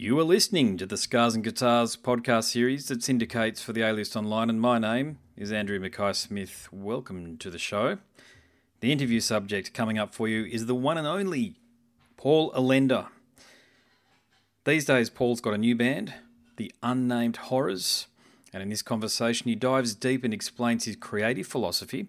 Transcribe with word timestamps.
You 0.00 0.16
are 0.20 0.24
listening 0.24 0.76
to 0.76 0.86
the 0.86 0.96
Scars 0.96 1.34
and 1.34 1.42
Guitars 1.42 1.96
podcast 1.96 2.44
series 2.44 2.86
that 2.86 3.02
syndicates 3.02 3.60
for 3.60 3.72
the 3.72 3.82
A 3.82 3.92
List 3.92 4.14
Online, 4.14 4.48
and 4.48 4.60
my 4.60 4.78
name 4.78 5.18
is 5.36 5.50
Andrew 5.50 5.80
Mackay 5.80 6.12
Smith. 6.12 6.68
Welcome 6.70 7.36
to 7.38 7.50
the 7.50 7.58
show. 7.58 7.98
The 8.78 8.92
interview 8.92 9.18
subject 9.18 9.74
coming 9.74 9.98
up 9.98 10.14
for 10.14 10.28
you 10.28 10.44
is 10.44 10.66
the 10.66 10.74
one 10.76 10.98
and 10.98 11.06
only 11.08 11.56
Paul 12.16 12.52
Allender. 12.54 13.06
These 14.64 14.84
days, 14.84 15.10
Paul's 15.10 15.40
got 15.40 15.54
a 15.54 15.58
new 15.58 15.74
band, 15.74 16.14
The 16.58 16.72
Unnamed 16.80 17.36
Horrors, 17.36 18.06
and 18.52 18.62
in 18.62 18.68
this 18.68 18.82
conversation, 18.82 19.48
he 19.48 19.56
dives 19.56 19.96
deep 19.96 20.22
and 20.22 20.32
explains 20.32 20.84
his 20.84 20.94
creative 20.94 21.48
philosophy 21.48 22.06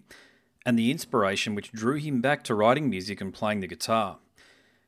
and 0.64 0.78
the 0.78 0.92
inspiration 0.92 1.56
which 1.56 1.72
drew 1.72 1.96
him 1.96 2.20
back 2.20 2.44
to 2.44 2.54
writing 2.54 2.88
music 2.88 3.20
and 3.20 3.34
playing 3.34 3.58
the 3.58 3.66
guitar. 3.66 4.18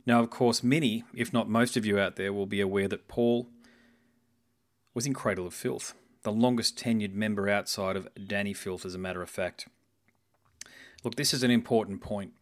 Now, 0.04 0.20
of 0.20 0.30
course, 0.30 0.62
many, 0.62 1.04
if 1.14 1.32
not 1.32 1.48
most 1.48 1.76
of 1.76 1.86
you 1.86 1.98
out 1.98 2.16
there, 2.16 2.32
will 2.32 2.46
be 2.46 2.60
aware 2.60 2.88
that 2.88 3.08
Paul 3.08 3.48
was 4.94 5.06
in 5.06 5.14
Cradle 5.14 5.46
of 5.46 5.54
Filth, 5.54 5.94
the 6.22 6.32
longest 6.32 6.76
tenured 6.76 7.14
member 7.14 7.48
outside 7.48 7.96
of 7.96 8.08
Dani 8.14 8.56
Filth, 8.56 8.84
as 8.84 8.94
a 8.94 8.98
matter 8.98 9.22
of 9.22 9.30
fact. 9.30 9.68
Look, 11.04 11.14
this 11.14 11.32
is 11.32 11.42
an 11.42 11.50
important 11.50 12.00
point. 12.00 12.32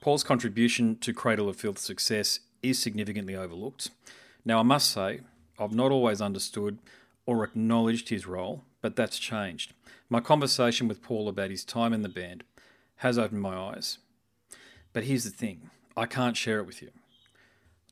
Paul's 0.00 0.24
contribution 0.24 0.96
to 0.98 1.12
Cradle 1.12 1.48
of 1.48 1.56
Filth's 1.56 1.82
success 1.82 2.40
is 2.62 2.78
significantly 2.78 3.34
overlooked. 3.34 3.90
Now, 4.44 4.60
I 4.60 4.62
must 4.62 4.90
say, 4.90 5.20
I've 5.58 5.74
not 5.74 5.90
always 5.90 6.20
understood 6.20 6.78
or 7.24 7.42
acknowledged 7.42 8.08
his 8.08 8.26
role, 8.26 8.62
but 8.80 8.94
that's 8.94 9.18
changed. 9.18 9.72
My 10.08 10.20
conversation 10.20 10.86
with 10.86 11.02
Paul 11.02 11.28
about 11.28 11.50
his 11.50 11.64
time 11.64 11.92
in 11.92 12.02
the 12.02 12.08
band 12.08 12.44
has 12.96 13.18
opened 13.18 13.42
my 13.42 13.56
eyes. 13.56 13.98
But 14.92 15.04
here's 15.04 15.24
the 15.24 15.30
thing 15.30 15.70
I 15.96 16.06
can't 16.06 16.36
share 16.36 16.58
it 16.58 16.66
with 16.66 16.82
you. 16.82 16.90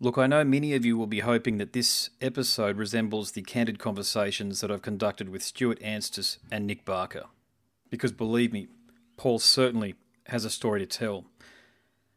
Look, 0.00 0.18
I 0.18 0.26
know 0.26 0.44
many 0.44 0.74
of 0.74 0.84
you 0.84 0.98
will 0.98 1.06
be 1.06 1.20
hoping 1.20 1.58
that 1.58 1.72
this 1.72 2.10
episode 2.20 2.76
resembles 2.76 3.32
the 3.32 3.42
candid 3.42 3.78
conversations 3.78 4.60
that 4.60 4.70
I've 4.70 4.82
conducted 4.82 5.28
with 5.28 5.42
Stuart 5.42 5.80
Anstis 5.80 6.38
and 6.50 6.66
Nick 6.66 6.84
Barker. 6.84 7.24
Because 7.90 8.12
believe 8.12 8.52
me, 8.52 8.66
Paul 9.16 9.38
certainly 9.38 9.94
has 10.26 10.44
a 10.44 10.50
story 10.50 10.80
to 10.80 10.86
tell. 10.86 11.24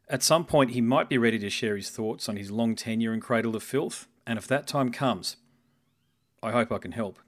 At 0.08 0.22
some 0.22 0.44
point, 0.44 0.72
he 0.72 0.80
might 0.80 1.08
be 1.08 1.18
ready 1.18 1.38
to 1.38 1.50
share 1.50 1.76
his 1.76 1.88
thoughts 1.88 2.28
on 2.28 2.36
his 2.36 2.50
long 2.50 2.74
tenure 2.74 3.14
in 3.14 3.20
Cradle 3.20 3.54
of 3.54 3.62
Filth, 3.62 4.08
and 4.26 4.38
if 4.38 4.46
that 4.48 4.66
time 4.66 4.90
comes, 4.90 5.36
I 6.42 6.50
hope 6.50 6.72
I 6.72 6.78
can 6.78 6.92
help. 6.92 7.18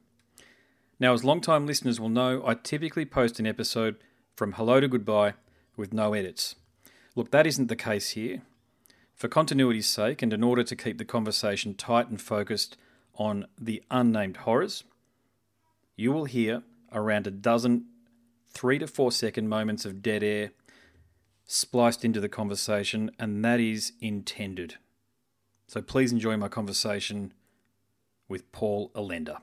Now, 0.99 1.15
as 1.15 1.25
long-time 1.25 1.67
listeners 1.67 1.99
will 1.99 2.09
know, 2.09 2.43
I 2.45 2.55
typically 2.55 3.07
post 3.07 3.39
an 3.39 3.47
episode 3.47 3.97
from 4.35 4.53
hello 4.53 4.81
to 4.81 4.89
goodbye 4.89 5.35
with 5.77 5.95
no 5.95 6.13
edits. 6.13 6.57
Look, 7.15 7.31
that 7.31 7.47
isn't 7.47 7.69
the 7.69 7.77
case 7.77 8.11
here. 8.11 8.43
For 9.21 9.29
continuity's 9.29 9.87
sake, 9.87 10.23
and 10.23 10.33
in 10.33 10.43
order 10.43 10.65
to 10.65 10.75
keep 10.75 10.97
the 10.97 11.05
conversation 11.05 11.75
tight 11.75 12.09
and 12.09 12.19
focused 12.19 12.79
on 13.17 13.45
the 13.61 13.83
unnamed 13.91 14.39
horrors, 14.39 14.83
you 15.95 16.11
will 16.11 16.25
hear 16.25 16.63
around 16.91 17.27
a 17.27 17.31
dozen 17.31 17.85
three 18.49 18.79
to 18.79 18.87
four 18.87 19.13
second 19.13 19.47
moments 19.47 19.85
of 19.85 20.01
dead 20.01 20.23
air 20.23 20.53
spliced 21.45 22.03
into 22.03 22.19
the 22.19 22.31
conversation, 22.31 23.11
and 23.19 23.45
that 23.45 23.61
is 23.61 23.93
intended. 24.01 24.77
So 25.67 25.83
please 25.83 26.13
enjoy 26.13 26.39
my 26.39 26.49
conversation 26.49 27.35
with 28.27 28.51
Paul 28.53 28.91
Allender. 28.95 29.37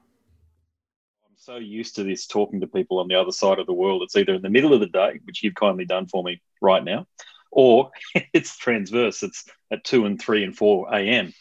I'm 1.23 1.35
so 1.35 1.57
used 1.57 1.93
to 1.97 2.03
this 2.03 2.25
talking 2.25 2.61
to 2.61 2.67
people 2.67 2.97
on 2.97 3.07
the 3.07 3.13
other 3.13 3.31
side 3.31 3.59
of 3.59 3.67
the 3.67 3.73
world. 3.73 4.01
It's 4.01 4.15
either 4.15 4.33
in 4.33 4.41
the 4.41 4.49
middle 4.49 4.73
of 4.73 4.79
the 4.79 4.87
day, 4.87 5.19
which 5.25 5.43
you've 5.43 5.53
kindly 5.53 5.85
done 5.85 6.07
for 6.07 6.23
me 6.23 6.41
right 6.61 6.83
now, 6.83 7.05
or 7.51 7.91
it's 8.33 8.57
transverse. 8.57 9.23
It's 9.23 9.45
at 9.71 9.83
two 9.83 10.05
and 10.05 10.19
three 10.21 10.43
and 10.43 10.55
four 10.55 10.93
a.m. 10.93 11.33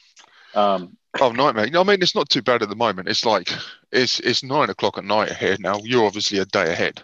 Um, 0.54 0.96
oh, 1.20 1.30
nightmare! 1.30 1.68
I 1.74 1.82
mean, 1.82 2.02
it's 2.02 2.14
not 2.14 2.28
too 2.28 2.42
bad 2.42 2.62
at 2.62 2.68
the 2.68 2.76
moment. 2.76 3.08
It's 3.08 3.24
like 3.24 3.50
it's 3.92 4.20
it's 4.20 4.42
nine 4.42 4.70
o'clock 4.70 4.98
at 4.98 5.04
night 5.04 5.32
here 5.32 5.56
now. 5.58 5.80
You're 5.82 6.06
obviously 6.06 6.38
a 6.38 6.46
day 6.46 6.72
ahead. 6.72 7.02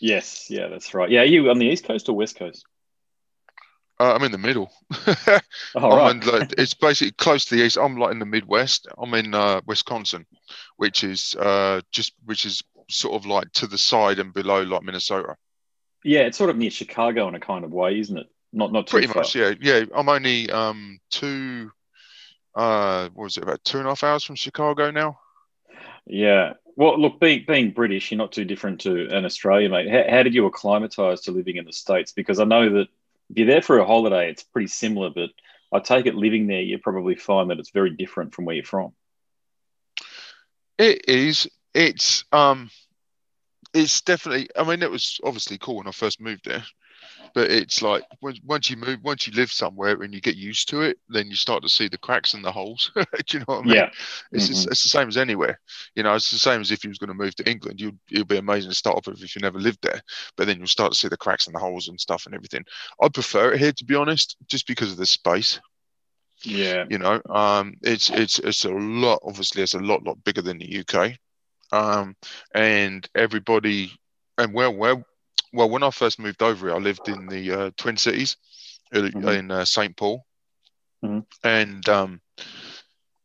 Yes, 0.00 0.46
yeah, 0.48 0.68
that's 0.68 0.94
right. 0.94 1.10
Yeah, 1.10 1.20
are 1.20 1.24
you 1.24 1.50
on 1.50 1.58
the 1.58 1.66
east 1.66 1.84
coast 1.84 2.08
or 2.08 2.16
west 2.16 2.36
coast? 2.36 2.64
Uh, 4.00 4.14
I'm 4.14 4.22
in 4.22 4.32
the 4.32 4.38
middle. 4.38 4.70
oh, 5.74 5.96
right. 5.96 6.14
in, 6.14 6.20
like, 6.20 6.54
it's 6.56 6.74
basically 6.74 7.12
close 7.12 7.44
to 7.46 7.56
the 7.56 7.62
east. 7.62 7.76
I'm 7.76 7.96
like 7.96 8.12
in 8.12 8.20
the 8.20 8.26
Midwest. 8.26 8.86
I'm 8.96 9.12
in 9.14 9.34
uh, 9.34 9.60
Wisconsin, 9.66 10.24
which 10.76 11.02
is 11.02 11.34
uh, 11.34 11.80
just 11.90 12.12
which 12.24 12.46
is 12.46 12.62
sort 12.88 13.14
of 13.14 13.26
like 13.26 13.50
to 13.52 13.66
the 13.66 13.78
side 13.78 14.20
and 14.20 14.32
below 14.32 14.62
like 14.62 14.82
Minnesota. 14.82 15.34
Yeah, 16.04 16.20
it's 16.20 16.38
sort 16.38 16.50
of 16.50 16.56
near 16.56 16.70
Chicago 16.70 17.28
in 17.28 17.34
a 17.34 17.40
kind 17.40 17.64
of 17.64 17.72
way, 17.72 17.98
isn't 17.98 18.16
it? 18.16 18.26
Not 18.52 18.72
not 18.72 18.88
pretty 18.88 19.06
far. 19.06 19.22
much. 19.22 19.34
Yeah, 19.34 19.54
yeah. 19.60 19.84
I'm 19.94 20.08
only 20.08 20.50
um 20.50 21.00
two. 21.10 21.70
Uh, 22.54 23.08
what 23.14 23.24
was 23.24 23.36
it 23.36 23.42
about 23.42 23.62
two 23.64 23.78
and 23.78 23.86
a 23.86 23.90
half 23.90 24.02
hours 24.02 24.24
from 24.24 24.36
Chicago 24.36 24.90
now? 24.90 25.18
Yeah. 26.06 26.54
Well, 26.76 26.98
look, 26.98 27.20
being 27.20 27.44
being 27.46 27.72
British, 27.72 28.10
you're 28.10 28.18
not 28.18 28.32
too 28.32 28.44
different 28.44 28.80
to 28.82 29.08
an 29.14 29.24
Australian, 29.24 29.72
mate. 29.72 29.90
How, 29.90 30.04
how 30.08 30.22
did 30.22 30.34
you 30.34 30.46
acclimatise 30.46 31.22
to 31.22 31.32
living 31.32 31.56
in 31.56 31.64
the 31.64 31.72
states? 31.72 32.12
Because 32.12 32.40
I 32.40 32.44
know 32.44 32.70
that 32.70 32.88
if 33.30 33.36
you're 33.36 33.46
there 33.46 33.62
for 33.62 33.78
a 33.78 33.86
holiday, 33.86 34.30
it's 34.30 34.42
pretty 34.42 34.68
similar, 34.68 35.10
but 35.10 35.30
I 35.72 35.80
take 35.80 36.06
it 36.06 36.14
living 36.14 36.46
there, 36.46 36.62
you 36.62 36.78
probably 36.78 37.14
find 37.16 37.50
that 37.50 37.58
it's 37.58 37.70
very 37.70 37.90
different 37.90 38.34
from 38.34 38.46
where 38.46 38.56
you're 38.56 38.64
from. 38.64 38.92
It 40.78 41.08
is. 41.08 41.48
It's 41.74 42.24
um 42.32 42.70
it's 43.74 44.00
definitely. 44.00 44.48
I 44.56 44.64
mean, 44.64 44.82
it 44.82 44.90
was 44.90 45.20
obviously 45.24 45.58
cool 45.58 45.76
when 45.76 45.88
I 45.88 45.92
first 45.92 46.20
moved 46.20 46.44
there, 46.44 46.64
but 47.34 47.50
it's 47.50 47.82
like 47.82 48.02
once 48.44 48.70
you 48.70 48.76
move, 48.76 48.98
once 49.02 49.26
you 49.26 49.32
live 49.34 49.50
somewhere 49.50 50.00
and 50.02 50.14
you 50.14 50.20
get 50.20 50.36
used 50.36 50.68
to 50.70 50.82
it, 50.82 50.98
then 51.08 51.28
you 51.28 51.36
start 51.36 51.62
to 51.62 51.68
see 51.68 51.88
the 51.88 51.98
cracks 51.98 52.34
and 52.34 52.44
the 52.44 52.52
holes. 52.52 52.90
Do 52.96 53.04
you 53.30 53.38
know 53.40 53.44
what 53.46 53.58
I 53.58 53.62
mean? 53.62 53.74
Yeah, 53.74 53.90
it's 54.32 54.44
mm-hmm. 54.44 54.52
just, 54.54 54.66
it's 54.68 54.82
the 54.82 54.88
same 54.88 55.08
as 55.08 55.16
anywhere. 55.16 55.60
You 55.94 56.02
know, 56.02 56.14
it's 56.14 56.30
the 56.30 56.38
same 56.38 56.60
as 56.60 56.70
if 56.70 56.84
you 56.84 56.90
was 56.90 56.98
going 56.98 57.08
to 57.08 57.14
move 57.14 57.34
to 57.36 57.48
England. 57.48 57.80
You'd 57.80 57.98
it'll 58.10 58.24
be 58.24 58.38
amazing 58.38 58.70
to 58.70 58.76
start 58.76 58.96
off 58.96 59.06
with 59.06 59.22
if 59.22 59.36
you 59.36 59.42
never 59.42 59.58
lived 59.58 59.82
there, 59.82 60.00
but 60.36 60.46
then 60.46 60.58
you'll 60.58 60.66
start 60.66 60.92
to 60.92 60.98
see 60.98 61.08
the 61.08 61.16
cracks 61.16 61.46
and 61.46 61.54
the 61.54 61.60
holes 61.60 61.88
and 61.88 62.00
stuff 62.00 62.26
and 62.26 62.34
everything. 62.34 62.64
I 63.02 63.08
prefer 63.08 63.52
it 63.52 63.60
here 63.60 63.72
to 63.72 63.84
be 63.84 63.94
honest, 63.94 64.36
just 64.48 64.66
because 64.66 64.90
of 64.90 64.98
the 64.98 65.06
space. 65.06 65.60
Yeah, 66.42 66.84
you 66.88 66.98
know, 66.98 67.20
um, 67.28 67.74
it's 67.82 68.10
it's 68.10 68.38
it's 68.38 68.64
a 68.64 68.70
lot. 68.70 69.20
Obviously, 69.24 69.62
it's 69.62 69.74
a 69.74 69.80
lot 69.80 70.04
lot 70.04 70.22
bigger 70.24 70.40
than 70.42 70.58
the 70.58 70.84
UK 70.88 71.18
um, 71.72 72.16
and 72.54 73.08
everybody 73.14 73.92
and 74.38 74.54
well, 74.54 74.74
well, 74.74 75.04
well. 75.52 75.68
When 75.68 75.82
I 75.82 75.90
first 75.90 76.18
moved 76.18 76.42
over 76.42 76.68
here, 76.68 76.76
I 76.76 76.78
lived 76.78 77.08
in 77.08 77.26
the 77.26 77.52
uh, 77.52 77.70
Twin 77.76 77.96
Cities 77.96 78.36
uh, 78.94 79.00
mm-hmm. 79.00 79.28
in 79.28 79.50
uh, 79.50 79.64
St 79.64 79.96
Paul, 79.96 80.24
mm-hmm. 81.04 81.20
and 81.44 81.88
um, 81.88 82.20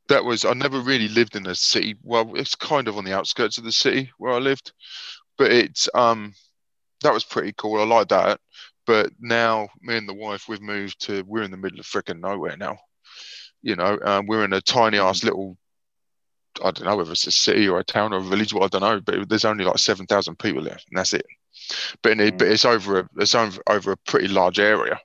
that 0.09 0.26
was 0.26 0.44
I 0.44 0.54
never 0.54 0.80
really 0.80 1.08
lived 1.08 1.36
in 1.36 1.48
a 1.48 1.56
city. 1.56 1.96
Well, 2.04 2.36
it's 2.36 2.56
kind 2.56 2.88
of 2.88 2.98
on 2.98 3.06
the 3.06 3.14
outskirts 3.14 3.58
of 3.58 3.64
the 3.64 3.72
city 3.72 4.12
where 4.18 4.34
I 4.34 4.40
lived, 4.40 4.74
but 5.38 5.52
it's 5.52 5.88
um, 5.94 6.34
that 7.02 7.14
was 7.14 7.24
pretty 7.24 7.54
cool. 7.58 7.80
I 7.80 7.86
like 7.86 8.10
that. 8.10 8.40
But 8.86 9.12
now, 9.20 9.70
me 9.81 9.96
and 9.96 10.10
the 10.10 10.14
wife, 10.14 10.50
we've 10.50 10.62
moved 10.62 11.00
to. 11.06 11.24
We're 11.25 11.44
in 11.44 11.52
the 11.52 11.58
middle 11.58 11.80
of 11.80 11.86
freaking 11.86 12.20
nowhere 12.20 12.58
now. 12.58 12.78
You 13.62 13.78
know, 13.78 13.98
um, 14.04 14.25
we're 14.25 14.44
in 14.44 14.52
a 14.52 14.60
tiny 14.60 14.98
ass 14.98 15.20
mm-hmm. 15.20 15.28
little 15.28 15.58
I 16.64 16.72
don't 16.72 16.86
know 16.86 16.96
whether 16.96 17.12
it's 17.12 17.28
a 17.28 17.31
city 17.31 17.68
or 17.68 17.80
a 17.80 17.84
town 17.84 18.14
or 18.14 18.18
a 18.18 18.22
village. 18.22 18.53
Well, 18.53 18.64
I 18.64 18.68
don't 18.68 18.81
know, 18.81 19.00
but 19.00 19.30
there's 19.30 19.46
only 19.46 19.66
like 19.66 19.78
seven 19.80 20.06
thousand 20.06 20.40
people 20.40 20.64
there, 20.64 20.74
and 20.74 20.97
that's 20.97 21.14
it. 21.14 21.25
But 22.02 22.19
it, 22.19 22.38
but 22.38 22.47
mm. 22.47 22.52
it's 22.52 22.66
over 22.66 23.00
a 23.00 23.09
it's 23.18 23.36
over, 23.36 23.62
over 23.68 23.91
a 23.91 23.97
pretty 23.97 24.28
large 24.28 24.59
area. 24.59 25.00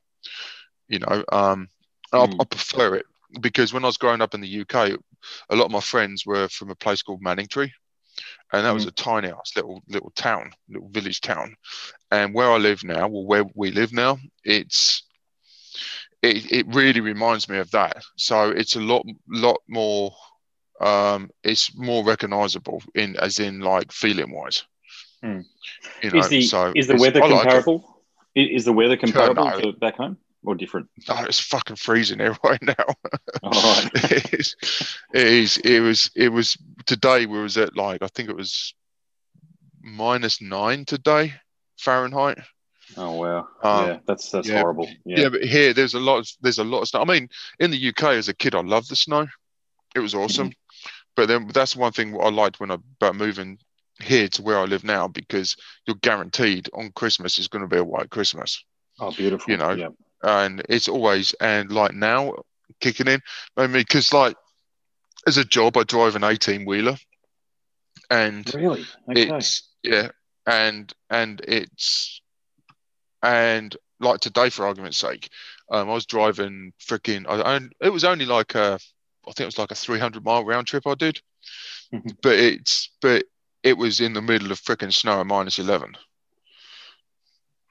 You 0.88 1.00
know, 1.00 1.24
um, 1.32 1.68
mm. 2.12 2.34
I, 2.34 2.42
I 2.42 2.44
prefer 2.44 2.96
it 2.96 3.06
because 3.40 3.72
when 3.72 3.84
I 3.84 3.88
was 3.88 3.98
growing 3.98 4.20
up 4.20 4.34
in 4.34 4.40
the 4.40 4.60
UK, 4.60 4.98
a 5.50 5.56
lot 5.56 5.66
of 5.66 5.70
my 5.70 5.80
friends 5.80 6.24
were 6.26 6.48
from 6.48 6.70
a 6.70 6.74
place 6.74 7.02
called 7.02 7.22
Manningtree, 7.22 7.70
and 8.52 8.64
that 8.64 8.70
mm. 8.70 8.74
was 8.74 8.86
a 8.86 8.92
tiny 8.92 9.28
ass 9.28 9.52
little 9.56 9.82
little 9.88 10.12
town, 10.16 10.52
little 10.68 10.88
village 10.88 11.20
town. 11.20 11.54
And 12.10 12.34
where 12.34 12.50
I 12.50 12.56
live 12.56 12.84
now, 12.84 13.08
well, 13.08 13.24
where 13.24 13.44
we 13.54 13.70
live 13.70 13.92
now, 13.92 14.18
it's 14.44 15.02
it, 16.22 16.50
it 16.50 16.74
really 16.74 17.00
reminds 17.00 17.48
me 17.48 17.58
of 17.58 17.70
that. 17.70 18.02
So 18.16 18.50
it's 18.50 18.76
a 18.76 18.80
lot 18.80 19.04
lot 19.28 19.60
more 19.68 20.14
um, 20.80 21.30
it's 21.42 21.76
more 21.76 22.04
recognizable 22.04 22.82
in 22.94 23.16
as 23.16 23.38
in 23.38 23.60
like 23.60 23.92
feeling 23.92 24.32
wise. 24.32 24.64
Hmm. 25.22 25.40
You 26.02 26.10
know, 26.10 26.20
is 26.20 26.28
the 26.28 26.42
so 26.42 26.72
is 26.74 26.86
the 26.86 26.96
weather 26.96 27.20
comparable? 27.20 28.02
Like 28.36 28.50
is 28.50 28.64
the 28.64 28.72
weather 28.72 28.96
comparable 28.96 29.44
no. 29.44 29.60
to 29.60 29.72
back 29.72 29.96
home 29.96 30.16
or 30.44 30.54
different? 30.54 30.88
No, 31.08 31.16
it's 31.24 31.40
fucking 31.40 31.76
freezing 31.76 32.20
here 32.20 32.36
right 32.44 32.62
now. 32.62 32.74
it, 33.94 34.34
is, 34.34 34.56
it 35.12 35.26
is. 35.26 35.56
It 35.58 35.80
was. 35.80 36.10
It 36.14 36.28
was 36.28 36.56
today. 36.86 37.26
We 37.26 37.40
was 37.40 37.56
at 37.56 37.76
like 37.76 38.02
I 38.02 38.06
think 38.08 38.28
it 38.28 38.36
was 38.36 38.74
minus 39.80 40.40
nine 40.40 40.84
today 40.84 41.34
Fahrenheit. 41.78 42.38
Oh 42.96 43.12
wow! 43.12 43.48
Um, 43.62 43.86
yeah, 43.86 43.98
that's 44.06 44.30
that's 44.30 44.48
yeah, 44.48 44.60
horrible. 44.60 44.88
Yeah. 45.04 45.20
yeah. 45.20 45.28
but 45.28 45.44
here 45.44 45.72
there's 45.72 45.94
a 45.94 46.00
lot. 46.00 46.18
Of, 46.18 46.28
there's 46.40 46.58
a 46.58 46.64
lot 46.64 46.82
of 46.82 46.88
snow. 46.88 47.00
I 47.00 47.04
mean, 47.04 47.28
in 47.58 47.70
the 47.70 47.88
UK 47.88 48.04
as 48.14 48.28
a 48.28 48.34
kid, 48.34 48.54
I 48.54 48.60
loved 48.60 48.90
the 48.90 48.96
snow. 48.96 49.26
It 49.94 50.00
was 50.00 50.14
awesome. 50.14 50.48
Mm-hmm. 50.48 50.67
But 51.18 51.26
then 51.26 51.48
that's 51.52 51.74
one 51.74 51.90
thing 51.90 52.16
I 52.16 52.28
liked 52.28 52.60
when 52.60 52.70
I 52.70 52.76
about 53.00 53.16
moving 53.16 53.58
here 54.00 54.28
to 54.28 54.40
where 54.40 54.56
I 54.56 54.66
live 54.66 54.84
now 54.84 55.08
because 55.08 55.56
you're 55.84 55.96
guaranteed 55.96 56.70
on 56.74 56.92
Christmas 56.92 57.38
is 57.38 57.48
going 57.48 57.62
to 57.62 57.68
be 57.68 57.78
a 57.78 57.82
white 57.82 58.10
Christmas. 58.10 58.62
Oh, 59.00 59.10
beautiful! 59.10 59.50
You 59.50 59.56
know, 59.56 59.72
yeah. 59.72 59.88
and 60.22 60.62
it's 60.68 60.86
always 60.86 61.32
and 61.40 61.72
like 61.72 61.92
now 61.92 62.34
kicking 62.78 63.08
in. 63.08 63.20
I 63.56 63.62
mean, 63.62 63.72
because 63.72 64.12
like 64.12 64.36
as 65.26 65.38
a 65.38 65.44
job, 65.44 65.76
I 65.76 65.82
drive 65.82 66.14
an 66.14 66.22
18 66.22 66.64
wheeler, 66.64 66.96
and 68.08 68.54
Really? 68.54 68.86
Okay. 69.10 69.28
it's 69.28 69.68
yeah, 69.82 70.10
and 70.46 70.92
and 71.10 71.40
it's 71.40 72.22
and 73.24 73.76
like 73.98 74.20
today, 74.20 74.50
for 74.50 74.68
argument's 74.68 74.98
sake, 74.98 75.30
um, 75.72 75.90
I 75.90 75.94
was 75.94 76.06
driving 76.06 76.74
freaking. 76.80 77.26
I, 77.28 77.56
I 77.56 77.60
it 77.80 77.90
was 77.90 78.04
only 78.04 78.24
like 78.24 78.54
a, 78.54 78.78
I 79.28 79.32
think 79.32 79.40
it 79.40 79.46
was 79.46 79.58
like 79.58 79.70
a 79.70 79.74
300 79.74 80.24
mile 80.24 80.44
round 80.44 80.66
trip 80.66 80.86
I 80.86 80.94
did, 80.94 81.20
Mhm. 81.92 82.16
but 82.22 82.38
it's 82.38 82.90
but 83.02 83.24
it 83.62 83.76
was 83.76 84.00
in 84.00 84.12
the 84.14 84.22
middle 84.22 84.50
of 84.52 84.60
freaking 84.60 84.92
snow 84.92 85.20
at 85.20 85.26
minus 85.26 85.58
11. 85.58 85.96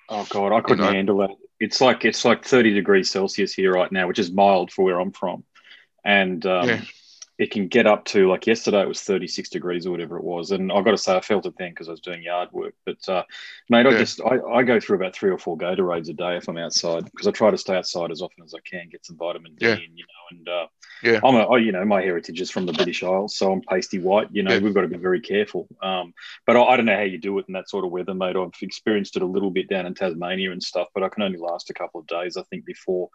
Oh 0.10 0.26
god, 0.30 0.54
I 0.54 0.62
couldn't 0.62 0.86
know. 0.86 0.92
handle 0.92 1.18
that. 1.18 1.32
It's 1.60 1.82
like 1.82 2.06
it's 2.06 2.24
like 2.24 2.46
30 2.46 2.74
degrees 2.74 3.10
Celsius 3.10 3.54
here 3.54 3.74
right 3.74 3.92
now, 3.92 4.08
which 4.08 4.20
is 4.20 4.32
mild 4.32 4.72
for 4.72 4.86
where 4.86 5.00
I'm 5.00 5.12
from. 5.12 5.44
And 6.06 6.46
um, 6.46 6.70
Yeah. 6.70 6.82
it 7.38 7.52
can 7.52 7.68
get 7.68 7.86
up 7.86 8.06
to 8.06 8.30
like 8.30 8.48
yesterday 8.48 8.82
it 8.82 8.88
was 8.88 9.02
36 9.02 9.50
degrees 9.50 9.86
or 9.86 9.92
whatever 9.92 10.18
it 10.18 10.24
was. 10.24 10.52
And 10.52 10.72
I've 10.72 10.86
got 10.86 10.92
to 10.92 10.98
say 10.98 11.16
I 11.16 11.22
felt 11.22 11.46
it 11.46 11.56
then 11.58 11.72
because 11.72 11.88
I 11.88 11.92
was 11.92 12.00
doing 12.02 12.24
yard 12.24 12.50
work. 12.52 12.74
But 12.86 13.08
uh, 13.10 13.24
mate, 13.70 13.86
I 13.86 13.92
Yeah. 13.92 13.98
just 13.98 14.22
I, 14.22 14.40
I 14.40 14.64
go 14.64 14.80
through 14.80 14.96
about 14.98 15.14
three 15.16 15.30
or 15.32 15.38
four 15.38 15.58
Gatorades 15.58 16.10
a 16.10 16.14
day 16.14 16.38
if 16.38 16.48
I'm 16.48 16.58
outside 16.58 17.06
because 17.06 17.28
I 17.28 17.32
try 17.32 17.52
to 17.52 17.58
stay 17.58 17.76
outside 17.76 18.12
as 18.12 18.22
often 18.22 18.44
as 18.44 18.54
I 18.54 18.60
can, 18.64 18.90
get 18.90 19.06
some 19.06 19.18
vitamin 19.18 19.56
D 19.56 19.66
Yeah. 19.66 19.74
in, 19.74 19.98
you 19.98 20.06
know, 20.06 20.17
and 20.32 20.48
uh, 20.48 20.68
Yeah. 21.04 21.20
I'm 21.24 21.36
a, 21.36 21.60
you 21.60 21.72
know, 21.72 21.86
my 21.86 22.02
heritage 22.02 22.42
is 22.42 22.52
from 22.52 22.66
the 22.66 22.74
British 22.74 23.04
Isles, 23.04 23.36
so 23.36 23.52
I'm 23.52 23.62
pasty 23.62 24.00
white. 24.00 24.30
You 24.32 24.44
know, 24.44 24.54
Yeah. 24.54 24.60
we've 24.60 24.74
got 24.74 24.82
to 24.82 24.88
be 24.88 24.98
very 24.98 25.22
careful. 25.22 25.68
Um, 25.82 26.14
but 26.46 26.56
I, 26.56 26.64
I 26.64 26.78
don't 26.78 26.86
know 26.86 26.96
how 26.96 27.02
you 27.02 27.18
do 27.18 27.38
it 27.40 27.46
in 27.48 27.54
that 27.54 27.70
sort 27.70 27.86
of 27.86 27.92
weather, 27.92 28.14
mate. 28.14 28.36
I've 28.36 28.52
experienced 28.62 29.16
it 29.16 29.22
a 29.22 29.26
little 29.26 29.52
bit 29.52 29.70
down 29.70 29.86
in 29.86 29.94
Tasmania 29.94 30.52
and 30.52 30.62
stuff, 30.62 30.88
but 30.94 31.04
I 31.04 31.10
can 31.10 31.24
only 31.24 31.38
last 31.38 31.70
a 31.70 31.74
couple 31.74 32.00
of 32.02 32.08
days, 32.08 32.38
I 32.38 32.44
think, 32.44 32.66
before 32.66 33.10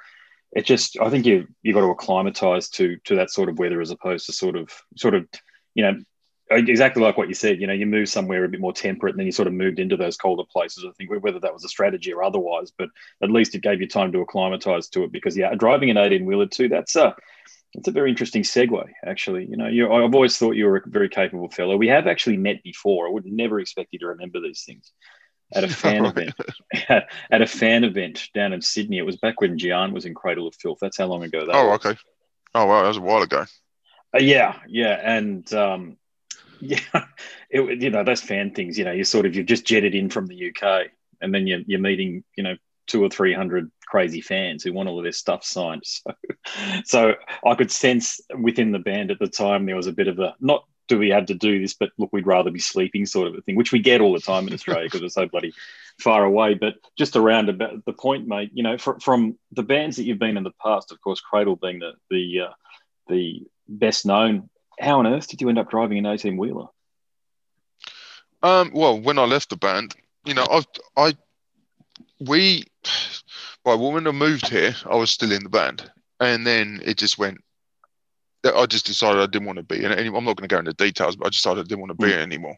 it 0.52 0.66
just. 0.66 0.98
I 1.00 1.08
think 1.10 1.26
you 1.26 1.46
you 1.62 1.72
got 1.72 1.80
to 1.80 1.90
acclimatise 1.90 2.68
to 2.70 2.96
to 3.04 3.16
that 3.16 3.30
sort 3.30 3.48
of 3.48 3.58
weather 3.58 3.80
as 3.80 3.90
opposed 3.90 4.26
to 4.26 4.32
sort 4.32 4.56
of 4.56 4.70
sort 4.96 5.14
of, 5.14 5.26
you 5.74 5.82
know. 5.82 5.98
Exactly 6.50 7.02
like 7.02 7.16
what 7.16 7.28
you 7.28 7.34
said, 7.34 7.60
you 7.60 7.66
know, 7.66 7.72
you 7.72 7.86
move 7.86 8.08
somewhere 8.10 8.44
a 8.44 8.48
bit 8.48 8.60
more 8.60 8.72
temperate, 8.74 9.14
and 9.14 9.20
then 9.20 9.26
you 9.26 9.32
sort 9.32 9.48
of 9.48 9.54
moved 9.54 9.78
into 9.78 9.96
those 9.96 10.16
colder 10.18 10.42
places. 10.50 10.84
I 10.86 10.92
think 10.98 11.10
whether 11.22 11.38
that 11.40 11.52
was 11.52 11.64
a 11.64 11.68
strategy 11.68 12.12
or 12.12 12.22
otherwise, 12.22 12.70
but 12.76 12.88
at 13.22 13.30
least 13.30 13.54
it 13.54 13.62
gave 13.62 13.80
you 13.80 13.88
time 13.88 14.12
to 14.12 14.20
acclimatise 14.20 14.88
to 14.88 15.04
it. 15.04 15.12
Because 15.12 15.36
yeah, 15.36 15.54
driving 15.54 15.88
an 15.90 15.96
eighteen 15.96 16.26
wheeler 16.26 16.46
too, 16.46 16.68
that's 16.68 16.94
a 16.96 17.14
it's 17.74 17.88
a 17.88 17.92
very 17.92 18.10
interesting 18.10 18.42
segue, 18.42 18.84
actually. 19.06 19.46
You 19.46 19.56
know, 19.56 19.66
you 19.68 19.90
I've 19.90 20.14
always 20.14 20.36
thought 20.36 20.56
you 20.56 20.66
were 20.66 20.76
a 20.76 20.82
very 20.90 21.08
capable 21.08 21.48
fellow. 21.48 21.76
We 21.76 21.88
have 21.88 22.06
actually 22.06 22.36
met 22.36 22.62
before. 22.62 23.06
I 23.06 23.10
would 23.10 23.24
never 23.24 23.58
expect 23.60 23.88
you 23.92 23.98
to 24.00 24.08
remember 24.08 24.40
these 24.40 24.64
things. 24.66 24.92
At 25.54 25.64
a 25.64 25.68
fan 25.68 26.04
Right. 26.04 26.14
event, 26.16 26.34
at 27.30 27.42
a 27.42 27.46
fan 27.46 27.84
event 27.84 28.28
down 28.34 28.52
in 28.52 28.60
Sydney. 28.60 28.98
It 28.98 29.06
was 29.06 29.16
back 29.16 29.40
when 29.40 29.56
Gian 29.58 29.92
was 29.94 30.04
in 30.04 30.14
Cradle 30.14 30.48
of 30.48 30.54
Filth. 30.56 30.78
That's 30.82 30.98
how 30.98 31.06
long 31.06 31.22
ago 31.24 31.46
that 31.46 31.56
Oh, 31.56 31.64
was. 31.64 31.76
okay. 31.76 31.96
Oh, 32.54 32.66
wow, 32.66 32.82
that 32.82 32.88
was 32.88 32.96
a 32.98 33.00
while 33.00 33.22
ago. 33.22 33.46
Uh, 34.14 34.18
yeah, 34.20 34.58
yeah, 34.68 35.00
and 35.02 35.50
um, 35.54 35.96
yeah, 36.62 36.78
it, 37.50 37.82
you 37.82 37.90
know 37.90 38.04
those 38.04 38.20
fan 38.20 38.54
things. 38.54 38.78
You 38.78 38.84
know, 38.84 38.92
you 38.92 39.04
sort 39.04 39.26
of 39.26 39.34
you've 39.34 39.46
just 39.46 39.66
jetted 39.66 39.94
in 39.94 40.08
from 40.08 40.26
the 40.26 40.48
UK, 40.50 40.90
and 41.20 41.34
then 41.34 41.46
you're 41.46 41.60
you're 41.66 41.80
meeting 41.80 42.22
you 42.36 42.44
know 42.44 42.56
two 42.86 43.02
or 43.02 43.10
three 43.10 43.34
hundred 43.34 43.70
crazy 43.86 44.20
fans 44.20 44.62
who 44.62 44.72
want 44.72 44.88
all 44.88 44.98
of 44.98 45.02
their 45.02 45.12
stuff 45.12 45.44
signed. 45.44 45.84
So, 46.84 46.84
so 46.84 47.14
I 47.44 47.54
could 47.54 47.70
sense 47.70 48.20
within 48.36 48.72
the 48.72 48.78
band 48.78 49.10
at 49.10 49.18
the 49.18 49.28
time 49.28 49.64
there 49.64 49.76
was 49.76 49.86
a 49.86 49.92
bit 49.92 50.08
of 50.08 50.18
a 50.18 50.34
not 50.40 50.64
do 50.88 50.98
we 50.98 51.10
have 51.10 51.26
to 51.26 51.34
do 51.34 51.60
this, 51.60 51.74
but 51.74 51.90
look, 51.98 52.10
we'd 52.12 52.26
rather 52.26 52.50
be 52.50 52.58
sleeping 52.58 53.06
sort 53.06 53.28
of 53.28 53.34
a 53.34 53.40
thing, 53.40 53.56
which 53.56 53.72
we 53.72 53.78
get 53.78 54.00
all 54.00 54.12
the 54.12 54.20
time 54.20 54.46
in 54.46 54.52
Australia 54.52 54.84
because 54.84 55.00
we're 55.00 55.08
so 55.08 55.26
bloody 55.26 55.52
far 55.98 56.24
away. 56.24 56.54
But 56.54 56.74
just 56.98 57.16
around 57.16 57.48
about 57.48 57.84
the 57.84 57.92
point, 57.92 58.26
mate, 58.26 58.50
you 58.52 58.62
know, 58.62 58.76
fr- 58.76 58.98
from 59.00 59.38
the 59.52 59.62
bands 59.62 59.96
that 59.96 60.04
you've 60.04 60.18
been 60.18 60.36
in 60.36 60.42
the 60.42 60.52
past, 60.62 60.92
of 60.92 61.00
course, 61.00 61.20
Cradle 61.20 61.56
being 61.56 61.78
the 61.78 61.92
the 62.10 62.40
uh, 62.48 62.52
the 63.08 63.46
best 63.68 64.04
known. 64.04 64.50
How 64.82 64.98
on 64.98 65.06
earth 65.06 65.28
did 65.28 65.40
you 65.40 65.48
end 65.48 65.58
up 65.58 65.70
driving 65.70 65.98
an 65.98 66.06
eighteen 66.06 66.36
wheeler? 66.36 66.66
Um, 68.42 68.72
well, 68.74 69.00
when 69.00 69.18
I 69.18 69.24
left 69.24 69.50
the 69.50 69.56
band, 69.56 69.94
you 70.24 70.34
know, 70.34 70.46
I, 70.50 70.62
I, 70.96 71.14
we, 72.18 72.64
well, 73.64 73.78
when 73.92 74.06
I 74.08 74.10
moved 74.10 74.48
here, 74.48 74.74
I 74.90 74.96
was 74.96 75.10
still 75.10 75.30
in 75.30 75.44
the 75.44 75.48
band, 75.48 75.88
and 76.18 76.44
then 76.44 76.80
it 76.84 76.98
just 76.98 77.18
went. 77.18 77.38
I 78.44 78.66
just 78.66 78.86
decided 78.86 79.22
I 79.22 79.26
didn't 79.26 79.46
want 79.46 79.58
to 79.58 79.62
be 79.62 79.84
in 79.84 79.92
it. 79.92 79.98
anymore. 79.98 80.18
I'm 80.18 80.24
not 80.24 80.36
going 80.36 80.48
to 80.48 80.52
go 80.52 80.58
into 80.58 80.72
details, 80.72 81.14
but 81.14 81.26
I 81.26 81.30
decided 81.30 81.60
I 81.60 81.68
didn't 81.68 81.80
want 81.80 81.90
to 81.90 82.06
be 82.06 82.10
Mm. 82.10 82.16
it 82.16 82.22
anymore. 82.22 82.56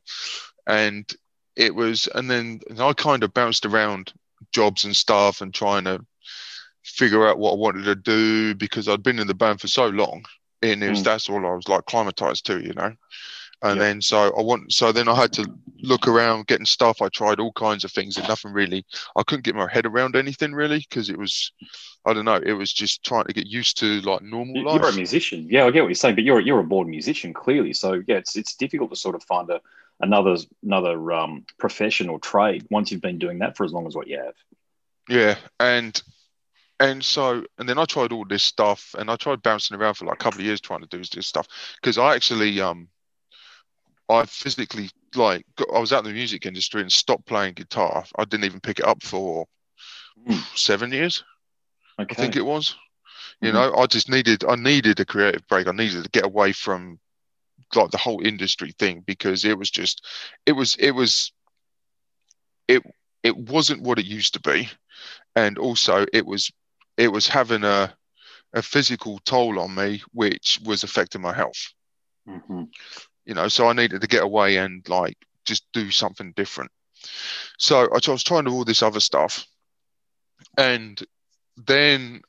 And 0.67 1.11
it 1.57 1.75
was, 1.75 2.09
and 2.15 2.31
then 2.31 2.61
and 2.71 2.81
I 2.81 2.95
kind 2.95 3.23
of 3.23 3.35
bounced 3.35 3.67
around 3.67 4.15
jobs 4.51 4.85
and 4.85 4.97
stuff 4.97 5.43
and 5.43 5.53
trying 5.53 5.85
to 5.85 6.03
figure 6.85 7.29
out 7.29 7.39
what 7.39 7.53
I 7.53 7.57
wanted 7.57 7.85
to 7.85 7.95
do 7.97 8.55
because 8.55 8.89
I'd 8.89 9.03
been 9.03 9.19
in 9.19 9.27
the 9.27 9.35
band 9.35 9.61
for 9.61 9.69
so 9.69 9.89
long, 9.89 10.25
and 10.73 10.83
it 10.83 10.91
was 10.91 11.01
Mm. 11.01 11.05
that's 11.05 11.29
all 11.29 11.47
I 11.47 11.55
was 11.55 11.69
like 11.69 11.85
climatized 11.87 12.43
to, 12.45 12.61
you 12.61 12.73
know. 12.75 12.93
And 13.63 13.79
Yeah. 13.79 13.85
then 13.87 14.03
so 14.03 14.37
I 14.37 14.43
want 14.43 14.73
so 14.73 14.93
then 14.93 15.09
I 15.09 15.15
had 15.15 15.33
to 15.35 15.47
look 15.81 16.07
around 16.09 16.47
getting 16.47 16.67
stuff. 16.67 17.01
I 17.03 17.09
tried 17.09 17.41
all 17.41 17.53
kinds 17.53 17.85
of 17.85 17.93
things 17.93 18.17
and 18.17 18.29
nothing 18.29 18.53
really. 18.53 18.85
I 19.17 19.23
couldn't 19.23 19.45
get 19.45 19.55
my 19.55 19.71
head 19.71 19.87
around 19.87 20.17
anything 20.17 20.53
really 20.55 20.79
because 20.79 21.09
it 21.09 21.19
was, 21.19 21.53
I 22.05 22.13
don't 22.13 22.25
know. 22.25 22.41
It 22.45 22.53
was 22.53 22.73
just 22.73 23.05
trying 23.05 23.25
to 23.25 23.33
get 23.33 23.47
used 23.47 23.79
to 23.79 24.01
like 24.03 24.23
normal 24.23 24.57
You- 24.57 24.65
life. 24.65 24.81
You're 24.81 24.91
a 24.91 24.95
musician, 24.95 25.47
yeah. 25.51 25.65
I 25.65 25.71
get 25.71 25.81
what 25.83 25.89
you're 25.89 25.95
saying, 25.95 26.17
but 26.17 26.25
you're 26.25 26.41
you're 26.41 26.61
a 26.61 26.65
born 26.65 26.91
musician 26.91 27.33
clearly. 27.33 27.73
So 27.73 28.03
yeah, 28.07 28.17
it's 28.17 28.37
it's 28.37 28.55
difficult 28.55 28.91
to 28.91 28.97
sort 28.97 29.15
of 29.15 29.23
find 29.25 29.49
a 29.51 29.61
another 30.01 30.37
another 30.63 31.13
um, 31.13 31.45
profession 31.59 32.09
or 32.09 32.19
trade 32.19 32.67
once 32.71 32.91
you've 32.91 33.01
been 33.01 33.19
doing 33.19 33.39
that 33.39 33.57
for 33.57 33.65
as 33.65 33.73
long 33.73 33.87
as 33.87 33.95
what 33.95 34.09
you 34.09 34.19
have. 34.19 34.35
Yeah, 35.09 35.37
and 35.61 36.03
and 36.81 37.05
so 37.05 37.45
and 37.59 37.69
then 37.69 37.79
I 37.79 37.85
tried 37.85 38.13
all 38.13 38.25
this 38.27 38.43
stuff 38.43 38.95
and 38.99 39.11
I 39.11 39.17
tried 39.17 39.43
bouncing 39.43 39.77
around 39.77 39.95
for 39.95 40.07
like 40.07 40.15
a 40.15 40.25
couple 40.25 40.41
of 40.41 40.47
years 40.47 40.61
trying 40.61 40.81
to 40.81 40.87
do 40.87 40.99
this 40.99 41.27
stuff 41.27 41.47
because 41.81 41.99
I 41.99 42.15
actually 42.15 42.61
um 42.61 42.89
I 44.09 44.25
physically 44.27 44.91
like 45.15 45.45
got, 45.57 45.69
I 45.75 45.79
was 45.79 45.93
out 45.93 46.05
in 46.05 46.11
the 46.11 46.13
music 46.13 46.47
industry 46.47 46.81
and 46.81 46.93
stopped 46.93 47.27
playing 47.27 47.55
guitar. 47.55 48.05
I 48.19 48.25
didn't 48.25 48.45
even 48.45 48.61
pick 48.61 48.79
it 48.81 48.87
up 48.87 49.03
for 49.03 49.47
Mm. 50.17 50.47
seven 50.55 50.93
years. 50.93 51.25
Okay. 51.99 52.05
I 52.11 52.15
think 52.15 52.37
it 52.37 52.45
was. 52.45 52.77
You 53.41 53.53
Mhm. 53.53 53.53
know, 53.53 53.75
I 53.75 53.87
just 53.87 54.11
needed 54.11 54.45
I 54.45 54.57
needed 54.57 55.01
a 55.01 55.05
creative 55.05 55.47
break. 55.49 55.67
I 55.69 55.73
needed 55.73 56.05
to 56.05 56.11
get 56.11 56.25
away 56.25 56.53
from 56.53 56.99
like 57.75 57.91
the 57.91 57.99
whole 57.99 58.25
industry 58.25 58.73
thing 58.79 59.03
because 59.07 59.45
it 59.45 59.59
was 59.59 59.71
just 59.71 60.05
it 60.47 60.53
was 60.53 60.77
it 60.77 60.93
was 60.93 61.33
it 62.69 62.83
it 63.23 63.37
wasn't 63.37 63.83
what 63.83 63.99
it 63.99 64.05
used 64.07 64.35
to 64.35 64.41
be. 64.41 64.69
And 65.35 65.59
also 65.59 66.07
it 66.13 66.27
was 66.27 66.51
it 66.97 67.09
was 67.09 67.27
having 67.27 67.65
a 67.65 67.95
a 68.53 68.63
physical 68.63 69.19
toll 69.25 69.59
on 69.59 69.75
me 69.75 70.01
which 70.13 70.61
was 70.65 70.85
affecting 70.85 71.21
my 71.21 71.33
health. 71.33 71.73
Mhm. 72.29 72.69
You 73.25 73.35
know, 73.35 73.49
so 73.49 73.69
I 73.69 73.73
needed 73.73 74.01
to 74.01 74.07
get 74.07 74.23
away 74.23 74.57
and 74.59 74.89
like 74.89 75.17
just 75.45 75.67
do 75.73 75.91
something 75.91 76.33
different. 76.37 76.71
So 77.59 77.89
I 77.93 78.11
was 78.11 78.23
trying 78.23 78.45
to 78.45 78.51
do 78.51 78.55
all 78.57 78.65
this 78.65 78.83
other 78.83 79.01
stuff. 79.01 79.45
And 80.57 81.03
then 81.57 82.23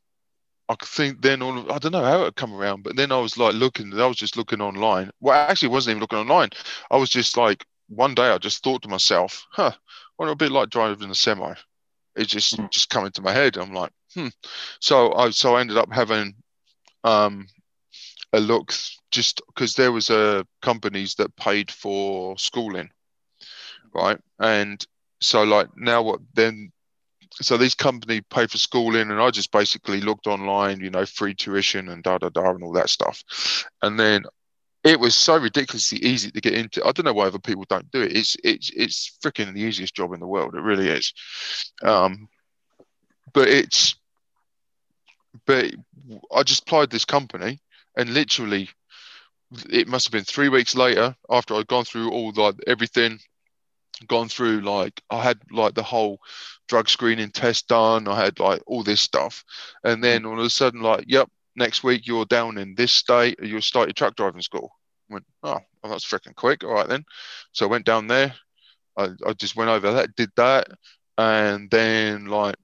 I 0.68 0.76
think 0.84 1.22
then 1.22 1.42
all 1.42 1.60
of, 1.60 1.70
I 1.70 1.78
don't 1.78 1.92
know 1.92 2.04
how 2.04 2.24
it 2.24 2.36
come 2.36 2.54
around, 2.54 2.84
but 2.84 2.96
then 2.96 3.12
I 3.12 3.20
was 3.20 3.38
like 3.38 3.54
looking, 3.54 3.94
I 4.00 4.08
was 4.08 4.18
just 4.18 4.36
looking 4.36 4.62
online. 4.62 5.12
Well, 5.20 5.36
actually, 5.36 5.70
wasn't 5.70 5.92
even 5.92 6.02
looking 6.02 6.20
online. 6.20 6.50
I 6.90 6.98
was 6.98 7.10
just 7.10 7.38
like, 7.38 7.66
one 7.88 8.16
day 8.16 8.30
I 8.30 8.40
just 8.40 8.64
thought 8.64 8.82
to 8.82 8.88
myself, 8.90 9.46
huh, 9.52 9.72
what 10.18 10.28
a 10.28 10.36
bit 10.36 10.52
like 10.52 10.70
driving 10.70 11.12
a 11.12 11.16
semi. 11.16 11.54
It 12.16 12.28
just 12.28 12.56
Hmm. 12.56 12.66
just 12.72 12.90
come 12.90 13.06
into 13.06 13.22
my 13.22 13.32
head. 13.32 13.58
I'm 13.58 13.74
like, 13.74 13.92
hmm. 14.16 14.28
So 14.80 15.14
I 15.14 15.30
so 15.30 15.56
I 15.56 15.62
ended 15.62 15.78
up 15.78 15.92
having 15.92 16.36
um 17.04 17.48
a 18.34 18.40
look 18.40 18.74
just 19.12 19.42
because 19.48 19.76
there 19.76 19.92
was 19.92 20.10
a 20.10 20.46
companies 20.62 21.16
that 21.16 21.36
paid 21.36 21.72
for 21.72 22.38
schooling, 22.38 22.90
right? 23.94 24.20
And 24.40 24.86
so 25.22 25.44
like 25.44 25.70
now 25.78 26.02
what 26.02 26.20
then 26.34 26.72
so 27.42 27.58
these 27.58 27.76
company 27.76 28.22
pay 28.22 28.48
for 28.48 28.58
schooling 28.58 29.12
and 29.12 29.22
I 29.22 29.30
just 29.30 29.52
basically 29.52 30.02
looked 30.02 30.28
online, 30.28 30.80
you 30.80 30.90
know, 30.90 31.06
free 31.06 31.34
tuition 31.34 31.90
and 31.90 32.02
da 32.02 32.18
da 32.18 32.30
da 32.30 32.52
and 32.52 32.64
all 32.64 32.74
that 32.74 32.90
stuff. 32.90 33.24
And 33.82 34.00
then 34.00 34.24
it 34.86 35.00
was 35.00 35.16
so 35.16 35.38
ridiculously 35.38 35.98
easy 36.00 36.32
to 36.32 36.42
get 36.42 36.54
into. 36.54 36.86
I 36.86 36.92
don't 36.92 37.06
know 37.06 37.14
why 37.14 37.26
other 37.26 37.40
people 37.40 37.66
don't 37.68 37.90
do 37.92 38.02
it. 38.02 38.16
It's 38.16 38.38
it's 38.44 38.70
it's 38.76 39.18
freaking 39.24 39.54
the 39.54 39.62
easiest 39.62 39.96
job 39.96 40.14
in 40.14 40.20
the 40.20 40.28
world. 40.28 40.56
It 40.56 40.62
really 40.62 40.88
is. 40.88 41.12
Um, 41.84 42.30
but 43.34 43.48
it's 43.48 43.96
but 45.46 45.72
I 46.34 46.44
just 46.44 46.64
applied 46.64 46.90
this 46.90 47.06
company 47.06 47.60
and 47.98 48.14
literally 48.14 48.70
it 49.70 49.88
must 49.88 50.08
have 50.08 50.12
been 50.12 50.24
three 50.24 50.50
weeks 50.50 50.76
later 50.76 51.16
after 51.30 51.56
I'd 51.56 51.68
gone 51.68 51.86
through 51.86 52.12
all 52.12 52.32
like 52.36 52.56
everything 52.68 53.20
gone 54.08 54.28
through 54.28 54.62
like 54.62 55.02
I 55.10 55.22
had 55.22 55.40
like 55.52 55.74
the 55.74 55.84
whole 55.84 56.20
drug 56.68 56.90
screening 56.90 57.32
test 57.32 57.68
done. 57.68 58.08
I 58.08 58.16
had 58.24 58.40
like 58.40 58.62
all 58.68 58.84
this 58.84 59.02
stuff, 59.02 59.44
and 59.84 60.04
then 60.04 60.26
all 60.26 60.40
of 60.40 60.46
a 60.46 60.50
sudden, 60.50 60.82
like, 60.82 61.06
yep, 61.08 61.30
next 61.56 61.84
week 61.84 62.08
you're 62.08 62.26
down 62.26 62.58
in 62.58 62.76
this 62.76 62.94
state. 62.94 63.40
You'll 63.42 63.62
start 63.62 63.88
your 63.88 63.94
truck 63.94 64.16
driving 64.16 64.42
school. 64.42 64.72
I 65.10 65.14
went, 65.14 65.26
oh, 65.44 65.60
well, 65.84 65.92
that's 65.92 66.06
freaking 66.06 66.36
quick. 66.36 66.64
All 66.64 66.74
right 66.74 66.88
then. 66.88 67.06
So 67.52 67.66
I 67.66 67.70
went 67.70 67.86
down 67.86 68.08
there. 68.08 68.34
I, 68.98 69.10
I 69.26 69.34
just 69.34 69.56
went 69.56 69.70
over 69.70 69.92
that, 69.94 70.16
did 70.16 70.32
that, 70.38 70.68
and 71.18 71.70
then 71.70 72.26
like 72.28 72.56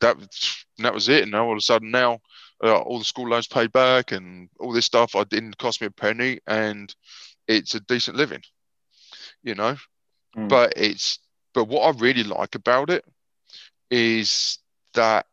that 0.00 0.16
that 0.84 0.94
was 0.94 1.08
it. 1.08 1.22
And 1.22 1.32
now 1.32 1.46
all 1.46 1.52
of 1.52 1.58
a 1.58 1.62
sudden 1.62 1.90
now 1.90 2.20
uh, 2.62 2.78
all 2.78 2.98
the 2.98 3.04
school 3.04 3.28
loans 3.28 3.48
paid 3.48 3.72
back 3.72 4.12
and 4.12 4.48
all 4.60 4.72
this 4.72 4.86
stuff. 4.86 5.16
I 5.16 5.24
didn't 5.24 5.58
cost 5.58 5.80
me 5.80 5.88
a 5.88 5.90
penny, 5.90 6.40
and 6.46 6.94
it's 7.48 7.74
a 7.74 7.80
decent 7.80 8.16
living, 8.16 8.42
you 9.42 9.54
know. 9.54 9.76
Mm. 10.36 10.48
But 10.48 10.74
it's 10.76 11.18
but 11.54 11.64
what 11.64 11.82
I 11.82 11.98
really 11.98 12.24
like 12.24 12.54
about 12.54 12.88
it 12.88 13.04
is 13.90 14.58
that 14.94 15.26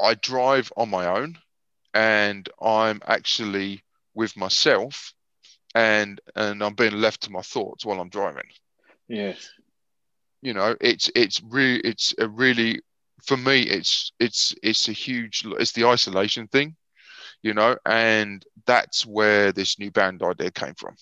I 0.00 0.14
drive 0.14 0.72
on 0.76 0.90
my 0.90 1.06
own, 1.06 1.38
and 1.94 2.48
I'm 2.60 3.00
actually 3.06 3.82
with 4.14 4.36
myself, 4.36 5.14
and 5.74 6.20
and 6.36 6.62
I'm 6.62 6.74
being 6.74 7.00
left 7.00 7.22
to 7.22 7.32
my 7.32 7.42
thoughts 7.42 7.84
while 7.84 8.00
I'm 8.00 8.10
driving. 8.10 8.48
Yes. 9.08 9.50
You 10.42 10.54
know, 10.54 10.76
it's 10.80 11.10
it's 11.14 11.42
really 11.42 11.80
it's 11.80 12.14
a 12.18 12.28
really 12.28 12.82
for 13.24 13.36
me 13.36 13.62
it's 13.62 14.12
it's 14.20 14.54
it's 14.62 14.88
a 14.88 14.92
huge 14.92 15.44
it's 15.58 15.72
the 15.72 15.84
isolation 15.84 16.46
thing 16.48 16.76
you 17.42 17.54
know 17.54 17.76
and 17.86 18.44
that's 18.66 19.06
where 19.06 19.52
this 19.52 19.78
new 19.78 19.90
band 19.90 20.22
idea 20.22 20.50
came 20.50 20.74
from. 20.74 20.94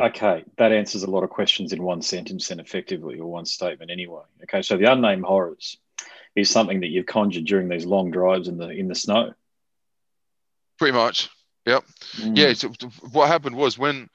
Okay 0.00 0.44
that 0.58 0.72
answers 0.72 1.02
a 1.02 1.10
lot 1.10 1.24
of 1.24 1.30
questions 1.30 1.72
in 1.72 1.82
one 1.82 2.02
sentence 2.02 2.50
and 2.50 2.60
effectively 2.60 3.18
or 3.18 3.30
one 3.30 3.46
statement 3.46 3.90
anyway. 3.90 4.22
Okay 4.44 4.62
so 4.62 4.76
the 4.76 4.90
unnamed 4.90 5.24
horrors 5.24 5.76
is 6.34 6.50
something 6.50 6.80
that 6.80 6.88
you've 6.88 7.06
conjured 7.06 7.44
during 7.44 7.68
these 7.68 7.84
long 7.84 8.10
drives 8.10 8.48
in 8.48 8.56
the 8.56 8.68
in 8.68 8.88
the 8.88 8.94
snow? 8.94 9.32
Pretty 10.78 10.96
much 10.96 11.28
yep. 11.66 11.84
Mm. 12.16 12.36
yeah 12.36 12.52
so 12.52 12.68
what 13.12 13.28
happened 13.28 13.56
was 13.56 13.78
when 13.78 14.08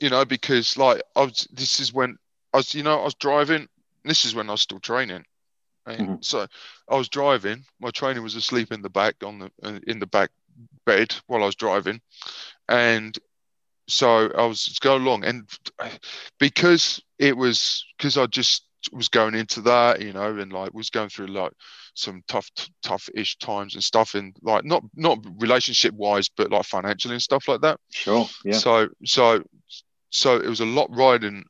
you 0.00 0.10
know 0.10 0.24
because 0.24 0.76
like 0.76 1.02
i 1.14 1.22
was 1.22 1.46
this 1.52 1.80
is 1.80 1.92
when 1.92 2.16
i 2.52 2.58
was 2.58 2.74
you 2.74 2.82
know 2.82 3.00
i 3.00 3.04
was 3.04 3.14
driving 3.14 3.68
this 4.04 4.24
is 4.24 4.34
when 4.34 4.48
i 4.48 4.52
was 4.52 4.62
still 4.62 4.80
training 4.80 5.24
Mm-hmm. 5.86 6.16
So 6.20 6.46
I 6.88 6.96
was 6.96 7.08
driving. 7.08 7.64
My 7.80 7.90
trainer 7.90 8.22
was 8.22 8.34
asleep 8.34 8.72
in 8.72 8.82
the 8.82 8.90
back 8.90 9.16
on 9.24 9.38
the 9.38 9.50
uh, 9.62 9.78
in 9.86 9.98
the 9.98 10.06
back 10.06 10.30
bed 10.84 11.14
while 11.26 11.42
I 11.42 11.46
was 11.46 11.54
driving, 11.54 12.00
and 12.68 13.16
so 13.88 14.30
I 14.36 14.44
was 14.46 14.64
just 14.64 14.80
going 14.80 15.02
along, 15.02 15.24
and 15.24 15.48
because 16.38 17.00
it 17.18 17.36
was 17.36 17.84
because 17.96 18.18
I 18.18 18.26
just 18.26 18.66
was 18.92 19.08
going 19.08 19.34
into 19.34 19.60
that, 19.62 20.00
you 20.00 20.12
know, 20.12 20.36
and 20.36 20.52
like 20.52 20.72
was 20.74 20.90
going 20.90 21.08
through 21.08 21.28
like 21.28 21.52
some 21.94 22.22
tough, 22.28 22.50
tough-ish 22.82 23.38
times 23.38 23.74
and 23.74 23.82
stuff, 23.82 24.14
and 24.14 24.36
like 24.42 24.64
not 24.64 24.82
not 24.94 25.18
relationship-wise, 25.38 26.28
but 26.28 26.50
like 26.50 26.64
financially 26.64 27.14
and 27.14 27.22
stuff 27.22 27.48
like 27.48 27.60
that. 27.62 27.80
Sure. 27.90 28.28
Yeah. 28.44 28.58
So 28.58 28.88
so 29.04 29.42
so 30.10 30.36
it 30.36 30.48
was 30.48 30.60
a 30.60 30.66
lot 30.66 30.88
riding 30.94 31.44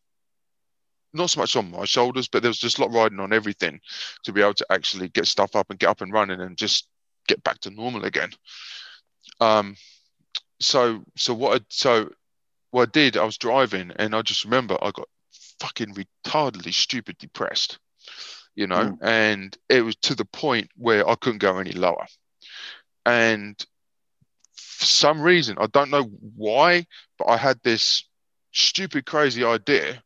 not 1.16 1.30
so 1.30 1.40
much 1.40 1.56
on 1.56 1.70
my 1.70 1.84
shoulders, 1.84 2.28
but 2.28 2.42
there 2.42 2.50
was 2.50 2.58
just 2.58 2.78
a 2.78 2.82
lot 2.82 2.92
riding 2.92 3.20
on 3.20 3.32
everything 3.32 3.80
to 4.24 4.32
be 4.32 4.40
able 4.40 4.54
to 4.54 4.66
actually 4.70 5.08
get 5.08 5.26
stuff 5.26 5.56
up 5.56 5.70
and 5.70 5.78
get 5.78 5.88
up 5.88 6.00
and 6.00 6.12
running 6.12 6.40
and 6.40 6.56
just 6.56 6.88
get 7.26 7.42
back 7.42 7.58
to 7.60 7.70
normal 7.70 8.04
again. 8.04 8.30
Um, 9.40 9.76
so 10.60 11.04
so 11.16 11.34
what 11.34 11.60
I, 11.60 11.64
so 11.68 12.10
what 12.70 12.88
I 12.88 12.90
did, 12.92 13.16
I 13.16 13.24
was 13.24 13.38
driving 13.38 13.92
and 13.96 14.14
I 14.14 14.22
just 14.22 14.44
remember 14.44 14.78
I 14.80 14.90
got 14.90 15.08
fucking 15.60 15.94
retardedly 15.94 16.72
stupid 16.72 17.18
depressed, 17.18 17.78
you 18.54 18.66
know, 18.66 18.90
mm. 18.90 18.98
and 19.02 19.56
it 19.68 19.82
was 19.82 19.96
to 19.96 20.14
the 20.14 20.24
point 20.24 20.70
where 20.76 21.08
I 21.08 21.14
couldn't 21.16 21.38
go 21.38 21.58
any 21.58 21.72
lower. 21.72 22.06
And 23.04 23.56
for 24.54 24.84
some 24.84 25.20
reason, 25.20 25.56
I 25.58 25.66
don't 25.66 25.90
know 25.90 26.04
why, 26.36 26.86
but 27.18 27.28
I 27.28 27.36
had 27.36 27.60
this 27.62 28.04
stupid, 28.52 29.06
crazy 29.06 29.44
idea 29.44 30.02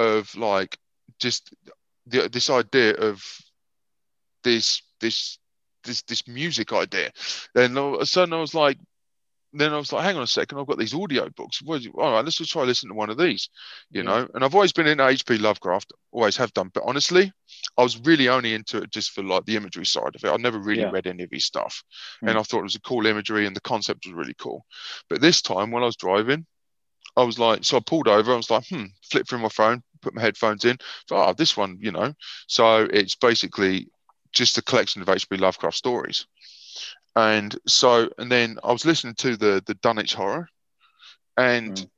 of 0.00 0.34
like 0.36 0.78
just 1.18 1.54
the, 2.06 2.28
this 2.28 2.50
idea 2.50 2.94
of 2.94 3.22
this 4.42 4.82
this 5.00 5.38
this 5.84 6.02
this 6.02 6.26
music 6.28 6.72
idea. 6.72 7.10
Then 7.54 7.76
all 7.76 7.96
of 7.96 8.00
a 8.00 8.06
sudden 8.06 8.34
I 8.34 8.40
was 8.40 8.54
like, 8.54 8.78
then 9.52 9.72
I 9.72 9.78
was 9.78 9.92
like, 9.92 10.04
hang 10.04 10.16
on 10.16 10.22
a 10.22 10.28
second, 10.28 10.58
I've 10.58 10.66
got 10.66 10.78
these 10.78 10.94
audio 10.94 11.28
books. 11.30 11.60
All 11.66 12.12
right, 12.12 12.24
let's 12.24 12.36
just 12.36 12.52
try 12.52 12.62
listening 12.62 12.90
to 12.90 12.96
one 12.96 13.10
of 13.10 13.18
these, 13.18 13.48
you 13.90 14.02
yeah. 14.02 14.08
know. 14.08 14.28
And 14.34 14.44
I've 14.44 14.54
always 14.54 14.72
been 14.72 14.86
into 14.86 15.06
H.P. 15.06 15.38
Lovecraft, 15.38 15.92
always 16.12 16.36
have 16.36 16.52
done. 16.52 16.70
But 16.72 16.84
honestly, 16.86 17.32
I 17.76 17.82
was 17.82 17.98
really 18.00 18.28
only 18.28 18.54
into 18.54 18.78
it 18.78 18.90
just 18.90 19.10
for 19.10 19.22
like 19.22 19.44
the 19.46 19.56
imagery 19.56 19.86
side 19.86 20.14
of 20.14 20.24
it. 20.24 20.30
I 20.30 20.36
never 20.36 20.58
really 20.58 20.82
yeah. 20.82 20.90
read 20.90 21.06
any 21.06 21.24
of 21.24 21.30
his 21.32 21.46
stuff, 21.46 21.82
mm. 22.22 22.28
and 22.28 22.38
I 22.38 22.42
thought 22.42 22.60
it 22.60 22.64
was 22.64 22.76
a 22.76 22.80
cool 22.80 23.06
imagery 23.06 23.46
and 23.46 23.56
the 23.56 23.60
concept 23.60 24.06
was 24.06 24.14
really 24.14 24.36
cool. 24.38 24.64
But 25.08 25.20
this 25.20 25.42
time 25.42 25.70
when 25.70 25.82
I 25.82 25.86
was 25.86 25.96
driving, 25.96 26.46
I 27.16 27.24
was 27.24 27.38
like, 27.38 27.64
so 27.64 27.76
I 27.76 27.80
pulled 27.80 28.08
over. 28.08 28.32
I 28.32 28.36
was 28.36 28.50
like, 28.50 28.66
hmm, 28.68 28.84
flip 29.10 29.26
through 29.28 29.40
my 29.40 29.48
phone, 29.48 29.82
put 30.02 30.14
my 30.14 30.20
headphones 30.20 30.64
in. 30.64 30.76
So, 31.08 31.16
oh, 31.16 31.32
this 31.32 31.56
one, 31.56 31.78
you 31.80 31.92
know. 31.92 32.14
So 32.46 32.84
it's 32.84 33.14
basically 33.14 33.88
just 34.32 34.58
a 34.58 34.62
collection 34.62 35.02
of 35.02 35.08
H.P. 35.08 35.36
Lovecraft 35.36 35.76
stories. 35.76 36.26
And 37.16 37.56
so, 37.66 38.08
and 38.18 38.30
then 38.30 38.58
I 38.62 38.72
was 38.72 38.86
listening 38.86 39.14
to 39.16 39.36
the 39.36 39.62
the 39.66 39.74
Dunwich 39.74 40.14
Horror, 40.14 40.48
and 41.36 41.72
mm. 41.72 41.90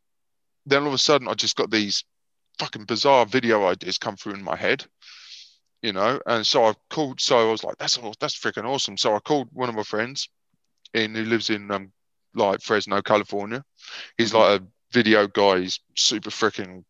then 0.65 0.83
all 0.83 0.89
of 0.89 0.95
a 0.95 0.99
sudden 0.99 1.29
I 1.29 1.35
just 1.35 1.57
got 1.57 1.71
these 1.71 2.05
fucking 2.59 2.85
bizarre 2.85 3.27
video 3.27 3.67
ideas 3.67 3.99
come 3.99 4.17
through 4.17 4.35
in 4.35 4.43
my 4.43 4.57
head, 4.57 4.85
you 5.83 5.93
know. 5.93 6.21
And 6.27 6.47
so 6.47 6.65
I 6.65 6.75
called. 6.89 7.21
So 7.21 7.47
I 7.47 7.51
was 7.51 7.63
like, 7.63 7.77
that's 7.77 7.99
that's 8.21 8.39
freaking 8.39 8.65
awesome. 8.65 8.97
So 8.97 9.15
I 9.15 9.19
called 9.19 9.49
one 9.53 9.69
of 9.69 9.75
my 9.75 9.83
friends, 9.83 10.29
in 10.95 11.15
who 11.15 11.25
lives 11.25 11.51
in 11.51 11.71
um 11.71 11.93
like 12.35 12.63
Fresno, 12.63 13.03
California. 13.03 13.65
He's 14.17 14.33
mm-hmm. 14.33 14.39
like 14.39 14.61
a 14.61 14.65
video 14.93 15.27
guy. 15.27 15.61
He's 15.61 15.81
super 15.97 16.31
freaking 16.31 16.85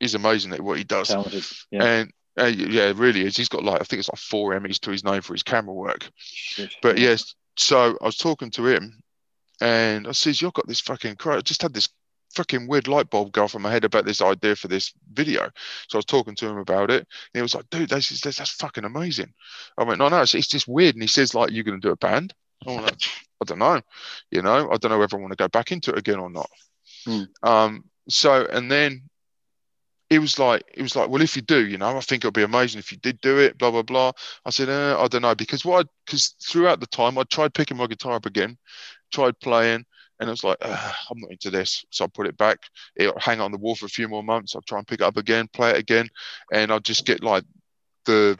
he's 0.00 0.14
amazing 0.14 0.52
at 0.52 0.60
what 0.60 0.78
he 0.78 0.84
does. 0.84 1.08
Talented. 1.08 1.44
Yeah. 1.70 1.84
And 1.84 2.12
uh, 2.38 2.46
yeah, 2.46 2.92
really 2.94 3.22
is. 3.22 3.36
He's 3.36 3.48
got 3.48 3.64
like 3.64 3.80
I 3.80 3.84
think 3.84 4.00
it's 4.00 4.08
like 4.08 4.18
four 4.18 4.58
Emmys 4.58 4.78
to 4.80 4.90
his 4.90 5.04
name 5.04 5.22
for 5.22 5.34
his 5.34 5.42
camera 5.42 5.74
work. 5.74 6.08
But 6.82 6.98
yes, 6.98 7.34
so 7.56 7.98
I 8.00 8.04
was 8.04 8.16
talking 8.16 8.50
to 8.52 8.66
him, 8.66 9.02
and 9.60 10.06
I 10.06 10.12
says, 10.12 10.40
"You've 10.40 10.52
got 10.52 10.68
this 10.68 10.80
fucking 10.80 11.16
I 11.24 11.40
just 11.40 11.62
had 11.62 11.74
this 11.74 11.88
fucking 12.34 12.68
weird 12.68 12.86
light 12.86 13.10
bulb 13.10 13.32
go 13.32 13.44
off 13.44 13.54
in 13.54 13.62
my 13.62 13.72
head 13.72 13.84
about 13.84 14.04
this 14.04 14.22
idea 14.22 14.54
for 14.54 14.68
this 14.68 14.92
video." 15.12 15.50
So 15.88 15.96
I 15.96 15.98
was 15.98 16.04
talking 16.04 16.36
to 16.36 16.48
him 16.48 16.58
about 16.58 16.90
it, 16.90 17.00
and 17.00 17.34
he 17.34 17.42
was 17.42 17.54
like, 17.54 17.68
"Dude, 17.70 17.88
that's 17.88 18.08
that's, 18.20 18.38
that's 18.38 18.52
fucking 18.52 18.84
amazing." 18.84 19.32
I 19.76 19.84
went, 19.84 19.98
"No, 19.98 20.08
no, 20.08 20.22
it's, 20.22 20.34
it's 20.34 20.46
just 20.46 20.68
weird." 20.68 20.94
And 20.94 21.02
he 21.02 21.08
says, 21.08 21.34
"Like, 21.34 21.50
you're 21.50 21.64
going 21.64 21.80
to 21.80 21.88
do 21.88 21.92
a 21.92 21.96
band?" 21.96 22.34
I 22.66 22.80
went, 22.80 23.08
"I 23.40 23.44
don't 23.44 23.58
know, 23.58 23.80
you 24.30 24.42
know, 24.42 24.70
I 24.70 24.76
don't 24.76 24.90
know 24.90 25.02
if 25.02 25.14
I 25.14 25.16
want 25.16 25.32
to 25.32 25.36
go 25.36 25.48
back 25.48 25.72
into 25.72 25.90
it 25.90 25.98
again 25.98 26.20
or 26.20 26.30
not." 26.30 26.50
Hmm. 27.04 27.22
Um, 27.42 27.84
so 28.08 28.46
and 28.46 28.70
then 28.70 29.07
it 30.10 30.18
was 30.18 30.38
like 30.38 30.62
it 30.74 30.82
was 30.82 30.96
like 30.96 31.08
well 31.08 31.22
if 31.22 31.36
you 31.36 31.42
do 31.42 31.66
you 31.66 31.76
know 31.76 31.96
i 31.96 32.00
think 32.00 32.20
it'll 32.20 32.30
be 32.32 32.42
amazing 32.42 32.78
if 32.78 32.90
you 32.90 32.98
did 32.98 33.20
do 33.20 33.38
it 33.38 33.58
blah 33.58 33.70
blah 33.70 33.82
blah 33.82 34.12
i 34.44 34.50
said 34.50 34.68
uh, 34.68 35.00
i 35.00 35.08
don't 35.08 35.22
know 35.22 35.34
because 35.34 35.64
what 35.64 35.86
because 36.06 36.34
throughout 36.42 36.80
the 36.80 36.86
time 36.86 37.18
i 37.18 37.22
tried 37.24 37.54
picking 37.54 37.76
my 37.76 37.86
guitar 37.86 38.14
up 38.14 38.26
again 38.26 38.56
tried 39.12 39.38
playing 39.40 39.84
and 40.20 40.28
it 40.28 40.30
was 40.30 40.44
like 40.44 40.58
i'm 40.62 41.18
not 41.18 41.30
into 41.30 41.50
this 41.50 41.84
so 41.90 42.04
i 42.04 42.08
put 42.08 42.26
it 42.26 42.36
back 42.36 42.58
it'll 42.96 43.18
hang 43.18 43.40
on 43.40 43.52
the 43.52 43.58
wall 43.58 43.74
for 43.74 43.86
a 43.86 43.90
few 43.90 44.08
more 44.08 44.22
months 44.22 44.54
i'll 44.54 44.62
try 44.62 44.78
and 44.78 44.86
pick 44.86 45.00
it 45.00 45.04
up 45.04 45.16
again 45.16 45.48
play 45.52 45.70
it 45.70 45.78
again 45.78 46.08
and 46.52 46.72
i'll 46.72 46.80
just 46.80 47.04
get 47.04 47.22
like 47.22 47.44
the 48.06 48.38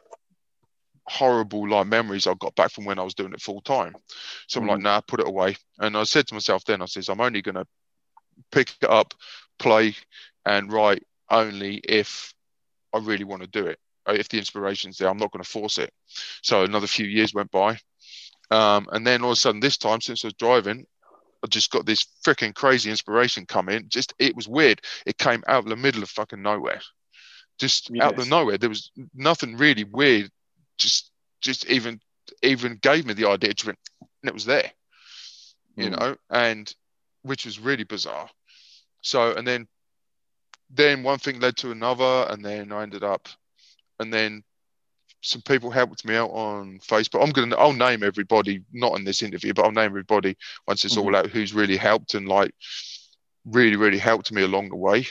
horrible 1.08 1.68
like 1.68 1.86
memories 1.86 2.26
I 2.26 2.34
got 2.34 2.54
back 2.54 2.70
from 2.70 2.84
when 2.84 2.98
I 2.98 3.02
was 3.02 3.14
doing 3.14 3.32
it 3.32 3.40
full 3.40 3.60
time. 3.62 3.94
So 4.46 4.60
I'm 4.60 4.66
mm. 4.66 4.70
like, 4.70 4.80
nah, 4.80 5.00
put 5.00 5.20
it 5.20 5.28
away. 5.28 5.56
And 5.78 5.96
I 5.96 6.04
said 6.04 6.26
to 6.28 6.34
myself 6.34 6.64
then, 6.66 6.82
I 6.82 6.86
says, 6.86 7.08
I'm 7.08 7.20
only 7.20 7.42
gonna 7.42 7.66
pick 8.52 8.74
it 8.82 8.90
up, 8.90 9.14
play, 9.58 9.94
and 10.44 10.72
write 10.72 11.02
only 11.30 11.76
if 11.76 12.32
I 12.92 12.98
really 12.98 13.24
want 13.24 13.42
to 13.42 13.48
do 13.48 13.66
it. 13.66 13.78
Uh, 14.08 14.12
if 14.12 14.28
the 14.28 14.38
inspiration's 14.38 14.98
there, 14.98 15.08
I'm 15.08 15.18
not 15.18 15.32
going 15.32 15.42
to 15.42 15.48
force 15.48 15.78
it. 15.78 15.92
So 16.42 16.62
another 16.64 16.86
few 16.86 17.06
years 17.06 17.34
went 17.34 17.50
by. 17.50 17.78
Um, 18.50 18.88
and 18.92 19.06
then 19.06 19.22
all 19.22 19.30
of 19.30 19.34
a 19.34 19.36
sudden, 19.36 19.60
this 19.60 19.76
time, 19.76 20.00
since 20.00 20.24
I 20.24 20.28
was 20.28 20.34
driving, 20.34 20.86
I 21.44 21.46
just 21.48 21.70
got 21.70 21.84
this 21.84 22.06
freaking 22.24 22.54
crazy 22.54 22.90
inspiration 22.90 23.46
come 23.46 23.68
in. 23.68 23.88
Just, 23.88 24.14
it 24.18 24.34
was 24.34 24.48
weird. 24.48 24.80
It 25.04 25.18
came 25.18 25.44
out 25.46 25.64
of 25.64 25.68
the 25.68 25.76
middle 25.76 26.02
of 26.02 26.08
fucking 26.08 26.42
nowhere. 26.42 26.80
Just 27.58 27.90
yes. 27.90 28.04
out 28.04 28.18
of 28.18 28.28
nowhere. 28.28 28.56
There 28.56 28.70
was 28.70 28.90
nothing 29.14 29.56
really 29.56 29.84
weird. 29.84 30.30
Just, 30.78 31.10
just 31.40 31.66
even, 31.66 32.00
even 32.42 32.78
gave 32.80 33.04
me 33.04 33.14
the 33.14 33.28
idea 33.28 33.52
to, 33.52 33.68
and 33.68 33.76
it 34.24 34.34
was 34.34 34.46
there, 34.46 34.70
you 35.76 35.90
mm. 35.90 35.98
know, 35.98 36.16
and 36.30 36.74
which 37.22 37.44
was 37.44 37.60
really 37.60 37.84
bizarre. 37.84 38.30
So, 39.02 39.34
and 39.34 39.46
then 39.46 39.68
then 40.70 41.02
one 41.02 41.18
thing 41.18 41.40
led 41.40 41.56
to 41.58 41.70
another, 41.70 42.26
and 42.30 42.44
then 42.44 42.72
I 42.72 42.82
ended 42.82 43.04
up, 43.04 43.28
and 43.98 44.12
then 44.12 44.42
some 45.20 45.42
people 45.42 45.70
helped 45.70 46.04
me 46.04 46.14
out 46.14 46.30
on 46.30 46.78
Facebook. 46.78 47.22
I'm 47.22 47.30
gonna 47.30 47.56
I'll 47.56 47.72
name 47.72 48.02
everybody, 48.02 48.62
not 48.72 48.96
in 48.98 49.04
this 49.04 49.22
interview, 49.22 49.52
but 49.52 49.64
I'll 49.64 49.72
name 49.72 49.86
everybody 49.86 50.36
once 50.66 50.84
it's 50.84 50.96
mm-hmm. 50.96 51.06
all 51.06 51.16
out 51.16 51.26
who's 51.30 51.54
really 51.54 51.76
helped 51.76 52.14
and 52.14 52.28
like 52.28 52.54
really 53.44 53.76
really 53.76 53.98
helped 53.98 54.30
me 54.30 54.42
along 54.42 54.68
the 54.68 54.76
way 54.76 55.06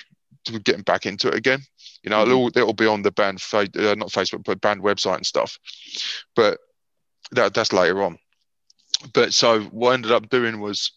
to 0.45 0.59
getting 0.59 0.83
back 0.83 1.05
into 1.05 1.27
it 1.27 1.35
again. 1.35 1.61
You 2.03 2.09
know, 2.09 2.23
mm-hmm. 2.23 2.31
it'll, 2.31 2.47
it'll 2.47 2.73
be 2.73 2.87
on 2.87 3.01
the 3.01 3.11
band, 3.11 3.43
uh, 3.53 3.65
not 3.95 4.09
Facebook, 4.09 4.43
but 4.45 4.61
band 4.61 4.81
website 4.81 5.17
and 5.17 5.25
stuff. 5.25 5.57
But 6.35 6.59
that 7.31 7.53
that's 7.53 7.73
later 7.73 8.01
on. 8.03 8.17
But 9.13 9.33
so 9.33 9.61
what 9.63 9.91
I 9.91 9.93
ended 9.95 10.11
up 10.11 10.29
doing 10.29 10.59
was 10.59 10.91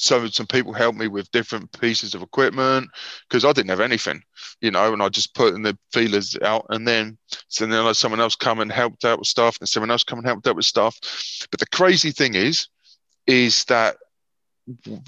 so 0.00 0.24
some 0.28 0.46
people 0.46 0.72
helped 0.72 0.96
me 0.96 1.08
with 1.08 1.30
different 1.32 1.72
pieces 1.80 2.14
of 2.14 2.22
equipment 2.22 2.88
because 3.28 3.44
I 3.44 3.52
didn't 3.52 3.70
have 3.70 3.80
anything, 3.80 4.22
you 4.60 4.70
know, 4.70 4.92
and 4.92 5.02
I 5.02 5.08
just 5.08 5.34
put 5.34 5.54
in 5.54 5.62
the 5.62 5.76
feelers 5.92 6.36
out, 6.40 6.66
and 6.70 6.86
then 6.86 7.18
so 7.48 7.66
then 7.66 7.84
I 7.84 7.92
someone 7.92 8.20
else 8.20 8.36
come 8.36 8.60
and 8.60 8.70
helped 8.70 9.04
out 9.04 9.18
with 9.18 9.26
stuff, 9.26 9.58
and 9.58 9.68
someone 9.68 9.90
else 9.90 10.04
come 10.04 10.20
and 10.20 10.26
helped 10.26 10.46
out 10.46 10.54
with 10.54 10.66
stuff. 10.66 10.96
But 11.50 11.58
the 11.58 11.66
crazy 11.66 12.12
thing 12.12 12.36
is, 12.36 12.68
is 13.26 13.64
that 13.64 13.96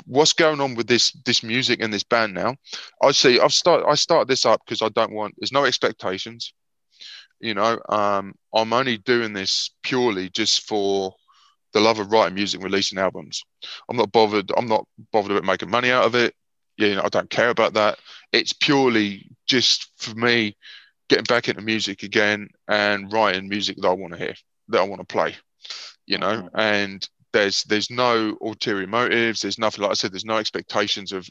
what's 0.06 0.32
going 0.32 0.60
on 0.60 0.74
with 0.74 0.88
this 0.88 1.12
this 1.24 1.44
music 1.44 1.80
and 1.80 1.92
this 1.92 2.02
band 2.02 2.32
now 2.32 2.56
i 3.02 3.12
see 3.12 3.38
i've 3.38 3.52
started 3.52 3.86
i 3.86 3.94
started 3.94 4.26
this 4.26 4.46
up 4.46 4.58
because 4.64 4.80
i 4.80 4.88
don't 4.88 5.12
want 5.12 5.34
there's 5.38 5.52
no 5.52 5.66
expectations 5.66 6.54
you 7.40 7.52
know 7.52 7.78
um 7.90 8.34
i'm 8.54 8.72
only 8.72 8.96
doing 8.96 9.34
this 9.34 9.70
purely 9.82 10.30
just 10.30 10.66
for 10.66 11.14
the 11.72 11.80
love 11.80 11.98
of 11.98 12.10
writing 12.10 12.34
music 12.34 12.62
releasing 12.62 12.98
albums 12.98 13.42
i'm 13.88 13.96
not 13.96 14.12
bothered 14.12 14.50
i'm 14.56 14.68
not 14.68 14.86
bothered 15.12 15.32
about 15.32 15.44
making 15.44 15.70
money 15.70 15.90
out 15.90 16.04
of 16.04 16.14
it 16.14 16.34
you 16.76 16.94
know 16.94 17.02
i 17.04 17.08
don't 17.08 17.30
care 17.30 17.50
about 17.50 17.74
that 17.74 17.98
it's 18.32 18.52
purely 18.52 19.30
just 19.46 19.90
for 19.96 20.14
me 20.14 20.56
getting 21.08 21.24
back 21.24 21.48
into 21.48 21.62
music 21.62 22.02
again 22.02 22.48
and 22.68 23.12
writing 23.12 23.48
music 23.48 23.76
that 23.80 23.88
i 23.88 23.92
want 23.92 24.12
to 24.12 24.18
hear 24.18 24.34
that 24.68 24.80
i 24.80 24.84
want 24.84 25.00
to 25.00 25.12
play 25.12 25.34
you 26.06 26.18
know 26.18 26.42
mm-hmm. 26.42 26.58
and 26.58 27.08
there's 27.32 27.64
there's 27.64 27.90
no 27.90 28.36
ulterior 28.40 28.86
motives. 28.86 29.40
There's 29.40 29.58
nothing 29.58 29.82
like 29.82 29.92
I 29.92 29.94
said. 29.94 30.12
There's 30.12 30.24
no 30.24 30.38
expectations 30.38 31.12
of 31.12 31.28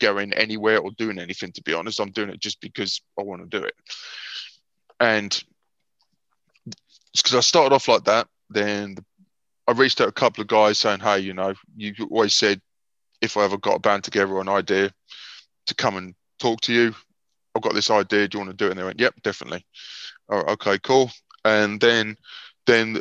going 0.00 0.32
anywhere 0.34 0.80
or 0.80 0.90
doing 0.92 1.18
anything. 1.18 1.52
To 1.52 1.62
be 1.62 1.72
honest, 1.72 2.00
I'm 2.00 2.10
doing 2.10 2.30
it 2.30 2.40
just 2.40 2.60
because 2.60 3.00
I 3.18 3.22
want 3.22 3.48
to 3.48 3.58
do 3.58 3.64
it. 3.64 3.74
And 4.98 5.42
because 7.16 7.34
I 7.34 7.40
started 7.40 7.74
off 7.74 7.88
like 7.88 8.04
that, 8.04 8.26
then 8.50 8.96
I 9.66 9.72
reached 9.72 10.00
out 10.00 10.08
a 10.08 10.12
couple 10.12 10.42
of 10.42 10.48
guys 10.48 10.78
saying, 10.78 11.00
"Hey, 11.00 11.20
you 11.20 11.34
know, 11.34 11.54
you 11.76 11.94
always 12.10 12.34
said 12.34 12.60
if 13.20 13.36
I 13.36 13.44
ever 13.44 13.58
got 13.58 13.76
a 13.76 13.80
band 13.80 14.04
together 14.04 14.32
or 14.32 14.40
an 14.40 14.48
idea 14.48 14.92
to 15.66 15.74
come 15.74 15.96
and 15.96 16.14
talk 16.38 16.60
to 16.62 16.72
you, 16.72 16.94
I've 17.54 17.62
got 17.62 17.74
this 17.74 17.90
idea. 17.90 18.28
Do 18.28 18.38
you 18.38 18.44
want 18.44 18.56
to 18.56 18.64
do 18.64 18.68
it?" 18.68 18.70
And 18.70 18.78
they 18.80 18.84
went, 18.84 19.00
"Yep, 19.00 19.22
definitely." 19.22 19.66
Oh, 20.28 20.52
okay, 20.52 20.78
cool. 20.78 21.10
And 21.44 21.80
then 21.80 22.16
then 22.66 23.00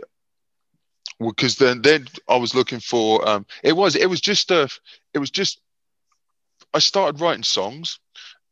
because 1.19 1.55
then 1.55 1.81
then 1.81 2.07
I 2.27 2.37
was 2.37 2.55
looking 2.55 2.79
for 2.79 3.27
um, 3.27 3.45
it 3.63 3.73
was 3.73 3.95
it 3.95 4.09
was 4.09 4.21
just 4.21 4.51
a 4.51 4.69
it 5.13 5.19
was 5.19 5.31
just 5.31 5.61
I 6.73 6.79
started 6.79 7.21
writing 7.21 7.43
songs 7.43 7.99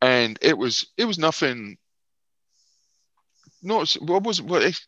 and 0.01 0.37
it 0.41 0.57
was 0.57 0.85
it 0.97 1.05
was 1.05 1.19
nothing 1.19 1.77
not 3.63 3.91
what 4.01 4.23
was 4.23 4.41
what 4.41 4.63
if 4.63 4.79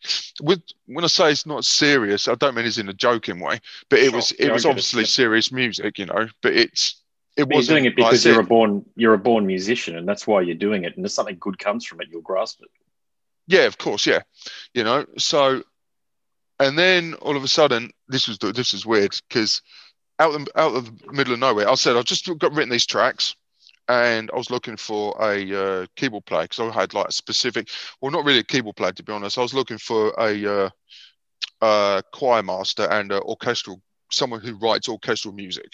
with 0.42 0.62
when 0.86 1.04
I 1.04 1.08
say 1.08 1.30
it's 1.30 1.46
not 1.46 1.64
serious 1.64 2.28
I 2.28 2.34
don't 2.34 2.54
mean 2.54 2.66
it's 2.66 2.78
in 2.78 2.88
a 2.88 2.94
joking 2.94 3.40
way 3.40 3.58
but 3.88 3.98
it 3.98 4.06
sure. 4.06 4.16
was 4.16 4.32
it 4.32 4.46
yeah, 4.46 4.52
was 4.52 4.66
obviously 4.66 5.02
it, 5.02 5.08
serious 5.08 5.50
music 5.50 5.98
you 5.98 6.06
know 6.06 6.28
but 6.42 6.54
it's 6.54 7.02
it 7.36 7.48
was 7.48 7.68
doing 7.68 7.84
it 7.84 7.96
because 7.96 8.24
you're 8.24 8.40
a 8.40 8.44
born 8.44 8.84
you're 8.96 9.14
a 9.14 9.18
born 9.18 9.46
musician 9.46 9.96
and 9.96 10.08
that's 10.08 10.26
why 10.26 10.40
you're 10.40 10.54
doing 10.54 10.84
it 10.84 10.96
and 10.96 11.04
if 11.04 11.12
something 11.12 11.36
good 11.40 11.58
comes 11.58 11.84
from 11.84 12.00
it 12.00 12.08
you'll 12.10 12.22
grasp 12.22 12.60
it. 12.62 12.70
Yeah 13.46 13.64
of 13.64 13.78
course 13.78 14.06
yeah 14.06 14.20
you 14.74 14.84
know 14.84 15.04
so 15.18 15.62
and 16.58 16.78
then 16.78 17.14
all 17.14 17.36
of 17.36 17.44
a 17.44 17.48
sudden, 17.48 17.90
this 18.08 18.28
was 18.28 18.38
this 18.38 18.72
was 18.72 18.86
weird 18.86 19.18
because 19.28 19.62
out 20.18 20.34
of, 20.34 20.48
out 20.56 20.74
of 20.74 20.98
the 20.98 21.12
middle 21.12 21.34
of 21.34 21.38
nowhere, 21.38 21.68
I 21.68 21.74
said 21.74 21.96
I 21.96 22.02
just 22.02 22.26
got 22.38 22.52
written 22.52 22.70
these 22.70 22.86
tracks, 22.86 23.36
and 23.88 24.30
I 24.32 24.36
was 24.36 24.50
looking 24.50 24.76
for 24.76 25.16
a 25.20 25.82
uh, 25.82 25.86
keyboard 25.96 26.26
player 26.26 26.42
because 26.42 26.60
I 26.60 26.80
had 26.80 26.94
like 26.94 27.08
a 27.08 27.12
specific, 27.12 27.68
well, 28.00 28.10
not 28.10 28.24
really 28.24 28.40
a 28.40 28.44
keyboard 28.44 28.76
player 28.76 28.92
to 28.92 29.02
be 29.02 29.12
honest. 29.12 29.38
I 29.38 29.42
was 29.42 29.54
looking 29.54 29.78
for 29.78 30.12
a 30.18 30.64
uh, 30.64 30.70
uh, 31.60 32.02
choir 32.12 32.42
master 32.42 32.90
and 32.90 33.12
orchestral 33.12 33.80
someone 34.12 34.40
who 34.40 34.54
writes 34.54 34.88
orchestral 34.88 35.34
music, 35.34 35.70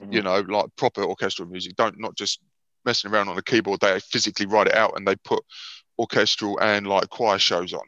mm-hmm. 0.00 0.12
you 0.12 0.22
know, 0.22 0.40
like 0.40 0.66
proper 0.76 1.02
orchestral 1.04 1.48
music. 1.48 1.76
Don't 1.76 1.98
not 1.98 2.16
just 2.16 2.40
messing 2.84 3.10
around 3.10 3.28
on 3.28 3.38
a 3.38 3.42
keyboard. 3.42 3.80
They 3.80 4.00
physically 4.00 4.46
write 4.46 4.68
it 4.68 4.74
out 4.74 4.94
and 4.96 5.06
they 5.06 5.16
put 5.16 5.42
orchestral 5.98 6.60
and 6.60 6.86
like 6.86 7.08
choir 7.10 7.38
shows 7.38 7.72
on. 7.72 7.86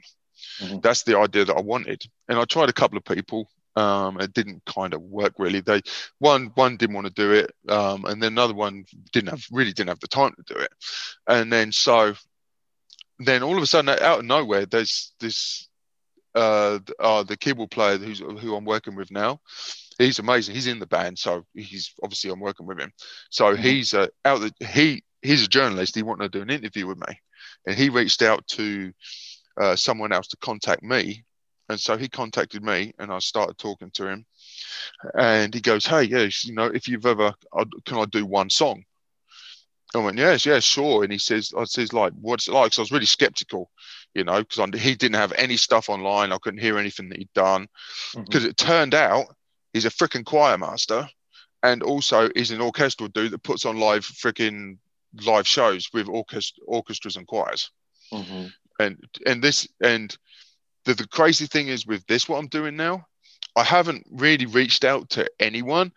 Mm-hmm. 0.60 0.78
That's 0.80 1.04
the 1.04 1.18
idea 1.18 1.44
that 1.46 1.56
I 1.56 1.60
wanted. 1.60 2.02
And 2.28 2.38
I 2.38 2.44
tried 2.44 2.68
a 2.68 2.74
couple 2.74 2.98
of 2.98 3.04
people. 3.04 3.48
Um, 3.80 4.20
it 4.20 4.32
didn't 4.32 4.64
kind 4.64 4.94
of 4.94 5.02
work 5.02 5.34
really. 5.38 5.60
They 5.60 5.82
one 6.18 6.52
one 6.54 6.76
didn't 6.76 6.94
want 6.94 7.06
to 7.06 7.12
do 7.12 7.32
it, 7.32 7.52
um, 7.68 8.04
and 8.04 8.22
then 8.22 8.32
another 8.32 8.54
one 8.54 8.84
didn't 9.12 9.30
have 9.30 9.44
really 9.50 9.72
didn't 9.72 9.88
have 9.88 10.00
the 10.00 10.08
time 10.08 10.34
to 10.36 10.54
do 10.54 10.60
it. 10.60 10.70
And 11.26 11.52
then 11.52 11.72
so 11.72 12.14
then 13.18 13.42
all 13.42 13.56
of 13.56 13.62
a 13.62 13.66
sudden 13.66 13.90
out 13.90 14.20
of 14.20 14.24
nowhere 14.24 14.66
there's 14.66 15.12
this 15.20 15.68
uh, 16.34 16.78
uh 16.98 17.22
the 17.22 17.36
keyboard 17.36 17.70
player 17.70 17.98
who's 17.98 18.20
who 18.20 18.56
I'm 18.56 18.64
working 18.64 18.96
with 18.96 19.10
now 19.10 19.40
he's 19.98 20.18
amazing 20.18 20.54
he's 20.54 20.68
in 20.68 20.78
the 20.78 20.86
band 20.86 21.18
so 21.18 21.44
he's 21.52 21.92
obviously 22.02 22.30
I'm 22.30 22.40
working 22.40 22.66
with 22.66 22.78
him 22.78 22.92
so 23.28 23.52
mm-hmm. 23.52 23.62
he's 23.62 23.92
uh, 23.92 24.06
out 24.24 24.40
the, 24.40 24.66
he 24.66 25.02
he's 25.20 25.44
a 25.44 25.48
journalist 25.48 25.94
he 25.94 26.02
wanted 26.02 26.32
to 26.32 26.38
do 26.38 26.42
an 26.42 26.50
interview 26.50 26.86
with 26.86 26.98
me 26.98 27.20
and 27.66 27.76
he 27.76 27.88
reached 27.88 28.22
out 28.22 28.46
to 28.48 28.92
uh, 29.60 29.76
someone 29.76 30.12
else 30.12 30.28
to 30.28 30.36
contact 30.38 30.82
me. 30.82 31.24
And 31.70 31.78
so 31.78 31.96
he 31.96 32.08
contacted 32.08 32.64
me 32.64 32.92
and 32.98 33.12
I 33.12 33.20
started 33.20 33.56
talking 33.56 33.92
to 33.92 34.08
him. 34.08 34.26
And 35.14 35.54
he 35.54 35.60
goes, 35.60 35.86
Hey, 35.86 36.02
yes, 36.02 36.44
you 36.44 36.52
know, 36.52 36.66
if 36.66 36.88
you've 36.88 37.06
ever, 37.06 37.32
can 37.86 37.98
I 37.98 38.06
do 38.06 38.26
one 38.26 38.50
song? 38.50 38.84
I 39.94 39.98
went, 39.98 40.18
Yes, 40.18 40.44
yes, 40.44 40.64
sure. 40.64 41.04
And 41.04 41.12
he 41.12 41.18
says, 41.18 41.52
I 41.56 41.64
says, 41.64 41.92
like, 41.92 42.12
what's 42.20 42.48
it 42.48 42.52
like? 42.52 42.72
So 42.72 42.82
I 42.82 42.84
was 42.84 42.90
really 42.90 43.06
skeptical, 43.06 43.70
you 44.14 44.24
know, 44.24 44.42
because 44.42 44.80
he 44.80 44.96
didn't 44.96 45.14
have 45.14 45.32
any 45.36 45.56
stuff 45.56 45.88
online. 45.88 46.32
I 46.32 46.38
couldn't 46.38 46.60
hear 46.60 46.76
anything 46.76 47.08
that 47.10 47.18
he'd 47.18 47.32
done. 47.34 47.68
Because 48.14 48.42
mm-hmm. 48.42 48.50
it 48.50 48.56
turned 48.56 48.94
out 48.94 49.26
he's 49.72 49.86
a 49.86 49.90
freaking 49.90 50.24
choir 50.24 50.58
master 50.58 51.08
and 51.62 51.84
also 51.84 52.30
he's 52.34 52.50
an 52.50 52.60
orchestral 52.60 53.08
dude 53.10 53.30
that 53.30 53.44
puts 53.44 53.64
on 53.64 53.78
live 53.78 54.04
freaking 54.04 54.78
live 55.24 55.46
shows 55.46 55.88
with 55.92 56.08
orchest- 56.08 56.58
orchestras 56.66 57.16
and 57.16 57.28
choirs. 57.28 57.70
Mm-hmm 58.12 58.46
and 58.80 58.98
and 59.26 59.42
this 59.42 59.68
and 59.82 60.16
the, 60.84 60.94
the 60.94 61.06
crazy 61.06 61.46
thing 61.46 61.68
is 61.68 61.86
with 61.86 62.06
this 62.06 62.28
what 62.28 62.38
i'm 62.38 62.48
doing 62.48 62.76
now 62.76 63.06
i 63.56 63.62
haven't 63.62 64.06
really 64.10 64.46
reached 64.46 64.84
out 64.84 65.08
to 65.10 65.28
anyone 65.38 65.92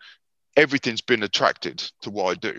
everything's 0.56 1.00
been 1.00 1.22
attracted 1.22 1.78
to 2.02 2.10
what 2.10 2.30
i 2.30 2.34
do 2.34 2.58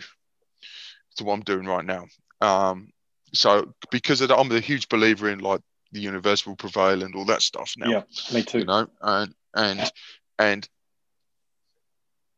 to 1.15 1.23
what 1.23 1.33
i'm 1.33 1.41
doing 1.41 1.65
right 1.65 1.85
now 1.85 2.05
um 2.41 2.89
so 3.33 3.73
because 3.91 4.21
of 4.21 4.29
that, 4.29 4.37
i'm 4.37 4.51
a 4.51 4.59
huge 4.59 4.87
believer 4.89 5.29
in 5.29 5.39
like 5.39 5.61
the 5.91 5.99
universe 6.01 6.45
will 6.45 6.55
prevail 6.55 7.03
and 7.03 7.15
all 7.15 7.25
that 7.25 7.41
stuff 7.41 7.73
now 7.77 7.89
yeah 7.89 8.01
me 8.33 8.43
too 8.43 8.59
you 8.59 8.65
know 8.65 8.87
and 9.01 9.33
and 9.53 9.91
and 10.39 10.69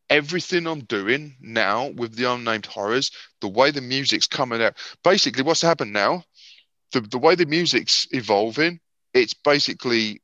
everything 0.10 0.65
I'm 0.67 0.86
doing 0.86 1.36
now 1.41 1.88
with 1.89 2.15
the 2.15 2.32
unnamed 2.32 2.65
horrors, 2.65 3.12
the 3.41 3.50
way 3.50 3.71
the 3.71 3.82
music's 3.82 4.26
coming 4.26 4.62
out. 4.62 4.78
Basically, 5.04 5.43
what's 5.43 5.62
happened 5.62 5.91
now 5.91 6.23
the, 6.91 7.02
the 7.02 7.17
way 7.17 7.36
the 7.36 7.45
music's 7.45 8.08
evolving, 8.12 8.80
it's 9.17 9.34
basically 9.34 10.21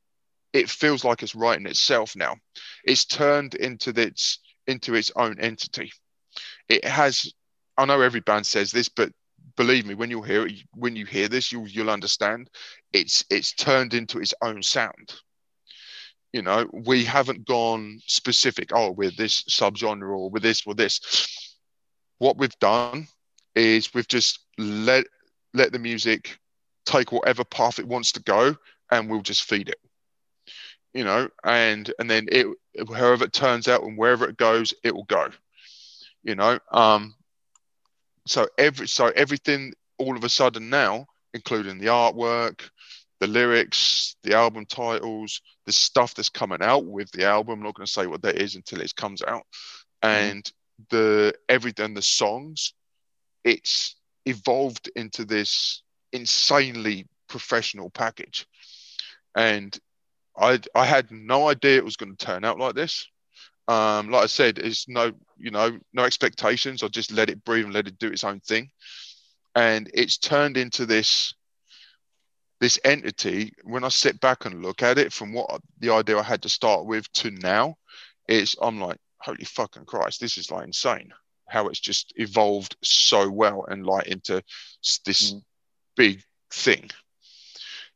it 0.52 0.70
feels 0.70 1.04
like 1.04 1.22
it's 1.22 1.34
writing 1.34 1.66
itself 1.66 2.14
now. 2.14 2.36
It's 2.84 3.04
turned 3.04 3.54
into 3.56 3.90
its 3.90 4.38
into 4.66 4.94
its 4.94 5.10
own 5.16 5.38
entity. 5.40 5.92
It 6.68 6.84
has. 6.84 7.32
I 7.76 7.84
know 7.86 8.00
every 8.00 8.20
band 8.20 8.46
says 8.46 8.70
this, 8.70 8.88
but 8.88 9.10
believe 9.56 9.84
me, 9.84 9.94
when 9.94 10.10
you 10.10 10.22
hear 10.22 10.46
it, 10.46 10.54
when 10.74 10.94
you 10.94 11.06
hear 11.06 11.28
this, 11.28 11.50
you'll 11.50 11.68
you'll 11.68 11.90
understand. 11.90 12.48
It's 12.92 13.24
it's 13.30 13.52
turned 13.52 13.94
into 13.94 14.20
its 14.20 14.32
own 14.42 14.62
sound. 14.62 15.14
You 16.32 16.42
know, 16.42 16.68
we 16.72 17.04
haven't 17.04 17.46
gone 17.46 18.00
specific. 18.06 18.70
Oh, 18.72 18.92
we're 18.92 19.10
this 19.10 19.42
subgenre 19.44 20.16
or 20.16 20.30
with 20.30 20.42
this 20.42 20.62
or 20.66 20.74
this. 20.74 21.00
What 22.18 22.38
we've 22.38 22.58
done 22.60 23.08
is 23.56 23.92
we've 23.92 24.08
just 24.08 24.38
let 24.56 25.04
let 25.52 25.72
the 25.72 25.78
music 25.80 26.38
take 26.84 27.12
whatever 27.12 27.44
path 27.44 27.78
it 27.78 27.88
wants 27.88 28.12
to 28.12 28.22
go 28.22 28.56
and 28.90 29.08
we'll 29.08 29.22
just 29.22 29.44
feed 29.44 29.68
it 29.68 29.80
you 30.92 31.04
know 31.04 31.28
and 31.44 31.92
and 31.98 32.10
then 32.10 32.26
it 32.30 32.46
however 32.94 33.24
it 33.24 33.32
turns 33.32 33.68
out 33.68 33.82
and 33.82 33.98
wherever 33.98 34.28
it 34.28 34.36
goes 34.36 34.74
it 34.82 34.94
will 34.94 35.04
go 35.04 35.28
you 36.22 36.34
know 36.34 36.58
um 36.72 37.14
so 38.26 38.46
every 38.58 38.88
so 38.88 39.06
everything 39.16 39.72
all 39.98 40.16
of 40.16 40.24
a 40.24 40.28
sudden 40.28 40.70
now 40.70 41.06
including 41.32 41.78
the 41.78 41.86
artwork 41.86 42.60
the 43.20 43.26
lyrics 43.26 44.16
the 44.22 44.34
album 44.34 44.66
titles 44.66 45.40
the 45.66 45.72
stuff 45.72 46.14
that's 46.14 46.28
coming 46.28 46.62
out 46.62 46.84
with 46.84 47.10
the 47.12 47.24
album 47.24 47.58
I'm 47.58 47.64
not 47.64 47.74
going 47.74 47.86
to 47.86 47.92
say 47.92 48.06
what 48.06 48.22
that 48.22 48.36
is 48.36 48.54
until 48.54 48.80
it 48.80 48.94
comes 48.96 49.22
out 49.22 49.46
mm-hmm. 50.02 50.08
and 50.08 50.52
the 50.90 51.34
everything 51.48 51.94
the 51.94 52.02
songs 52.02 52.74
it's 53.44 53.96
evolved 54.26 54.90
into 54.96 55.24
this 55.24 55.82
insanely 56.12 57.06
professional 57.28 57.90
package. 57.90 58.46
And 59.36 59.76
I 60.36 60.60
I 60.74 60.84
had 60.84 61.10
no 61.10 61.48
idea 61.48 61.76
it 61.76 61.84
was 61.84 61.96
going 61.96 62.14
to 62.16 62.26
turn 62.26 62.44
out 62.44 62.58
like 62.58 62.74
this. 62.74 63.06
Um, 63.66 64.10
like 64.10 64.24
I 64.24 64.26
said, 64.26 64.58
it's 64.58 64.88
no 64.88 65.12
you 65.38 65.50
know 65.50 65.78
no 65.92 66.04
expectations. 66.04 66.82
I 66.82 66.88
just 66.88 67.12
let 67.12 67.30
it 67.30 67.44
breathe 67.44 67.64
and 67.64 67.74
let 67.74 67.88
it 67.88 67.98
do 67.98 68.08
its 68.08 68.24
own 68.24 68.40
thing, 68.40 68.70
and 69.54 69.90
it's 69.94 70.18
turned 70.18 70.56
into 70.56 70.86
this 70.86 71.34
this 72.60 72.78
entity. 72.84 73.52
When 73.64 73.84
I 73.84 73.88
sit 73.88 74.20
back 74.20 74.44
and 74.44 74.62
look 74.62 74.82
at 74.82 74.98
it, 74.98 75.12
from 75.12 75.32
what 75.32 75.60
the 75.78 75.90
idea 75.90 76.18
I 76.18 76.22
had 76.22 76.42
to 76.42 76.48
start 76.48 76.86
with 76.86 77.10
to 77.14 77.30
now, 77.30 77.76
it's 78.28 78.56
I'm 78.60 78.80
like 78.80 78.98
holy 79.20 79.44
fucking 79.44 79.86
Christ, 79.86 80.20
this 80.20 80.36
is 80.36 80.50
like 80.50 80.66
insane. 80.66 81.12
how 81.48 81.68
it's 81.68 81.80
just 81.80 82.12
evolved 82.16 82.76
so 82.82 83.30
well 83.30 83.64
and 83.68 83.86
like 83.86 84.06
into 84.08 84.42
this 85.04 85.32
mm. 85.32 85.42
big 85.96 86.22
thing 86.50 86.90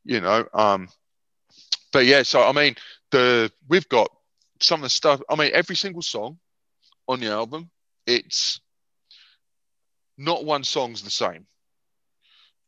you 0.04 0.20
know 0.20 0.46
um 0.54 0.88
but 1.92 2.04
yeah 2.06 2.22
so 2.22 2.42
i 2.42 2.52
mean 2.52 2.74
the 3.10 3.50
we've 3.68 3.88
got 3.88 4.10
some 4.60 4.80
of 4.80 4.84
the 4.84 4.90
stuff 4.90 5.20
i 5.30 5.36
mean 5.36 5.50
every 5.54 5.76
single 5.76 6.02
song 6.02 6.38
on 7.06 7.20
the 7.20 7.26
album 7.26 7.70
it's 8.06 8.60
not 10.18 10.44
one 10.44 10.64
song's 10.64 11.02
the 11.02 11.10
same. 11.10 11.46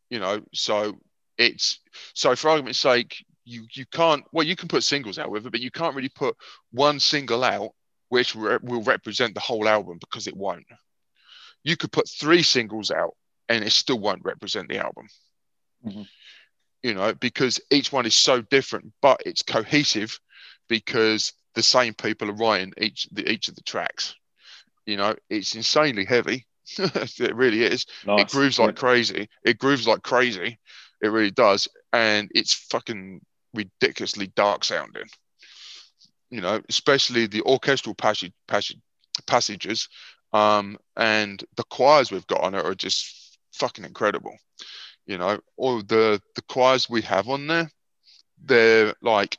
You 0.09 0.21
know 0.21 0.43
so 0.53 0.99
it's 1.39 1.81
so 2.15 2.35
for 2.37 2.51
argument's 2.51 2.81
sake 2.81 3.25
you 3.45 3.67
you 3.73 3.87
can't 3.87 4.25
well 4.33 4.47
you 4.47 4.57
can 4.57 4.69
put 4.69 4.83
singles 4.83 5.19
out 5.19 5.31
with 5.31 5.47
it 5.47 5.51
but 5.51 5.61
you 5.61 5.71
can't 5.71 5.95
really 5.95 6.09
put 6.09 6.37
one 6.73 7.01
single 7.01 7.45
out 7.45 7.71
which 8.09 8.35
re- 8.35 8.59
will 8.63 8.83
represent 8.83 9.35
the 9.35 9.41
whole 9.41 9.69
album 9.69 9.99
because 10.01 10.27
it 10.27 10.37
won't. 10.37 10.67
You 11.63 11.77
could 11.77 11.93
put 11.93 12.09
three 12.09 12.43
singles 12.43 12.91
out 12.91 13.15
and 13.49 13.65
it 13.65 13.71
still 13.71 13.99
won't 13.99 14.25
represent 14.25 14.69
the 14.69 14.79
album. 14.79 15.07
Mm-hmm. 15.87 16.03
You 16.83 16.95
know 16.95 17.15
because 17.15 17.61
each 17.71 17.93
one 17.93 18.07
is 18.07 18.15
so 18.15 18.41
different 18.43 18.93
but 19.03 19.21
it's 19.27 19.43
cohesive 19.43 20.19
because 20.69 21.33
the 21.55 21.63
same 21.63 21.95
people 21.95 22.31
are 22.31 22.35
writing 22.35 22.73
each 22.81 23.09
the, 23.13 23.31
each 23.31 23.49
of 23.49 23.55
the 23.55 23.63
tracks. 23.63 24.15
You 24.87 24.97
know 24.97 25.15
it's 25.29 25.55
insanely 25.55 26.05
heavy. 26.05 26.47
It 26.79 27.35
really 27.35 27.65
is. 27.65 27.85
Nice. 28.07 28.21
it 28.21 28.31
grooves 28.31 28.59
like 28.59 28.77
crazy. 28.77 29.29
It 29.45 29.59
grooves 29.59 29.89
like 29.89 30.03
crazy. 30.03 30.59
It 31.03 31.09
really 31.09 31.33
does. 31.33 31.67
And 31.93 32.31
it's 32.33 32.55
fucking 32.55 33.21
ridiculously 33.53 34.29
dark 34.29 34.65
sounding. 34.65 35.09
You 36.31 36.41
know 36.41 36.61
especially 36.69 37.27
the 37.27 37.43
orchestral 37.43 37.95
passage, 37.97 38.33
passage 38.47 38.79
passages 39.27 39.89
um, 40.33 40.79
and 40.97 41.43
the 41.57 41.65
choirs 41.65 42.13
we've 42.13 42.27
got 42.29 42.43
on 42.43 42.55
it 42.55 42.65
are 42.65 42.75
just 42.75 43.37
fucking 43.53 43.85
incredible. 43.85 44.37
You 45.07 45.19
know, 45.19 45.41
all 45.57 45.83
the 45.83 46.21
the 46.35 46.43
choirs 46.43 46.89
we 46.89 47.03
have 47.03 47.29
on 47.29 47.47
there, 47.47 47.71
they're 48.45 48.95
like 49.03 49.39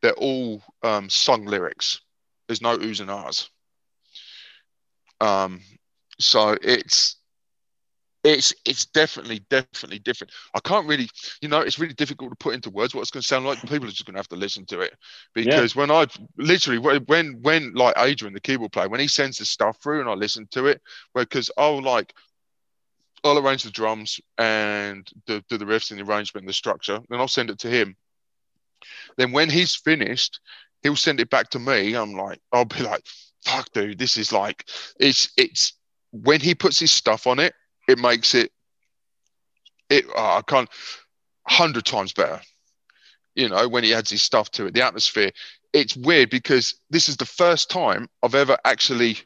they're 0.00 0.12
all 0.12 0.62
um, 0.82 1.08
sung 1.08 1.44
lyrics. 1.44 2.00
There's 2.48 2.62
no 2.62 2.76
oohs 2.76 3.00
and 3.00 3.10
ahs. 3.10 3.48
Um, 5.20 5.60
so 6.18 6.56
it's 6.60 7.16
it's 8.24 8.54
it's 8.64 8.86
definitely 8.86 9.40
definitely 9.50 9.98
different 9.98 10.32
i 10.54 10.60
can't 10.60 10.86
really 10.86 11.08
you 11.40 11.48
know 11.48 11.60
it's 11.60 11.78
really 11.78 11.94
difficult 11.94 12.30
to 12.30 12.36
put 12.36 12.54
into 12.54 12.70
words 12.70 12.94
what 12.94 13.00
it's 13.00 13.10
going 13.10 13.20
to 13.20 13.26
sound 13.26 13.44
like 13.44 13.60
people 13.62 13.84
are 13.84 13.90
just 13.90 14.06
going 14.06 14.14
to 14.14 14.18
have 14.18 14.28
to 14.28 14.36
listen 14.36 14.64
to 14.64 14.80
it 14.80 14.94
because 15.34 15.74
yeah. 15.74 15.80
when 15.80 15.90
i 15.90 16.06
literally 16.38 16.78
when 16.78 17.42
when 17.42 17.72
like 17.74 17.94
adrian 17.98 18.32
the 18.32 18.40
keyboard 18.40 18.70
player 18.70 18.88
when 18.88 19.00
he 19.00 19.08
sends 19.08 19.38
the 19.38 19.44
stuff 19.44 19.76
through 19.82 20.00
and 20.00 20.08
i 20.08 20.14
listen 20.14 20.46
to 20.50 20.66
it 20.66 20.80
because 21.14 21.50
i'll 21.56 21.82
like 21.82 22.14
i'll 23.24 23.38
arrange 23.38 23.62
the 23.62 23.70
drums 23.70 24.20
and 24.38 25.08
do, 25.26 25.40
do 25.48 25.58
the 25.58 25.64
riffs 25.64 25.90
and 25.90 26.00
the 26.00 26.04
arrangement 26.04 26.42
and 26.42 26.48
the 26.48 26.54
structure 26.54 27.00
then 27.08 27.20
i'll 27.20 27.28
send 27.28 27.50
it 27.50 27.58
to 27.58 27.68
him 27.68 27.96
then 29.16 29.32
when 29.32 29.48
he's 29.48 29.74
finished 29.74 30.40
he'll 30.82 30.96
send 30.96 31.20
it 31.20 31.30
back 31.30 31.50
to 31.50 31.58
me 31.58 31.94
i'm 31.94 32.14
like 32.14 32.40
i'll 32.52 32.64
be 32.64 32.82
like 32.82 33.02
fuck 33.44 33.70
dude 33.72 33.98
this 33.98 34.16
is 34.16 34.32
like 34.32 34.68
it's 34.98 35.32
it's 35.36 35.74
when 36.12 36.40
he 36.40 36.54
puts 36.54 36.78
his 36.78 36.92
stuff 36.92 37.26
on 37.26 37.38
it 37.38 37.54
it 37.88 37.98
makes 37.98 38.34
it 38.34 38.50
it 39.92 40.06
oh, 40.16 40.38
I 40.38 40.42
can't 40.46 40.68
hundred 41.46 41.84
times 41.84 42.12
better. 42.12 42.40
You 43.34 43.48
know, 43.48 43.68
when 43.68 43.84
he 43.84 43.94
adds 43.94 44.10
his 44.10 44.22
stuff 44.22 44.50
to 44.52 44.66
it, 44.66 44.74
the 44.74 44.84
atmosphere. 44.84 45.30
It's 45.72 45.96
weird 45.96 46.28
because 46.28 46.74
this 46.90 47.08
is 47.08 47.16
the 47.16 47.24
first 47.24 47.70
time 47.70 48.08
I've 48.22 48.34
ever 48.34 48.58
actually 48.64 49.18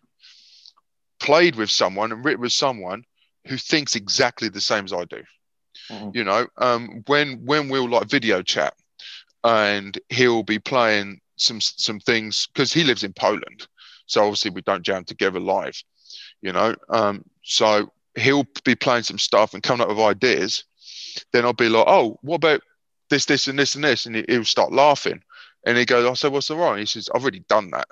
played 1.19 1.57
with 1.57 1.71
someone 1.71 2.13
and 2.13 2.25
written 2.25 2.41
with 2.41 2.53
someone 2.53 3.05
who 3.47 3.57
thinks 3.57 3.97
exactly 3.97 4.49
the 4.49 4.61
same 4.61 4.85
as 4.85 4.93
I 4.93 5.05
do. 5.05 5.23
Mm-hmm. 5.91 6.11
You 6.15 6.25
know, 6.25 6.47
um, 6.59 7.03
when 7.07 7.45
when 7.45 7.69
we'll 7.69 7.89
like 7.89 8.09
video 8.09 8.43
chat 8.43 8.75
and 9.45 9.99
he'll 10.09 10.43
be 10.43 10.59
playing 10.59 11.21
some 11.37 11.61
some 11.61 12.01
things 12.01 12.49
because 12.53 12.73
he 12.73 12.85
lives 12.85 13.05
in 13.05 13.13
Poland, 13.13 13.67
so 14.07 14.23
obviously 14.23 14.51
we 14.51 14.63
don't 14.63 14.85
jam 14.85 15.05
together 15.05 15.41
live. 15.41 15.81
You 16.43 16.53
know, 16.53 16.75
um, 16.89 17.25
so 17.43 17.93
he'll 18.17 18.47
be 18.65 18.75
playing 18.75 19.05
some 19.05 19.19
stuff 19.19 19.55
and 19.55 19.63
coming 19.63 19.83
up 19.83 19.89
with 19.89 19.99
ideas. 19.99 20.65
Then 21.33 21.45
I'll 21.45 21.53
be 21.53 21.69
like, 21.69 21.85
oh, 21.87 22.19
what 22.23 22.37
about 22.37 22.63
this, 23.11 23.25
this, 23.27 23.47
and 23.47 23.59
this, 23.59 23.75
and 23.75 23.85
this? 23.85 24.07
And 24.07 24.25
he'll 24.29 24.45
start 24.45 24.73
laughing. 24.73 25.23
And 25.65 25.77
he 25.77 25.85
goes, 25.85 26.07
I 26.07 26.15
said, 26.15 26.33
what's 26.33 26.49
the 26.49 26.57
wrong? 26.57 26.79
He 26.79 26.87
says, 26.87 27.09
I've 27.15 27.23
already 27.23 27.45
done 27.49 27.71
that. 27.71 27.89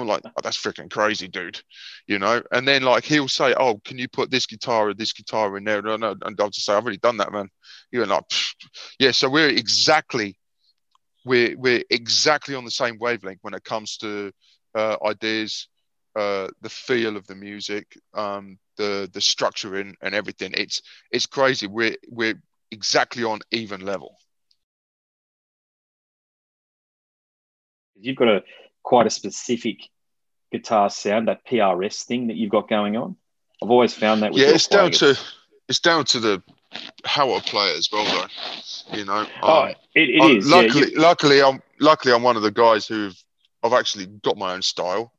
I'm 0.00 0.06
like, 0.06 0.22
oh, 0.24 0.40
that's 0.42 0.60
freaking 0.60 0.90
crazy, 0.90 1.28
dude. 1.28 1.60
You 2.06 2.18
know? 2.18 2.42
And 2.52 2.66
then 2.66 2.82
like 2.82 3.04
he'll 3.04 3.28
say, 3.28 3.54
Oh, 3.58 3.80
can 3.84 3.98
you 3.98 4.08
put 4.08 4.30
this 4.30 4.46
guitar 4.46 4.88
or 4.88 4.94
this 4.94 5.12
guitar 5.12 5.56
in 5.56 5.64
there? 5.64 5.78
And 5.86 6.04
I'll 6.04 6.50
just 6.50 6.64
say, 6.66 6.72
I've 6.74 6.82
already 6.82 6.98
done 6.98 7.18
that, 7.18 7.32
man. 7.32 7.48
You're 7.90 8.06
like, 8.06 8.28
Pfft. 8.28 8.68
yeah. 8.98 9.10
So 9.12 9.28
we're 9.28 9.48
exactly 9.48 10.36
we're 11.24 11.56
we're 11.56 11.82
exactly 11.90 12.54
on 12.54 12.64
the 12.64 12.70
same 12.70 12.98
wavelength 12.98 13.38
when 13.42 13.54
it 13.54 13.64
comes 13.64 13.96
to 13.98 14.30
uh, 14.74 14.96
ideas, 15.04 15.68
uh, 16.16 16.48
the 16.60 16.68
feel 16.68 17.16
of 17.16 17.26
the 17.26 17.34
music, 17.34 17.96
um, 18.14 18.58
the 18.76 19.08
the 19.12 19.20
structuring 19.20 19.94
and 20.02 20.14
everything. 20.14 20.52
It's 20.56 20.82
it's 21.10 21.26
crazy. 21.26 21.66
We're 21.66 21.96
we're 22.08 22.40
exactly 22.70 23.24
on 23.24 23.40
even 23.50 23.80
level. 23.80 24.16
You've 27.96 28.16
got 28.16 28.28
a 28.28 28.42
quite 28.84 29.08
a 29.08 29.10
specific 29.10 29.78
guitar 30.52 30.88
sound, 30.88 31.26
that 31.26 31.44
PRS 31.44 32.04
thing 32.04 32.28
that 32.28 32.36
you've 32.36 32.52
got 32.52 32.68
going 32.68 32.96
on. 32.96 33.16
I've 33.62 33.70
always 33.70 33.92
found 33.92 34.22
that. 34.22 34.34
yeah, 34.34 34.50
it's 34.50 34.68
down 34.68 34.92
to 34.92 35.18
it's 35.68 35.80
down 35.80 36.04
to 36.06 36.20
the 36.20 36.42
how 37.04 37.34
I 37.34 37.40
play 37.40 37.70
it 37.70 37.78
as 37.78 37.88
well, 37.92 38.04
though. 38.04 38.96
You 38.96 39.04
know, 39.04 39.26
oh, 39.42 39.62
um, 39.62 39.68
it, 39.94 40.10
it 40.10 40.36
is. 40.36 40.48
Luckily, 40.48 40.92
yeah, 40.92 41.00
luckily, 41.00 41.42
I'm 41.42 41.60
luckily 41.80 42.14
I'm 42.14 42.22
one 42.22 42.36
of 42.36 42.42
the 42.42 42.52
guys 42.52 42.86
who've 42.86 43.16
I've 43.64 43.72
actually 43.72 44.06
got 44.06 44.36
my 44.36 44.54
own 44.54 44.62
style, 44.62 45.12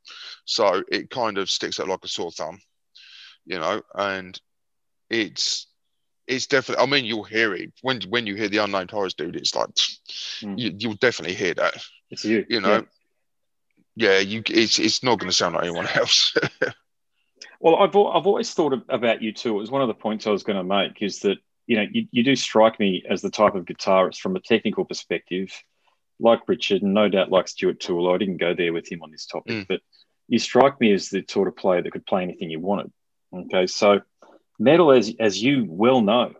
so 0.46 0.82
it 0.90 1.10
kind 1.10 1.36
of 1.36 1.50
sticks 1.50 1.78
out 1.78 1.88
like 1.88 2.04
a 2.04 2.08
sore 2.08 2.30
thumb 2.30 2.60
you 3.46 3.58
know, 3.58 3.80
and 3.94 4.38
it's 5.08 5.68
it's 6.26 6.46
definitely. 6.46 6.82
I 6.82 6.86
mean, 6.90 7.04
you'll 7.04 7.24
hear 7.24 7.54
it 7.54 7.72
when 7.82 8.02
when 8.08 8.26
you 8.26 8.34
hear 8.34 8.48
the 8.48 8.58
unnamed 8.58 8.90
horrors, 8.90 9.14
dude. 9.14 9.36
It's 9.36 9.54
like 9.54 9.68
mm. 10.42 10.54
you, 10.58 10.88
will 10.88 10.96
definitely 10.96 11.36
hear 11.36 11.54
that. 11.54 11.74
It's 12.10 12.24
you, 12.24 12.44
you 12.48 12.60
know. 12.60 12.84
Yeah, 13.96 14.18
you. 14.18 14.42
It's 14.48 14.78
it's 14.78 15.02
not 15.02 15.18
going 15.18 15.30
to 15.30 15.36
sound 15.36 15.54
like 15.54 15.64
anyone 15.64 15.88
else. 15.94 16.36
well, 17.60 17.76
I've 17.76 17.96
I've 17.96 18.26
always 18.26 18.52
thought 18.52 18.74
about 18.90 19.22
you 19.22 19.32
too. 19.32 19.56
It 19.56 19.60
was 19.60 19.70
one 19.70 19.82
of 19.82 19.88
the 19.88 19.94
points 19.94 20.26
I 20.26 20.30
was 20.30 20.42
going 20.42 20.58
to 20.58 20.64
make 20.64 21.02
is 21.02 21.20
that 21.20 21.38
you 21.66 21.76
know 21.76 21.86
you, 21.90 22.06
you 22.10 22.22
do 22.22 22.36
strike 22.36 22.78
me 22.78 23.02
as 23.08 23.22
the 23.22 23.30
type 23.30 23.54
of 23.54 23.64
guitarist 23.64 24.18
from 24.18 24.36
a 24.36 24.40
technical 24.40 24.84
perspective, 24.84 25.50
like 26.20 26.46
Richard, 26.46 26.82
and 26.82 26.92
no 26.92 27.08
doubt 27.08 27.30
like 27.30 27.48
Stuart 27.48 27.80
Toole. 27.80 28.12
I 28.12 28.18
didn't 28.18 28.36
go 28.36 28.54
there 28.54 28.74
with 28.74 28.90
him 28.90 29.02
on 29.02 29.10
this 29.10 29.24
topic, 29.24 29.52
mm. 29.52 29.66
but 29.66 29.80
you 30.28 30.38
strike 30.38 30.78
me 30.78 30.92
as 30.92 31.08
the 31.08 31.24
sort 31.28 31.48
of 31.48 31.56
player 31.56 31.80
that 31.80 31.92
could 31.92 32.06
play 32.06 32.22
anything 32.22 32.50
you 32.50 32.60
wanted. 32.60 32.92
Okay, 33.34 33.66
so 33.66 34.02
metal, 34.58 34.92
as 34.92 35.14
as 35.18 35.42
you 35.42 35.64
well 35.66 36.02
know, 36.02 36.34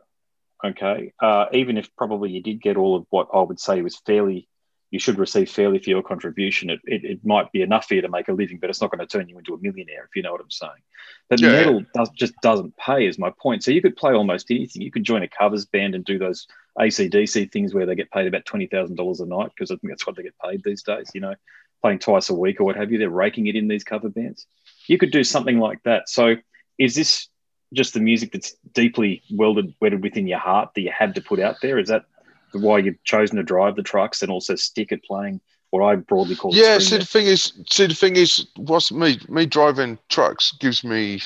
okay, 0.63 1.15
uh, 1.21 1.47
even 1.53 1.79
if 1.79 1.95
probably 1.97 2.31
you 2.31 2.43
did 2.43 2.61
get 2.61 2.77
all 2.77 2.97
of 2.97 3.07
what 3.11 3.29
I 3.33 3.41
would 3.41 3.61
say 3.61 3.81
was 3.81 3.97
fairly, 3.97 4.49
you 4.97 5.01
should 5.01 5.19
receive 5.19 5.51
fairly 5.51 5.79
for 5.79 5.91
your 5.91 6.03
contribution. 6.03 6.71
It, 6.71 6.81
it, 6.87 7.05
it 7.05 7.21
might 7.23 7.53
be 7.53 7.61
enough 7.61 7.87
for 7.87 7.93
you 7.93 8.01
to 8.01 8.09
make 8.09 8.29
a 8.29 8.33
living, 8.33 8.57
but 8.59 8.71
it's 8.71 8.81
not 8.81 8.91
going 8.91 9.07
to 9.07 9.07
turn 9.07 9.29
you 9.29 9.37
into 9.37 9.53
a 9.53 9.59
millionaire, 9.61 10.05
if 10.09 10.17
you 10.17 10.23
know 10.23 10.33
what 10.33 10.41
I'm 10.41 10.51
saying. 10.51 10.81
But 11.29 11.39
yeah. 11.39 11.51
metal 11.51 11.85
does, 11.95 12.09
just 12.17 12.33
doesn't 12.41 12.75
pay, 12.79 13.07
is 13.07 13.19
my 13.19 13.31
point. 13.39 13.63
So 13.63 13.73
you 13.73 13.83
could 13.83 13.95
play 13.95 14.15
almost 14.15 14.51
anything. 14.51 14.81
You 14.81 14.91
could 14.91 15.05
join 15.05 15.23
a 15.23 15.29
covers 15.29 15.67
band 15.67 15.95
and 15.95 16.03
do 16.03 16.19
those 16.19 16.47
ACDC 16.79 17.53
things 17.53 17.75
where 17.75 17.85
they 17.85 17.95
get 17.95 18.11
paid 18.11 18.27
about 18.27 18.47
twenty 18.47 18.67
thousand 18.69 18.97
dollars 18.97 19.21
a 19.21 19.27
night 19.27 19.51
because 19.55 19.71
I 19.71 19.77
think 19.77 19.93
that's 19.93 20.07
what 20.07 20.17
they 20.17 20.23
get 20.23 20.39
paid 20.43 20.63
these 20.65 20.83
days. 20.83 21.11
You 21.13 21.21
know, 21.21 21.35
playing 21.83 21.99
twice 21.99 22.31
a 22.31 22.35
week 22.35 22.59
or 22.59 22.65
what 22.65 22.77
have 22.77 22.91
you. 22.91 22.97
They're 22.97 23.11
raking 23.11 23.49
it 23.49 23.57
in 23.57 23.69
these 23.69 23.85
cover 23.85 24.09
bands. 24.09 24.47
You 24.87 24.97
could 24.97 25.13
do 25.13 25.25
something 25.25 25.59
like 25.59 25.83
that. 25.83 26.09
So 26.09 26.37
is 26.79 26.95
this 26.95 27.29
just 27.75 27.93
the 27.93 28.01
music 28.01 28.33
that's 28.33 28.57
deeply 28.73 29.23
welded 29.31 29.75
wedded 29.79 30.03
within 30.03 30.27
your 30.27 30.39
heart 30.39 30.71
that 30.75 30.81
you 30.81 30.91
had 30.91 31.17
to 31.17 31.21
put 31.21 31.39
out 31.39 31.57
there? 31.61 31.79
Is 31.79 31.89
that 31.89 32.07
why 32.53 32.79
you've 32.79 33.03
chosen 33.05 33.37
to 33.37 33.43
drive 33.43 33.77
the 33.77 33.83
trucks 33.83 34.23
and 34.23 34.31
also 34.31 34.55
stick 34.55 34.93
at 34.93 35.05
playing 35.05 35.41
what 35.71 35.83
I 35.83 35.97
broadly 35.97 36.37
call? 36.37 36.55
Yeah. 36.55 36.79
See, 36.79 36.99
the 36.99 37.05
thing 37.05 37.27
is, 37.27 37.53
see, 37.71 37.87
the 37.87 37.95
thing 37.95 38.17
is, 38.17 38.47
what's 38.57 38.93
me 38.93 39.19
me 39.29 39.47
driving 39.47 39.99
trucks 40.09 40.53
gives 40.61 40.85
me 40.85 41.21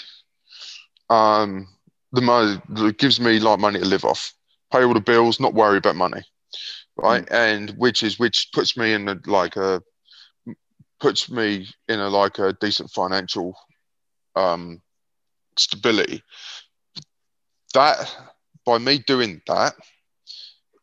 um 1.08 1.68
the 2.12 2.20
money 2.20 2.60
gives 2.98 3.20
me 3.20 3.38
like 3.38 3.58
money 3.58 3.78
to 3.78 3.86
live 3.86 4.04
off, 4.04 4.32
pay 4.72 4.84
all 4.84 4.94
the 4.94 5.00
bills, 5.00 5.40
not 5.40 5.54
worry 5.54 5.78
about 5.78 5.96
money, 5.96 6.22
right? 6.96 7.24
Mm. 7.26 7.32
And 7.32 7.70
which 7.70 8.02
is 8.02 8.18
which 8.18 8.48
puts 8.52 8.76
me 8.76 8.92
in 8.92 9.08
a, 9.08 9.18
like 9.26 9.56
a 9.56 9.82
puts 11.00 11.30
me 11.30 11.68
in 11.88 12.00
a 12.00 12.08
like 12.08 12.38
a 12.38 12.52
decent 12.60 12.90
financial 12.90 13.54
um 14.36 14.80
stability. 15.56 16.22
That 17.74 17.98
by 18.66 18.78
me 18.78 18.98
doing 18.98 19.40
that, 19.46 19.74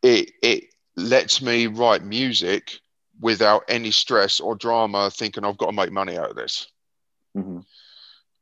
it 0.02 0.32
it 0.42 0.66
lets 0.96 1.42
me 1.42 1.68
write 1.68 2.04
music 2.04 2.80
without 3.20 3.64
any 3.68 3.92
stress 3.92 4.40
or 4.40 4.56
drama, 4.56 5.10
thinking 5.12 5.44
I've 5.44 5.58
got 5.58 5.68
to 5.68 5.72
make 5.72 5.92
money 5.92 6.18
out 6.18 6.32
of 6.32 6.36
this. 6.36 6.68
Mm-hmm. 7.38 7.60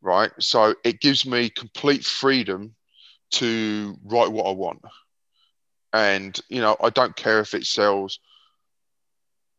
right? 0.01 0.31
So 0.39 0.75
it 0.85 1.01
gives 1.01 1.25
me 1.25 1.49
complete 1.49 2.05
freedom 2.05 2.75
to 3.31 3.97
write 4.05 4.31
what 4.31 4.45
I 4.45 4.51
want. 4.51 4.81
And, 5.91 6.39
you 6.49 6.61
know, 6.61 6.77
I 6.81 6.89
don't 6.89 7.15
care 7.15 7.39
if 7.39 7.53
it 7.53 7.65
sells 7.65 8.19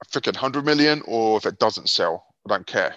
a 0.03 0.07
freaking 0.07 0.35
100 0.35 0.65
million 0.65 1.03
or 1.07 1.37
if 1.37 1.47
it 1.47 1.59
doesn't 1.59 1.91
sell. 1.91 2.25
I 2.47 2.55
don't 2.55 2.67
care. 2.67 2.95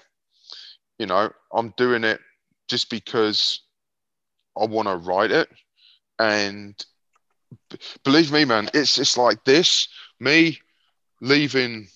You 0.98 1.08
know, 1.08 1.30
I'm 1.54 1.74
doing 1.78 2.04
it 2.04 2.20
just 2.68 2.90
because 2.90 3.62
I 4.60 4.66
want 4.66 4.88
to 4.88 4.96
write 4.96 5.32
it. 5.32 5.50
And 6.20 6.76
believe 8.04 8.32
me, 8.32 8.46
man, 8.46 8.70
it's 8.74 8.98
it's 8.98 9.18
like 9.18 9.44
this. 9.44 9.88
Me 10.20 10.60
leaving 11.22 11.88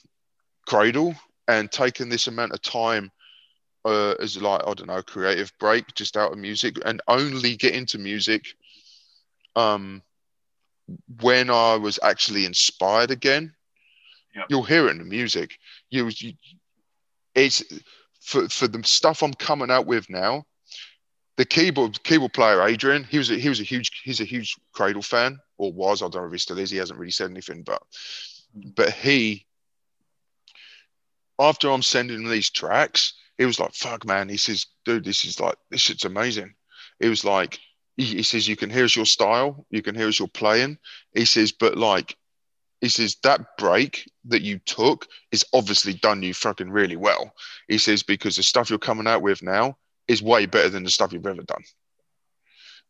Cradle 0.68 1.16
and 1.48 1.72
taking 1.72 2.10
this 2.10 2.28
amount 2.28 2.54
of 2.54 2.62
time 2.62 3.12
uh, 3.86 4.12
as 4.20 4.42
like 4.42 4.62
I 4.66 4.74
don't 4.74 4.88
know, 4.88 5.02
creative 5.02 5.52
break 5.60 5.94
just 5.94 6.18
out 6.18 6.32
of 6.32 6.38
music 6.38 6.78
and 6.86 7.02
only 7.08 7.56
get 7.56 7.76
into 7.76 7.98
music 7.98 8.56
um 9.56 10.02
when 11.22 11.50
I 11.50 11.76
was 11.76 12.00
actually 12.04 12.46
inspired 12.46 13.12
again. 13.12 13.54
Yep. 14.36 14.46
You'll 14.50 14.64
hear 14.64 14.88
it 14.88 14.92
in 14.92 14.98
the 14.98 15.04
music. 15.06 15.58
You, 15.90 16.10
you 16.10 16.34
it's 17.36 17.64
for 18.22 18.48
for 18.50 18.68
the 18.68 18.84
stuff 18.84 19.22
I'm 19.22 19.34
coming 19.34 19.70
out 19.72 19.86
with 19.86 20.10
now. 20.10 20.46
The 21.36 21.46
keyboard 21.46 22.04
keyboard 22.04 22.34
player 22.34 22.62
Adrian, 22.62 23.04
he 23.06 23.18
was 23.18 23.32
a, 23.32 23.36
he 23.36 23.50
was 23.50 23.60
a 23.60 23.64
huge 23.64 24.02
he's 24.04 24.22
a 24.22 24.26
huge 24.26 24.56
Cradle 24.72 25.02
fan 25.02 25.40
or 25.58 25.74
was. 25.74 26.02
I 26.02 26.08
don't 26.08 26.22
know 26.22 26.28
if 26.28 26.32
he 26.32 26.38
still 26.38 26.60
is. 26.60 26.70
He 26.70 26.78
hasn't 26.78 27.00
really 27.00 27.12
said 27.12 27.32
anything, 27.32 27.64
but 27.64 27.82
but 28.54 28.92
he 28.92 29.46
after 31.40 31.70
I'm 31.70 31.82
sending 31.82 32.22
him 32.22 32.30
these 32.30 32.50
tracks, 32.50 33.14
he 33.38 33.46
was 33.46 33.60
like, 33.60 33.74
"Fuck, 33.74 34.06
man." 34.06 34.30
He 34.30 34.38
says, 34.38 34.68
"Dude, 34.86 35.04
this 35.04 35.26
is 35.26 35.40
like 35.40 35.56
this 35.70 35.82
shit's 35.82 36.06
amazing." 36.06 36.54
It 37.00 37.10
was 37.10 37.26
like 37.26 37.60
he, 37.98 38.06
he 38.06 38.24
says, 38.24 38.48
"You 38.48 38.56
can 38.56 38.70
hear 38.70 38.86
us 38.86 38.96
your 38.96 39.06
style, 39.06 39.66
you 39.72 39.82
can 39.82 39.96
hear 39.96 40.08
us 40.08 40.20
your 40.20 40.28
playing." 40.28 40.78
He 41.14 41.26
says, 41.26 41.52
"But 41.52 41.78
like." 41.78 42.16
He 42.82 42.90
says 42.90 43.16
that 43.24 43.58
break 43.58 44.12
that 44.26 44.42
you 44.42 44.60
took 44.60 45.08
is 45.32 45.46
obviously 45.54 45.94
done 45.94 46.22
you 46.22 46.34
fucking 46.34 46.70
really 46.70 46.98
well. 46.98 47.34
He 47.70 47.78
says 47.78 48.04
because 48.04 48.36
the 48.36 48.44
stuff 48.44 48.70
you're 48.70 48.78
coming 48.78 49.08
out 49.08 49.22
with 49.22 49.42
now 49.42 49.78
is 50.08 50.22
way 50.22 50.46
better 50.46 50.70
than 50.70 50.84
the 50.84 50.90
stuff 50.90 51.14
you've 51.14 51.26
ever 51.26 51.44
done. 51.44 51.64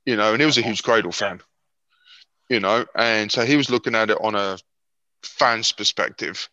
You 0.05 0.15
know, 0.15 0.31
and 0.31 0.41
he 0.41 0.45
was 0.45 0.57
a 0.57 0.61
huge 0.61 0.83
Cradle 0.83 1.11
fan. 1.11 1.41
You 2.49 2.59
know, 2.59 2.85
and 2.95 3.31
so 3.31 3.45
he 3.45 3.55
was 3.55 3.69
looking 3.69 3.95
at 3.95 4.09
it 4.09 4.17
on 4.21 4.35
a 4.35 4.57
fan's 5.23 5.71
perspective. 5.71 6.49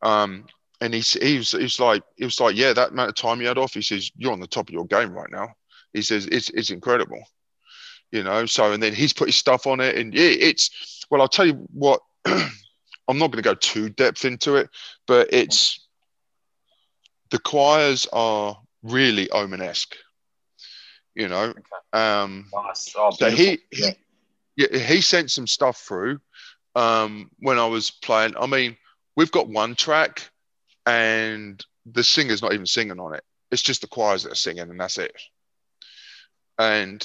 Um, 0.00 0.46
and 0.80 0.94
he, 0.94 1.00
he 1.00 1.38
was, 1.38 1.52
he 1.52 1.62
was 1.62 1.78
like, 1.80 2.02
he 2.16 2.24
was 2.24 2.40
like, 2.40 2.56
yeah, 2.56 2.72
that 2.72 2.90
amount 2.90 3.10
of 3.10 3.14
time 3.14 3.40
you 3.40 3.46
had 3.46 3.58
off. 3.58 3.74
He 3.74 3.82
says, 3.82 4.10
you're 4.16 4.32
on 4.32 4.40
the 4.40 4.46
top 4.46 4.68
of 4.68 4.72
your 4.72 4.86
game 4.86 5.12
right 5.12 5.30
now. 5.30 5.48
He 5.92 6.02
says, 6.02 6.26
it's, 6.26 6.50
it's 6.50 6.70
incredible, 6.70 7.22
you 8.10 8.22
know? 8.22 8.46
So, 8.46 8.72
and 8.72 8.82
then 8.82 8.94
he's 8.94 9.12
put 9.12 9.28
his 9.28 9.36
stuff 9.36 9.66
on 9.66 9.80
it 9.80 9.96
and 9.96 10.14
yeah, 10.14 10.30
it's, 10.30 11.04
well, 11.10 11.20
I'll 11.20 11.28
tell 11.28 11.46
you 11.46 11.66
what, 11.72 12.00
I'm 12.24 13.18
not 13.18 13.30
going 13.30 13.42
to 13.42 13.48
go 13.48 13.54
too 13.54 13.90
depth 13.90 14.24
into 14.24 14.56
it, 14.56 14.70
but 15.06 15.28
it's, 15.32 15.86
the 17.30 17.38
choirs 17.38 18.06
are 18.12 18.58
really 18.82 19.30
Omen-esque, 19.30 19.96
you 21.14 21.28
know? 21.28 21.54
Um, 21.92 22.46
Nice. 22.54 22.94
Oh, 22.96 23.10
so 23.10 23.30
he, 23.30 23.58
he, 23.70 23.90
yeah, 24.56 24.76
he 24.76 25.00
sent 25.00 25.30
some 25.30 25.46
stuff 25.46 25.78
through 25.78 26.20
um, 26.74 27.30
when 27.38 27.58
I 27.58 27.66
was 27.66 27.90
playing. 27.90 28.34
I 28.38 28.46
mean, 28.46 28.76
we've 29.16 29.30
got 29.30 29.48
one 29.48 29.74
track, 29.74 30.30
and 30.86 31.64
the 31.86 32.04
singer's 32.04 32.42
not 32.42 32.52
even 32.52 32.66
singing 32.66 33.00
on 33.00 33.14
it. 33.14 33.24
It's 33.50 33.62
just 33.62 33.82
the 33.82 33.88
choirs 33.88 34.22
that 34.22 34.32
are 34.32 34.36
singing, 34.36 34.70
and 34.70 34.80
that's 34.80 34.98
it. 34.98 35.12
And 36.58 37.04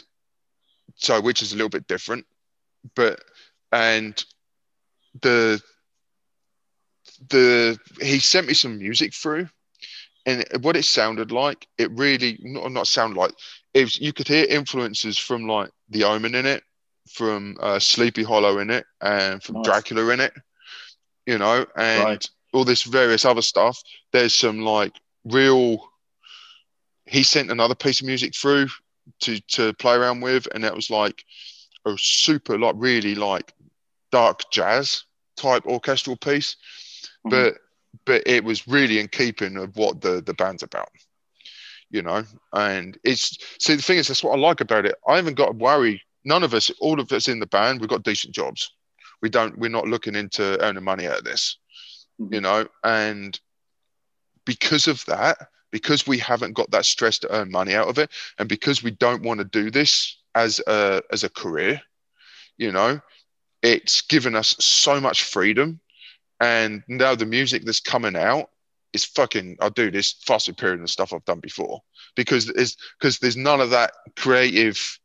so, 0.95 1.21
which 1.21 1.41
is 1.41 1.51
a 1.51 1.55
little 1.55 1.69
bit 1.69 1.87
different, 1.87 2.25
but 2.95 3.21
and 3.71 4.23
the 5.21 5.61
the 7.29 7.77
he 8.01 8.19
sent 8.19 8.47
me 8.47 8.53
some 8.53 8.77
music 8.77 9.13
through, 9.13 9.49
and 10.27 10.45
what 10.61 10.75
it 10.75 10.83
sounded 10.85 11.31
like, 11.31 11.67
it 11.79 11.89
really 11.91 12.37
not 12.43 12.71
not 12.71 12.87
sound 12.87 13.15
like. 13.15 13.31
It 13.73 13.83
was, 13.85 13.99
you 13.99 14.13
could 14.13 14.27
hear 14.27 14.45
influences 14.45 15.17
from 15.17 15.47
like 15.47 15.71
the 15.89 16.03
Omen 16.03 16.35
in 16.35 16.45
it, 16.45 16.63
from 17.09 17.55
uh, 17.61 17.79
Sleepy 17.79 18.23
Hollow 18.23 18.59
in 18.59 18.69
it, 18.69 18.85
and 19.01 19.41
from 19.41 19.55
Nice. 19.55 19.65
Dracula 19.65 20.09
in 20.13 20.19
it. 20.19 20.33
You 21.25 21.37
know, 21.37 21.65
and 21.75 22.03
Right. 22.03 22.29
all 22.53 22.65
this 22.65 22.83
various 22.83 23.25
other 23.25 23.41
stuff. 23.41 23.81
There's 24.11 24.35
some 24.35 24.59
like 24.59 24.93
real. 25.25 25.79
He 27.05 27.23
sent 27.23 27.49
another 27.51 27.75
piece 27.75 28.01
of 28.01 28.07
music 28.07 28.35
through 28.35 28.67
to 29.21 29.39
to 29.39 29.73
play 29.75 29.95
around 29.95 30.21
with, 30.21 30.47
and 30.53 30.63
that 30.63 30.75
was 30.75 30.89
like 30.89 31.23
a 31.85 31.95
super 31.97 32.57
like 32.57 32.75
really 32.77 33.15
like 33.15 33.53
dark 34.11 34.41
jazz 34.51 35.03
type 35.37 35.65
orchestral 35.65 36.17
piece, 36.17 36.55
Mhm. 37.25 37.31
but 37.31 37.53
but 38.05 38.23
it 38.25 38.43
was 38.43 38.67
really 38.67 38.99
in 38.99 39.07
keeping 39.07 39.57
of 39.57 39.75
what 39.75 40.01
the 40.01 40.21
the 40.21 40.33
band's 40.33 40.63
about 40.63 40.89
you 41.89 42.01
know? 42.01 42.23
And 42.53 42.97
it's 43.03 43.38
see 43.60 43.75
the 43.75 43.81
thing 43.81 43.97
is 43.97 44.07
that's 44.07 44.23
what 44.23 44.33
i 44.38 44.38
like 44.38 44.62
about 44.62 44.86
it. 44.86 44.95
I 45.07 45.15
haven't 45.15 45.36
got 45.36 45.47
to 45.47 45.51
worry 45.57 46.01
none 46.25 46.43
of 46.43 46.53
us 46.53 46.69
all 46.79 46.99
of 46.99 47.12
us 47.12 47.27
in 47.27 47.39
the 47.39 47.47
band 47.47 47.79
we've 47.79 47.89
got 47.89 48.03
decent 48.03 48.33
jobs. 48.36 48.71
We 49.21 49.29
don't 49.29 49.57
we're 49.57 49.69
not 49.69 49.88
looking 49.88 50.15
into 50.15 50.62
earning 50.63 50.83
money 50.83 51.07
out 51.07 51.19
of 51.19 51.23
this 51.25 51.57
Mhm. 52.19 52.33
you 52.33 52.41
know? 52.41 52.67
And 52.83 53.39
because 54.45 54.88
of 54.88 55.03
that 55.05 55.38
because 55.71 56.07
we 56.07 56.17
haven't 56.17 56.53
got 56.53 56.71
that 56.71 56.86
stress 56.86 57.19
to 57.19 57.31
earn 57.33 57.51
money 57.51 57.73
out 57.75 57.88
of 57.89 57.97
it 57.97 58.10
and 58.39 58.47
because 58.47 58.83
we 58.83 58.91
don't 58.91 59.23
want 59.23 59.39
to 59.39 59.43
do 59.45 59.69
this 59.69 60.17
as 60.36 60.62
a 60.67 61.01
as 61.12 61.23
a 61.23 61.29
career 61.29 61.81
you 62.57 62.71
know 62.71 62.99
it's 63.62 64.01
given 64.01 64.36
us 64.36 64.55
so 64.60 64.99
much 64.99 65.23
freedom 65.23 65.79
and 66.39 66.84
now 66.88 67.15
the 67.15 67.26
music 67.26 67.65
that's 67.65 67.80
coming 67.80 68.15
out 68.15 68.50
is 68.93 69.06
fucking 69.06 69.58
I 69.62 69.69
do 69.69 69.91
this 69.91 70.13
far 70.26 70.39
superior 70.39 70.78
than 70.78 70.88
stuff 70.88 71.13
I've 71.13 71.26
done 71.26 71.39
before. 71.39 71.82
Because 72.15 72.47
there's 72.47 72.78
because 73.00 73.19
there's 73.19 73.38
none 73.38 73.62
of 73.62 73.69
that 73.71 73.91
creative 74.15 75.00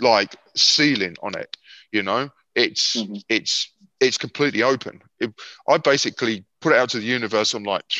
like 0.00 0.36
ceiling 0.56 1.16
on 1.22 1.36
it 1.38 1.56
you 1.92 2.02
know? 2.02 2.30
It's 2.54 2.96
Mhm. 2.96 3.22
it's 3.28 3.72
it's 4.00 4.16
completely 4.18 4.62
open. 4.62 5.02
It, 5.18 5.32
I 5.68 5.76
basically 5.78 6.44
put 6.60 6.72
it 6.72 6.78
out 6.78 6.90
to 6.90 6.98
the 7.00 7.06
universe. 7.06 7.54
I'm 7.54 7.64
like 7.64 7.92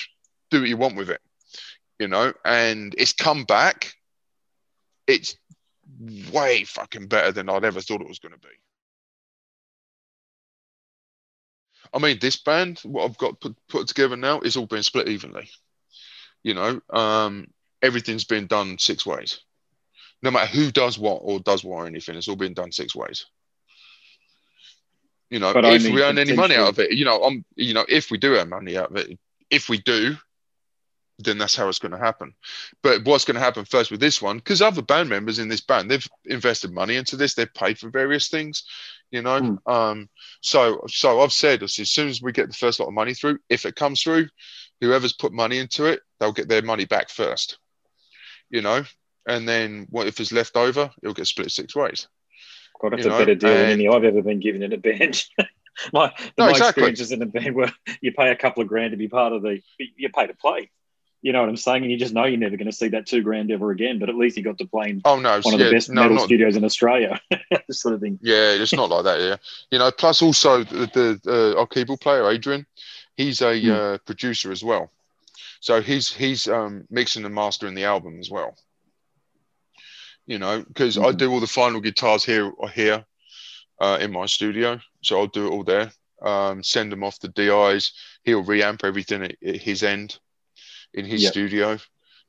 do 0.50 0.60
what 0.60 0.68
you 0.68 0.76
want 0.76 0.96
with 0.96 1.10
it 1.10 1.20
you 1.98 2.08
know? 2.08 2.32
And 2.44 2.94
it's 2.96 3.12
come 3.12 3.44
back. 3.44 3.94
It's 5.06 5.36
way 6.32 6.64
fucking 6.64 7.08
better 7.08 7.32
than 7.32 7.48
I'd 7.50 7.64
ever 7.64 7.80
thought 7.80 8.00
it 8.00 8.08
was 8.08 8.18
going 8.18 8.32
to 8.32 8.38
be 8.38 8.48
I 11.92 11.98
mean, 11.98 12.18
this 12.20 12.36
band, 12.36 12.80
what 12.84 13.04
I've 13.04 13.18
got 13.18 13.40
put, 13.40 13.56
put 13.68 13.88
together 13.88 14.16
now, 14.16 14.40
is 14.40 14.56
all 14.56 14.66
being 14.66 14.82
split 14.82 15.08
evenly. 15.08 15.50
You 16.42 16.54
know, 16.54 16.80
um, 16.90 17.48
everything's 17.82 18.24
been 18.24 18.46
done 18.46 18.78
six 18.78 19.04
ways. 19.04 19.40
No 20.22 20.30
matter 20.30 20.46
who 20.46 20.70
does 20.70 20.98
what 20.98 21.20
or 21.22 21.40
does 21.40 21.64
what 21.64 21.76
or 21.76 21.86
anything, 21.86 22.16
it's 22.16 22.28
all 22.28 22.36
been 22.36 22.54
done 22.54 22.72
six 22.72 22.94
ways. 22.94 23.26
You 25.30 25.38
know, 25.38 25.52
But 25.52 25.64
if 25.64 25.84
we 25.84 26.02
earn 26.02 26.18
any 26.18 26.34
money 26.34 26.56
out 26.56 26.70
of 26.70 26.78
it, 26.80 26.92
you 26.92 27.04
know, 27.04 27.22
I'm, 27.22 27.44
you 27.54 27.72
know, 27.72 27.86
if 27.88 28.10
we 28.10 28.18
do 28.18 28.36
earn 28.36 28.48
money 28.48 28.76
out 28.76 28.90
of 28.90 28.96
it, 28.96 29.18
if 29.48 29.68
we 29.68 29.78
do, 29.78 30.16
then 31.24 31.38
that's 31.38 31.56
how 31.56 31.68
it's 31.68 31.78
going 31.78 31.92
to 31.92 31.98
happen. 31.98 32.34
But 32.82 33.04
what's 33.04 33.24
going 33.24 33.34
to 33.34 33.40
happen 33.40 33.64
first 33.64 33.90
with 33.90 34.00
this 34.00 34.20
one, 34.20 34.38
because 34.38 34.62
other 34.62 34.82
band 34.82 35.08
members 35.08 35.38
in 35.38 35.48
this 35.48 35.60
band, 35.60 35.90
they've 35.90 36.06
invested 36.26 36.72
money 36.72 36.96
into 36.96 37.16
this, 37.16 37.34
they've 37.34 37.52
paid 37.54 37.78
for 37.78 37.90
various 37.90 38.28
things, 38.28 38.64
you 39.10 39.22
know. 39.22 39.38
Hmm. 39.38 39.72
Um, 39.72 40.08
so, 40.40 40.84
so 40.88 41.20
I've 41.20 41.32
said 41.32 41.62
as 41.62 41.74
soon 41.74 42.08
as 42.08 42.22
we 42.22 42.32
get 42.32 42.48
the 42.48 42.54
first 42.56 42.80
lot 42.80 42.88
of 42.88 42.94
money 42.94 43.14
through, 43.14 43.38
if 43.48 43.66
it 43.66 43.76
comes 43.76 44.02
through, 44.02 44.28
whoever's 44.80 45.12
put 45.12 45.32
money 45.32 45.58
into 45.58 45.86
it, 45.86 46.00
they'll 46.18 46.32
get 46.32 46.48
their 46.48 46.62
money 46.62 46.84
back 46.84 47.10
first, 47.10 47.58
you 48.50 48.62
know. 48.62 48.84
And 49.26 49.48
then 49.48 49.86
what 49.90 50.06
if 50.06 50.18
it's 50.20 50.32
left 50.32 50.56
over? 50.56 50.90
It'll 51.02 51.14
get 51.14 51.26
split 51.26 51.50
six 51.50 51.76
ways. 51.76 52.08
God, 52.80 52.92
that's 52.92 53.04
you 53.04 53.10
a 53.10 53.12
know, 53.12 53.18
better 53.18 53.34
deal 53.34 53.54
than 53.54 53.66
any 53.66 53.88
I've 53.88 54.04
ever 54.04 54.22
been 54.22 54.40
given 54.40 54.62
in 54.62 54.72
a 54.72 54.78
band. 54.78 55.24
my 55.92 56.12
the, 56.16 56.32
No, 56.38 56.44
my 56.46 56.50
exactly. 56.50 56.68
experiences 56.68 57.12
in 57.12 57.22
a 57.22 57.26
band 57.26 57.54
where 57.54 57.72
you 58.00 58.12
pay 58.12 58.30
a 58.30 58.36
couple 58.36 58.62
of 58.62 58.68
grand 58.68 58.92
to 58.92 58.96
be 58.96 59.08
part 59.08 59.32
of 59.32 59.42
the, 59.42 59.60
you 59.78 60.08
pay 60.08 60.26
to 60.26 60.34
play. 60.34 60.70
You 61.22 61.32
know 61.32 61.40
what 61.40 61.50
I'm 61.50 61.56
saying? 61.56 61.82
And 61.82 61.92
you 61.92 61.98
just 61.98 62.14
know 62.14 62.24
you're 62.24 62.38
never 62.38 62.56
going 62.56 62.70
to 62.70 62.76
see 62.76 62.88
that 62.88 63.06
two 63.06 63.20
grand 63.22 63.50
ever 63.50 63.70
again. 63.70 63.98
But 63.98 64.08
at 64.08 64.14
least 64.16 64.36
you 64.38 64.42
got 64.42 64.56
to 64.58 64.66
play 64.66 64.90
in 64.90 65.02
Oh 65.04 65.20
no, 65.20 65.40
one 65.42 65.52
of 65.54 65.60
the 65.60 65.70
best 65.70 65.90
no, 65.90 66.02
metal 66.02 66.16
not, 66.16 66.24
studios 66.24 66.56
in 66.56 66.64
Australia. 66.64 67.20
this 67.68 67.80
sort 67.80 67.94
of 67.94 68.00
thing. 68.00 68.18
Yeah, 68.22 68.52
it's 68.52 68.72
not 68.72 68.88
like 68.88 69.04
that. 69.04 69.20
Yeah, 69.20 69.36
you 69.70 69.78
know. 69.78 69.90
Plus, 69.90 70.22
also 70.22 70.64
the, 70.64 71.18
the 71.24 71.54
uh, 71.54 71.60
our 71.60 71.66
keyboard 71.66 72.00
player 72.00 72.28
Adrian, 72.30 72.66
he's 73.16 73.42
a 73.42 73.60
Hmm. 73.60 73.70
uh, 73.70 73.98
producer 73.98 74.50
as 74.50 74.64
well. 74.64 74.90
So 75.60 75.82
he's 75.82 76.10
he's 76.10 76.48
um, 76.48 76.86
mixing 76.90 77.26
and 77.26 77.34
mastering 77.34 77.74
the 77.74 77.84
album 77.84 78.18
as 78.18 78.30
well. 78.30 78.56
You 80.26 80.38
know, 80.38 80.62
because 80.62 80.96
I 80.96 81.12
Mhm. 81.12 81.18
do 81.18 81.32
all 81.32 81.40
the 81.40 81.46
final 81.46 81.80
guitars 81.80 82.24
here 82.24 82.50
here 82.72 83.04
uh, 83.78 83.98
in 84.00 84.10
my 84.12 84.24
studio, 84.26 84.80
so 85.02 85.18
I'll 85.18 85.26
do 85.26 85.48
it 85.48 85.50
all 85.50 85.64
there. 85.64 85.92
Um, 86.22 86.62
send 86.62 86.92
them 86.92 87.04
off 87.04 87.20
the 87.20 87.28
DIs. 87.28 87.92
He'll 88.24 88.44
reamp 88.44 88.84
everything 88.84 89.22
at, 89.22 89.36
at 89.46 89.56
his 89.56 89.82
end 89.82 90.18
in 90.94 91.04
his 91.04 91.26
studio. 91.26 91.78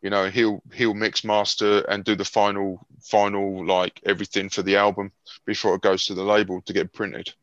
You 0.01 0.09
know, 0.09 0.29
he'll 0.29 0.61
he'll 0.73 0.95
mix 0.95 1.23
master 1.23 1.79
and 1.81 2.03
do 2.03 2.15
the 2.15 2.25
final 2.25 2.85
final 3.01 3.65
like 3.65 4.01
everything 4.05 4.49
for 4.49 4.63
the 4.63 4.77
album 4.77 5.11
before 5.45 5.75
it 5.75 5.81
goes 5.81 6.05
to 6.07 6.13
the 6.13 6.23
label 6.23 6.61
to 6.61 6.73
get 6.73 6.93
printed. 6.93 7.33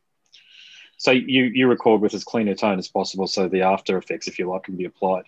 So 0.96 1.12
you 1.12 1.44
you 1.44 1.68
record 1.68 2.00
with 2.00 2.14
as 2.14 2.24
clean 2.24 2.48
a 2.48 2.56
tone 2.56 2.78
as 2.78 2.88
possible, 2.88 3.28
so 3.28 3.48
the 3.48 3.62
after 3.62 3.96
effects, 3.96 4.26
if 4.26 4.38
you 4.38 4.50
like, 4.50 4.64
can 4.64 4.76
be 4.76 4.84
applied. 4.84 5.24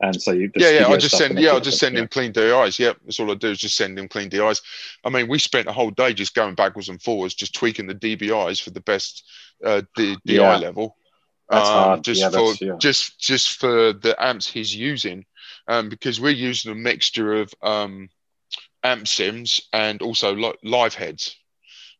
And 0.00 0.20
so 0.20 0.32
you 0.32 0.50
yeah 0.56 0.70
yeah 0.70 0.86
I 0.88 0.98
just 0.98 1.16
send 1.16 1.38
yeah 1.38 1.52
I 1.52 1.60
just 1.60 1.78
send 1.78 1.96
him 1.96 2.08
clean 2.08 2.32
DIs. 2.32 2.78
Yep, 2.78 2.98
that's 3.04 3.20
all 3.20 3.30
I 3.30 3.34
do 3.34 3.50
is 3.50 3.58
just 3.58 3.76
send 3.76 3.98
him 3.98 4.08
clean 4.08 4.28
DIs. 4.28 4.60
I 5.04 5.08
mean, 5.08 5.28
we 5.28 5.38
spent 5.38 5.68
a 5.68 5.72
whole 5.72 5.90
day 5.90 6.12
just 6.12 6.34
going 6.34 6.54
backwards 6.54 6.90
and 6.90 7.00
forwards, 7.00 7.34
just 7.34 7.54
tweaking 7.54 7.86
the 7.86 7.94
DBIs 7.94 8.62
for 8.62 8.70
the 8.70 8.80
best 8.80 9.24
uh, 9.64 9.82
D, 9.96 10.16
DI 10.26 10.34
yeah. 10.34 10.56
level. 10.56 10.96
That's 11.48 11.68
um, 11.68 11.74
hard. 11.74 12.04
Just 12.04 12.20
yeah, 12.20 12.30
for 12.30 12.54
yeah. 12.60 12.76
just 12.78 13.18
just 13.18 13.60
for 13.60 13.92
the 13.92 14.16
amps 14.18 14.50
he's 14.50 14.74
using, 14.74 15.24
um, 15.68 15.88
because 15.88 16.20
we're 16.20 16.30
using 16.30 16.72
a 16.72 16.74
mixture 16.74 17.34
of 17.34 17.52
um, 17.62 18.08
amp 18.82 19.08
sims 19.08 19.60
and 19.72 20.02
also 20.02 20.34
li- 20.34 20.54
live 20.62 20.94
heads, 20.94 21.36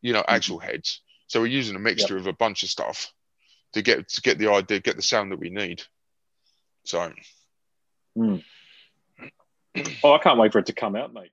you 0.02 0.12
know, 0.12 0.20
mm-hmm. 0.20 0.34
actual 0.34 0.58
heads. 0.58 1.00
So 1.26 1.40
we're 1.40 1.46
using 1.46 1.76
a 1.76 1.80
mixture 1.80 2.14
yep. 2.14 2.22
of 2.22 2.26
a 2.26 2.32
bunch 2.32 2.62
of 2.62 2.70
stuff 2.70 3.12
to 3.72 3.82
get 3.82 4.08
to 4.08 4.20
get 4.20 4.38
the 4.38 4.50
idea, 4.50 4.80
get 4.80 4.96
the 4.96 5.02
sound 5.02 5.32
that 5.32 5.40
we 5.40 5.50
need. 5.50 5.82
So, 6.84 7.12
mm. 8.16 8.42
oh, 10.04 10.12
I 10.12 10.18
can't 10.18 10.38
wait 10.38 10.52
for 10.52 10.58
it 10.58 10.66
to 10.66 10.72
come 10.72 10.96
out, 10.96 11.12
mate. 11.12 11.32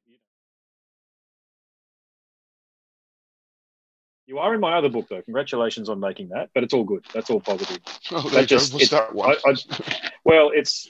You 4.32 4.40
are 4.40 4.54
in 4.54 4.62
my 4.62 4.78
other 4.78 4.88
book, 4.88 5.10
though. 5.10 5.22
Congratulations 5.24 5.90
on 5.90 6.00
making 6.00 6.30
that, 6.30 6.52
but 6.56 6.64
it's 6.64 6.74
all 6.74 6.86
good. 6.86 7.04
That's 7.14 7.30
all 7.30 7.42
positive. 7.42 7.80
Oh, 8.12 8.30
that 8.30 8.48
just, 8.48 8.74
What's 8.74 8.88
that 8.88 9.14
one? 9.14 9.36
I, 9.46 9.50
I, 9.50 9.56
well, 10.24 10.52
it's 10.54 10.88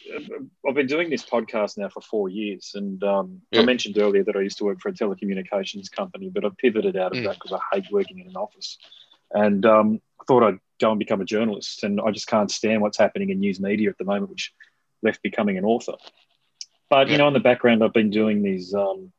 I've 0.67 0.75
been 0.75 0.86
doing 0.86 1.10
this 1.10 1.25
podcast 1.25 1.75
now 1.80 1.89
for 1.89 2.01
four 2.01 2.30
years, 2.30 2.73
and 2.75 3.04
um, 3.04 3.41
yeah. 3.49 3.62
I 3.62 3.65
mentioned 3.65 3.97
earlier 3.97 4.23
that 4.25 4.36
I 4.36 4.41
used 4.41 4.60
to 4.60 4.63
work 4.63 4.80
for 4.80 4.89
a 4.89 4.93
telecommunications 4.93 5.91
company, 5.91 6.30
but 6.30 6.45
I 6.45 6.49
pivoted 6.56 6.95
out 6.95 7.13
of 7.13 7.17
mm. 7.17 7.25
that 7.25 7.39
because 7.41 7.51
I 7.51 7.75
hate 7.75 7.86
working 7.91 8.19
in 8.19 8.27
an 8.27 8.36
office, 8.36 8.77
and 9.32 9.65
um, 9.65 9.99
I 10.21 10.23
thought 10.25 10.43
I'd 10.43 10.60
go 10.80 10.91
and 10.91 10.99
become 10.99 11.21
a 11.21 11.25
journalist, 11.25 11.84
and 11.84 11.99
I 11.99 12.12
just 12.12 12.27
can't 12.27 12.51
stand 12.51 12.84
what's 12.84 12.99
happening 12.99 13.32
in 13.32 13.39
news 13.39 13.60
media 13.60 13.89
at 13.89 13.97
the 13.97 14.06
moment, 14.06 14.30
which 14.30 14.54
left 15.01 15.23
becoming 15.23 15.58
an 15.58 15.65
author. 15.65 15.93
But 16.91 17.08
yeah. 17.08 17.13
you 17.13 17.17
know, 17.17 17.27
in 17.27 17.34
the 17.34 17.39
background, 17.39 17.84
I've 17.84 17.91
been 17.91 18.12
doing 18.12 18.43
these. 18.43 18.75
Um, 18.75 19.12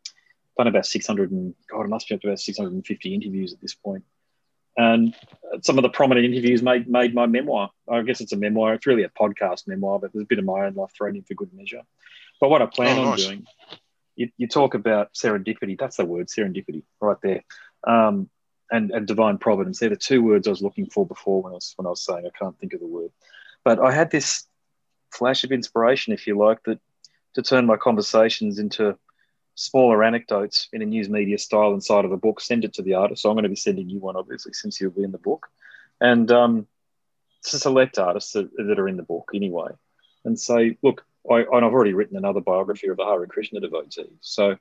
done 0.59 0.67
about 0.67 0.85
600 0.85 1.31
and 1.31 1.55
God, 1.71 1.85
it 1.85 1.89
must 1.89 2.09
be 2.09 2.15
up 2.15 2.21
to 2.21 2.29
about 2.29 2.39
650 2.39 3.15
interviews 3.15 3.55
at 3.55 3.61
this 3.63 3.75
point. 3.75 4.05
And 4.77 5.15
some 5.63 5.79
of 5.79 5.83
the 5.83 5.91
prominent 5.91 6.27
interviews 6.27 6.63
made 6.63 6.89
made 6.89 7.15
my 7.15 7.27
memoir. 7.27 7.71
I 7.91 8.03
guess 8.03 8.21
it's 8.21 8.33
a 8.33 8.37
memoir. 8.37 8.75
It's 8.75 8.87
really 8.87 9.03
a 9.05 9.11
podcast 9.11 9.67
memoir, 9.67 9.99
but 9.99 10.13
there's 10.13 10.23
a 10.23 10.27
bit 10.27 10.39
of 10.39 10.45
my 10.45 10.65
own 10.67 10.75
life 10.75 10.91
thrown 10.97 11.17
in 11.17 11.23
for 11.23 11.35
good 11.35 11.53
measure. 11.53 11.83
But 12.41 12.49
what 12.49 12.63
I 12.63 12.67
plan 12.67 12.99
oh, 12.99 13.03
on 13.03 13.11
nice. 13.11 13.25
doing, 13.25 13.47
you, 14.17 14.31
you 14.39 14.49
talk 14.49 14.75
about 14.75 15.13
serendipity. 15.13 15.79
That's 15.79 15.97
the 15.97 16.05
word, 16.05 16.29
serendipity, 16.29 16.83
right 17.01 17.19
there. 17.23 17.45
Um, 17.87 18.31
and, 18.71 18.91
and 18.91 19.07
divine 19.07 19.37
providence. 19.37 19.79
They're 19.79 19.91
the 19.91 19.97
two 19.97 20.23
words 20.23 20.49
I 20.49 20.51
was 20.51 20.63
looking 20.63 20.87
for 20.87 21.07
before 21.07 21.43
when 21.43 21.53
I 21.53 21.57
was 21.57 21.75
when 21.77 21.87
I 21.87 21.91
was 21.91 22.03
saying 22.05 22.27
I 22.27 22.39
can't 22.39 22.59
think 22.59 22.73
of 22.73 22.81
the 22.81 22.87
word. 22.87 23.11
But 23.65 23.79
I 23.79 23.93
had 23.93 24.11
this 24.11 24.47
flash 25.11 25.45
of 25.45 25.53
inspiration, 25.53 26.15
if 26.15 26.27
you 26.27 26.39
like, 26.39 26.63
that 26.65 26.81
to 27.35 27.43
turn 27.43 27.67
my 27.67 27.77
conversations 27.77 28.59
into 28.59 28.97
smaller 29.55 30.03
anecdotes 30.03 30.69
in 30.73 30.83
a 30.83 30.87
news 30.87 31.09
media 31.09 31.39
style 31.39 31.75
inside 31.75 32.05
of 32.05 32.13
a 32.13 32.17
book, 32.17 32.41
send 32.41 32.65
it 32.65 32.75
to 32.75 32.83
the 32.83 32.95
artist. 32.95 33.23
So 33.23 33.31
I'm 33.31 33.37
going 33.37 33.45
to 33.45 33.49
be 33.49 33.57
sending 33.57 33.89
you 33.89 33.99
one, 33.99 34.17
obviously, 34.17 34.53
since 34.53 34.81
you'll 34.81 34.91
be 34.91 35.05
in 35.05 35.13
the 35.13 35.19
book. 35.19 35.49
And 36.01 36.31
um, 36.33 36.67
to 37.45 37.59
select 37.59 37.99
artists 37.99 38.33
that, 38.33 38.51
that, 38.57 38.79
are 38.79 38.89
in 38.89 38.97
the 38.97 39.03
book 39.03 39.31
anyway. 39.35 39.71
And 40.25 40.39
say, 40.39 40.79
look, 40.83 41.05
I, 41.31 41.41
and 41.41 41.65
I've 41.65 41.73
already 41.73 41.95
written 41.95 42.17
another 42.17 42.41
biography 42.41 42.89
of 42.89 42.99
a 42.99 43.05
Hare 43.05 43.27
Krishna 43.27 43.61
devotee. 43.61 44.11
So 44.21 44.57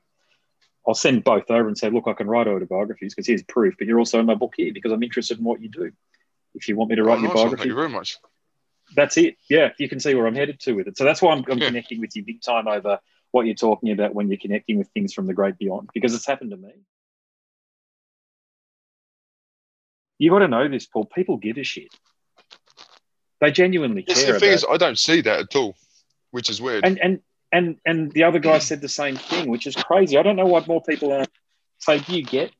I'll 0.86 0.94
send 0.94 1.24
both 1.24 1.50
over 1.50 1.68
and 1.68 1.78
say, 1.78 1.90
look, 1.90 2.08
I 2.08 2.12
can 2.12 2.26
write 2.26 2.48
autobiographies 2.48 3.14
because 3.14 3.26
here's 3.26 3.42
proof, 3.42 3.74
but 3.78 3.86
you're 3.86 3.98
also 3.98 4.18
in 4.18 4.26
my 4.26 4.34
book 4.34 4.54
here 4.56 4.72
because 4.72 4.92
I'm 4.92 5.02
interested 5.02 5.38
in 5.38 5.44
what 5.44 5.60
you 5.60 5.68
do. 5.68 5.92
If 6.54 6.68
you 6.68 6.76
want 6.76 6.90
me 6.90 6.96
to 6.96 7.04
write 7.04 7.18
oh, 7.18 7.22
your 7.22 7.34
biography, 7.34 7.56
thank 7.56 7.68
you 7.68 7.74
very 7.74 7.88
much. 7.88 8.18
That's 8.94 9.16
it. 9.16 9.36
Yeah, 9.48 9.70
you 9.78 9.88
can 9.88 10.00
see 10.00 10.14
where 10.14 10.26
I'm 10.26 10.34
headed 10.34 10.60
to 10.60 10.72
with 10.72 10.88
it. 10.88 10.98
So 10.98 11.04
that's 11.04 11.22
why 11.22 11.32
I'm, 11.32 11.44
I'm 11.48 11.58
yeah. 11.58 11.68
connecting 11.68 12.00
with 12.00 12.14
you 12.14 12.24
big 12.24 12.42
time 12.42 12.68
over 12.68 12.98
what 13.32 13.46
you're 13.46 13.54
talking 13.54 13.90
about 13.90 14.14
when 14.14 14.28
you're 14.28 14.38
connecting 14.38 14.78
with 14.78 14.88
things 14.90 15.12
from 15.12 15.26
the 15.26 15.34
great 15.34 15.58
beyond, 15.58 15.90
because 15.92 16.14
it's 16.14 16.26
happened 16.26 16.52
to 16.52 16.56
me. 16.56 16.72
You 20.18 20.30
got 20.30 20.38
to 20.38 20.48
know 20.48 20.68
this, 20.68 20.86
Paul. 20.86 21.06
People 21.06 21.36
give 21.36 21.58
a 21.58 21.64
shit. 21.64 21.92
They 23.40 23.50
genuinely 23.50 24.04
yes, 24.06 24.22
care. 24.22 24.34
The 24.34 24.38
thing 24.38 24.48
about... 24.50 24.54
is, 24.54 24.66
I 24.70 24.76
don't 24.76 24.98
see 24.98 25.20
that 25.22 25.40
at 25.40 25.56
all, 25.56 25.74
which 26.30 26.48
is 26.48 26.62
weird. 26.62 26.84
And 26.84 26.98
and 27.00 27.20
and 27.50 27.76
and 27.84 28.12
the 28.12 28.22
other 28.22 28.38
guy 28.38 28.58
said 28.58 28.80
the 28.80 28.88
same 28.88 29.16
thing, 29.16 29.48
which 29.48 29.66
is 29.66 29.74
crazy. 29.74 30.16
I 30.16 30.22
don't 30.22 30.36
know 30.36 30.46
what 30.46 30.68
more 30.68 30.80
people 30.82 31.12
are. 31.12 31.26
So 31.78 31.98
do 31.98 32.16
you 32.16 32.22
get? 32.22 32.52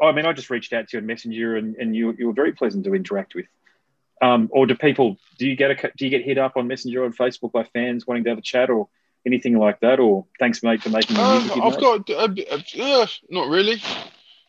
I 0.00 0.12
mean, 0.12 0.24
I 0.24 0.32
just 0.32 0.50
reached 0.50 0.72
out 0.72 0.88
to 0.88 0.96
you 0.96 1.00
on 1.00 1.06
Messenger, 1.06 1.56
and, 1.56 1.74
and 1.76 1.96
you 1.96 2.14
you 2.16 2.28
were 2.28 2.32
very 2.32 2.52
pleasant 2.52 2.84
to 2.84 2.94
interact 2.94 3.34
with. 3.34 3.46
Um, 4.22 4.48
or 4.52 4.66
do 4.66 4.74
people 4.74 5.16
do 5.38 5.48
you 5.48 5.56
get 5.56 5.70
a 5.72 5.92
do 5.96 6.04
you 6.04 6.10
get 6.10 6.22
hit 6.24 6.38
up 6.38 6.56
on 6.56 6.68
Messenger 6.68 7.04
on 7.04 7.12
Facebook 7.12 7.50
by 7.50 7.64
fans 7.64 8.06
wanting 8.06 8.22
to 8.24 8.30
have 8.30 8.38
a 8.38 8.42
chat, 8.42 8.70
or 8.70 8.88
anything 9.26 9.58
like 9.58 9.80
that? 9.80 10.00
Or 10.00 10.26
thanks, 10.38 10.62
mate, 10.62 10.82
for 10.82 10.90
making 10.90 11.16
um, 11.16 11.46
music. 11.46 11.62
I've 11.62 11.80
got 11.80 12.10
uh, 12.10 12.82
uh, 12.82 13.06
not 13.28 13.48
really. 13.48 13.82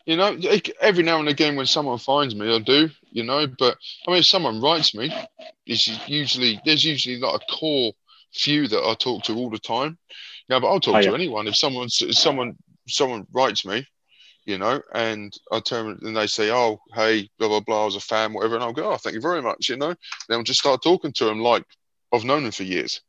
You 0.05 0.17
know, 0.17 0.35
every 0.81 1.03
now 1.03 1.19
and 1.19 1.29
again 1.29 1.55
when 1.55 1.67
someone 1.67 1.99
finds 1.99 2.35
me, 2.35 2.53
I 2.53 2.59
do. 2.59 2.89
You 3.11 3.23
know, 3.23 3.45
but 3.47 3.77
I 4.07 4.11
mean, 4.11 4.19
if 4.19 4.25
someone 4.25 4.59
writes 4.59 4.95
me, 4.95 5.13
it's 5.65 5.87
usually 6.09 6.59
there's 6.65 6.83
usually 6.83 7.19
not 7.19 7.35
a 7.35 7.53
core 7.53 7.93
few 8.33 8.67
that 8.67 8.83
I 8.83 8.95
talk 8.95 9.23
to 9.23 9.35
all 9.35 9.49
the 9.49 9.59
time. 9.59 9.97
Yeah, 10.49 10.59
but 10.59 10.67
I'll 10.67 10.79
talk 10.79 10.95
oh, 10.95 11.01
to 11.01 11.09
yeah. 11.09 11.13
anyone 11.13 11.47
if 11.47 11.55
someone 11.55 11.87
if 11.87 12.17
someone 12.17 12.55
someone 12.87 13.27
writes 13.31 13.65
me, 13.65 13.85
you 14.45 14.57
know, 14.57 14.81
and 14.93 15.33
I 15.51 15.59
turn 15.59 15.99
and 16.01 16.17
they 16.17 16.27
say, 16.27 16.51
"Oh, 16.51 16.81
hey, 16.93 17.29
blah 17.37 17.47
blah 17.47 17.59
blah," 17.59 17.83
I 17.83 17.85
was 17.85 17.95
a 17.95 18.01
fan, 18.01 18.33
whatever, 18.33 18.55
and 18.55 18.63
I'll 18.63 18.73
go, 18.73 18.91
"Oh, 18.91 18.97
thank 18.97 19.13
you 19.13 19.21
very 19.21 19.41
much," 19.41 19.69
you 19.69 19.77
know. 19.77 19.93
Then 20.27 20.37
I'll 20.37 20.43
just 20.43 20.59
start 20.59 20.81
talking 20.81 21.13
to 21.13 21.25
them 21.25 21.41
like 21.41 21.63
I've 22.11 22.25
known 22.25 22.43
them 22.43 22.51
for 22.51 22.63
years. 22.63 23.01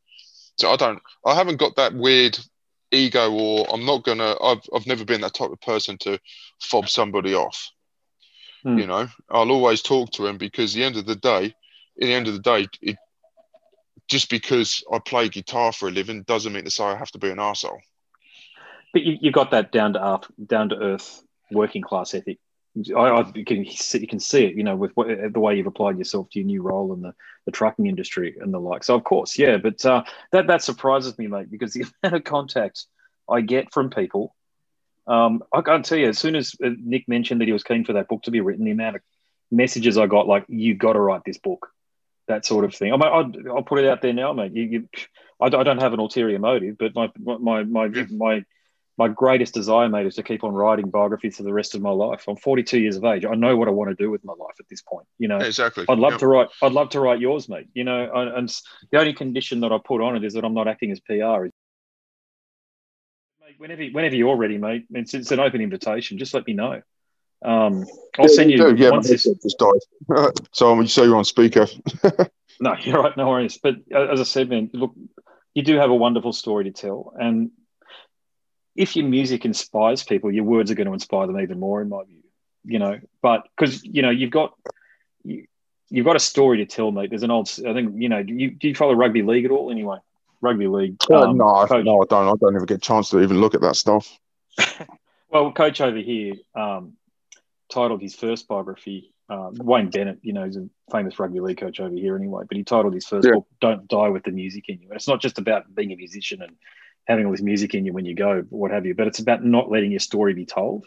So 0.57 0.71
I 0.71 0.75
don't, 0.75 1.01
I 1.25 1.35
haven't 1.35 1.57
got 1.57 1.75
that 1.75 1.93
weird 1.93 2.37
ego, 2.91 3.31
or 3.31 3.65
I'm 3.73 3.85
not 3.85 4.03
gonna. 4.03 4.35
I've 4.41 4.61
I've 4.73 4.87
never 4.87 5.05
been 5.05 5.21
that 5.21 5.33
type 5.33 5.51
of 5.51 5.61
person 5.61 5.97
to 5.99 6.19
fob 6.61 6.87
somebody 6.89 7.33
off. 7.33 7.71
Hmm. 8.63 8.77
You 8.77 8.87
know, 8.87 9.07
I'll 9.29 9.51
always 9.51 9.81
talk 9.81 10.11
to 10.11 10.27
him 10.27 10.37
because 10.37 10.73
the 10.73 10.83
end 10.83 10.95
of 10.95 11.05
the 11.05 11.15
day, 11.15 11.53
in 11.97 12.07
the 12.07 12.13
end 12.13 12.27
of 12.27 12.33
the 12.33 12.39
day, 12.39 12.67
it, 12.81 12.97
just 14.07 14.29
because 14.29 14.83
I 14.91 14.99
play 14.99 15.29
guitar 15.29 15.71
for 15.71 15.87
a 15.87 15.91
living 15.91 16.23
doesn't 16.23 16.53
mean 16.53 16.65
to 16.65 16.71
say 16.71 16.83
I 16.83 16.95
have 16.95 17.11
to 17.11 17.19
be 17.19 17.29
an 17.29 17.37
arsehole. 17.37 17.79
But 18.93 19.03
you, 19.03 19.17
have 19.23 19.33
got 19.33 19.51
that 19.51 19.71
down 19.71 19.93
to 19.93 20.05
earth, 20.05 20.31
down 20.45 20.69
to 20.69 20.75
earth 20.75 21.23
working 21.51 21.81
class 21.81 22.13
ethic. 22.13 22.39
I, 22.95 22.99
I 22.99 23.31
you 23.35 23.45
can 23.45 23.65
see, 23.65 23.99
you 23.99 24.07
can 24.07 24.19
see 24.19 24.45
it, 24.45 24.55
you 24.55 24.63
know, 24.63 24.75
with 24.75 24.91
what, 24.95 25.07
the 25.07 25.39
way 25.39 25.55
you've 25.55 25.67
applied 25.67 25.97
yourself 25.97 26.29
to 26.31 26.39
your 26.39 26.45
new 26.45 26.61
role 26.61 26.93
in 26.93 27.01
the, 27.01 27.13
the 27.45 27.51
trucking 27.51 27.85
industry 27.85 28.35
and 28.39 28.53
the 28.53 28.59
like. 28.59 28.83
So 28.83 28.95
of 28.95 29.03
course, 29.03 29.37
yeah, 29.37 29.57
but 29.57 29.85
uh, 29.85 30.03
that 30.31 30.47
that 30.47 30.63
surprises 30.63 31.17
me, 31.17 31.27
mate, 31.27 31.51
because 31.51 31.73
the 31.73 31.85
amount 32.03 32.15
of 32.15 32.23
contact 32.23 32.85
I 33.29 33.41
get 33.41 33.71
from 33.71 33.89
people, 33.89 34.35
um, 35.05 35.43
I 35.53 35.61
can't 35.61 35.85
tell 35.85 35.97
you. 35.97 36.09
As 36.09 36.17
soon 36.17 36.35
as 36.35 36.55
uh, 36.63 36.69
Nick 36.77 37.07
mentioned 37.07 37.41
that 37.41 37.47
he 37.47 37.53
was 37.53 37.63
keen 37.63 37.85
for 37.85 37.93
that 37.93 38.07
book 38.07 38.23
to 38.23 38.31
be 38.31 38.41
written, 38.41 38.65
the 38.65 38.71
amount 38.71 38.95
of 38.95 39.01
messages 39.51 39.97
I 39.97 40.07
got, 40.07 40.27
like 40.27 40.45
you 40.47 40.73
got 40.75 40.93
to 40.93 40.99
write 40.99 41.23
this 41.25 41.37
book, 41.37 41.67
that 42.27 42.45
sort 42.45 42.65
of 42.65 42.73
thing. 42.73 42.91
I 42.91 42.97
mean, 42.97 43.49
I'll, 43.49 43.63
put 43.63 43.79
it 43.79 43.87
out 43.87 44.01
there 44.01 44.13
now, 44.13 44.33
mate. 44.33 44.53
You, 44.53 44.63
you, 44.63 44.89
I, 45.39 45.49
don't 45.49 45.81
have 45.81 45.93
an 45.93 45.99
ulterior 45.99 46.39
motive, 46.39 46.77
but 46.77 46.95
my 46.95 47.11
my 47.17 47.63
my 47.63 47.87
my 48.09 48.45
my 48.97 49.07
greatest 49.07 49.53
desire, 49.53 49.89
mate, 49.89 50.05
is 50.05 50.15
to 50.15 50.23
keep 50.23 50.43
on 50.43 50.53
writing 50.53 50.89
biographies 50.89 51.37
for 51.37 51.43
the 51.43 51.53
rest 51.53 51.73
of 51.75 51.81
my 51.81 51.89
life. 51.89 52.25
I'm 52.27 52.35
42 52.35 52.79
years 52.79 52.95
of 52.95 53.03
age. 53.05 53.25
I 53.25 53.35
know 53.35 53.57
what 53.57 53.67
I 53.67 53.71
want 53.71 53.89
to 53.89 53.95
do 53.95 54.11
with 54.11 54.23
my 54.23 54.33
life 54.33 54.55
at 54.59 54.67
this 54.69 54.81
point. 54.81 55.07
You 55.17 55.27
know, 55.27 55.37
exactly. 55.37 55.85
I'd 55.89 55.97
love 55.97 56.13
yep. 56.13 56.19
to 56.19 56.27
write. 56.27 56.49
I'd 56.61 56.73
love 56.73 56.89
to 56.89 56.99
write 56.99 57.19
yours, 57.19 57.49
mate. 57.49 57.67
You 57.73 57.83
know, 57.83 58.09
and 58.13 58.53
the 58.91 58.99
only 58.99 59.13
condition 59.13 59.61
that 59.61 59.71
I 59.71 59.79
put 59.83 60.01
on 60.01 60.15
it 60.15 60.23
is 60.23 60.33
that 60.33 60.45
I'm 60.45 60.53
not 60.53 60.67
acting 60.67 60.91
as 60.91 60.99
PR. 60.99 61.13
Mate, 63.41 63.55
whenever, 63.57 63.83
whenever 63.85 64.15
you're 64.15 64.37
ready, 64.37 64.57
mate, 64.57 64.85
it's, 64.91 65.13
it's 65.13 65.31
an 65.31 65.39
open 65.39 65.61
invitation. 65.61 66.17
Just 66.17 66.33
let 66.33 66.45
me 66.45 66.53
know. 66.53 66.81
Um, 67.43 67.85
I'll 68.17 68.29
send 68.29 68.51
you. 68.51 68.75
Yeah, 68.75 68.91
once 68.91 69.09
this... 69.09 69.23
just 69.23 69.59
died. 69.59 70.31
so 70.53 70.79
you 70.79 70.87
say 70.87 71.03
you're 71.03 71.17
on 71.17 71.25
speaker. 71.25 71.67
no, 72.59 72.75
you're 72.81 73.01
right. 73.01 73.15
No 73.17 73.27
worries. 73.27 73.57
But 73.61 73.75
uh, 73.93 74.07
as 74.07 74.19
I 74.19 74.23
said, 74.23 74.49
man, 74.49 74.69
look, 74.73 74.93
you 75.53 75.63
do 75.63 75.77
have 75.77 75.89
a 75.89 75.95
wonderful 75.95 76.33
story 76.33 76.65
to 76.65 76.71
tell, 76.71 77.13
and 77.17 77.51
if 78.75 78.95
your 78.95 79.05
music 79.05 79.45
inspires 79.45 80.03
people, 80.03 80.31
your 80.31 80.43
words 80.43 80.71
are 80.71 80.75
going 80.75 80.87
to 80.87 80.93
inspire 80.93 81.27
them 81.27 81.39
even 81.39 81.59
more, 81.59 81.81
in 81.81 81.89
my 81.89 82.03
view. 82.03 82.23
You 82.65 82.79
know, 82.79 82.99
but 83.21 83.47
because 83.55 83.83
you 83.83 84.01
know 84.01 84.09
you've 84.09 84.31
got 84.31 84.53
you, 85.23 85.45
have 85.95 86.05
got 86.05 86.15
a 86.15 86.19
story 86.19 86.57
to 86.59 86.65
tell, 86.65 86.91
mate. 86.91 87.09
There's 87.09 87.23
an 87.23 87.31
old, 87.31 87.49
I 87.67 87.73
think 87.73 87.95
you 88.01 88.09
know. 88.09 88.23
Do 88.23 88.33
you, 88.33 88.51
do 88.51 88.69
you 88.69 88.75
follow 88.75 88.93
rugby 88.93 89.21
league 89.21 89.45
at 89.45 89.51
all? 89.51 89.69
Anyway, 89.69 89.97
rugby 90.41 90.67
league. 90.67 90.95
Uh, 91.09 91.23
um, 91.23 91.37
no, 91.37 91.65
coach, 91.67 91.83
no, 91.83 92.01
I 92.01 92.05
don't. 92.05 92.27
I 92.27 92.33
don't 92.39 92.55
ever 92.55 92.65
get 92.65 92.77
a 92.77 92.79
chance 92.79 93.09
to 93.09 93.21
even 93.21 93.41
look 93.41 93.53
at 93.53 93.61
that 93.61 93.75
stuff. 93.75 94.17
well, 95.29 95.51
coach 95.51 95.81
over 95.81 95.97
here 95.97 96.35
um, 96.55 96.93
titled 97.69 98.01
his 98.01 98.15
first 98.15 98.47
biography. 98.47 99.11
Uh, 99.29 99.49
Wayne 99.53 99.89
Bennett, 99.89 100.19
you 100.21 100.33
know, 100.33 100.45
he's 100.45 100.57
a 100.57 100.67
famous 100.91 101.17
rugby 101.17 101.39
league 101.39 101.57
coach 101.57 101.79
over 101.79 101.95
here 101.95 102.15
anyway. 102.15 102.43
But 102.47 102.57
he 102.57 102.63
titled 102.63 102.93
his 102.93 103.05
first 103.05 103.27
yeah. 103.27 103.35
book 103.35 103.47
"Don't 103.59 103.87
Die 103.87 104.09
with 104.09 104.23
the 104.23 104.31
Music 104.31 104.69
in 104.69 104.79
You." 104.79 104.87
And 104.87 104.95
it's 104.95 105.07
not 105.07 105.21
just 105.21 105.37
about 105.37 105.73
being 105.73 105.91
a 105.91 105.95
musician 105.95 106.41
and 106.41 106.55
having 107.07 107.25
all 107.25 107.31
this 107.31 107.41
music 107.41 107.73
in 107.75 107.85
you 107.85 107.93
when 107.93 108.05
you 108.05 108.15
go, 108.15 108.41
what 108.49 108.71
have 108.71 108.85
you. 108.85 108.95
But 108.95 109.07
it's 109.07 109.19
about 109.19 109.43
not 109.43 109.69
letting 109.69 109.91
your 109.91 109.99
story 109.99 110.33
be 110.33 110.45
told. 110.45 110.85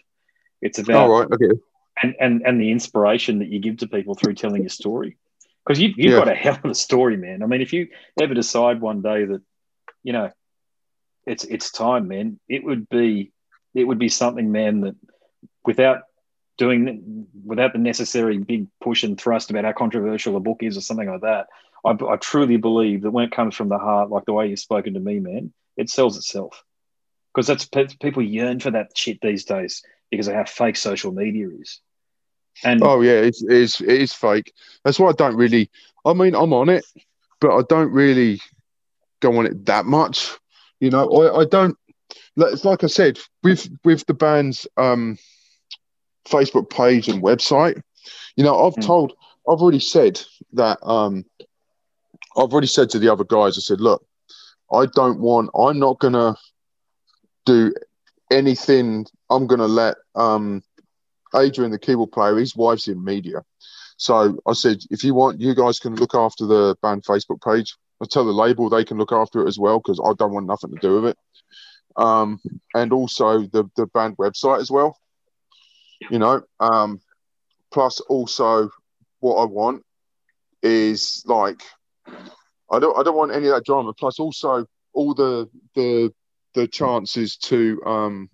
It's 0.62 0.78
about 0.78 1.08
oh, 1.08 1.18
right, 1.20 1.28
okay. 1.32 1.58
and, 2.02 2.14
and 2.18 2.42
and 2.46 2.60
the 2.60 2.70
inspiration 2.70 3.40
that 3.40 3.48
you 3.48 3.60
give 3.60 3.78
to 3.78 3.88
people 3.88 4.14
through 4.14 4.34
telling 4.34 4.62
your 4.62 4.70
story. 4.70 5.18
Because 5.64 5.80
you, 5.80 5.88
you've 5.96 6.12
Yeah. 6.12 6.18
got 6.18 6.28
a 6.28 6.34
hell 6.34 6.58
of 6.62 6.70
a 6.70 6.74
story, 6.74 7.16
man. 7.16 7.42
I 7.42 7.46
mean, 7.46 7.60
if 7.60 7.72
you 7.72 7.88
ever 8.20 8.34
decide 8.34 8.80
one 8.80 9.02
day 9.02 9.24
that, 9.24 9.42
you 10.02 10.12
know, 10.12 10.30
it's 11.26 11.44
it's 11.44 11.72
time, 11.72 12.08
man, 12.08 12.38
it 12.48 12.64
would 12.64 12.88
be 12.88 13.32
it 13.74 13.84
would 13.84 13.98
be 13.98 14.08
something, 14.08 14.50
man, 14.52 14.80
that 14.82 14.94
without 15.64 16.02
doing 16.56 17.26
without 17.44 17.72
the 17.72 17.78
necessary 17.78 18.38
big 18.38 18.68
push 18.80 19.02
and 19.02 19.20
thrust 19.20 19.50
about 19.50 19.64
how 19.64 19.72
controversial 19.72 20.36
a 20.36 20.40
book 20.40 20.62
is 20.62 20.76
or 20.78 20.80
something 20.80 21.10
like 21.10 21.20
that, 21.22 21.48
I, 21.84 21.90
I 21.90 22.16
truly 22.16 22.56
believe 22.56 23.02
that 23.02 23.10
when 23.10 23.24
it 23.24 23.32
comes 23.32 23.54
from 23.54 23.68
the 23.68 23.78
heart, 23.78 24.08
like 24.10 24.24
the 24.24 24.32
way 24.32 24.48
you've 24.48 24.58
spoken 24.58 24.94
to 24.94 25.00
me, 25.00 25.18
man, 25.20 25.52
it 25.76 25.90
sells 25.90 26.16
itself. 26.16 26.62
Because 27.34 27.46
that's 27.46 27.66
people 27.66 28.22
yearn 28.22 28.60
for 28.60 28.70
that 28.70 28.96
shit 28.96 29.20
these 29.20 29.44
days 29.44 29.82
because 30.10 30.28
of 30.28 30.34
how 30.34 30.44
fake 30.44 30.76
social 30.76 31.12
media 31.12 31.48
is. 31.60 31.80
And 32.64 32.82
Oh 32.82 33.02
yeah, 33.02 33.20
it's, 33.20 33.42
it 33.42 33.52
is 33.52 33.80
it 33.80 33.88
is 33.88 34.12
fake. 34.14 34.52
That's 34.84 34.98
why 34.98 35.10
I 35.10 35.12
don't 35.12 35.36
really. 35.36 35.70
I 36.06 36.14
mean, 36.14 36.34
I'm 36.34 36.52
on 36.54 36.68
it, 36.70 36.84
but 37.40 37.54
I 37.54 37.62
don't 37.68 37.92
really 37.92 38.40
go 39.20 39.36
on 39.38 39.46
it 39.46 39.66
that 39.66 39.84
much. 39.84 40.30
You 40.80 40.90
know, 40.90 41.08
I, 41.10 41.40
I 41.40 41.44
don't. 41.44 41.76
like- 42.36 42.52
It's 42.54 42.64
like 42.64 42.82
I 42.84 42.86
said 42.86 43.18
with 43.42 43.68
with 43.84 44.06
the 44.06 44.14
band's 44.14 44.66
um, 44.78 45.18
Facebook 46.26 46.70
page 46.70 47.08
and 47.08 47.22
website. 47.22 47.80
You 48.36 48.44
know, 48.44 48.66
I've 48.66 48.74
Hmm. 48.74 48.80
told, 48.82 49.12
I've 49.48 49.60
already 49.60 49.80
said 49.80 50.20
that. 50.54 50.78
Um, 50.82 51.24
I've 52.36 52.52
already 52.52 52.66
said 52.66 52.90
to 52.90 52.98
the 52.98 53.10
other 53.12 53.24
guys. 53.24 53.56
I 53.58 53.60
said, 53.60 53.80
look, 53.80 54.06
I 54.72 54.86
don't 54.86 55.20
want. 55.20 55.50
I'm 55.54 55.78
not 55.78 55.98
gonna 55.98 56.36
do 57.44 57.72
anything. 58.30 59.06
I'm 59.30 59.46
gonna 59.46 59.66
let 59.66 59.96
um, 60.14 60.62
Adrian, 61.34 61.70
the 61.70 61.78
keyboard 61.78 62.12
player, 62.12 62.36
his 62.36 62.56
wife's 62.56 62.88
in 62.88 63.02
media. 63.04 63.42
So 63.96 64.38
I 64.46 64.52
said, 64.52 64.78
if 64.90 65.04
you 65.04 65.14
want, 65.14 65.40
you 65.40 65.54
guys 65.54 65.78
can 65.78 65.94
look 65.94 66.14
after 66.14 66.46
the 66.46 66.76
band 66.82 67.04
Facebook 67.04 67.42
page. 67.42 67.76
I 68.02 68.06
tell 68.06 68.26
the 68.26 68.32
label 68.32 68.68
they 68.68 68.84
can 68.84 68.98
look 68.98 69.12
after 69.12 69.42
it 69.42 69.48
as 69.48 69.58
well 69.58 69.78
because 69.78 70.00
I 70.04 70.12
don't 70.18 70.32
want 70.32 70.46
nothing 70.46 70.70
to 70.70 70.78
do 70.80 71.00
with 71.00 71.10
it. 71.10 71.18
Um, 71.96 72.40
and 72.74 72.92
also 72.92 73.40
the 73.40 73.70
the 73.76 73.86
band 73.86 74.16
website 74.18 74.60
as 74.60 74.70
well. 74.70 74.98
You 76.10 76.18
know, 76.18 76.42
um, 76.60 77.00
plus 77.72 78.00
also 78.00 78.68
what 79.20 79.36
I 79.36 79.44
want 79.46 79.82
is 80.62 81.22
like 81.26 81.62
I 82.70 82.78
don't 82.78 82.98
I 82.98 83.02
don't 83.02 83.16
want 83.16 83.32
any 83.32 83.46
of 83.46 83.54
that 83.54 83.64
drama. 83.64 83.92
Plus 83.92 84.18
also 84.18 84.66
all 84.92 85.14
the 85.14 85.48
the 85.74 86.12
the 86.54 86.66
chances 86.66 87.36
to 87.36 87.80
um 87.84 88.30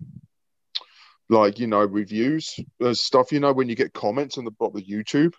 like 1.29 1.59
you 1.59 1.67
know 1.67 1.83
reviews 1.83 2.55
uh, 2.81 2.93
stuff 2.93 3.31
you 3.31 3.39
know 3.39 3.53
when 3.53 3.69
you 3.69 3.75
get 3.75 3.93
comments 3.93 4.37
on 4.37 4.45
the 4.45 4.51
bottom 4.51 4.77
of 4.77 4.83
YouTube 4.83 5.33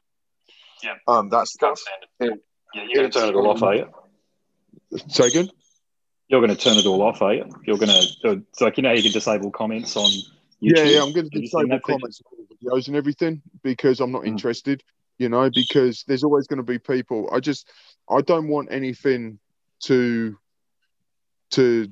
Yeah. 0.82 0.94
um 1.06 1.28
that 1.30 1.46
stuff 1.46 1.80
Yeah, 2.20 2.30
you're 2.74 3.02
going 3.02 3.10
to 3.10 3.18
turn 3.18 3.28
it 3.28 3.34
all 3.34 3.48
off, 3.48 3.62
are 3.62 3.74
you? 3.74 3.88
say 5.08 5.28
again 5.28 5.50
You're 6.28 6.40
going 6.40 6.54
to 6.54 6.62
turn 6.62 6.76
it 6.78 6.86
all 6.86 7.02
off, 7.02 7.22
are 7.22 7.34
you? 7.34 7.44
You're 7.66 7.78
going 7.78 7.90
to, 7.90 8.30
it's 8.50 8.60
like, 8.60 8.76
you 8.76 8.82
know, 8.82 8.92
you 8.92 9.02
can 9.02 9.12
disable 9.12 9.50
comments 9.50 9.96
on 9.96 10.10
YouTube. 10.10 10.76
yeah 10.76 10.84
yeah 10.84 11.02
I'm 11.02 11.12
going 11.12 11.28
to 11.30 11.36
Have 11.36 11.42
you 11.42 11.48
seen 11.48 11.68
disable 11.68 11.80
comments 11.80 12.20
on 12.24 12.38
all 12.38 12.44
the 12.48 12.56
videos 12.66 12.88
and 12.88 12.96
everything 12.96 13.42
because 13.62 14.00
I'm 14.00 14.10
not 14.12 14.22
Mm. 14.22 14.28
interested 14.28 14.82
you 15.18 15.28
know 15.28 15.50
because 15.50 16.04
there's 16.06 16.24
always 16.24 16.46
going 16.46 16.58
to 16.58 16.62
be 16.62 16.78
people 16.78 17.28
I 17.32 17.40
just 17.40 17.68
I 18.10 18.20
don't 18.20 18.48
want 18.48 18.68
anything 18.70 19.38
to 19.84 20.36
to 21.52 21.88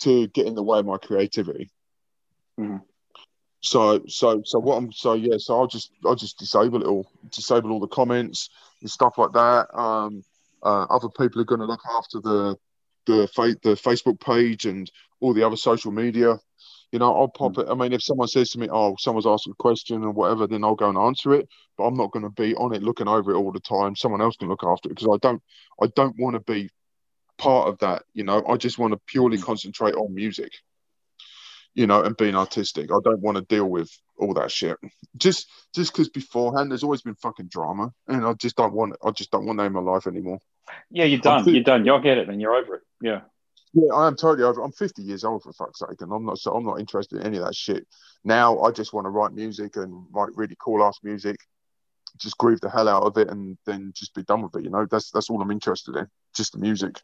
to 0.00 0.26
get 0.28 0.46
in 0.46 0.54
the 0.54 0.62
way 0.62 0.78
of 0.78 0.86
my 0.86 0.98
creativity 0.98 1.70
Mhm. 2.58 2.82
So 3.60 4.02
so 4.06 4.42
so 4.44 4.58
what 4.58 4.76
I'm 4.76 4.92
so 4.92 5.14
yeah 5.14 5.36
so 5.38 5.58
I'll 5.58 5.66
just 5.66 5.90
I'll 6.04 6.14
just 6.14 6.38
disable 6.38 6.82
it 6.82 6.86
all 6.86 7.06
disable 7.30 7.72
all 7.72 7.80
the 7.80 7.86
comments 7.88 8.50
and 8.80 8.90
stuff 8.90 9.16
like 9.16 9.32
that. 9.32 9.74
Um, 9.76 10.22
uh, 10.62 10.84
other 10.90 11.08
people 11.08 11.40
are 11.40 11.44
going 11.44 11.60
to 11.60 11.66
look 11.66 11.80
after 11.90 12.20
the 12.20 12.56
the 13.06 13.28
fa- 13.34 13.56
the 13.62 13.74
Facebook 13.74 14.20
page 14.20 14.66
and 14.66 14.90
all 15.20 15.34
the 15.34 15.46
other 15.46 15.56
social 15.56 15.92
media. 15.92 16.38
You 16.94 17.00
know, 17.00 17.12
I'll 17.12 17.26
pop 17.26 17.54
mm. 17.54 17.62
it. 17.64 17.68
I 17.68 17.74
mean, 17.74 17.92
if 17.92 18.04
someone 18.04 18.28
says 18.28 18.50
to 18.50 18.60
me, 18.60 18.68
"Oh, 18.70 18.94
someone's 19.00 19.26
asking 19.26 19.54
a 19.54 19.60
question 19.60 20.04
or 20.04 20.12
whatever," 20.12 20.46
then 20.46 20.62
I'll 20.62 20.76
go 20.76 20.88
and 20.88 20.96
answer 20.96 21.34
it. 21.34 21.48
But 21.76 21.86
I'm 21.86 21.96
not 21.96 22.12
going 22.12 22.22
to 22.22 22.30
be 22.30 22.54
on 22.54 22.72
it 22.72 22.84
looking 22.84 23.08
over 23.08 23.32
it 23.32 23.36
all 23.36 23.50
the 23.50 23.58
time. 23.58 23.96
Someone 23.96 24.20
else 24.20 24.36
can 24.36 24.48
look 24.48 24.62
after 24.62 24.88
it 24.88 24.94
because 24.94 25.08
I 25.12 25.18
don't 25.20 25.42
I 25.82 25.88
don't 25.96 26.14
want 26.20 26.34
to 26.34 26.52
be 26.52 26.70
part 27.36 27.66
of 27.66 27.80
that. 27.80 28.04
You 28.12 28.22
know, 28.22 28.44
I 28.48 28.56
just 28.58 28.78
want 28.78 28.92
to 28.92 29.00
purely 29.08 29.38
mm. 29.38 29.42
concentrate 29.42 29.96
on 29.96 30.14
music 30.14 30.52
you 31.76 31.88
know, 31.88 32.04
and 32.04 32.16
being 32.16 32.36
artistic. 32.36 32.92
I 32.92 32.98
don't 33.02 33.20
want 33.20 33.36
to 33.36 33.42
deal 33.42 33.68
with 33.68 33.90
all 34.16 34.32
that 34.34 34.52
shit. 34.52 34.76
Just 35.16 35.50
just 35.74 35.92
because 35.92 36.08
beforehand 36.08 36.70
there's 36.70 36.84
always 36.84 37.02
been 37.02 37.16
fucking 37.16 37.48
drama, 37.48 37.92
and 38.06 38.24
I 38.24 38.34
just 38.34 38.54
don't 38.54 38.72
want 38.72 38.94
I 39.04 39.10
just 39.10 39.32
don't 39.32 39.46
want 39.46 39.58
that 39.58 39.64
in 39.64 39.72
my 39.72 39.80
life 39.80 40.06
anymore. 40.06 40.38
Yeah, 40.90 41.06
you're 41.06 41.18
done. 41.18 41.48
You're 41.48 41.64
done. 41.64 41.84
You'll 41.84 41.98
get 41.98 42.18
it, 42.18 42.28
man. 42.28 42.38
You're 42.38 42.54
over 42.54 42.76
it. 42.76 42.82
Yeah. 43.00 43.22
Yeah, 43.74 43.92
I 43.92 44.06
am 44.06 44.14
totally 44.14 44.44
over. 44.44 44.62
I'm 44.62 44.72
50 44.72 45.02
years 45.02 45.24
old 45.24 45.42
for 45.42 45.52
fuck's 45.52 45.80
sake, 45.80 46.00
and 46.00 46.12
I'm 46.12 46.24
not 46.24 46.38
so 46.38 46.54
I'm 46.54 46.64
not 46.64 46.78
interested 46.78 47.20
in 47.20 47.26
any 47.26 47.38
of 47.38 47.44
that 47.44 47.56
shit. 47.56 47.86
Now 48.22 48.60
I 48.60 48.70
just 48.70 48.92
want 48.92 49.06
to 49.06 49.10
write 49.10 49.32
music 49.32 49.76
and 49.76 50.06
write 50.12 50.36
really 50.36 50.56
cool 50.60 50.84
ass 50.84 51.00
music, 51.02 51.36
just 52.16 52.38
groove 52.38 52.60
the 52.60 52.70
hell 52.70 52.88
out 52.88 53.02
of 53.02 53.18
it, 53.18 53.28
and 53.28 53.58
then 53.66 53.92
just 53.94 54.14
be 54.14 54.22
done 54.22 54.42
with 54.42 54.54
it. 54.56 54.62
You 54.62 54.70
know, 54.70 54.86
that's 54.88 55.10
that's 55.10 55.28
all 55.28 55.42
I'm 55.42 55.50
interested 55.50 55.96
in, 55.96 56.06
just 56.34 56.52
the 56.52 56.58
music. 56.58 57.00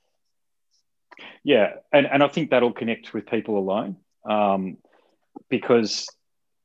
Yeah, 1.43 1.75
and 1.93 2.07
and 2.07 2.23
I 2.23 2.29
think 2.29 2.51
that'll 2.51 2.73
connect 2.73 3.12
with 3.12 3.27
people 3.27 3.59
alone, 3.59 3.97
um, 4.25 4.77
because 5.49 6.07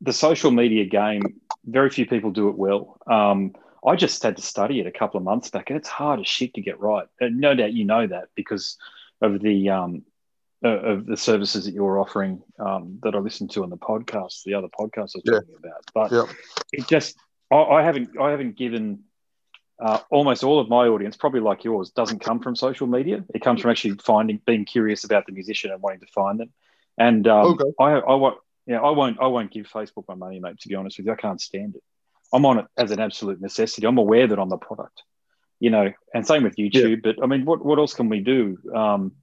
the 0.02 0.14
social 0.14 0.52
media 0.52 0.86
game, 0.86 1.42
very 1.66 1.90
few 1.90 2.06
people 2.06 2.30
do 2.30 2.50
it 2.50 2.56
well. 2.56 3.00
Um, 3.08 3.56
I 3.86 3.96
just 3.96 4.22
had 4.22 4.36
to 4.38 4.42
study 4.44 4.80
it 4.80 4.88
a 4.88 4.92
couple 4.92 5.18
of 5.18 5.24
months 5.24 5.50
back, 5.50 5.72
and 5.72 5.78
it's 5.78 5.90
hard 5.90 6.20
as 6.20 6.28
shit 6.28 6.54
to 6.54 6.62
get 6.62 6.80
right. 6.80 7.08
And 7.20 7.40
no 7.40 7.56
doubt 7.56 7.74
you 7.74 7.86
know 7.86 8.06
that 8.06 8.30
because 8.36 8.78
of 9.22 9.42
the 9.42 9.70
um, 9.70 10.04
uh, 10.64 10.70
of 10.70 11.06
the 11.06 11.18
services 11.18 11.66
that 11.66 11.74
you're 11.74 12.00
offering 12.00 12.42
um, 12.60 13.00
that 13.04 13.14
I 13.16 13.20
listened 13.20 13.52
to 13.52 13.64
on 13.64 13.70
the 13.70 13.78
podcast, 13.78 14.44
the 14.44 14.56
other 14.56 14.68
podcast 14.68 14.96
I 15.16 15.20
was 15.20 15.22
Yeah. 15.26 15.34
talking 15.40 15.56
about. 15.58 15.84
But 15.94 16.12
it 16.72 16.88
just, 16.88 17.16
I, 17.52 17.56
I 17.58 17.84
haven't, 17.84 18.20
I 18.20 18.32
haven't 18.32 18.58
given 18.58 19.04
uh, 19.80 20.00
almost 20.10 20.44
all 20.44 20.60
of 20.60 20.70
my 20.70 20.88
audience, 20.88 21.18
probably 21.18 21.42
like 21.42 21.64
yours, 21.66 21.92
doesn't 21.92 22.20
come 22.20 22.40
from 22.40 22.56
social 22.56 22.88
media. 22.88 23.24
It 23.34 23.42
comes 23.44 23.62
from 23.62 23.72
actually 23.72 23.96
finding, 24.04 24.42
being 24.46 24.66
curious 24.66 25.04
about 25.04 25.26
the 25.26 25.34
musician 25.34 25.72
and 25.72 25.82
wanting 25.82 26.00
to 26.00 26.08
find 26.08 26.40
them. 26.40 26.52
And 26.98 27.28
um, 27.28 27.48
Okay. 27.54 27.72
I, 27.80 27.92
I 28.00 28.16
won't, 28.16 28.38
yeah, 28.66 28.80
I 28.82 28.90
won't, 28.92 29.20
I 29.20 29.28
won't 29.28 29.52
give 29.52 29.68
Facebook 29.68 30.06
my 30.08 30.16
money, 30.16 30.40
mate. 30.40 30.60
To 30.62 30.68
be 30.70 30.76
honest 30.76 30.98
with 30.98 31.06
you, 31.06 31.12
I 31.14 31.18
can't 31.18 31.42
stand 31.42 31.76
it. 31.76 31.84
I'm 32.34 32.46
on 32.46 32.60
it 32.60 32.66
as 32.78 32.92
an 32.92 33.00
absolute 33.00 33.40
necessity. 33.40 33.86
I'm 33.86 33.98
aware 34.00 34.26
that 34.28 34.40
I'm 34.40 34.50
the 34.50 34.58
product, 34.58 35.04
you 35.60 35.70
know, 35.70 35.92
and 36.14 36.26
same 36.26 36.44
with 36.44 36.56
YouTube. 36.56 37.02
But 37.04 37.24
I 37.24 37.28
mean, 37.28 37.46
what 37.46 37.64
what 37.64 37.80
else 37.80 37.94
can 37.94 38.10
we 38.10 38.20
do? 38.20 38.58
Um, 38.74 39.14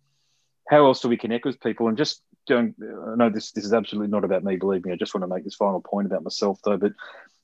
how 0.68 0.86
else 0.86 1.00
do 1.00 1.08
we 1.08 1.16
connect 1.16 1.44
with 1.44 1.60
people? 1.60 1.88
And 1.88 1.98
just 1.98 2.22
going, 2.48 2.74
I 2.80 3.16
know 3.16 3.30
this 3.30 3.52
this 3.52 3.64
is 3.64 3.72
absolutely 3.72 4.10
not 4.10 4.24
about 4.24 4.44
me. 4.44 4.56
Believe 4.56 4.84
me, 4.84 4.92
I 4.92 4.96
just 4.96 5.14
want 5.14 5.22
to 5.22 5.34
make 5.34 5.44
this 5.44 5.54
final 5.54 5.80
point 5.80 6.06
about 6.06 6.24
myself, 6.24 6.58
though. 6.64 6.76
But 6.76 6.92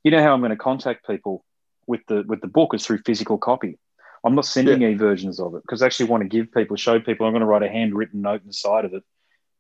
you 0.05 0.11
know 0.11 0.22
how 0.22 0.32
I'm 0.32 0.41
going 0.41 0.51
to 0.51 0.57
contact 0.57 1.07
people 1.07 1.45
with 1.86 2.01
the 2.07 2.24
with 2.26 2.41
the 2.41 2.49
book 2.49 2.74
is 2.74 2.86
through 2.86 3.03
physical 3.05 3.39
copy. 3.39 3.78
I'm 4.24 4.34
not 4.34 4.47
sending 4.47 4.82
e 4.82 4.95
versions 4.95 5.39
of 5.39 5.55
it 5.55 5.62
because 5.62 5.82
I 5.82 5.86
actually 5.86 6.09
want 6.09 6.22
to 6.22 6.28
give 6.28 6.53
people, 6.53 6.76
show 6.76 6.99
people. 6.99 7.26
I'm 7.26 7.32
going 7.32 7.41
to 7.41 7.47
write 7.47 7.62
a 7.62 7.68
handwritten 7.68 8.20
note 8.20 8.43
inside 8.45 8.84
of 8.84 8.93
it 8.95 9.05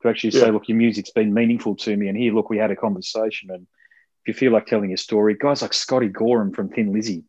to 0.02 0.08
actually 0.08 0.30
say, 0.32 0.50
look, 0.50 0.68
your 0.68 0.76
music's 0.76 1.10
been 1.10 1.34
meaningful 1.34 1.74
to 1.76 1.96
me, 1.96 2.08
and 2.08 2.16
here, 2.16 2.32
look, 2.32 2.50
we 2.50 2.58
had 2.58 2.70
a 2.70 2.76
conversation, 2.76 3.50
and 3.50 3.66
if 4.24 4.28
you 4.28 4.34
feel 4.34 4.52
like 4.52 4.66
telling 4.66 4.90
your 4.90 4.96
story, 4.96 5.34
guys 5.34 5.62
like 5.62 5.72
Scotty 5.72 6.08
Gorham 6.08 6.52
from 6.52 6.68
Thin 6.68 6.92
Lizzy, 6.92 7.24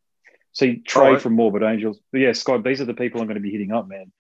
see 0.53 0.77
Trey 0.77 1.13
right. 1.13 1.21
from 1.21 1.33
Morbid 1.33 1.63
Angels, 1.63 1.99
but 2.11 2.19
yeah, 2.19 2.33
Scott, 2.33 2.63
these 2.63 2.81
are 2.81 2.85
the 2.85 2.93
people 2.93 3.21
I'm 3.21 3.27
going 3.27 3.35
to 3.35 3.41
be 3.41 3.51
hitting 3.51 3.71
up, 3.71 3.87
man. 3.87 4.11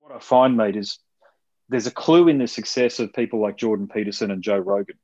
What 0.00 0.14
I 0.14 0.18
find, 0.20 0.56
mate, 0.56 0.76
is 0.76 0.98
there's 1.68 1.86
a 1.86 1.92
clue 1.92 2.28
in 2.28 2.38
the 2.38 2.46
success 2.46 2.98
of 2.98 3.12
people 3.12 3.40
like 3.40 3.56
Jordan 3.56 3.88
Peterson 3.88 4.30
and 4.30 4.42
Joe 4.42 4.58
Rogan. 4.58 4.96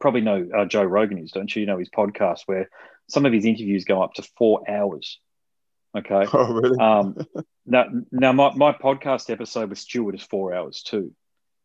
Probably 0.00 0.20
know 0.20 0.48
uh, 0.56 0.64
Joe 0.66 0.84
Rogan 0.84 1.18
is, 1.18 1.32
don't 1.32 1.54
you? 1.54 1.60
You 1.60 1.66
know 1.66 1.78
his 1.78 1.90
podcast 1.90 2.40
where 2.46 2.68
some 3.08 3.26
of 3.26 3.32
his 3.32 3.44
interviews 3.44 3.84
go 3.84 4.02
up 4.02 4.14
to 4.14 4.22
four 4.36 4.68
hours. 4.70 5.20
Okay. 5.96 6.26
Oh 6.32 6.52
really? 6.52 6.78
Um, 6.78 7.16
now, 7.66 7.86
now 8.12 8.32
my, 8.32 8.52
my 8.54 8.72
podcast 8.72 9.30
episode 9.30 9.70
with 9.70 9.78
Stuart 9.78 10.14
is 10.14 10.22
four 10.22 10.54
hours 10.54 10.82
too, 10.82 11.12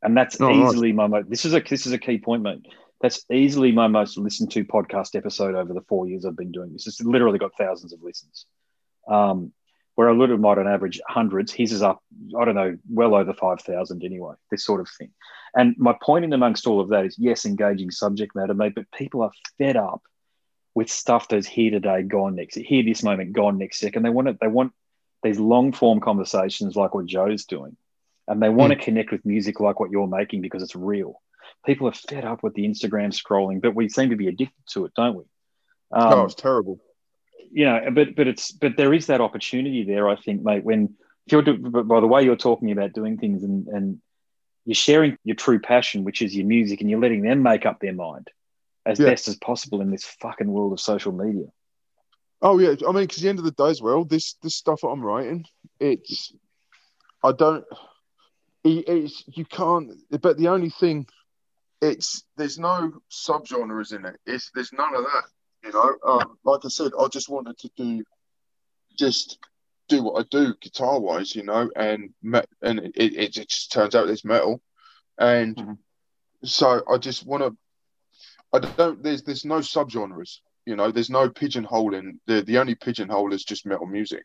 and 0.01 0.16
that's 0.16 0.39
Oh, 0.39 0.51
nice. 0.51 0.72
easily 0.72 0.91
my 0.93 1.07
most. 1.07 1.30
This 1.30 1.45
is 1.45 1.53
a 1.53 1.59
this 1.62 1.86
is 1.86 1.91
a 1.93 1.97
key 1.97 2.18
point, 2.20 2.43
mate. 2.43 2.66
That's 3.01 3.25
easily 3.31 3.71
my 3.71 3.87
most 3.87 4.17
listened 4.17 4.51
to 4.51 4.63
podcast 4.63 5.15
episode 5.15 5.55
over 5.55 5.73
the 5.73 5.81
four 5.81 6.07
years 6.07 6.25
I've 6.25 6.35
been 6.35 6.51
doing 6.51 6.71
this. 6.71 6.87
It's 6.87 7.01
literally 7.01 7.39
got 7.39 7.57
thousands 7.57 7.93
of 7.93 8.03
listens. 8.03 8.45
Um, 9.07 9.53
where 9.95 10.07
a 10.07 10.17
little 10.17 10.37
might 10.37 10.57
on 10.57 10.67
average 10.67 11.01
hundreds, 11.07 11.51
his 11.51 11.71
is 11.71 11.81
up. 11.81 12.01
I 12.39 12.45
don't 12.45 12.55
know, 12.55 12.77
well 12.89 13.13
over 13.13 13.33
five 13.33 13.61
thousand 13.61 14.03
anyway. 14.03 14.35
This 14.49 14.65
sort 14.65 14.81
of 14.81 14.89
thing. 14.89 15.11
And 15.53 15.75
my 15.77 15.95
point 16.01 16.23
in 16.23 16.33
amongst 16.33 16.65
all 16.65 16.79
of 16.79 16.89
that 16.89 17.05
is 17.05 17.17
yes, 17.19 17.45
engaging 17.45 17.91
subject 17.91 18.35
matter, 18.35 18.53
mate, 18.53 18.73
but 18.75 18.89
people 18.91 19.21
are 19.21 19.31
fed 19.57 19.75
up 19.75 20.01
with 20.73 20.89
stuff 20.89 21.27
that's 21.27 21.47
here 21.47 21.71
today, 21.71 22.03
gone 22.03 22.35
next, 22.35 22.55
here 22.55 22.83
this 22.83 23.03
moment, 23.03 23.33
gone 23.33 23.57
next 23.57 23.79
second. 23.79 24.03
They 24.03 24.09
want 24.09 24.29
it. 24.29 24.37
They 24.39 24.47
want 24.47 24.71
these 25.23 25.39
long 25.39 25.73
form 25.73 25.99
conversations 25.99 26.75
like 26.75 26.95
what 26.95 27.05
Joe's 27.05 27.45
doing, 27.45 27.75
and 28.27 28.41
they 28.41 28.49
want 28.49 28.71
to 28.71 28.79
mm. 28.79 28.81
connect 28.81 29.11
with 29.11 29.25
music 29.25 29.59
like 29.59 29.79
what 29.79 29.91
you're 29.91 30.07
making 30.07 30.41
because 30.41 30.63
it's 30.63 30.75
real. 30.75 31.21
People 31.66 31.88
are 31.88 31.93
fed 31.93 32.26
up 32.26 32.43
with 32.43 32.53
the 32.53 32.66
Instagram 32.66 33.14
scrolling, 33.14 33.62
but 33.62 33.76
we 33.76 33.89
seem 33.89 34.09
to 34.09 34.16
be 34.16 34.28
addicted 34.28 34.64
to 34.72 34.86
it, 34.86 34.93
don't 34.95 35.16
we? 35.16 35.24
Um, 35.91 36.14
oh, 36.14 36.26
it's 36.26 36.36
terrible. 36.36 36.80
You 37.51 37.66
know, 37.66 37.91
but 37.91 38.16
but 38.16 38.28
it's 38.28 38.51
but 38.51 38.78
there 38.78 38.93
is 38.93 39.07
that 39.07 39.22
opportunity 39.22 39.84
there. 39.84 40.09
I 40.09 40.16
think, 40.16 40.41
mate. 40.41 40.64
When 40.64 40.95
if 41.26 41.34
you're 41.34 41.41
do, 41.41 41.57
by 41.57 41.99
the 41.99 42.07
way 42.07 42.24
you're 42.24 42.36
talking 42.36 42.72
about 42.72 42.93
doing 42.93 43.18
things 43.18 43.43
and 43.43 43.68
and 43.68 44.01
you're 44.66 44.76
sharing 44.76 45.18
your 45.24 45.36
true 45.36 45.59
passion, 45.59 46.03
which 46.03 46.22
is 46.22 46.36
your 46.36 46.45
music, 46.45 46.82
and 46.82 46.89
you're 46.89 46.99
letting 46.99 47.22
them 47.22 47.43
make 47.43 47.66
up 47.66 47.80
their 47.80 47.93
mind 47.93 48.30
as 48.86 48.99
yeah. 48.99 49.07
best 49.07 49.28
as 49.28 49.36
possible 49.36 49.82
in 49.82 49.91
this 49.91 50.03
fucking 50.03 50.47
world 50.47 50.74
of 50.74 50.80
social 50.80 51.12
media. 51.12 51.47
Oh 52.41 52.57
yeah, 52.57 52.76
I 52.88 52.91
mean, 52.91 53.03
because 53.03 53.22
the 53.22 53.30
end 53.30 53.39
of 53.39 53.45
the 53.45 53.51
day 53.51 53.70
as 53.70 53.82
well, 53.82 54.03
this 54.03 54.34
this 54.41 54.55
stuff 54.55 54.82
that 54.82 54.88
I'm 54.88 55.03
writing, 55.03 55.45
it's 55.80 56.34
I 57.24 57.32
don't, 57.34 57.66
it's 58.64 59.24
you 59.28 59.45
can't. 59.45 59.91
But 60.22 60.38
the 60.38 60.47
only 60.47 60.72
thing, 60.72 61.05
it's 61.82 62.23
there's 62.38 62.59
no 62.59 62.93
subgenres 63.11 63.93
in 63.93 64.05
it. 64.05 64.17
It's 64.25 64.51
there's 64.53 64.73
none 64.73 64.95
of 64.95 65.03
that. 65.03 65.23
You 65.63 65.71
know, 65.71 65.95
um, 66.05 66.38
like 66.43 66.61
I 66.65 66.69
said, 66.69 66.91
I 66.99 67.07
just 67.07 67.29
wanted 67.29 67.57
to 67.59 67.69
do, 67.77 68.03
just 68.97 69.38
do 69.89 70.03
what 70.03 70.19
I 70.19 70.27
do 70.29 70.55
guitar 70.61 70.99
wise. 70.99 71.36
You 71.36 71.43
know, 71.43 71.69
and 71.75 72.11
me- 72.21 72.41
and 72.61 72.79
it, 72.79 72.91
it, 72.95 73.15
it 73.15 73.32
just 73.34 73.71
turns 73.71 73.95
out 73.95 74.09
it's 74.09 74.25
metal, 74.25 74.61
and 75.17 75.55
mm-hmm. 75.55 75.73
so 76.43 76.84
I 76.89 76.97
just 76.97 77.25
want 77.25 77.43
to. 77.43 77.57
I 78.53 78.59
don't. 78.59 79.01
There's 79.01 79.23
there's 79.23 79.45
no 79.45 79.59
subgenres 79.59 80.39
you 80.65 80.75
know, 80.75 80.91
there's 80.91 81.09
no 81.09 81.29
pigeonholing. 81.29 82.19
The 82.27 82.41
the 82.43 82.57
only 82.59 82.75
pigeonhole 82.75 83.34
is 83.34 83.43
just 83.43 83.65
metal 83.65 83.88
music. 83.88 84.23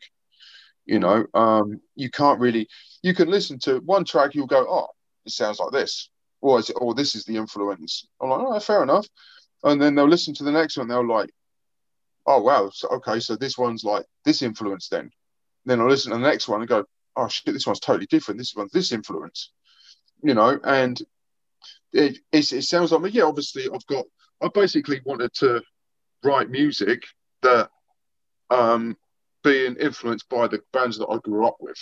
You 0.85 0.99
know, 0.99 1.25
um, 1.33 1.81
you 1.95 2.09
can't 2.09 2.39
really. 2.39 2.67
You 3.01 3.13
can 3.13 3.29
listen 3.29 3.59
to 3.59 3.79
one 3.79 4.05
track, 4.05 4.35
you'll 4.35 4.47
go, 4.47 4.65
oh, 4.69 4.87
it 5.25 5.31
sounds 5.31 5.59
like 5.59 5.71
this, 5.71 6.09
or 6.41 6.59
is 6.59 6.69
it, 6.69 6.77
or 6.79 6.93
this 6.93 7.15
is 7.15 7.25
the 7.25 7.35
influence. 7.35 8.07
I'm 8.21 8.29
like, 8.29 8.39
oh, 8.41 8.59
fair 8.59 8.83
enough. 8.83 9.07
And 9.63 9.81
then 9.81 9.95
they'll 9.95 10.07
listen 10.07 10.33
to 10.35 10.43
the 10.43 10.51
next 10.51 10.77
one, 10.77 10.87
they'll 10.87 11.07
like, 11.07 11.29
oh 12.25 12.41
wow, 12.41 12.69
so, 12.71 12.89
okay, 12.89 13.19
so 13.19 13.35
this 13.35 13.57
one's 13.57 13.83
like 13.83 14.05
this 14.25 14.41
influence 14.41 14.89
then. 14.89 15.09
Then 15.65 15.79
I'll 15.79 15.89
listen 15.89 16.11
to 16.11 16.17
the 16.17 16.27
next 16.27 16.47
one 16.47 16.61
and 16.61 16.69
go, 16.69 16.85
oh 17.15 17.27
shit, 17.27 17.53
this 17.53 17.65
one's 17.65 17.79
totally 17.79 18.05
different. 18.05 18.37
This 18.37 18.55
one's 18.55 18.71
this 18.71 18.91
influence, 18.91 19.51
you 20.21 20.33
know, 20.33 20.59
and 20.63 20.99
it, 21.93 22.19
it, 22.31 22.51
it 22.51 22.63
sounds 22.63 22.91
like, 22.91 23.13
yeah, 23.13 23.23
obviously 23.23 23.63
I've 23.73 23.85
got, 23.87 24.05
I 24.41 24.49
basically 24.53 25.01
wanted 25.05 25.33
to 25.35 25.61
write 26.23 26.49
music 26.49 27.03
that 27.41 27.69
um, 28.49 28.97
being 29.43 29.75
influenced 29.75 30.29
by 30.29 30.47
the 30.47 30.61
bands 30.73 30.99
that 30.99 31.07
I 31.07 31.17
grew 31.17 31.47
up 31.47 31.57
with. 31.59 31.77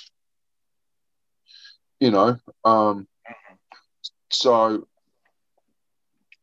You 1.99 2.12
know, 2.12 2.38
um, 2.64 3.08
so 4.36 4.88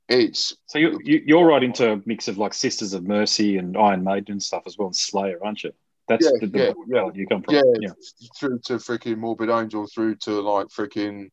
it's 0.08 0.56
so 0.66 0.78
you, 0.78 0.98
you 1.04 1.38
are 1.38 1.46
right 1.46 1.62
into 1.62 1.92
a 1.92 2.02
mix 2.04 2.28
of 2.28 2.38
like 2.38 2.54
Sisters 2.54 2.92
of 2.92 3.04
Mercy 3.04 3.58
and 3.58 3.76
Iron 3.76 4.04
Maiden 4.04 4.40
stuff 4.40 4.64
as 4.66 4.76
well, 4.76 4.88
and 4.88 4.96
Slayer, 4.96 5.38
aren't 5.44 5.64
you? 5.64 5.72
That's 6.08 6.24
yeah, 6.24 6.32
the, 6.40 6.46
the 6.46 6.58
yeah, 6.58 6.72
yeah. 6.86 7.10
you 7.14 7.26
come 7.26 7.42
from. 7.42 7.54
Yeah, 7.54 7.62
yeah, 7.80 7.90
through 8.38 8.58
to 8.66 8.74
freaking 8.74 9.18
Morbid 9.18 9.50
Angel, 9.50 9.86
through 9.86 10.16
to 10.16 10.40
like 10.40 10.68
freaking 10.68 11.30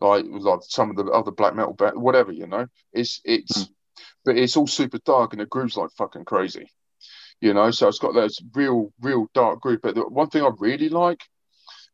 like 0.00 0.24
like 0.28 0.60
some 0.62 0.90
of 0.90 0.96
the 0.96 1.04
other 1.04 1.30
black 1.30 1.54
metal 1.54 1.76
whatever 1.94 2.32
you 2.32 2.46
know. 2.46 2.66
It's 2.92 3.20
it's 3.24 3.64
mm 3.64 3.68
but 4.26 4.36
it's 4.36 4.56
all 4.56 4.66
super 4.66 4.98
dark 4.98 5.32
and 5.32 5.40
it 5.40 5.48
grooves 5.48 5.76
like 5.76 5.90
fucking 5.96 6.24
crazy. 6.24 6.68
You 7.40 7.54
know, 7.54 7.70
so 7.70 7.88
it's 7.88 7.98
got 8.00 8.14
those 8.14 8.40
real, 8.54 8.92
real 9.00 9.28
dark 9.34 9.60
groove. 9.60 9.80
But 9.82 9.94
the 9.94 10.02
one 10.02 10.28
thing 10.28 10.42
I 10.42 10.50
really 10.58 10.88
like, 10.88 11.20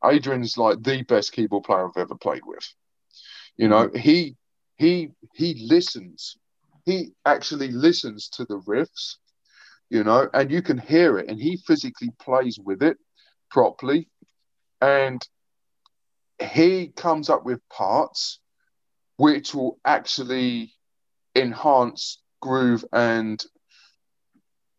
Adrian's 0.04 0.56
like 0.56 0.82
the 0.82 1.02
best 1.02 1.32
keyboard 1.32 1.64
player 1.64 1.86
I've 1.86 2.00
ever 2.00 2.14
played 2.14 2.42
with. 2.46 2.66
You 3.56 3.68
know, 3.68 3.90
he 3.94 4.36
he 4.76 5.10
he 5.34 5.66
listens. 5.68 6.36
He 6.84 7.12
actually 7.24 7.70
listens 7.70 8.28
to 8.30 8.44
the 8.44 8.58
riffs, 8.60 9.16
you 9.88 10.02
know, 10.02 10.28
and 10.34 10.50
you 10.50 10.62
can 10.62 10.78
hear 10.78 11.18
it, 11.18 11.28
and 11.28 11.40
he 11.40 11.56
physically 11.58 12.10
plays 12.18 12.58
with 12.58 12.82
it 12.82 12.96
properly, 13.50 14.08
and 14.80 15.26
he 16.40 16.88
comes 16.88 17.30
up 17.30 17.44
with 17.44 17.60
parts 17.68 18.40
which 19.16 19.54
will 19.54 19.78
actually 19.84 20.74
enhance 21.36 22.20
groove 22.40 22.84
and 22.92 23.44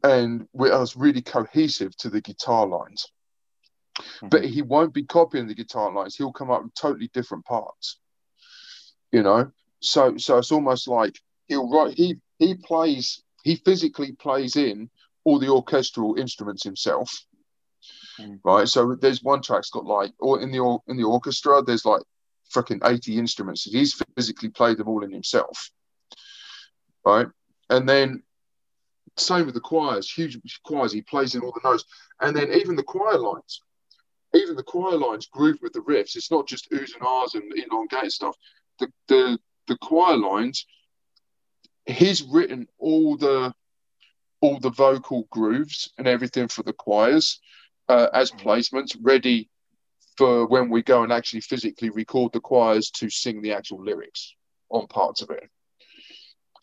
and 0.04 0.48
with 0.52 0.72
us 0.72 0.98
really 0.98 1.22
cohesive 1.22 1.96
to 1.96 2.10
the 2.10 2.20
guitar 2.20 2.68
lines. 2.68 3.08
Mm-hmm. 3.98 4.28
But 4.28 4.44
he 4.44 4.62
won't 4.62 4.94
be 4.94 5.06
copying 5.06 5.48
the 5.48 5.56
guitar 5.56 5.94
lines. 5.94 6.16
He'll 6.16 6.34
come 6.34 6.52
up 6.52 6.64
with 6.64 6.74
totally 6.74 7.10
different 7.14 7.46
parts. 7.46 8.00
You 9.14 9.24
know, 9.24 9.50
so 9.80 10.18
so 10.18 10.40
it's 10.40 10.52
almost 10.52 10.90
like 10.90 11.18
he'll 11.48 11.70
write. 11.70 11.94
He 11.96 12.18
he 12.40 12.56
plays. 12.56 13.24
He 13.44 13.56
physically 13.56 14.14
plays 14.14 14.58
in 14.58 14.90
all 15.24 15.40
the 15.40 15.50
orchestral 15.50 16.16
instruments 16.16 16.64
himself. 16.64 17.26
Mm-hmm. 18.20 18.36
Right. 18.44 18.68
So 18.68 18.96
there's 18.96 19.24
one 19.24 19.42
track's 19.42 19.70
got 19.70 19.86
like, 19.86 20.12
or 20.20 20.42
in 20.42 20.52
the 20.52 20.80
in 20.88 20.98
the 20.98 21.06
orchestra, 21.06 21.62
there's 21.62 21.86
like 21.86 22.02
freaking 22.54 22.82
80 22.86 23.18
instruments. 23.18 23.64
He's 23.64 24.02
physically 24.16 24.50
played 24.50 24.78
them 24.78 24.90
all 24.90 25.04
in 25.06 25.12
himself 25.12 25.72
right? 27.06 27.28
And 27.70 27.88
then 27.88 28.24
same 29.18 29.46
with 29.46 29.56
the 29.56 29.62
choirs, 29.62 30.10
huge 30.10 30.40
choirs. 30.64 30.92
He 30.92 31.02
plays 31.02 31.36
in 31.36 31.42
all 31.42 31.52
the 31.52 31.70
notes, 31.70 31.86
and 32.22 32.36
then 32.36 32.52
even 32.52 32.76
the 32.76 32.84
choir 32.84 33.18
lines, 33.18 33.62
even 34.34 34.56
the 34.56 34.64
choir 34.64 34.98
lines 34.98 35.28
groove 35.28 35.60
with 35.62 35.74
the 35.74 35.82
riffs. 35.82 36.16
It's 36.16 36.32
not 36.32 36.48
just 36.48 36.70
oohs 36.72 36.96
and 36.96 37.04
ahs 37.04 37.36
and 37.36 37.52
elongated 37.56 38.12
stuff. 38.12 38.36
The 38.80 38.92
the 39.08 39.40
the 39.68 39.78
choir 39.78 40.18
lines, 40.18 40.66
he's 41.86 42.24
written 42.24 42.68
all 42.78 43.18
the 43.18 43.54
all 44.42 44.60
the 44.60 44.70
vocal 44.70 45.28
grooves 45.30 45.92
and 45.98 46.08
everything 46.08 46.50
for 46.50 46.64
the 46.64 46.74
choirs 46.74 47.40
uh, 47.88 48.08
as 48.14 48.32
mm-hmm. 48.32 48.48
placements 48.48 48.96
ready 49.02 49.50
for 50.18 50.48
when 50.48 50.70
we 50.70 50.84
go 50.84 51.04
and 51.04 51.14
actually 51.14 51.42
physically 51.42 51.90
record 51.90 52.34
the 52.34 52.40
choirs 52.40 52.92
to 52.92 53.10
sing 53.10 53.42
the 53.42 53.54
actual 53.54 53.82
lyrics 53.82 54.36
on 54.70 54.86
parts 54.88 55.22
of 55.22 55.30
it 55.30 55.50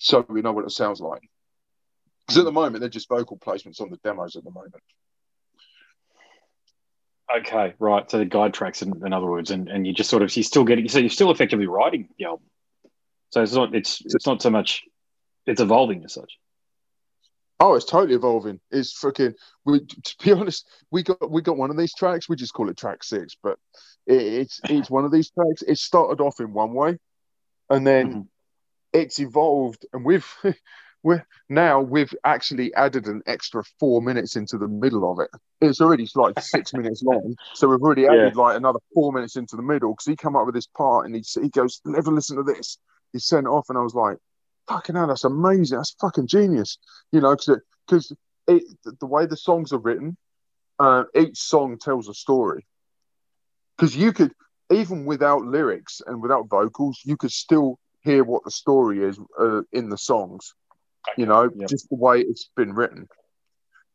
so 0.00 0.24
we 0.28 0.40
know 0.40 0.52
what 0.52 0.64
it 0.64 0.70
sounds 0.70 1.00
like. 1.00 1.28
Because 2.26 2.38
at 2.38 2.44
the 2.44 2.52
moment, 2.52 2.80
they're 2.80 2.88
just 2.88 3.08
vocal 3.08 3.36
placements 3.36 3.80
on 3.80 3.90
the 3.90 3.98
demos 4.02 4.34
at 4.34 4.44
the 4.44 4.50
moment. 4.50 4.82
Okay, 7.38 7.74
right. 7.78 8.10
So 8.10 8.18
the 8.18 8.24
guide 8.24 8.54
tracks, 8.54 8.82
in, 8.82 9.04
in 9.04 9.12
other 9.12 9.26
words, 9.26 9.50
and, 9.50 9.68
and 9.68 9.86
you 9.86 9.92
just 9.92 10.10
sort 10.10 10.22
of 10.22 10.34
you're 10.36 10.42
still 10.42 10.64
getting 10.64 10.88
so 10.88 10.98
you're 10.98 11.10
still 11.10 11.30
effectively 11.30 11.66
writing 11.66 12.08
the 12.18 12.24
album. 12.24 12.46
So 13.30 13.42
it's 13.42 13.52
not 13.52 13.74
it's 13.74 14.02
it's 14.04 14.26
not 14.26 14.42
so 14.42 14.50
much 14.50 14.82
it's 15.46 15.60
evolving 15.60 16.04
as 16.04 16.14
such. 16.14 16.38
Oh, 17.60 17.74
it's 17.74 17.84
totally 17.84 18.14
evolving. 18.14 18.58
It's 18.70 18.98
freaking. 18.98 19.34
We, 19.64 19.80
to 19.80 20.16
be 20.24 20.32
honest, 20.32 20.68
we 20.90 21.02
got 21.02 21.30
we 21.30 21.42
got 21.42 21.56
one 21.56 21.70
of 21.70 21.76
these 21.76 21.94
tracks. 21.94 22.28
We 22.28 22.36
just 22.36 22.54
call 22.54 22.68
it 22.68 22.76
track 22.76 23.04
six, 23.04 23.36
but 23.40 23.58
it, 24.06 24.20
it's 24.20 24.60
it's 24.64 24.90
one 24.90 25.04
of 25.04 25.12
these 25.12 25.30
tracks. 25.30 25.62
It 25.62 25.78
started 25.78 26.20
off 26.22 26.40
in 26.40 26.52
one 26.52 26.72
way, 26.72 26.98
and 27.68 27.86
then 27.86 28.08
mm-hmm 28.08 28.20
it's 28.92 29.20
evolved, 29.20 29.86
and 29.92 30.04
we've 30.04 30.26
we're 31.02 31.24
now 31.48 31.80
we've 31.80 32.14
actually 32.24 32.74
added 32.74 33.06
an 33.06 33.22
extra 33.26 33.62
four 33.78 34.02
minutes 34.02 34.36
into 34.36 34.58
the 34.58 34.68
middle 34.68 35.10
of 35.10 35.18
it. 35.20 35.30
It's 35.60 35.80
already 35.80 36.08
like 36.14 36.38
six 36.40 36.72
minutes 36.74 37.02
long, 37.02 37.36
so 37.54 37.68
we've 37.68 37.80
already 37.80 38.06
added 38.06 38.34
yeah. 38.34 38.42
like 38.42 38.56
another 38.56 38.80
four 38.94 39.12
minutes 39.12 39.36
into 39.36 39.56
the 39.56 39.62
middle 39.62 39.92
because 39.92 40.06
he 40.06 40.16
come 40.16 40.36
up 40.36 40.46
with 40.46 40.54
this 40.54 40.66
part 40.66 41.06
and 41.06 41.14
he 41.14 41.22
he 41.40 41.48
goes, 41.48 41.80
"Never 41.84 42.10
listen 42.10 42.36
to 42.36 42.42
this." 42.42 42.78
He 43.12 43.18
sent 43.18 43.46
it 43.46 43.50
off, 43.50 43.68
and 43.68 43.78
I 43.78 43.82
was 43.82 43.94
like, 43.94 44.18
"Fucking 44.68 44.94
hell, 44.94 45.06
that's 45.06 45.24
amazing! 45.24 45.78
That's 45.78 45.96
fucking 46.00 46.26
genius!" 46.26 46.78
You 47.12 47.20
know, 47.20 47.34
because 47.34 47.60
because 47.86 48.14
the 48.46 49.06
way 49.06 49.26
the 49.26 49.36
songs 49.36 49.72
are 49.72 49.78
written, 49.78 50.16
uh, 50.78 51.04
each 51.16 51.38
song 51.38 51.78
tells 51.78 52.08
a 52.08 52.14
story. 52.14 52.66
Because 53.76 53.96
you 53.96 54.12
could 54.12 54.32
even 54.70 55.04
without 55.04 55.42
lyrics 55.42 56.00
and 56.06 56.22
without 56.22 56.48
vocals, 56.48 57.00
you 57.04 57.16
could 57.16 57.32
still 57.32 57.78
hear 58.02 58.24
what 58.24 58.44
the 58.44 58.50
story 58.50 59.02
is 59.02 59.18
uh, 59.38 59.62
in 59.72 59.88
the 59.88 59.98
songs. 59.98 60.54
You 61.16 61.26
know, 61.26 61.50
just 61.68 61.88
the 61.88 61.96
way 61.96 62.20
it's 62.20 62.50
been 62.56 62.72
written. 62.72 63.08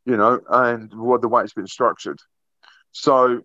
You 0.04 0.16
know, 0.16 0.40
and 0.48 0.92
what 0.94 1.22
the 1.22 1.28
way 1.28 1.42
it's 1.42 1.54
been 1.54 1.66
structured. 1.66 2.18
So, 2.92 3.42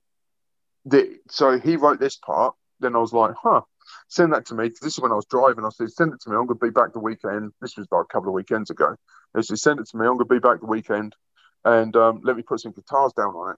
the 0.86 1.18
so 1.30 1.60
he 1.60 1.76
wrote 1.76 2.00
this 2.00 2.18
part. 2.18 2.56
Then 2.80 2.96
I 2.96 3.00
was 3.00 3.14
like, 3.14 3.36
huh, 3.42 3.62
send 4.08 4.34
that 4.34 4.46
to 4.48 4.56
me. 4.56 4.70
This 4.82 4.94
is 4.94 5.00
when 5.00 5.12
I 5.12 5.16
was 5.16 5.26
driving. 5.26 5.66
I 5.66 5.70
said, 5.70 5.92
send 5.92 6.14
it 6.14 6.22
to 6.22 6.30
me. 6.30 6.36
I'm 6.36 6.48
going 6.48 6.60
to 6.60 6.66
be 6.66 6.72
back 6.72 6.94
the 6.94 7.00
weekend. 7.00 7.52
This 7.62 7.78
was 7.78 7.88
like 7.92 8.06
a 8.06 8.14
couple 8.14 8.30
of 8.30 8.34
weekends 8.34 8.70
ago. 8.70 8.96
I 9.36 9.42
said, 9.42 9.60
send 9.60 9.80
it 9.80 9.88
to 9.90 9.98
me. 9.98 10.06
I'm 10.06 10.18
going 10.18 10.28
to 10.28 10.34
be 10.34 10.40
back 10.40 10.60
the 10.60 10.66
weekend, 10.66 11.16
and 11.64 11.96
um, 11.96 12.22
let 12.24 12.36
me 12.36 12.44
put 12.44 12.60
some 12.60 12.72
guitars 12.72 13.14
down 13.14 13.36
on 13.36 13.52
it. 13.52 13.58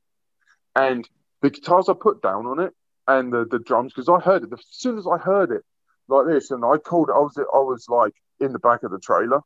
And 0.75 1.07
the 1.41 1.49
guitars 1.49 1.89
I 1.89 1.93
put 1.93 2.21
down 2.21 2.45
on 2.45 2.59
it, 2.59 2.73
and 3.07 3.31
the 3.33 3.45
the 3.45 3.59
drums, 3.59 3.93
because 3.93 4.09
I 4.09 4.19
heard 4.19 4.43
it 4.43 4.53
as 4.53 4.63
soon 4.69 4.97
as 4.97 5.07
I 5.07 5.17
heard 5.17 5.51
it, 5.51 5.63
like 6.07 6.27
this, 6.27 6.51
and 6.51 6.63
I 6.63 6.77
called. 6.77 7.09
I 7.09 7.19
was 7.19 7.37
I 7.37 7.57
was 7.57 7.87
like 7.89 8.13
in 8.39 8.53
the 8.53 8.59
back 8.59 8.83
of 8.83 8.91
the 8.91 8.99
trailer, 8.99 9.41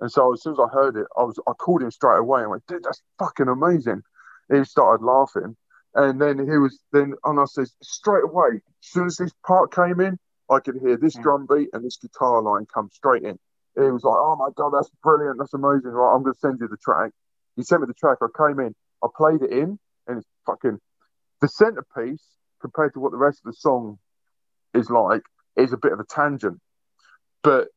and 0.00 0.10
so 0.10 0.32
as 0.32 0.42
soon 0.42 0.52
as 0.52 0.58
I 0.58 0.68
heard 0.72 0.96
it, 0.96 1.06
I 1.16 1.22
was 1.22 1.38
I 1.46 1.52
called 1.52 1.82
him 1.82 1.90
straight 1.90 2.18
away 2.18 2.42
and 2.42 2.50
went, 2.50 2.66
"Dude, 2.66 2.84
that's 2.84 3.02
fucking 3.18 3.48
amazing." 3.48 4.02
He 4.52 4.62
started 4.64 5.04
laughing, 5.04 5.56
And 5.94 6.20
then 6.20 6.38
he 6.38 6.58
was 6.58 6.78
then, 6.92 7.14
and 7.24 7.40
I 7.40 7.46
says 7.46 7.74
straight 7.82 8.24
away, 8.24 8.56
as 8.56 8.60
soon 8.80 9.06
as 9.06 9.16
this 9.16 9.32
part 9.46 9.72
came 9.74 9.98
in, 10.00 10.18
I 10.50 10.60
could 10.60 10.76
hear 10.76 10.96
this 10.98 11.16
Mm. 11.16 11.22
drum 11.22 11.46
beat 11.46 11.70
and 11.72 11.82
this 11.82 11.96
guitar 11.96 12.42
line 12.42 12.66
come 12.66 12.90
straight 12.90 13.22
in. 13.24 13.38
He 13.74 13.90
was 13.90 14.04
like, 14.04 14.16
"Oh 14.18 14.36
my 14.36 14.50
god, 14.54 14.70
that's 14.70 14.90
brilliant, 15.02 15.38
that's 15.38 15.54
amazing!" 15.54 15.90
Right, 15.90 16.14
I'm 16.14 16.22
going 16.22 16.34
to 16.34 16.38
send 16.38 16.60
you 16.60 16.68
the 16.68 16.76
track. 16.76 17.12
He 17.56 17.62
sent 17.62 17.80
me 17.80 17.86
the 17.86 17.94
track. 17.94 18.18
I 18.20 18.26
came 18.36 18.60
in, 18.60 18.74
I 19.02 19.08
played 19.16 19.42
it 19.42 19.50
in, 19.50 19.78
and 20.06 20.18
it's 20.18 20.28
fucking 20.44 20.78
the 21.40 21.48
centerpiece 21.48 22.24
compared 22.60 22.92
to 22.94 23.00
what 23.00 23.12
the 23.12 23.18
rest 23.18 23.40
of 23.44 23.52
the 23.52 23.56
song 23.56 23.98
is 24.74 24.90
like 24.90 25.22
is 25.56 25.72
a 25.72 25.76
bit 25.78 25.92
of 25.92 26.00
a 26.00 26.04
tangent, 26.04 26.60
but 27.42 27.68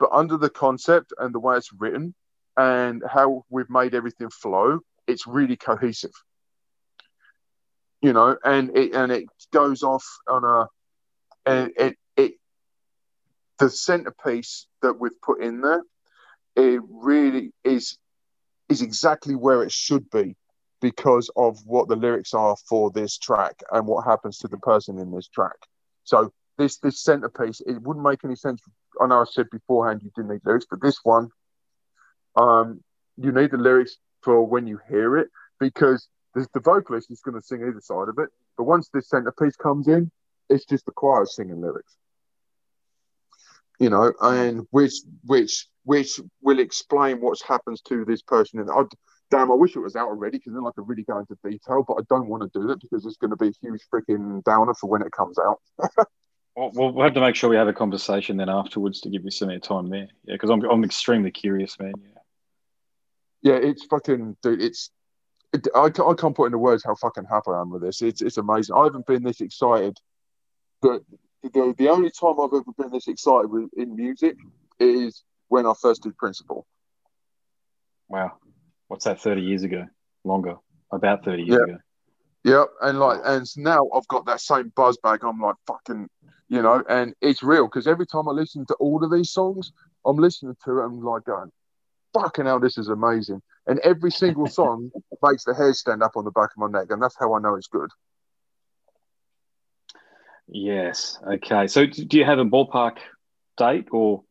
but 0.00 0.10
under 0.12 0.38
the 0.38 0.50
concept 0.50 1.12
and 1.18 1.32
the 1.32 1.38
way 1.38 1.58
it's 1.58 1.72
written 1.74 2.14
and 2.56 3.02
how 3.08 3.44
we've 3.50 3.70
made 3.70 3.94
everything 3.94 4.30
flow, 4.30 4.80
it's 5.06 5.26
really 5.26 5.56
cohesive. 5.56 6.10
You 8.00 8.14
know, 8.14 8.36
and 8.42 8.76
it 8.76 8.94
and 8.94 9.12
it 9.12 9.24
goes 9.52 9.82
off 9.82 10.04
on 10.26 10.42
a 10.42 10.66
and 11.44 11.70
it 11.76 11.98
it 12.16 12.32
the 13.58 13.68
centerpiece 13.68 14.66
that 14.80 14.98
we've 14.98 15.20
put 15.20 15.42
in 15.42 15.60
there, 15.60 15.82
it 16.56 16.80
really 16.88 17.52
is 17.62 17.98
is 18.70 18.80
exactly 18.80 19.34
where 19.34 19.62
it 19.62 19.70
should 19.70 20.08
be 20.10 20.34
because 20.80 21.30
of 21.36 21.58
what 21.66 21.88
the 21.88 21.96
lyrics 21.96 22.32
are 22.32 22.56
for 22.66 22.90
this 22.90 23.18
track 23.18 23.62
and 23.70 23.86
what 23.86 24.06
happens 24.06 24.38
to 24.38 24.48
the 24.48 24.56
person 24.58 24.98
in 24.98 25.10
this 25.10 25.28
track. 25.28 25.58
So 26.04 26.32
this 26.56 26.78
this 26.78 27.02
centerpiece, 27.02 27.60
it 27.60 27.82
wouldn't 27.82 28.06
make 28.06 28.24
any 28.24 28.36
sense. 28.36 28.62
I 29.00 29.06
know 29.06 29.20
I 29.20 29.24
said 29.24 29.46
beforehand 29.50 30.02
you 30.04 30.10
didn't 30.14 30.30
need 30.30 30.42
lyrics, 30.44 30.66
but 30.68 30.82
this 30.82 30.98
one, 31.02 31.28
um, 32.36 32.82
you 33.16 33.32
need 33.32 33.50
the 33.50 33.56
lyrics 33.56 33.96
for 34.22 34.44
when 34.44 34.66
you 34.66 34.78
hear 34.88 35.16
it 35.16 35.28
because 35.58 36.08
the, 36.34 36.46
the 36.54 36.60
vocalist 36.60 37.10
is 37.10 37.20
going 37.20 37.40
to 37.40 37.44
sing 37.44 37.62
either 37.62 37.80
side 37.80 38.08
of 38.08 38.18
it. 38.18 38.28
But 38.56 38.64
once 38.64 38.88
this 38.92 39.08
centerpiece 39.08 39.56
comes 39.56 39.88
in, 39.88 40.10
it's 40.48 40.64
just 40.64 40.84
the 40.86 40.92
choir 40.92 41.26
singing 41.26 41.60
lyrics. 41.60 41.96
You 43.78 43.88
know, 43.88 44.12
and 44.20 44.66
which 44.70 44.92
which 45.24 45.66
which 45.84 46.20
will 46.42 46.58
explain 46.58 47.20
what 47.20 47.40
happens 47.46 47.80
to 47.82 48.04
this 48.04 48.20
person. 48.20 48.60
And 48.60 48.70
I, 48.70 48.82
damn, 49.30 49.50
I 49.50 49.54
wish 49.54 49.74
it 49.74 49.80
was 49.80 49.96
out 49.96 50.08
already 50.08 50.36
because 50.36 50.52
then 50.52 50.66
I 50.66 50.70
could 50.76 50.86
really 50.86 51.04
go 51.04 51.18
into 51.18 51.36
detail. 51.42 51.84
But 51.86 51.94
I 51.94 52.02
don't 52.10 52.28
want 52.28 52.42
to 52.42 52.58
do 52.58 52.66
that 52.68 52.80
because 52.80 53.06
it's 53.06 53.16
going 53.16 53.30
to 53.30 53.36
be 53.36 53.48
a 53.48 53.52
huge 53.62 53.80
freaking 53.92 54.44
downer 54.44 54.74
for 54.74 54.90
when 54.90 55.00
it 55.00 55.12
comes 55.12 55.38
out. 55.38 55.60
Well, 56.56 56.70
we'll 56.74 57.04
have 57.04 57.14
to 57.14 57.20
make 57.20 57.36
sure 57.36 57.48
we 57.48 57.56
have 57.56 57.68
a 57.68 57.72
conversation 57.72 58.36
then 58.36 58.48
afterwards 58.48 59.00
to 59.02 59.10
give 59.10 59.24
you 59.24 59.30
some 59.30 59.48
more 59.48 59.58
time 59.58 59.88
there. 59.88 60.08
Yeah, 60.24 60.34
because 60.34 60.50
I'm 60.50 60.62
I'm 60.68 60.84
extremely 60.84 61.30
curious, 61.30 61.78
man. 61.78 61.92
Yeah. 62.02 62.18
Yeah, 63.42 63.68
it's 63.68 63.84
fucking 63.86 64.36
dude. 64.42 64.62
It's 64.62 64.90
it, 65.52 65.66
I, 65.74 65.86
I 65.86 66.14
can't 66.14 66.36
put 66.36 66.46
into 66.46 66.58
words 66.58 66.84
how 66.84 66.94
fucking 66.94 67.24
happy 67.24 67.50
I 67.50 67.60
am 67.60 67.70
with 67.70 67.82
this. 67.82 68.02
It's 68.02 68.20
it's 68.20 68.36
amazing. 68.36 68.76
I 68.76 68.84
haven't 68.84 69.06
been 69.06 69.22
this 69.22 69.40
excited, 69.40 69.96
but 70.82 71.02
the 71.42 71.74
the 71.78 71.88
only 71.88 72.10
time 72.10 72.38
I've 72.40 72.52
ever 72.52 72.72
been 72.76 72.90
this 72.90 73.08
excited 73.08 73.50
with, 73.50 73.70
in 73.76 73.96
music 73.96 74.36
is 74.78 75.22
when 75.48 75.66
I 75.66 75.72
first 75.80 76.02
did 76.02 76.16
Principle. 76.18 76.66
Wow. 78.08 78.32
What's 78.88 79.04
that? 79.04 79.20
Thirty 79.20 79.42
years 79.42 79.62
ago? 79.62 79.86
Longer? 80.24 80.56
About 80.92 81.24
thirty 81.24 81.44
years 81.44 81.60
Yeah. 81.66 81.74
ago. 81.74 81.82
Yep, 82.42 82.68
and 82.80 82.98
like, 82.98 83.20
and 83.24 83.46
now 83.58 83.86
I've 83.94 84.08
got 84.08 84.24
that 84.24 84.40
same 84.40 84.72
buzz 84.74 84.96
bag. 85.02 85.20
I'm 85.24 85.40
like 85.40 85.56
fucking, 85.66 86.08
you 86.50 86.60
know, 86.60 86.82
and 86.88 87.14
it's 87.22 87.42
real 87.42 87.66
because 87.66 87.86
every 87.86 88.06
time 88.06 88.28
I 88.28 88.32
listen 88.32 88.66
to 88.66 88.74
all 88.74 89.02
of 89.04 89.10
these 89.12 89.30
songs, 89.30 89.72
I'm 90.04 90.16
listening 90.16 90.56
to 90.64 90.80
it. 90.80 90.84
I'm 90.84 91.00
like 91.00 91.24
going, 91.24 91.50
fucking 92.12 92.44
hell, 92.44 92.58
this 92.60 92.76
is 92.76 92.88
amazing. 92.88 93.40
And 93.66 93.78
every 93.80 94.10
single 94.10 94.46
song 94.58 94.90
makes 95.22 95.44
the 95.44 95.54
hair 95.54 95.72
stand 95.72 96.02
up 96.02 96.16
on 96.16 96.24
the 96.24 96.32
back 96.32 96.50
of 96.50 96.58
my 96.58 96.66
neck, 96.78 96.88
and 96.90 97.00
that's 97.00 97.16
how 97.18 97.34
I 97.34 97.40
know 97.40 97.54
it's 97.54 97.68
good. 97.68 97.88
Yes. 100.48 101.18
Okay. 101.26 101.68
So 101.68 101.86
do 101.86 102.18
you 102.18 102.24
have 102.24 102.38
a 102.38 102.44
ballpark 102.44 102.98
date 103.56 103.86
or 103.92 104.24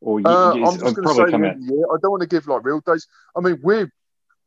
or 0.00 0.20
you, 0.20 0.26
Uh, 0.30 0.52
I'm 0.52 0.78
just 0.78 0.94
going 0.96 1.08
to 1.08 1.14
say, 1.14 1.24
come 1.30 1.42
the 1.42 1.48
out? 1.48 1.52
end 1.52 1.62
of 1.62 1.68
the 1.68 1.74
year. 1.74 1.84
I 1.92 1.96
don't 2.02 2.10
want 2.10 2.22
to 2.22 2.28
give 2.28 2.46
like 2.48 2.64
real 2.64 2.80
dates. 2.84 3.06
I 3.36 3.40
mean, 3.40 3.58
we're 3.62 3.90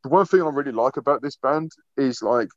the 0.04 0.10
one 0.10 0.26
thing 0.26 0.42
I 0.42 0.50
really 0.50 0.72
like 0.72 0.98
about 0.98 1.22
this 1.22 1.36
band 1.38 1.72
is 1.98 2.22
like 2.22 2.50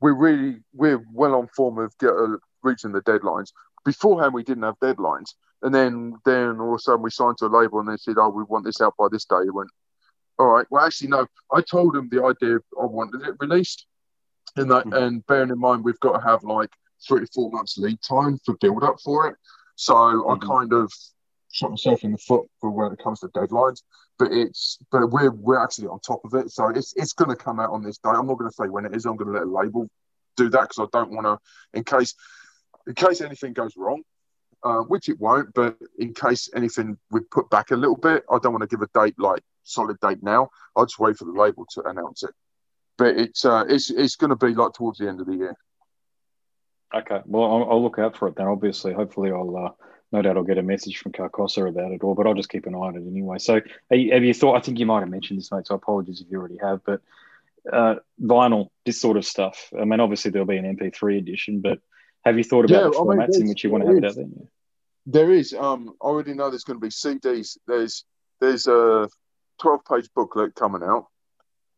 we're 0.00 0.14
really 0.14 0.58
we're 0.74 1.02
well 1.12 1.34
on 1.34 1.48
form 1.56 1.78
of 1.78 1.96
get, 1.98 2.10
uh, 2.10 2.36
reaching 2.62 2.92
the 2.92 3.00
deadlines. 3.02 3.52
Beforehand, 3.88 4.34
we 4.34 4.42
didn't 4.42 4.64
have 4.64 4.78
deadlines, 4.80 5.30
and 5.62 5.74
then 5.74 6.18
then 6.26 6.60
all 6.60 6.74
of 6.74 6.78
a 6.78 6.78
sudden 6.78 7.00
we 7.00 7.10
signed 7.10 7.38
to 7.38 7.46
a 7.46 7.54
label, 7.58 7.80
and 7.80 7.88
they 7.88 7.96
said, 7.96 8.16
"Oh, 8.18 8.28
we 8.28 8.42
want 8.44 8.66
this 8.66 8.82
out 8.82 8.94
by 8.98 9.06
this 9.10 9.24
day." 9.24 9.42
It 9.46 9.54
went, 9.54 9.70
"All 10.38 10.48
right." 10.48 10.66
Well, 10.70 10.84
actually, 10.84 11.08
no. 11.08 11.26
I 11.50 11.62
told 11.62 11.94
them 11.94 12.10
the 12.10 12.22
idea 12.22 12.58
I 12.78 12.84
wanted 12.84 13.26
it 13.26 13.36
released, 13.40 13.86
and 14.56 14.70
that, 14.70 14.84
Mhm. 14.84 14.96
and 15.00 15.26
bearing 15.26 15.48
in 15.48 15.58
mind 15.58 15.84
we've 15.86 16.00
got 16.00 16.18
to 16.18 16.20
have 16.30 16.44
like 16.44 16.72
three 17.06 17.20
to 17.20 17.26
four 17.34 17.50
months 17.50 17.78
lead 17.78 17.98
time 18.02 18.36
for 18.44 18.54
build 18.60 18.84
up 18.84 19.00
for 19.00 19.26
it. 19.28 19.36
So 19.76 19.94
Mhm. 19.94 20.32
I 20.32 20.46
kind 20.46 20.72
of 20.74 20.92
shot 21.50 21.70
myself 21.70 22.04
in 22.04 22.12
the 22.12 22.18
foot 22.18 22.46
for 22.60 22.68
when 22.68 22.92
it 22.92 23.02
comes 23.02 23.20
to 23.20 23.28
deadlines. 23.28 23.82
But 24.18 24.32
it's 24.32 24.78
but 24.92 25.06
we're 25.10 25.30
we're 25.30 25.62
actually 25.64 25.88
on 25.88 26.00
top 26.00 26.22
of 26.26 26.34
it. 26.34 26.50
So 26.50 26.68
it's 26.68 26.92
it's 27.00 27.14
going 27.14 27.30
to 27.30 27.42
come 27.46 27.58
out 27.58 27.70
on 27.70 27.82
this 27.82 27.96
day. 27.96 28.10
I'm 28.10 28.26
not 28.26 28.38
going 28.38 28.50
to 28.50 28.54
say 28.60 28.68
when 28.68 28.84
it 28.84 28.94
is. 28.94 29.06
I'm 29.06 29.16
going 29.16 29.32
to 29.32 29.38
let 29.38 29.48
a 29.48 29.56
label 29.60 29.88
do 30.36 30.50
that 30.50 30.68
because 30.68 30.82
I 30.86 30.98
don't 30.98 31.14
want 31.16 31.26
to 31.26 31.38
in 31.78 31.84
case 31.84 32.14
in 32.88 32.94
case 32.94 33.20
anything 33.20 33.52
goes 33.52 33.74
wrong. 33.76 34.02
Uh, 34.64 34.80
which 34.80 35.08
it 35.08 35.20
won't, 35.20 35.54
but 35.54 35.76
in 36.00 36.12
case 36.12 36.50
anything 36.52 36.98
we 37.12 37.20
put 37.30 37.48
back 37.48 37.70
a 37.70 37.76
little 37.76 37.94
bit, 37.94 38.24
I 38.28 38.38
don't 38.42 38.50
want 38.50 38.62
to 38.62 38.66
give 38.66 38.82
a 38.82 38.88
date 38.92 39.14
like 39.16 39.40
solid 39.62 40.00
date 40.00 40.20
now. 40.20 40.50
I'll 40.74 40.84
just 40.86 40.98
wait 40.98 41.16
for 41.16 41.26
the 41.26 41.30
label 41.30 41.64
to 41.74 41.82
announce 41.84 42.24
it. 42.24 42.30
But 42.96 43.16
it's 43.16 43.44
uh, 43.44 43.66
it's 43.68 43.88
it's 43.90 44.16
going 44.16 44.30
to 44.30 44.36
be 44.36 44.54
like 44.54 44.72
towards 44.72 44.98
the 44.98 45.08
end 45.08 45.20
of 45.20 45.26
the 45.26 45.36
year. 45.36 45.56
Okay. 46.92 47.20
Well, 47.24 47.44
I'll, 47.44 47.70
I'll 47.70 47.82
look 47.82 48.00
out 48.00 48.16
for 48.16 48.26
it 48.26 48.34
then. 48.34 48.48
Obviously, 48.48 48.92
hopefully, 48.92 49.30
I'll 49.30 49.56
uh, 49.56 49.70
no 50.10 50.22
doubt 50.22 50.36
I'll 50.36 50.42
get 50.42 50.58
a 50.58 50.62
message 50.62 50.98
from 50.98 51.12
Carcosa 51.12 51.68
about 51.68 51.92
it 51.92 52.02
all. 52.02 52.16
But 52.16 52.26
I'll 52.26 52.34
just 52.34 52.48
keep 52.48 52.66
an 52.66 52.74
eye 52.74 52.78
on 52.78 52.96
it 52.96 53.06
anyway. 53.06 53.38
So, 53.38 53.60
have 53.90 53.98
you, 53.98 54.12
have 54.12 54.24
you 54.24 54.34
thought? 54.34 54.56
I 54.56 54.60
think 54.60 54.80
you 54.80 54.86
might 54.86 55.00
have 55.00 55.08
mentioned 55.08 55.38
this, 55.38 55.52
mate. 55.52 55.68
So, 55.68 55.76
apologies 55.76 56.20
if 56.20 56.26
you 56.30 56.38
already 56.38 56.58
have. 56.60 56.80
But 56.84 57.00
uh, 57.72 57.96
vinyl, 58.20 58.70
this 58.84 59.00
sort 59.00 59.16
of 59.16 59.24
stuff. 59.24 59.70
I 59.78 59.84
mean, 59.84 60.00
obviously 60.00 60.30
there'll 60.30 60.46
be 60.46 60.56
an 60.56 60.76
MP3 60.76 61.18
edition, 61.18 61.60
but 61.60 61.78
have 62.28 62.38
you 62.38 62.44
thought 62.44 62.64
about 62.64 62.84
Yeah, 62.84 62.90
the 62.90 62.96
I 62.98 63.04
mean, 63.04 63.18
formats 63.18 63.40
in 63.40 63.48
which 63.48 63.64
you 63.64 63.70
want 63.70 63.82
to 63.82 63.88
have 63.88 63.96
it 63.96 64.04
out 64.04 64.14
there? 64.14 64.26
There 65.06 65.30
is. 65.32 65.54
Um, 65.54 65.94
I 66.00 66.04
already 66.04 66.34
know 66.34 66.50
there's 66.50 66.64
going 66.64 66.78
to 66.78 66.84
be 66.86 66.90
CDs. 66.90 67.58
There's 67.66 68.04
there's 68.40 68.66
a 68.66 69.08
12 69.60 69.80
page 69.84 70.08
booklet 70.14 70.54
coming 70.54 70.82
out 70.82 71.06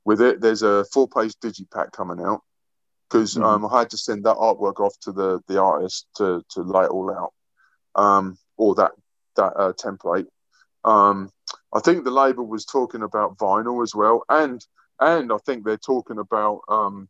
with 0.04 0.20
it. 0.20 0.40
There's 0.40 0.62
a 0.62 0.84
four 0.92 1.08
page 1.08 1.34
digipack 1.42 1.92
coming 1.92 2.20
out 2.24 2.42
because 3.08 3.36
Mhm. 3.36 3.44
um, 3.44 3.66
I 3.66 3.80
had 3.80 3.90
to 3.90 3.98
send 3.98 4.24
that 4.24 4.36
artwork 4.36 4.80
off 4.80 4.98
to 5.00 5.12
the 5.12 5.40
the 5.46 5.60
artist 5.60 6.06
to 6.16 6.42
to 6.50 6.62
lay 6.62 6.84
it 6.84 6.90
all 6.90 7.10
out. 7.10 7.32
Um, 7.94 8.38
or 8.56 8.74
that 8.74 8.92
that 9.36 9.52
uh, 9.56 9.72
template. 9.72 10.26
Um, 10.84 11.30
I 11.72 11.80
think 11.80 12.04
the 12.04 12.10
label 12.10 12.46
was 12.46 12.64
talking 12.64 13.02
about 13.02 13.38
vinyl 13.38 13.82
as 13.82 13.94
well, 13.94 14.24
and 14.28 14.64
and 14.98 15.32
I 15.32 15.38
think 15.38 15.64
they're 15.64 15.76
talking 15.78 16.18
about 16.18 16.60
um. 16.68 17.08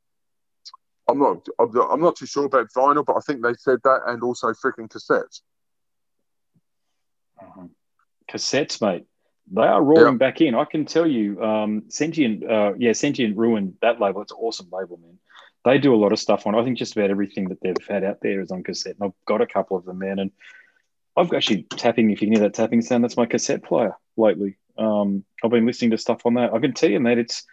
I'm 1.11 1.19
not. 1.19 1.47
I'm 1.59 1.71
not- 1.73 1.91
I'm 1.91 2.01
not 2.01 2.17
too 2.17 2.27
sure 2.27 2.47
about 2.47 2.69
vinyl, 2.77 3.05
but 3.05 3.17
I 3.17 3.21
think 3.21 3.43
they 3.43 3.55
said 3.55 3.79
that, 3.85 4.03
and 4.07 4.23
also 4.23 4.49
freaking 4.53 4.89
cassettes. 4.89 5.43
Mhm. 7.43 7.71
Cassettes, 8.31 8.81
mate. 8.81 9.07
They 9.53 9.63
are 9.63 9.83
roaring 9.83 10.19
back 10.19 10.41
in. 10.41 10.55
I 10.55 10.65
can 10.65 10.85
tell 10.85 11.07
you, 11.07 11.43
um, 11.43 11.85
Sentient, 11.89 12.45
uh, 12.45 12.75
yeah, 12.79 12.93
Sentient 12.93 13.37
Ruin, 13.37 13.77
that 13.83 14.01
label, 14.01 14.23
it's 14.23 14.31
an 14.31 14.39
awesome 14.41 14.69
label, 14.71 14.99
man. 14.99 15.19
They 15.65 15.79
do 15.79 15.95
a 15.95 15.97
lot 15.97 16.13
of 16.13 16.19
stuff 16.19 16.47
on. 16.47 16.55
I 16.55 16.63
think 16.63 16.79
just 16.79 16.97
about 16.97 17.11
everything 17.11 17.49
that 17.49 17.61
they've 17.61 17.77
had 17.89 18.05
out 18.05 18.21
there 18.21 18.41
is 18.41 18.53
on 18.53 18.63
cassette. 18.63 18.97
And 19.01 19.09
I've 19.09 19.25
got 19.27 19.41
a 19.43 19.47
couple 19.47 19.77
of 19.77 19.85
them, 19.85 19.99
man. 19.99 20.19
And 20.21 20.31
I've 21.17 21.33
actually 21.33 21.65
tapping, 21.65 22.11
if 22.11 22.23
you 22.23 22.29
can 22.29 22.37
hear 22.37 22.45
that 22.45 22.55
tapping 22.55 22.81
sound, 22.81 23.03
that's 23.03 23.17
my 23.17 23.27
cassette 23.27 23.65
player 23.65 23.97
lately. 24.17 24.57
Um, 24.79 25.25
I've 25.43 25.51
been 25.51 25.67
listening 25.67 25.91
to 25.91 25.99
stuff 25.99 26.25
on 26.25 26.35
that. 26.35 26.55
I 26.55 26.61
can 26.61 26.73
tell 26.73 26.89
you, 26.89 27.01
mate, 27.01 27.19
it's 27.19 27.45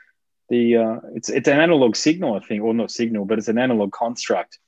the 0.49 0.77
uh, 0.77 0.99
it's 1.15 1.29
it's 1.29 1.47
an 1.47 1.59
analog 1.59 1.95
signal, 1.95 2.35
I 2.35 2.39
think, 2.39 2.63
or 2.63 2.73
not 2.73 2.91
signal, 2.91 3.25
but 3.25 3.37
it's 3.37 3.47
an 3.47 3.57
analog 3.57 3.91
construct 3.91 4.59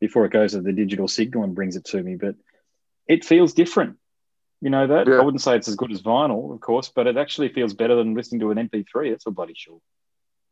before 0.00 0.24
it 0.24 0.32
goes 0.32 0.52
to 0.52 0.60
the 0.60 0.72
digital 0.72 1.08
signal 1.08 1.44
and 1.44 1.54
brings 1.54 1.76
it 1.76 1.84
to 1.86 2.02
me. 2.02 2.16
But 2.16 2.34
it 3.06 3.24
feels 3.24 3.52
different. 3.52 3.98
You 4.60 4.70
know 4.70 4.86
that? 4.86 5.06
Yeah. 5.06 5.14
I 5.14 5.22
wouldn't 5.22 5.42
say 5.42 5.56
it's 5.56 5.68
as 5.68 5.76
good 5.76 5.92
as 5.92 6.02
vinyl, 6.02 6.54
of 6.54 6.60
course, 6.60 6.88
but 6.94 7.06
it 7.06 7.16
actually 7.16 7.48
feels 7.48 7.74
better 7.74 7.96
than 7.96 8.14
listening 8.14 8.40
to 8.40 8.50
an 8.50 8.68
MP3. 8.68 9.10
That's 9.10 9.24
for 9.24 9.30
bloody 9.30 9.54
sure. 9.56 9.80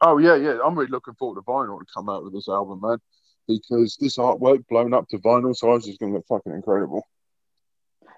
Oh 0.01 0.19
yeah, 0.19 0.37
yeah. 0.37 0.59
I'm 0.65 0.77
really 0.77 0.91
looking 0.91 1.15
forward 1.15 1.37
to 1.37 1.43
vinyl 1.43 1.79
to 1.79 1.87
come 1.95 2.09
out 2.09 2.25
with 2.25 2.33
this 2.33 2.49
album, 2.49 2.81
man, 2.83 2.99
because 3.47 3.97
this 4.01 4.17
artwork 4.17 4.67
blown 4.69 4.95
up 4.95 5.09
to 5.09 5.19
vinyl 5.19 5.55
size 5.55 5.87
is 5.87 5.99
going 5.99 6.13
to 6.13 6.19
look 6.19 6.27
fucking 6.27 6.53
incredible. 6.53 7.07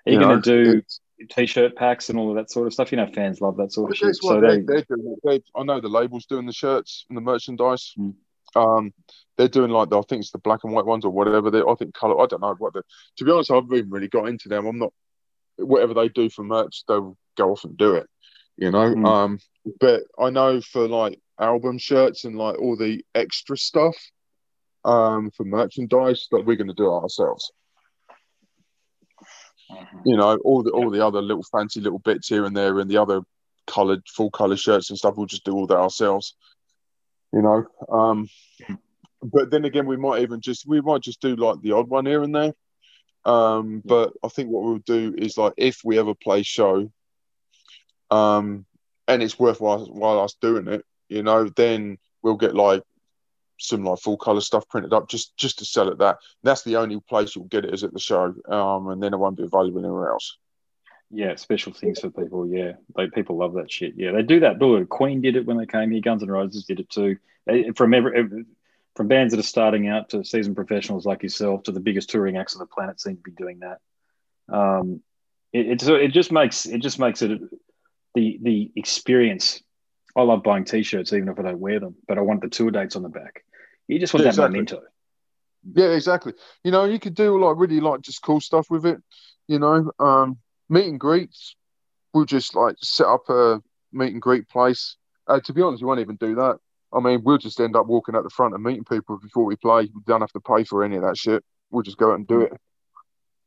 Are 0.07 0.13
you, 0.13 0.19
know, 0.19 0.29
going 0.29 0.43
to 0.43 0.65
do 0.65 0.71
it's- 0.79 1.01
t-shirt 1.31 1.77
packs 1.77 2.11
and 2.11 2.19
all 2.19 2.31
of 2.31 2.37
that 2.37 2.51
sort 2.51 2.67
of 2.67 2.73
stuff? 2.73 2.93
You 2.93 2.97
know, 2.97 3.07
fans 3.07 3.41
love 3.41 3.57
that 3.57 3.73
sort 3.73 3.91
of 3.91 3.97
shit. 3.97 4.17
So 4.17 4.41
they, 4.41 4.59
They, 4.59 4.63
they're 4.63 4.85
doing, 4.89 5.17
they, 5.25 5.43
I 5.57 5.63
know 5.63 5.81
the 5.81 5.89
labels 5.89 6.27
doing 6.27 6.47
the 6.47 6.53
shirts 6.53 7.05
and 7.09 7.17
the 7.17 7.23
merchandise. 7.23 7.93
Hmm. 7.97 8.11
Um, 8.55 8.93
they're 9.37 9.49
doing 9.49 9.71
like 9.71 9.89
the, 9.89 9.99
I 9.99 10.03
think 10.03 10.21
it's 10.21 10.31
the 10.31 10.39
black 10.39 10.61
and 10.65 10.73
white 10.73 10.85
ones 10.85 11.05
or 11.05 11.11
whatever. 11.11 11.51
They, 11.51 11.63
I 11.63 11.75
think 11.79 11.95
color. 11.95 12.21
I 12.21 12.27
don't 12.27 12.43
know 12.43 12.55
what 12.59 12.75
the. 12.75 12.83
To 13.17 13.25
be 13.25 13.31
honest, 13.31 13.51
I 13.51 13.55
haven't 13.55 13.75
even 13.75 13.91
really 13.91 14.09
got 14.09 14.29
into 14.29 14.49
them. 14.49 14.67
I'm 14.67 14.79
not. 14.79 14.93
Whatever 15.57 15.95
they 15.95 16.09
do 16.09 16.29
for 16.29 16.43
merch, 16.43 16.85
they'll 16.87 17.17
go 17.37 17.53
off 17.53 17.65
and 17.65 17.77
do 17.77 17.95
it. 17.95 18.07
You 18.57 18.71
know. 18.71 18.93
Hmm. 18.93 19.07
Um, 19.07 19.39
but 19.81 20.03
I 20.19 20.31
know 20.31 20.61
for 20.61 20.89
like 20.89 21.19
album 21.41 21.79
shirts 21.79 22.25
and 22.25 22.37
like 22.37 22.59
all 22.59 22.77
the 22.77 23.05
extra 23.15 23.57
stuff, 23.57 23.97
um, 24.85 25.31
for 25.31 25.45
merchandise, 25.45 26.29
that 26.31 26.45
we're 26.45 26.57
going 26.57 26.69
to 26.69 26.75
do 26.75 26.87
it 26.87 27.03
ourselves. 27.03 27.53
Mhm. 29.73 30.03
You 30.05 30.17
know, 30.17 30.37
all 30.39 30.63
the 30.63 30.71
all 30.71 30.91
the 30.91 31.05
other 31.05 31.23
little 31.23 31.45
fancy 31.45 31.81
little 31.81 31.99
bits 31.99 32.29
here 32.29 32.45
and 32.45 32.57
there, 32.57 32.79
and 32.79 32.91
the 32.91 32.99
other 32.99 33.23
coloured 33.67 34.03
full 34.09 34.31
colour 34.31 34.57
shirts 34.57 34.91
and 34.91 34.99
stuff. 34.99 35.17
We'll 35.17 35.27
just 35.27 35.45
do 35.45 35.55
all 35.55 35.67
that 35.67 35.79
ourselves. 35.79 36.35
You 37.33 37.43
know, 37.43 37.67
um, 37.89 38.29
but 39.23 39.51
then 39.51 39.65
again, 39.65 39.87
we 39.87 39.97
might 39.97 40.23
even 40.23 40.41
just 40.41 40.67
we 40.67 40.81
might 40.81 41.01
just 41.03 41.21
do 41.21 41.37
like 41.37 41.61
the 41.63 41.73
odd 41.73 41.89
one 41.89 42.07
here 42.07 42.23
and 42.23 42.35
there. 42.35 42.53
Um, 43.25 43.83
but 43.85 44.13
I 44.23 44.29
think 44.29 44.51
what 44.51 44.65
we'll 44.65 44.79
do 44.79 45.15
is 45.17 45.39
like 45.39 45.55
if 45.57 45.81
we 45.85 45.99
ever 45.99 46.15
play 46.15 46.43
show, 46.43 46.91
um, 48.11 48.67
and 49.09 49.23
it's 49.23 49.39
worthwhile 49.39 49.87
while 49.87 50.21
us 50.21 50.35
doing 50.35 50.67
it, 50.69 50.85
you 51.09 51.23
know, 51.23 51.49
then 51.49 51.99
we'll 52.23 52.37
get 52.37 52.55
like 52.55 52.83
some 53.59 53.85
like 53.85 53.99
full 54.01 54.17
color 54.17 54.41
stuff 54.41 54.69
printed 54.69 54.93
up 54.93 55.09
just 55.09 55.37
just 55.37 55.59
to 55.59 55.65
sell 55.65 55.89
at 55.89 55.99
that. 55.99 56.19
That's 56.43 56.63
the 56.63 56.77
only 56.77 57.01
place 57.01 57.35
you'll 57.37 57.45
get 57.47 57.65
it 57.65 57.75
is 57.75 57.85
at 57.85 57.93
the 57.93 58.01
show, 58.01 58.35
um, 58.49 58.89
and 58.89 59.03
then 59.03 59.13
it 59.15 59.19
won't 59.19 59.37
be 59.37 59.45
available 59.45 59.81
anywhere 59.81 60.11
else. 60.11 60.37
Yeah, 61.11 61.35
special 61.37 61.73
things 61.73 62.01
for 62.01 62.11
people. 62.11 62.47
Yeah, 62.49 62.73
they 62.97 63.09
people 63.09 63.37
love 63.37 63.55
that 63.55 63.71
shit. 63.71 63.95
Yeah, 63.97 64.13
they 64.13 64.23
do 64.23 64.41
that. 64.41 64.59
Look, 64.59 64.89
Queen 64.89 65.21
did 65.21 65.37
it 65.37 65.45
when 65.47 65.59
they 65.59 65.67
came 65.67 65.91
here. 65.91 66.01
Guns 66.01 66.23
N' 66.23 66.31
Roses 66.31 66.65
did 66.65 66.81
it 66.81 66.89
too. 66.89 67.19
They- 67.45 67.71
From 67.73 67.93
every, 67.93 68.45
from 68.97 69.09
bands 69.09 69.33
that 69.33 69.41
are 69.41 69.43
starting 69.43 69.89
out 69.89 70.09
to 70.11 70.25
seasoned 70.25 70.57
professionals 70.57 71.05
like 71.05 71.23
yourself 71.23 71.65
to 71.65 71.73
the 71.73 71.81
biggest 71.81 72.09
touring 72.11 72.37
acts 72.37 72.55
on 72.55 72.61
the 72.61 72.67
planet 72.67 73.01
seem 73.01 73.17
to 73.17 73.23
be 73.23 73.31
doing 73.33 73.61
that. 73.61 73.79
Um, 74.49 75.03
it, 75.53 75.81
so 75.83 75.97
it 75.97 76.09
just 76.13 76.33
makes 76.33 76.65
it 76.67 76.79
just 76.79 76.99
makes 76.99 77.21
it 77.23 77.41
the 78.15 78.39
the 78.43 78.73
experience. 78.75 79.63
I 80.15 80.23
love 80.23 80.43
buying 80.43 80.65
t-shirts 80.65 81.13
even 81.13 81.29
if 81.29 81.39
I 81.39 81.43
don't 81.43 81.59
wear 81.61 81.81
them, 81.81 81.97
but 82.07 82.19
I 82.19 82.21
want 82.21 82.43
the 82.43 82.49
tour 82.49 82.71
dates 82.71 82.97
on 82.97 83.03
the 83.03 83.09
back. 83.09 83.45
You 83.89 83.99
just 83.99 84.13
want 84.13 84.23
Yeah, 84.25 84.33
that 84.33 84.35
exactly. 84.35 84.53
memento. 84.53 84.83
Yeah, 85.75 85.91
exactly. 85.95 86.35
You 86.65 86.71
know, 86.71 86.85
you 86.85 86.99
could 86.99 87.15
do 87.15 87.43
like 87.43 87.57
really 87.57 87.81
like 87.81 88.03
just 88.03 88.23
cool 88.23 88.41
stuff 88.41 88.71
with 88.71 88.85
it. 88.85 88.99
You 89.49 89.59
know, 89.59 89.91
um, 89.99 90.39
meet 90.69 90.87
and 90.87 91.01
greets. 91.01 91.57
We'll 92.13 92.25
just 92.25 92.55
like 92.55 92.77
set 92.81 93.07
up 93.07 93.29
a 93.29 93.63
meet 93.93 94.13
and 94.13 94.21
greet 94.21 94.49
place. 94.49 94.97
Uh, 95.27 95.41
to 95.41 95.53
be 95.53 95.63
honest, 95.63 95.83
we 95.83 95.87
won't 95.87 96.01
even 96.01 96.17
do 96.17 96.35
that. 96.35 96.59
I 96.93 97.01
mean, 97.01 97.23
we'll 97.25 97.39
just 97.39 97.61
end 97.61 97.75
up 97.75 97.87
walking 97.87 98.15
at 98.17 98.23
the 98.23 98.31
front 98.31 98.55
and 98.55 98.63
meeting 98.63 98.85
people 98.85 99.19
before 99.19 99.45
we 99.45 99.57
play. 99.57 99.83
We 99.83 100.03
don't 100.07 100.21
have 100.21 100.33
to 100.33 100.41
pay 100.41 100.65
for 100.65 100.85
any 100.85 100.97
of 100.97 101.03
that 101.03 101.17
shit. 101.17 101.43
We'll 101.71 101.83
just 101.83 101.97
go 101.97 102.11
out 102.11 102.19
and 102.19 102.27
do 102.27 102.43
it. 102.43 102.53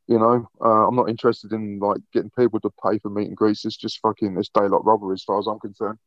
You 0.07 0.19
know, 0.19 0.47
uh, 0.63 0.87
I'm 0.87 0.95
not 0.95 1.09
interested 1.09 1.51
in 1.51 1.79
like 1.79 1.99
getting 2.13 2.31
people 2.31 2.59
to 2.61 2.71
pay 2.83 2.97
for 2.99 3.09
meet 3.09 3.27
and 3.27 3.37
greets. 3.37 3.65
It's 3.65 3.77
just 3.77 3.99
fucking 3.99 4.35
it's 4.37 4.49
daylight 4.49 4.83
robbery 4.83 5.13
as 5.13 5.23
far 5.23 5.39
as 5.39 5.47
I'm 5.47 5.59
concerned. 5.59 5.99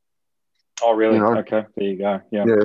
Oh, 0.83 0.95
really? 0.95 1.14
You 1.14 1.20
know? 1.22 1.39
Okay, 1.39 1.64
there 1.76 1.87
you 1.87 1.99
go. 1.99 2.20
Yeah. 2.31 2.45
Yeah. 2.47 2.64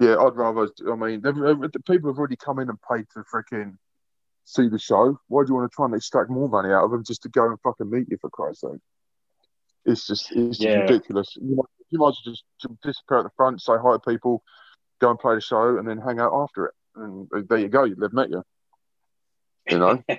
Yeah, 0.00 0.16
I'd 0.16 0.34
rather. 0.34 0.68
I 0.90 0.96
mean, 0.96 1.20
the 1.20 1.70
people 1.86 2.10
have 2.10 2.18
already 2.18 2.36
come 2.36 2.58
in 2.58 2.68
and 2.68 2.78
paid 2.90 3.06
to 3.14 3.22
freaking 3.32 3.76
see 4.44 4.68
the 4.68 4.78
show. 4.78 5.18
Why 5.28 5.44
do 5.44 5.50
you 5.50 5.54
want 5.54 5.70
to 5.70 5.74
try 5.76 5.84
and 5.86 5.94
extract 5.94 6.28
more 6.28 6.48
money 6.48 6.70
out 6.70 6.84
of 6.84 6.90
them 6.90 7.04
just 7.04 7.22
to 7.22 7.28
go 7.28 7.46
and 7.48 7.60
fucking 7.60 7.88
meet 7.88 8.08
you 8.10 8.18
for 8.20 8.28
Christ's 8.30 8.62
sake? 8.62 8.80
It's 9.84 10.06
just, 10.06 10.32
it's 10.32 10.58
just 10.58 10.60
Yeah. 10.60 10.80
ridiculous. 10.80 11.36
You 11.36 11.54
might, 11.56 11.66
you 11.90 11.98
might 12.00 12.08
as 12.08 12.18
well 12.26 12.34
just 12.34 12.82
disappear 12.82 13.18
at 13.18 13.24
the 13.24 13.30
front, 13.36 13.62
say 13.62 13.74
hi 13.80 13.92
to 13.92 13.98
people, 14.00 14.42
go 15.00 15.10
and 15.10 15.18
play 15.20 15.36
the 15.36 15.40
show, 15.40 15.78
and 15.78 15.86
then 15.86 15.98
hang 15.98 16.18
out 16.18 16.32
after 16.34 16.66
it. 16.66 16.74
And 16.96 17.28
uh, 17.32 17.42
there 17.48 17.58
you 17.58 17.68
go. 17.68 17.86
They've 17.88 18.12
met 18.12 18.30
you. 18.30 18.42
You 19.70 19.78
know. 19.78 20.02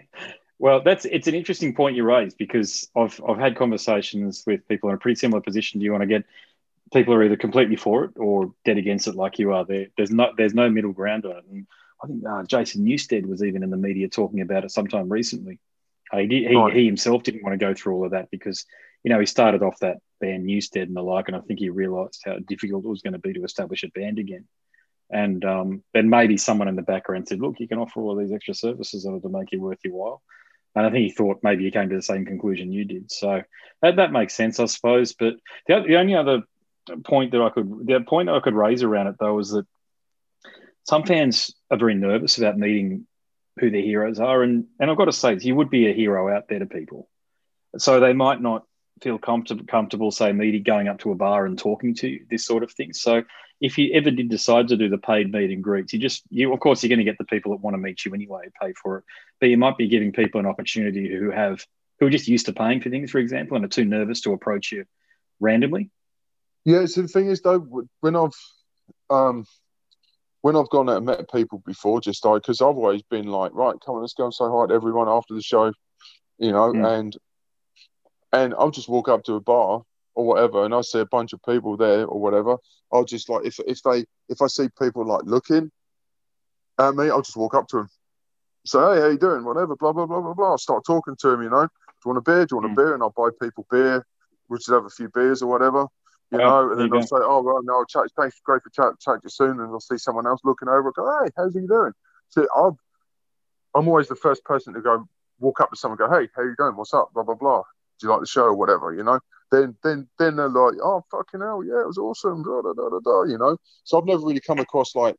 Well, 0.60 0.82
that's 0.82 1.04
it's 1.04 1.28
an 1.28 1.36
interesting 1.36 1.76
point 1.76 1.98
you 1.98 2.06
raised 2.06 2.38
because 2.38 2.90
I've 2.96 3.20
I've 3.28 3.40
had 3.40 3.58
conversations 3.58 4.44
with 4.48 4.66
people 4.70 4.88
in 4.90 4.96
a 4.96 4.98
pretty 4.98 5.16
similar 5.20 5.42
position. 5.42 5.80
Do 5.80 5.84
you 5.84 5.92
want 5.92 6.04
to 6.04 6.08
get 6.08 6.24
people 6.92 7.14
are 7.14 7.24
either 7.24 7.38
completely 7.38 7.76
for 7.76 8.06
it 8.06 8.12
or 8.18 8.54
dead 8.66 8.78
against 8.78 9.08
it, 9.08 9.16
like 9.16 9.40
you 9.40 9.54
are? 9.54 9.66
There, 9.66 9.88
there's 9.98 10.12
no 10.12 10.32
there's 10.38 10.54
no 10.54 10.70
middle 10.70 10.92
ground 10.94 11.26
on 11.26 11.38
it. 11.38 11.46
And 11.50 11.68
I 12.04 12.08
think 12.08 12.24
uh, 12.28 12.44
Jason 12.44 12.86
Newsted 12.86 13.26
was 13.26 13.44
even 13.44 13.64
in 13.64 13.70
the 13.70 13.78
media 13.78 14.10
talking 14.10 14.42
about 14.42 14.64
it 14.66 14.72
sometime 14.72 15.10
recently. 15.10 15.60
Uh, 16.12 16.18
he, 16.18 16.28
did, 16.28 16.50
he 16.50 16.56
Right. 16.56 16.74
he 16.74 16.86
himself 16.86 17.24
didn't 17.24 17.44
want 17.44 17.54
to 17.54 17.66
go 17.66 17.74
through 17.74 17.96
all 17.96 18.06
of 18.06 18.12
that 18.12 18.30
because 18.30 18.66
you 19.04 19.10
know 19.10 19.20
he 19.20 19.26
started 19.26 19.64
off 19.64 19.80
that 19.80 19.98
band 20.20 20.46
Newsted 20.46 20.84
and 20.84 20.96
the 20.96 21.02
like, 21.02 21.28
and 21.28 21.38
I 21.38 21.42
think 21.42 21.60
he 21.60 21.70
realised 21.70 22.22
how 22.26 22.38
difficult 22.40 22.86
it 22.86 22.90
was 22.90 23.02
going 23.02 23.14
to 23.14 23.20
be 23.20 23.34
to 23.34 23.44
establish 23.44 23.84
a 23.84 23.90
band 23.90 24.20
again. 24.20 24.46
And 25.10 25.44
um, 25.46 25.84
then 25.94 26.10
maybe 26.10 26.38
someone 26.38 26.68
in 26.68 26.76
the 26.76 26.82
background 26.82 27.28
said, 27.28 27.40
"Look, 27.40 27.60
you 27.60 27.68
can 27.68 27.80
offer 27.80 28.02
all 28.02 28.16
these 28.16 28.32
extra 28.32 28.54
services 28.54 29.06
order 29.06 29.22
to 29.22 29.30
make 29.30 29.52
it 29.52 29.60
worth 29.60 29.80
your 29.84 29.94
while." 29.94 30.22
And 30.76 30.86
I 30.86 30.90
think 30.90 31.04
he 31.04 31.12
thought 31.12 31.40
maybe 31.44 31.64
he 31.66 31.72
came 31.72 31.90
to 31.90 31.96
the 31.96 32.02
same 32.02 32.26
conclusion 32.26 32.72
you 32.72 32.84
did. 32.84 33.12
So 33.12 33.44
that, 33.84 33.98
that 33.98 34.12
makes 34.12 34.34
sense, 34.34 34.60
I 34.60 34.66
suppose. 34.66 35.14
But 35.14 35.36
the, 35.68 35.84
the 35.88 35.98
only 35.98 36.16
other 36.16 36.42
point 37.04 37.32
that 37.32 37.42
I 37.42 37.50
could 37.50 37.88
the 37.88 38.02
point 38.02 38.30
I 38.30 38.40
could 38.40 38.54
raise 38.54 38.84
around 38.84 39.08
it 39.08 39.16
though 39.20 39.40
is 39.40 39.52
that 39.52 39.66
some 40.84 41.04
fans 41.04 41.54
are 41.72 41.78
very 41.78 41.96
nervous 41.96 42.38
about 42.38 42.58
meeting 42.58 43.08
who 43.60 43.70
their 43.70 43.82
heroes 43.82 44.20
are, 44.20 44.44
and 44.44 44.66
and 44.80 44.90
I've 44.90 44.98
got 44.98 45.06
to 45.06 45.14
say, 45.14 45.38
you 45.40 45.56
would 45.56 45.70
be 45.70 45.90
a 45.90 45.94
hero 45.94 46.36
out 46.36 46.48
there 46.50 46.60
to 46.60 46.66
people, 46.66 47.08
so 47.78 48.00
they 48.00 48.14
might 48.14 48.42
not 48.42 48.66
feel 49.02 49.18
comfortable 49.18 49.66
comfortable 49.66 50.12
say 50.12 50.32
meeting 50.32 50.64
going 50.64 50.88
up 50.88 51.00
to 51.00 51.12
a 51.12 51.16
bar 51.16 51.46
and 51.46 51.58
talking 51.58 51.94
to 51.96 52.08
you, 52.08 52.26
this 52.30 52.46
sort 52.46 52.64
of 52.64 52.72
thing. 52.72 52.94
So 52.94 53.24
if 53.60 53.78
you 53.78 53.94
ever 53.94 54.12
did 54.12 54.30
decide 54.30 54.68
to 54.70 54.78
do 54.78 54.90
the 54.90 54.98
paid 54.98 55.32
meet 55.32 55.52
and 55.52 55.64
greets, 55.64 55.94
you 55.94 56.00
just 56.00 56.24
you 56.30 56.54
of 56.54 56.60
course 56.60 56.84
you're 56.84 56.90
going 56.90 57.00
to 57.00 57.06
get 57.06 57.18
the 57.18 57.26
people 57.26 57.52
that 57.52 57.62
want 57.62 57.76
to 57.76 57.80
meet 57.80 58.06
you 58.06 58.14
anyway, 58.14 58.50
pay 58.62 58.74
for 58.74 59.00
it, 59.00 59.04
but 59.40 59.50
you 59.50 59.58
might 59.58 59.78
be 59.78 59.88
giving 59.88 60.12
people 60.12 60.40
an 60.40 60.46
opportunity 60.46 61.10
who 61.10 61.32
have 61.32 61.66
who 62.00 62.08
are 62.08 62.12
just 62.12 62.28
used 62.28 62.48
to 62.48 62.54
paying 62.54 62.82
for 62.82 62.90
things, 62.90 63.12
for 63.12 63.20
example, 63.20 63.56
and 63.56 63.66
are 63.66 63.70
too 63.70 63.86
nervous 63.86 64.22
to 64.22 64.34
approach 64.34 64.72
you 64.72 64.86
randomly. 65.40 65.92
Yeah, 66.66 66.86
so 66.86 67.02
the 67.02 67.08
thing 67.08 67.28
is 67.28 67.42
though, 67.42 67.60
when 68.00 68.16
I've 68.16 68.36
um 69.10 69.46
when 70.42 70.56
I've 70.56 70.70
gone 70.70 70.90
out 70.90 70.98
and 70.98 71.06
met 71.06 71.32
people 71.32 71.62
before, 71.66 72.02
just 72.02 72.24
like 72.26 72.42
because 72.42 72.62
I've 72.62 72.68
always 72.78 73.02
been 73.04 73.28
like, 73.28 73.54
right, 73.54 73.76
come 73.86 73.96
on, 73.96 74.02
let's 74.02 74.14
go 74.14 74.26
and 74.26 74.34
say 74.34 74.46
hi 74.46 74.68
to 74.68 74.74
everyone 74.74 75.08
after 75.10 75.34
the 75.34 75.42
show, 75.42 75.72
you 76.38 76.52
know, 76.52 76.74
Mm. 76.74 77.00
and 77.00 77.18
and 78.32 78.54
I'll 78.58 78.72
just 78.72 78.90
walk 78.90 79.10
up 79.10 79.24
to 79.26 79.36
a 79.36 79.40
bar 79.42 79.84
or 80.16 80.26
whatever, 80.26 80.66
and 80.66 80.74
I 80.74 80.82
see 80.82 81.00
a 81.00 81.06
bunch 81.06 81.34
of 81.34 81.42
people 81.44 81.78
there 81.78 82.06
or 82.06 82.20
whatever. 82.20 82.58
I'll 82.92 83.06
just 83.06 83.30
like 83.30 83.46
if 83.46 83.60
if 83.68 83.82
they 83.84 84.06
if 84.30 84.42
I 84.42 84.48
see 84.48 84.70
people 84.80 85.06
like 85.06 85.24
looking 85.26 85.72
at 86.80 86.96
me, 86.96 87.10
I'll 87.10 87.22
just 87.22 87.38
walk 87.38 87.54
up 87.56 87.68
to 87.70 87.78
them, 87.78 87.90
say, 88.66 88.80
hey, 88.80 89.02
how 89.02 89.08
you 89.08 89.18
doing? 89.18 89.44
Whatever, 89.44 89.76
blah 89.76 89.92
blah 89.94 90.06
blah 90.06 90.22
blah 90.22 90.34
blah. 90.34 90.52
I'll 90.52 90.58
start 90.58 90.86
talking 90.86 91.16
to 91.20 91.30
them, 91.32 91.44
you 91.44 91.50
know. 91.50 91.68
Do 91.68 92.10
you 92.10 92.10
want 92.14 92.18
a 92.18 92.22
beer? 92.22 92.46
Do 92.46 92.56
you 92.56 92.62
want 92.62 92.70
Mm. 92.70 92.74
a 92.74 92.76
beer? 92.76 92.94
And 92.94 93.04
I'll 93.04 93.12
buy 93.16 93.30
people 93.42 93.66
beer. 93.70 94.06
We'll 94.48 94.60
just 94.60 94.70
have 94.70 94.86
a 94.86 94.90
few 94.90 95.10
beers 95.10 95.42
or 95.42 95.48
whatever 95.48 95.88
you 96.32 96.38
know, 96.38 96.72
and 96.72 96.80
then 96.80 96.94
I'll 96.94 97.02
say, 97.02 97.18
oh, 97.20 97.42
well, 97.42 97.62
no, 97.64 97.80
I'll 97.80 97.86
chat, 97.86 98.06
thanks, 98.18 98.40
great 98.44 98.64
for 98.64 98.70
chat, 98.70 99.00
chat 99.00 99.20
you 99.24 99.30
soon, 99.30 99.60
and 99.60 99.70
I'll 99.70 99.80
see 99.80 99.98
someone 99.98 100.26
else 100.26 100.42
looking 100.44 100.68
over, 100.68 100.88
and 100.88 100.94
go, 100.96 101.24
hey, 101.24 101.30
how's 101.38 101.54
he 101.54 101.62
doing? 101.62 101.92
So 102.30 102.48
I've, 102.56 102.74
I'm 103.76 103.88
always 103.88 104.08
the 104.08 104.16
first 104.16 104.44
person 104.44 104.74
to 104.74 104.82
go, 104.82 105.08
walk 105.40 105.62
up 105.62 105.72
to 105.72 105.76
someone, 105.76 106.00
and 106.02 106.10
go, 106.10 106.20
hey, 106.20 106.28
how 106.36 106.44
you 106.44 106.56
doing? 106.58 106.76
What's 106.76 106.94
up? 106.94 107.12
Blah, 107.14 107.24
blah, 107.24 107.36
blah. 107.36 107.64
Do 108.00 108.08
you 108.08 108.12
like 108.12 108.22
the 108.22 108.28
show 108.28 108.44
or 108.44 108.56
whatever, 108.56 108.94
you 108.94 109.04
know? 109.04 109.20
Then, 109.52 109.76
then, 109.84 110.08
then 110.18 110.38
they're 110.38 110.50
like, 110.50 110.76
oh, 110.82 111.04
fucking 111.12 111.42
hell, 111.42 111.64
yeah, 111.64 111.82
it 111.82 111.88
was 111.88 111.98
awesome, 111.98 112.44
da, 112.44 112.62
da, 112.62 112.74
da, 112.74 112.90
da, 112.90 113.00
da, 113.04 113.24
you 113.24 113.38
know? 113.38 113.58
So 113.84 114.00
I've 114.00 114.06
never 114.06 114.26
really 114.26 114.40
come 114.40 114.60
across, 114.60 114.96
like, 114.96 115.16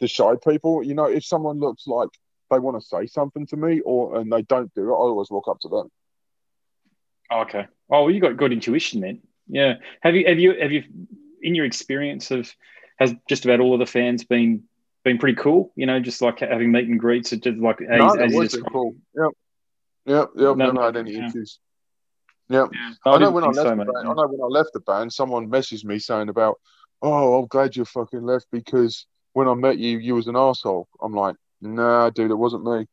the 0.00 0.08
shy 0.08 0.34
people, 0.46 0.82
you 0.82 0.94
know, 0.94 1.06
if 1.06 1.24
someone 1.24 1.60
looks 1.60 1.86
like 1.86 2.08
they 2.50 2.58
want 2.58 2.78
to 2.80 2.86
say 2.86 3.06
something 3.06 3.46
to 3.46 3.56
me 3.56 3.80
or, 3.80 4.18
and 4.18 4.30
they 4.30 4.42
don't 4.42 4.72
do 4.74 4.90
it, 4.90 4.92
I 4.92 4.96
always 4.96 5.30
walk 5.30 5.48
up 5.48 5.60
to 5.60 5.68
them. 5.68 5.88
Oh, 7.30 7.40
okay. 7.42 7.66
Oh, 7.90 8.02
well, 8.02 8.10
you 8.10 8.20
got 8.20 8.36
good 8.36 8.52
intuition 8.52 9.00
then. 9.00 9.22
Yeah. 9.48 9.74
Have 10.02 10.14
you 10.14 10.26
have 10.26 10.38
you 10.38 10.54
have 10.60 10.72
you 10.72 10.84
in 11.42 11.54
your 11.54 11.64
experience 11.66 12.30
of 12.30 12.52
has 12.98 13.14
just 13.28 13.44
about 13.44 13.60
all 13.60 13.74
of 13.74 13.80
the 13.80 13.86
fans 13.86 14.24
been 14.24 14.64
been 15.04 15.18
pretty 15.18 15.36
cool? 15.36 15.72
You 15.76 15.86
know, 15.86 16.00
just 16.00 16.22
like 16.22 16.40
having 16.40 16.72
meet 16.72 16.88
and 16.88 16.98
greets, 16.98 17.32
it 17.32 17.42
just 17.42 17.58
like 17.58 17.80
as, 17.82 17.98
No, 17.98 18.14
as 18.14 18.32
you 18.32 18.38
was 18.38 18.56
cool. 18.70 18.96
Yep. 19.14 19.30
Yep, 20.06 20.30
yep, 20.36 20.48
I've 20.50 20.56
No, 20.56 20.66
never 20.66 20.82
had 20.82 20.96
any 20.96 21.12
yeah. 21.12 21.28
issues. 21.28 21.58
Yep. 22.50 22.70
Yeah. 22.72 22.92
I, 23.06 23.18
know 23.18 23.30
when 23.30 23.44
I 23.44 23.48
left 23.48 23.56
so, 23.56 23.70
the 23.70 23.84
band, 23.84 23.90
I 23.98 24.02
know 24.02 24.26
when 24.28 24.40
I 24.40 24.46
left 24.46 24.70
the 24.74 24.80
band, 24.80 25.12
someone 25.12 25.48
messaged 25.48 25.84
me 25.84 25.98
saying 25.98 26.28
about, 26.28 26.60
"Oh, 27.00 27.38
I'm 27.38 27.46
glad 27.46 27.74
you 27.74 27.86
fucking 27.86 28.22
left 28.22 28.46
because 28.52 29.06
when 29.32 29.48
I 29.48 29.54
met 29.54 29.78
you, 29.78 29.98
you 29.98 30.14
was 30.14 30.26
an 30.26 30.36
asshole." 30.36 30.88
I'm 31.00 31.14
like, 31.14 31.36
"Nah, 31.62 32.10
dude, 32.10 32.30
it 32.30 32.34
wasn't 32.34 32.64
me." 32.64 32.86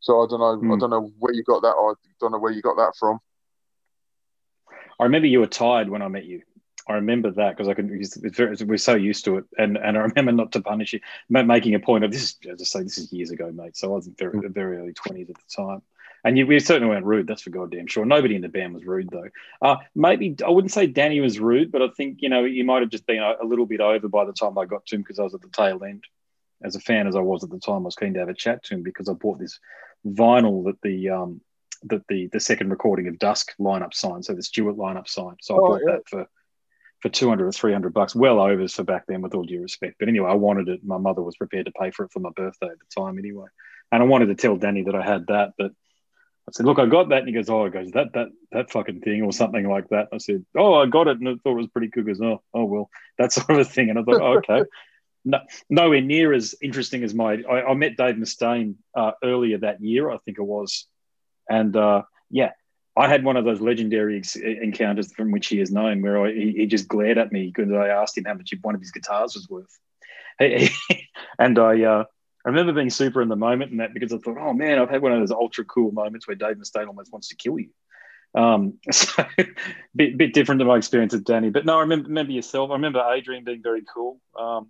So 0.00 0.22
I 0.22 0.26
don't 0.28 0.40
know. 0.40 0.52
I 0.52 0.74
Hmm. 0.74 0.78
don't 0.78 0.90
know 0.90 1.12
where 1.18 1.34
you 1.34 1.44
got 1.44 1.60
that. 1.62 1.68
I 1.68 1.92
don't 2.18 2.32
know 2.32 2.38
where 2.38 2.52
you 2.52 2.62
got 2.62 2.76
that 2.76 2.94
from. 2.98 3.18
I 5.02 5.06
remember 5.06 5.26
you 5.26 5.40
were 5.40 5.48
tired 5.48 5.90
when 5.90 6.00
I 6.00 6.06
met 6.06 6.26
you. 6.26 6.42
I 6.88 6.92
remember 6.92 7.32
that 7.32 7.56
because 7.56 7.66
I 7.66 7.74
could. 7.74 7.90
It's 7.90 8.16
very, 8.16 8.56
we're 8.64 8.76
so 8.76 8.94
used 8.94 9.24
to 9.24 9.38
it, 9.38 9.44
and 9.58 9.76
and 9.76 9.98
I 9.98 10.02
remember 10.02 10.30
not 10.30 10.52
to 10.52 10.60
punish 10.60 10.92
you, 10.92 11.00
making 11.28 11.74
a 11.74 11.80
point 11.80 12.04
of 12.04 12.12
this. 12.12 12.22
Is, 12.22 12.36
as 12.52 12.60
I 12.60 12.64
say, 12.64 12.82
this 12.84 12.98
is 12.98 13.12
years 13.12 13.32
ago, 13.32 13.50
mate. 13.50 13.76
So 13.76 13.92
I 13.92 13.96
was 13.96 14.06
in 14.06 14.14
very 14.14 14.38
very 14.48 14.78
early 14.78 14.92
twenties 14.92 15.28
at 15.28 15.36
the 15.36 15.62
time, 15.64 15.82
and 16.22 16.38
you, 16.38 16.46
we 16.46 16.60
certainly 16.60 16.88
weren't 16.88 17.04
rude. 17.04 17.26
That's 17.26 17.42
for 17.42 17.50
goddamn 17.50 17.88
sure. 17.88 18.04
Nobody 18.04 18.36
in 18.36 18.42
the 18.42 18.48
band 18.48 18.74
was 18.74 18.84
rude 18.84 19.08
though. 19.10 19.28
Uh, 19.60 19.76
maybe 19.96 20.36
I 20.46 20.50
wouldn't 20.50 20.72
say 20.72 20.86
Danny 20.86 21.20
was 21.20 21.40
rude, 21.40 21.72
but 21.72 21.82
I 21.82 21.88
think 21.96 22.18
you 22.20 22.28
know 22.28 22.44
he 22.44 22.62
might 22.62 22.82
have 22.82 22.90
just 22.90 23.06
been 23.06 23.22
a, 23.22 23.34
a 23.42 23.44
little 23.44 23.66
bit 23.66 23.80
over 23.80 24.06
by 24.06 24.24
the 24.24 24.32
time 24.32 24.56
I 24.56 24.66
got 24.66 24.86
to 24.86 24.94
him 24.94 25.02
because 25.02 25.18
I 25.18 25.24
was 25.24 25.34
at 25.34 25.42
the 25.42 25.48
tail 25.48 25.82
end. 25.82 26.04
As 26.62 26.76
a 26.76 26.80
fan 26.80 27.08
as 27.08 27.16
I 27.16 27.20
was 27.20 27.42
at 27.42 27.50
the 27.50 27.58
time, 27.58 27.78
I 27.78 27.90
was 27.90 27.96
keen 27.96 28.14
to 28.14 28.20
have 28.20 28.28
a 28.28 28.34
chat 28.34 28.62
to 28.64 28.74
him 28.74 28.84
because 28.84 29.08
I 29.08 29.14
bought 29.14 29.40
this 29.40 29.58
vinyl 30.06 30.66
that 30.66 30.80
the 30.80 31.10
um, 31.10 31.40
that 31.84 32.06
the 32.08 32.28
the 32.32 32.40
second 32.40 32.70
recording 32.70 33.08
of 33.08 33.18
Dusk 33.18 33.52
lineup 33.58 33.94
signed, 33.94 34.24
so 34.24 34.34
the 34.34 34.42
Stewart 34.42 34.76
lineup 34.76 35.08
signed. 35.08 35.38
So 35.42 35.54
I 35.54 35.58
Oh, 35.58 35.66
bought 35.68 35.80
yeah. 35.86 35.92
that 35.92 36.08
for 36.08 36.26
for 37.00 37.08
200 37.08 37.46
or 37.48 37.52
300 37.52 37.92
bucks, 37.92 38.14
well 38.14 38.40
overs 38.40 38.74
for 38.74 38.84
back 38.84 39.06
then, 39.08 39.22
with 39.22 39.34
all 39.34 39.42
due 39.42 39.60
respect. 39.60 39.96
But 39.98 40.08
anyway, 40.08 40.30
I 40.30 40.34
wanted 40.34 40.68
it. 40.68 40.84
My 40.84 40.98
mother 40.98 41.20
was 41.20 41.36
prepared 41.36 41.66
to 41.66 41.72
pay 41.72 41.90
for 41.90 42.04
it 42.04 42.12
for 42.12 42.20
my 42.20 42.30
birthday 42.36 42.68
at 42.68 42.78
the 42.78 43.00
time, 43.02 43.18
anyway. 43.18 43.46
And 43.90 44.02
I 44.02 44.06
wanted 44.06 44.26
to 44.26 44.36
tell 44.36 44.56
Danny 44.56 44.82
that 44.84 44.94
I 44.94 45.02
had 45.02 45.26
that, 45.26 45.54
but 45.58 45.72
I 46.48 46.52
said, 46.52 46.66
"Look, 46.66 46.78
I 46.78 46.86
got 46.86 47.08
that." 47.08 47.18
And 47.18 47.28
he 47.28 47.34
goes, 47.34 47.50
"Oh, 47.50 47.68
goes 47.68 47.90
that 47.92 48.12
that 48.14 48.28
that 48.52 48.70
fucking 48.70 49.00
thing 49.00 49.22
or 49.22 49.32
something 49.32 49.68
like 49.68 49.88
that." 49.88 50.08
I 50.12 50.18
said, 50.18 50.44
"Oh, 50.56 50.74
I 50.74 50.86
got 50.86 51.08
it," 51.08 51.18
and 51.18 51.28
I 51.28 51.34
thought 51.42 51.52
it 51.52 51.62
was 51.62 51.68
pretty 51.68 51.88
cool. 51.88 52.04
He 52.04 52.08
goes, 52.08 52.20
"Oh, 52.20 52.42
oh 52.54 52.64
well, 52.64 52.90
that 53.18 53.32
sort 53.32 53.50
of 53.50 53.58
a 53.58 53.64
thing." 53.64 53.90
And 53.90 53.98
I 53.98 54.02
thought, 54.02 54.20
oh, 54.20 54.38
"Okay." 54.38 54.64
No, 55.24 55.38
nowhere 55.70 56.00
near 56.00 56.32
as 56.32 56.56
interesting 56.60 57.04
as 57.04 57.14
my. 57.14 57.44
I, 57.48 57.62
I 57.62 57.74
met 57.74 57.96
Dave 57.96 58.16
Mustaine 58.16 58.74
uh, 58.96 59.12
earlier 59.22 59.56
that 59.58 59.80
year, 59.80 60.10
I 60.10 60.18
think 60.18 60.38
it 60.38 60.42
was, 60.42 60.88
and 61.48 61.76
uh, 61.76 62.02
yeah, 62.30 62.50
I 62.96 63.08
had 63.08 63.24
one 63.24 63.36
of 63.36 63.44
those 63.44 63.60
legendary 63.60 64.18
ex- 64.18 64.36
encounters 64.36 65.12
from 65.12 65.30
which 65.30 65.46
he 65.46 65.60
is 65.60 65.70
known, 65.70 66.02
where 66.02 66.24
I, 66.24 66.32
he, 66.32 66.52
he, 66.52 66.66
just 66.66 66.88
glared 66.88 67.18
at 67.18 67.32
me 67.32 67.52
because 67.54 67.72
I 67.72 67.88
asked 67.88 68.18
him 68.18 68.24
how 68.24 68.34
much 68.34 68.52
one 68.62 68.74
of 68.74 68.80
his 68.80 68.90
guitars 68.90 69.34
was 69.34 69.48
worth, 69.48 69.78
and 71.38 71.58
I 71.58 71.82
uh, 71.82 72.04
I 72.44 72.48
remember 72.48 72.72
being 72.72 72.90
super 72.90 73.22
in 73.22 73.28
the 73.28 73.36
moment 73.36 73.70
and 73.70 73.80
that 73.80 73.94
because 73.94 74.12
I 74.12 74.18
thought, 74.18 74.38
oh 74.38 74.52
man, 74.52 74.78
I've 74.78 74.90
had 74.90 75.02
one 75.02 75.12
of 75.12 75.20
those 75.20 75.30
ultra 75.30 75.64
cool 75.64 75.92
moments 75.92 76.26
where 76.26 76.34
Dave 76.34 76.56
Mustaine 76.56 76.88
almost 76.88 77.12
wants 77.12 77.28
to 77.28 77.36
kill 77.36 77.58
you. 77.58 77.70
Um, 78.34 78.78
so 78.90 79.24
bit 79.94 80.18
bit 80.18 80.34
different 80.34 80.58
to 80.60 80.64
my 80.64 80.76
experience 80.76 81.12
with 81.12 81.24
Danny, 81.24 81.50
but 81.50 81.64
no, 81.64 81.78
I 81.78 81.82
remember, 81.82 82.08
remember 82.08 82.32
yourself. 82.32 82.70
I 82.70 82.74
remember 82.74 83.02
Adrian 83.12 83.44
being 83.44 83.62
very 83.62 83.82
cool. 83.94 84.20
Um, 84.38 84.68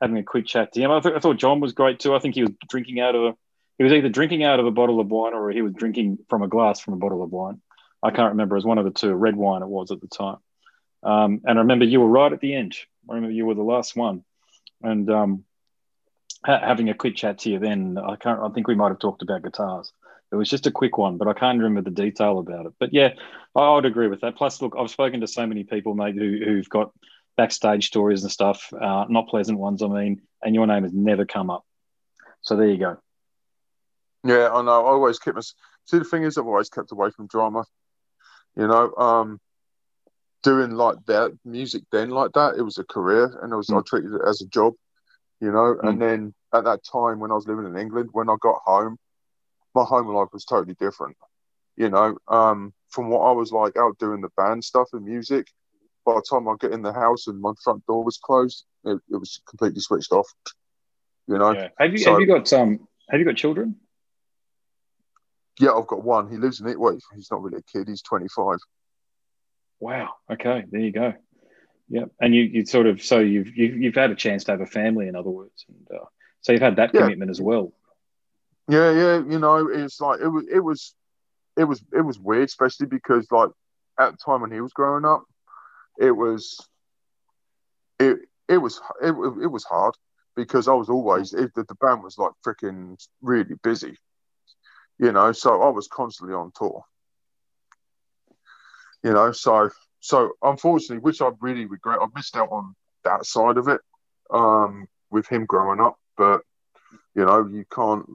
having 0.00 0.18
a 0.18 0.22
quick 0.22 0.46
chat 0.46 0.72
to 0.72 0.80
him. 0.80 0.90
I, 0.90 1.00
th- 1.00 1.14
I 1.14 1.18
thought 1.18 1.38
John 1.38 1.60
was 1.60 1.72
great 1.72 1.98
too. 1.98 2.14
I 2.14 2.18
think 2.18 2.34
he 2.34 2.42
was 2.42 2.52
drinking 2.68 3.00
out 3.00 3.14
of 3.14 3.22
a 3.22 3.36
he 3.78 3.84
was 3.84 3.92
either 3.92 4.08
drinking 4.08 4.44
out 4.44 4.60
of 4.60 4.66
a 4.66 4.70
bottle 4.70 5.00
of 5.00 5.08
wine 5.08 5.34
or 5.34 5.50
he 5.50 5.62
was 5.62 5.72
drinking 5.72 6.18
from 6.28 6.42
a 6.42 6.48
glass 6.48 6.80
from 6.80 6.94
a 6.94 6.98
bottle 6.98 7.22
of 7.22 7.30
wine. 7.30 7.60
I 8.02 8.10
can't 8.10 8.30
remember. 8.30 8.54
It 8.54 8.58
was 8.58 8.66
one 8.66 8.78
of 8.78 8.84
the 8.84 8.90
two. 8.90 9.12
Red 9.14 9.36
wine 9.36 9.62
it 9.62 9.68
was 9.68 9.90
at 9.90 10.00
the 10.00 10.08
time. 10.08 10.36
Um, 11.02 11.40
and 11.44 11.58
I 11.58 11.62
remember 11.62 11.84
you 11.84 12.00
were 12.00 12.08
right 12.08 12.32
at 12.32 12.40
the 12.40 12.54
end. 12.54 12.76
I 13.08 13.14
remember 13.14 13.34
you 13.34 13.46
were 13.46 13.54
the 13.54 13.62
last 13.62 13.96
one, 13.96 14.24
and 14.82 15.10
um, 15.10 15.44
ha- 16.44 16.60
having 16.60 16.88
a 16.88 16.94
quick 16.94 17.16
chat 17.16 17.38
to 17.40 17.50
you. 17.50 17.58
Then 17.58 17.98
I 17.98 18.16
can't. 18.16 18.40
I 18.40 18.48
think 18.50 18.68
we 18.68 18.74
might 18.74 18.88
have 18.88 18.98
talked 18.98 19.22
about 19.22 19.42
guitars. 19.42 19.92
It 20.32 20.36
was 20.36 20.50
just 20.50 20.66
a 20.66 20.70
quick 20.70 20.98
one, 20.98 21.16
but 21.16 21.28
I 21.28 21.32
can't 21.32 21.58
remember 21.58 21.82
the 21.88 21.94
detail 21.94 22.38
about 22.38 22.66
it. 22.66 22.72
But 22.80 22.92
yeah, 22.92 23.10
I 23.54 23.74
would 23.74 23.84
agree 23.84 24.08
with 24.08 24.22
that. 24.22 24.36
Plus, 24.36 24.60
look, 24.60 24.74
I've 24.78 24.90
spoken 24.90 25.20
to 25.20 25.28
so 25.28 25.46
many 25.46 25.64
people, 25.64 25.94
mate, 25.94 26.16
who, 26.16 26.40
who've 26.44 26.68
got 26.68 26.92
backstage 27.36 27.86
stories 27.86 28.22
and 28.22 28.32
stuff, 28.32 28.72
uh, 28.72 29.04
not 29.08 29.28
pleasant 29.28 29.58
ones, 29.58 29.82
I 29.82 29.86
mean, 29.86 30.22
and 30.42 30.54
your 30.54 30.66
name 30.66 30.82
has 30.82 30.92
never 30.92 31.24
come 31.24 31.50
up. 31.50 31.64
So 32.42 32.56
there 32.56 32.68
you 32.68 32.78
go. 32.78 33.03
Yeah, 34.24 34.50
I 34.52 34.62
know. 34.62 34.86
I 34.86 34.90
always 34.90 35.18
kept 35.18 35.36
us. 35.36 35.54
See, 35.86 35.98
the 35.98 36.04
thing 36.04 36.24
is, 36.24 36.38
I've 36.38 36.46
always 36.46 36.70
kept 36.70 36.92
away 36.92 37.10
from 37.10 37.26
drama. 37.26 37.64
You 38.56 38.66
know, 38.66 38.94
um, 38.96 39.40
doing 40.42 40.72
like 40.72 40.96
that 41.06 41.36
music 41.44 41.82
then 41.90 42.10
like 42.10 42.32
that, 42.32 42.54
it 42.56 42.62
was 42.62 42.78
a 42.78 42.84
career, 42.84 43.38
and 43.42 43.52
I 43.52 43.56
was 43.56 43.68
mm. 43.68 43.78
I 43.78 43.82
treated 43.86 44.14
it 44.14 44.22
as 44.26 44.40
a 44.40 44.46
job. 44.46 44.74
You 45.40 45.50
know, 45.52 45.76
mm. 45.82 45.88
and 45.88 46.00
then 46.00 46.34
at 46.54 46.64
that 46.64 46.80
time 46.90 47.18
when 47.18 47.30
I 47.30 47.34
was 47.34 47.46
living 47.46 47.66
in 47.66 47.76
England, 47.76 48.10
when 48.12 48.30
I 48.30 48.36
got 48.40 48.60
home, 48.64 48.96
my 49.74 49.84
home 49.84 50.06
life 50.08 50.28
was 50.32 50.44
totally 50.44 50.76
different. 50.80 51.16
You 51.76 51.90
know, 51.90 52.16
um, 52.28 52.72
from 52.88 53.10
what 53.10 53.20
I 53.20 53.32
was 53.32 53.52
like 53.52 53.76
out 53.76 53.98
doing 53.98 54.20
the 54.20 54.30
band 54.36 54.64
stuff 54.64 54.88
and 54.92 55.04
music, 55.04 55.48
by 56.06 56.14
the 56.14 56.22
time 56.30 56.48
I 56.48 56.54
get 56.60 56.72
in 56.72 56.82
the 56.82 56.92
house 56.92 57.26
and 57.26 57.40
my 57.40 57.52
front 57.62 57.84
door 57.86 58.04
was 58.04 58.18
closed, 58.18 58.64
it, 58.84 59.00
it 59.10 59.16
was 59.16 59.40
completely 59.48 59.80
switched 59.80 60.12
off. 60.12 60.28
You 61.26 61.38
know. 61.38 61.50
Yeah. 61.52 61.68
Have 61.78 61.92
you 61.92 61.98
so, 61.98 62.12
have 62.12 62.20
you 62.20 62.26
got 62.26 62.50
um 62.52 62.86
have 63.10 63.18
you 63.18 63.26
got 63.26 63.36
children? 63.36 63.76
Yeah, 65.58 65.72
I've 65.72 65.86
got 65.86 66.04
one. 66.04 66.30
He 66.30 66.36
lives 66.36 66.60
in 66.60 66.68
it. 66.68 66.78
Well, 66.78 66.98
he's 67.14 67.30
not 67.30 67.42
really 67.42 67.58
a 67.58 67.78
kid. 67.78 67.88
He's 67.88 68.02
twenty 68.02 68.28
five. 68.28 68.58
Wow. 69.80 70.14
Okay. 70.30 70.64
There 70.68 70.80
you 70.80 70.92
go. 70.92 71.14
Yeah. 71.88 72.06
And 72.20 72.34
you 72.34 72.42
you 72.42 72.66
sort 72.66 72.86
of 72.86 73.02
so 73.02 73.20
you've 73.20 73.56
you've, 73.56 73.76
you've 73.76 73.94
had 73.94 74.10
a 74.10 74.16
chance 74.16 74.44
to 74.44 74.52
have 74.52 74.60
a 74.60 74.66
family, 74.66 75.08
in 75.08 75.16
other 75.16 75.30
words, 75.30 75.64
and 75.68 75.98
uh, 76.00 76.04
so 76.40 76.52
you've 76.52 76.62
had 76.62 76.76
that 76.76 76.90
yeah. 76.92 77.02
commitment 77.02 77.30
as 77.30 77.40
well. 77.40 77.72
Yeah, 78.68 78.90
yeah. 78.90 79.16
You 79.16 79.38
know, 79.38 79.68
it's 79.68 80.00
like 80.00 80.20
it 80.20 80.28
was 80.28 80.46
it 80.52 80.60
was 80.60 80.94
it 81.56 81.64
was 81.64 81.84
it 81.92 82.00
was 82.00 82.18
weird, 82.18 82.48
especially 82.48 82.86
because 82.86 83.30
like 83.30 83.50
at 83.98 84.12
the 84.12 84.16
time 84.16 84.40
when 84.40 84.50
he 84.50 84.60
was 84.60 84.72
growing 84.72 85.04
up, 85.04 85.24
it 85.98 86.10
was 86.10 86.58
it 88.00 88.18
it 88.48 88.58
was 88.58 88.80
it, 89.02 89.12
it 89.42 89.50
was 89.50 89.64
hard 89.64 89.94
because 90.34 90.66
I 90.66 90.74
was 90.74 90.88
always 90.88 91.32
if 91.32 91.52
the, 91.54 91.64
the 91.64 91.76
band 91.76 92.02
was 92.02 92.18
like 92.18 92.32
freaking 92.44 92.96
really 93.22 93.54
busy, 93.62 93.96
you 94.98 95.12
know, 95.12 95.32
so 95.32 95.62
I 95.62 95.70
was 95.70 95.88
constantly 95.88 96.34
on 96.34 96.52
tour. 96.54 96.84
You 99.02 99.12
know, 99.12 99.32
so 99.32 99.70
so 100.00 100.32
unfortunately, 100.42 100.98
which 100.98 101.20
I 101.20 101.30
really 101.40 101.66
regret, 101.66 101.98
I 102.00 102.06
missed 102.14 102.36
out 102.36 102.50
on 102.50 102.74
that 103.04 103.26
side 103.26 103.58
of 103.58 103.68
it 103.68 103.80
um, 104.30 104.86
with 105.10 105.26
him 105.28 105.44
growing 105.44 105.80
up. 105.80 105.96
But 106.16 106.42
you 107.14 107.24
know, 107.24 107.46
you 107.46 107.64
can't, 107.70 108.06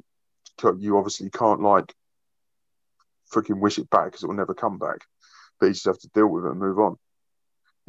you 0.80 0.98
obviously 0.98 1.30
can't 1.30 1.62
like 1.62 1.94
freaking 3.32 3.60
wish 3.60 3.78
it 3.78 3.90
back 3.90 4.06
because 4.06 4.24
it 4.24 4.28
will 4.28 4.36
never 4.36 4.54
come 4.54 4.80
back. 4.80 5.00
But 5.60 5.68
you 5.68 5.74
just 5.74 5.86
have 5.86 6.00
to 6.00 6.10
deal 6.10 6.28
with 6.28 6.46
it 6.46 6.52
and 6.52 6.60
move 6.60 6.80
on 6.80 6.98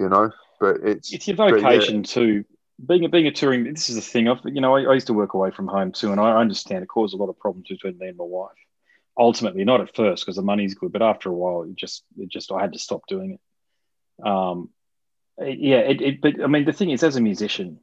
you 0.01 0.09
know. 0.09 0.32
But 0.59 0.78
it's 0.82 1.12
it's 1.12 1.28
your 1.28 1.36
vocation 1.36 1.99
yeah. 1.99 2.03
too. 2.03 2.45
Being 2.84 3.05
a 3.05 3.09
being 3.09 3.26
a 3.26 3.30
touring, 3.30 3.64
this 3.64 3.91
is 3.91 3.97
the 3.97 4.03
thing. 4.03 4.26
I've 4.28 4.41
you 4.45 4.61
know 4.61 4.74
I, 4.74 4.82
I, 4.84 4.95
used 4.95 5.07
to 5.09 5.14
work 5.14 5.34
away 5.34 5.51
from 5.51 5.68
home 5.68 5.93
too, 5.93 6.11
and 6.11 6.20
I 6.20 6.36
understand 6.36 6.82
it 6.82 6.88
caused 6.88 7.14
a 7.14 7.18
lot 7.18 7.28
of 7.28 7.38
problems 7.38 7.68
between 7.68 7.99
me 7.99 8.09
and 8.09 8.16
my 8.16 8.24
wife. 8.24 8.51
Ultimately, 9.21 9.64
not 9.64 9.83
at 9.83 9.95
first 9.95 10.25
because 10.25 10.37
the 10.37 10.43
money's 10.43 10.75
good, 10.75 10.93
but 10.93 11.03
after 11.03 11.29
a 11.29 11.35
while, 11.35 11.62
it 11.62 11.77
just 11.77 12.05
it 12.18 12.31
just 12.31 12.51
I 12.51 12.62
had 12.62 12.73
to 12.73 12.79
stop 12.79 13.03
doing 13.07 13.33
it. 13.33 14.27
Um, 14.27 14.71
yeah, 15.39 15.81
it, 15.81 16.01
it 16.01 16.21
but 16.23 16.43
I 16.43 16.47
mean 16.47 16.64
the 16.64 16.73
thing 16.73 16.91
is, 16.91 17.03
as 17.03 17.16
a 17.16 17.21
musician, 17.21 17.81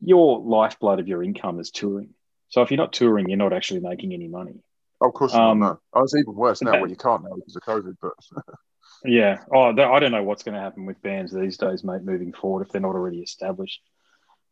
your 0.00 0.40
lifeblood 0.40 1.00
of 1.00 1.08
your 1.08 1.24
income 1.24 1.58
is 1.58 1.72
touring. 1.72 2.10
So 2.50 2.62
if 2.62 2.70
you're 2.70 2.78
not 2.78 2.92
touring, 2.92 3.28
you're 3.28 3.36
not 3.36 3.52
actually 3.52 3.80
making 3.80 4.14
any 4.14 4.28
money. 4.28 4.60
of 5.00 5.12
course, 5.12 5.34
um, 5.34 5.58
not, 5.58 5.72
no. 5.72 5.80
Oh, 5.92 6.02
it's 6.04 6.14
even 6.14 6.34
worse 6.34 6.62
now. 6.62 6.70
That, 6.70 6.82
well, 6.82 6.90
you 6.90 6.96
can't 6.96 7.24
now 7.24 7.34
because 7.34 7.56
of 7.56 7.62
COVID, 7.62 7.96
but 8.00 8.12
Yeah. 9.04 9.38
Oh, 9.52 9.70
I 9.70 10.00
don't 10.00 10.12
know 10.12 10.22
what's 10.22 10.42
going 10.42 10.54
to 10.54 10.60
happen 10.60 10.86
with 10.86 11.00
bands 11.02 11.32
these 11.32 11.56
days, 11.56 11.84
mate. 11.84 12.02
Moving 12.02 12.32
forward, 12.32 12.66
if 12.66 12.72
they're 12.72 12.80
not 12.80 12.94
already 12.94 13.20
established, 13.20 13.80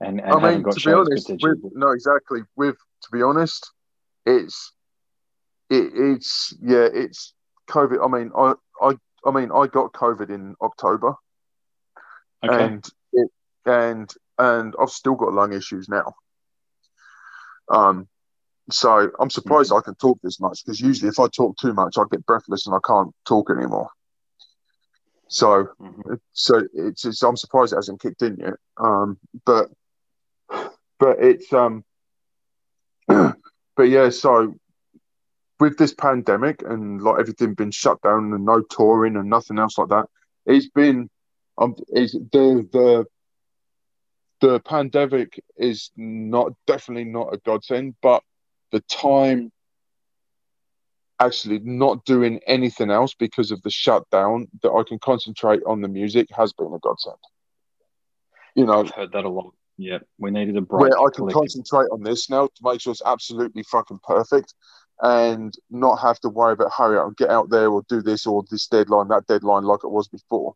and, 0.01 0.21
and 0.21 0.33
I 0.33 0.53
mean, 0.53 0.65
to 0.65 0.81
be 0.81 0.93
honest, 0.93 1.31
with, 1.41 1.59
no, 1.75 1.93
exactly. 1.93 2.41
With 2.55 2.77
to 2.77 3.09
be 3.13 3.23
honest, 3.23 3.71
it's 4.25 4.73
it, 5.71 5.93
it's 5.95 6.55
yeah, 6.61 6.89
it's 6.93 7.35
COVID. 7.69 8.05
I 8.05 8.19
mean, 8.19 8.31
I 8.37 8.55
I 8.81 8.95
I 9.25 9.31
mean, 9.33 9.51
I 9.53 9.67
got 9.67 9.93
COVID 9.93 10.31
in 10.31 10.55
October, 10.61 11.15
okay. 12.45 12.65
and 12.65 12.89
it 13.13 13.31
and 13.65 14.13
and 14.39 14.75
I've 14.81 14.91
still 14.91 15.15
got 15.15 15.33
lung 15.33 15.53
issues 15.53 15.89
now. 15.89 16.15
Um, 17.69 18.09
so 18.71 19.11
I'm 19.19 19.31
surprised 19.31 19.71
mm-hmm. 19.71 19.79
I 19.79 19.85
can 19.85 19.95
talk 19.95 20.19
this 20.23 20.41
much 20.41 20.65
because 20.65 20.81
usually 20.81 21.09
if 21.09 21.19
I 21.19 21.29
talk 21.29 21.57
too 21.57 21.73
much, 21.73 21.99
I 21.99 22.03
get 22.11 22.27
breathless 22.27 22.67
and 22.67 22.75
I 22.75 22.79
can't 22.87 23.15
talk 23.25 23.51
anymore. 23.51 23.91
So, 25.29 25.69
mm-hmm. 25.81 26.15
so 26.33 26.63
it's, 26.73 27.05
it's, 27.05 27.23
I'm 27.23 27.37
surprised 27.37 27.73
it 27.73 27.77
hasn't 27.77 28.01
kicked 28.01 28.23
in 28.23 28.37
yet. 28.37 28.55
Um, 28.77 29.19
but 29.45 29.69
but 30.99 31.19
it's 31.21 31.53
um, 31.53 31.85
but 33.09 33.83
yeah. 33.83 34.11
So 34.11 34.55
with 35.59 35.79
this 35.79 35.95
pandemic 35.95 36.63
and 36.63 37.01
like 37.03 37.21
everything 37.21 37.55
been 37.55 37.71
shut 37.71 38.01
down 38.03 38.33
and 38.33 38.45
no 38.45 38.63
touring 38.63 39.17
and 39.17 39.31
nothing 39.31 39.59
else 39.59 39.79
like 39.79 39.89
that, 39.89 40.07
it's 40.45 40.69
been 40.69 41.09
um, 41.59 41.75
is 41.89 42.13
the 42.13 42.69
the 42.73 43.07
the 44.41 44.61
pandemic 44.61 45.43
is 45.57 45.91
not 45.97 46.53
definitely 46.67 47.05
not 47.05 47.33
a 47.33 47.39
godsend, 47.39 47.95
but 48.03 48.23
the 48.71 48.81
time 48.81 49.51
actually 51.19 51.59
not 51.61 52.05
doing 52.05 52.41
anything 52.47 52.91
else 52.91 53.15
because 53.15 53.51
of 53.51 53.63
the 53.63 53.71
shutdown 53.71 54.49
that 54.63 54.71
I 54.71 54.83
can 54.87 54.99
concentrate 54.99 55.63
on 55.67 55.81
the 55.81 55.89
music 55.89 56.29
has 56.37 56.53
been 56.53 56.67
a 56.75 56.79
godsend. 56.79 57.17
You 58.55 58.67
know, 58.67 58.81
I've 58.81 58.91
heard 58.91 59.13
that 59.13 59.25
a 59.25 59.29
lot. 59.29 59.55
Yeah, 59.79 59.99
we 60.19 60.31
needed 60.31 60.57
a 60.57 60.61
break. 60.61 60.91
Where 60.91 60.99
I 60.99 61.11
can 61.15 61.29
concentrate 61.31 61.89
on 61.91 62.03
this 62.03 62.29
now 62.29 62.47
to 62.47 62.63
make 62.63 62.81
sure 62.81 62.91
it's 62.91 63.03
absolutely 63.05 63.63
fucking 63.63 64.01
perfect 64.03 64.55
and 65.01 65.55
not 65.71 65.97
have 65.97 66.19
to 66.21 66.29
worry 66.29 66.53
about 66.53 66.73
hurry 66.73 66.99
up 66.99 67.07
and 67.07 67.17
get 67.17 67.31
out 67.31 67.51
there 67.51 67.69
or 67.69 67.83
do 67.89 68.03
this 68.03 68.27
or 68.27 68.45
this 68.51 68.67
deadline, 68.67 69.09
that 69.09 69.27
deadline 69.27 69.65
like 69.65 69.85
it 69.85 69.91
was 69.91 70.09
before. 70.09 70.55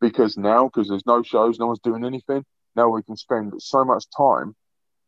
Because 0.00 0.36
now, 0.36 0.64
because 0.64 0.88
there's 0.88 1.06
no 1.06 1.22
shows, 1.22 1.58
no 1.58 1.66
one's 1.66 1.80
doing 1.80 2.04
anything, 2.04 2.44
now 2.76 2.88
we 2.88 3.02
can 3.02 3.16
spend 3.16 3.52
so 3.58 3.84
much 3.84 4.04
time 4.16 4.54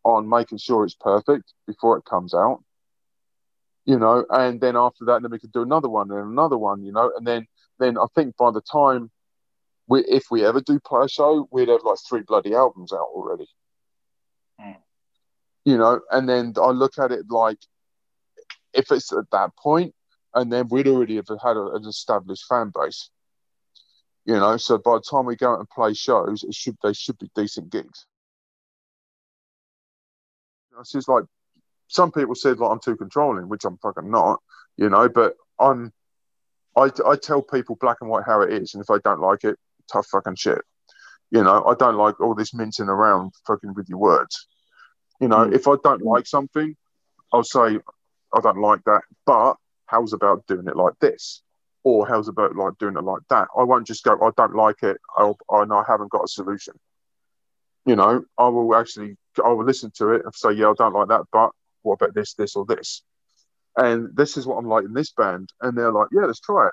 on 0.04 0.28
making 0.28 0.58
sure 0.58 0.84
it's 0.84 0.94
perfect 0.94 1.52
before 1.66 1.98
it 1.98 2.04
comes 2.04 2.34
out 2.34 2.62
you 3.86 3.98
know, 3.98 4.26
and 4.30 4.60
then 4.60 4.76
after 4.76 5.04
that, 5.06 5.22
then 5.22 5.30
we 5.30 5.38
could 5.38 5.52
do 5.52 5.62
another 5.62 5.88
one 5.88 6.10
and 6.10 6.32
another 6.32 6.58
one, 6.58 6.82
you 6.82 6.92
know, 6.92 7.12
and 7.16 7.26
then 7.26 7.46
then 7.78 7.96
I 7.96 8.06
think 8.14 8.36
by 8.36 8.50
the 8.50 8.60
time 8.60 9.10
we, 9.86 10.00
if 10.00 10.24
we 10.30 10.44
ever 10.44 10.60
do 10.60 10.80
play 10.80 11.04
a 11.04 11.08
show, 11.08 11.48
we'd 11.52 11.68
have 11.68 11.84
like 11.84 11.98
three 12.06 12.22
bloody 12.22 12.54
albums 12.54 12.92
out 12.92 13.06
already. 13.14 13.46
Mm. 14.60 14.76
You 15.64 15.78
know, 15.78 16.00
and 16.10 16.28
then 16.28 16.54
I 16.60 16.70
look 16.70 16.98
at 16.98 17.12
it 17.12 17.26
like 17.30 17.58
if 18.76 18.92
it's 18.92 19.12
at 19.12 19.30
that 19.32 19.56
point, 19.56 19.94
and 20.34 20.52
then 20.52 20.68
we'd 20.68 20.88
already 20.88 21.16
have 21.16 21.28
had 21.42 21.56
a, 21.56 21.72
an 21.74 21.86
established 21.86 22.44
fan 22.48 22.70
base. 22.74 23.10
You 24.24 24.34
know, 24.34 24.56
so 24.56 24.78
by 24.78 24.94
the 24.94 25.04
time 25.08 25.24
we 25.26 25.36
go 25.36 25.52
out 25.52 25.60
and 25.60 25.70
play 25.70 25.94
shows, 25.94 26.42
it 26.44 26.54
should 26.54 26.76
they 26.82 26.92
should 26.92 27.18
be 27.18 27.30
decent 27.34 27.70
gigs. 27.70 28.06
It's 30.78 30.92
just 30.92 31.08
like 31.08 31.24
some 31.88 32.10
people 32.12 32.34
said 32.34 32.58
like 32.58 32.70
I'm 32.70 32.80
too 32.80 32.96
controlling, 32.96 33.48
which 33.48 33.64
I'm 33.64 33.78
fucking 33.78 34.10
not, 34.10 34.40
you 34.76 34.88
know. 34.90 35.08
But 35.08 35.34
I'm, 35.58 35.92
I, 36.76 36.90
I 37.06 37.16
tell 37.16 37.40
people 37.42 37.76
black 37.80 37.98
and 38.00 38.10
white 38.10 38.24
how 38.26 38.42
it 38.42 38.52
is, 38.52 38.74
and 38.74 38.82
if 38.82 38.88
they 38.88 38.98
don't 39.04 39.20
like 39.20 39.44
it, 39.44 39.56
tough 39.90 40.06
fucking 40.08 40.36
shit. 40.36 40.60
You 41.30 41.42
know, 41.42 41.64
I 41.64 41.74
don't 41.74 41.96
like 41.96 42.20
all 42.20 42.34
this 42.34 42.52
mincing 42.54 42.88
around 42.88 43.32
fucking 43.46 43.74
with 43.74 43.88
your 43.88 43.98
words. 43.98 44.46
You 45.20 45.28
know, 45.28 45.46
Mm. 45.46 45.54
if 45.54 45.66
I 45.66 45.76
don't 45.82 46.02
like 46.02 46.26
something, 46.26 46.76
I'll 47.32 47.42
say 47.42 47.78
I 48.36 48.40
don't 48.40 48.60
like 48.60 48.84
that, 48.84 49.02
but 49.24 49.54
how's 49.86 50.12
about 50.12 50.46
doing 50.46 50.66
it 50.68 50.76
like 50.76 50.94
this? 51.00 51.42
Or 51.84 52.06
how's 52.06 52.28
about 52.28 52.56
like 52.56 52.78
doing 52.78 52.96
it 52.96 53.04
like 53.04 53.22
that? 53.30 53.48
I 53.56 53.62
won't 53.62 53.86
just 53.86 54.04
go, 54.04 54.18
I 54.20 54.30
don't 54.36 54.54
like 54.54 54.82
it, 54.82 54.98
I'll, 55.16 55.38
I 55.50 55.64
know 55.64 55.78
I 55.78 55.84
haven't 55.86 56.10
got 56.10 56.24
a 56.24 56.28
solution. 56.28 56.74
You 57.84 57.96
know, 57.96 58.24
I 58.36 58.48
will 58.48 58.74
actually, 58.74 59.16
I 59.42 59.48
will 59.48 59.64
listen 59.64 59.92
to 59.98 60.10
it 60.10 60.22
and 60.24 60.34
say, 60.34 60.52
yeah, 60.52 60.70
I 60.70 60.74
don't 60.76 60.94
like 60.94 61.08
that, 61.08 61.22
but 61.32 61.50
what 61.82 61.94
about 61.94 62.14
this, 62.14 62.34
this, 62.34 62.56
or 62.56 62.66
this? 62.66 63.02
And 63.76 64.16
this 64.16 64.36
is 64.36 64.46
what 64.46 64.56
I'm 64.56 64.66
like 64.66 64.84
in 64.84 64.94
this 64.94 65.12
band. 65.12 65.50
And 65.60 65.76
they're 65.76 65.92
like, 65.92 66.08
yeah, 66.10 66.24
let's 66.24 66.40
try 66.40 66.66
it. 66.66 66.72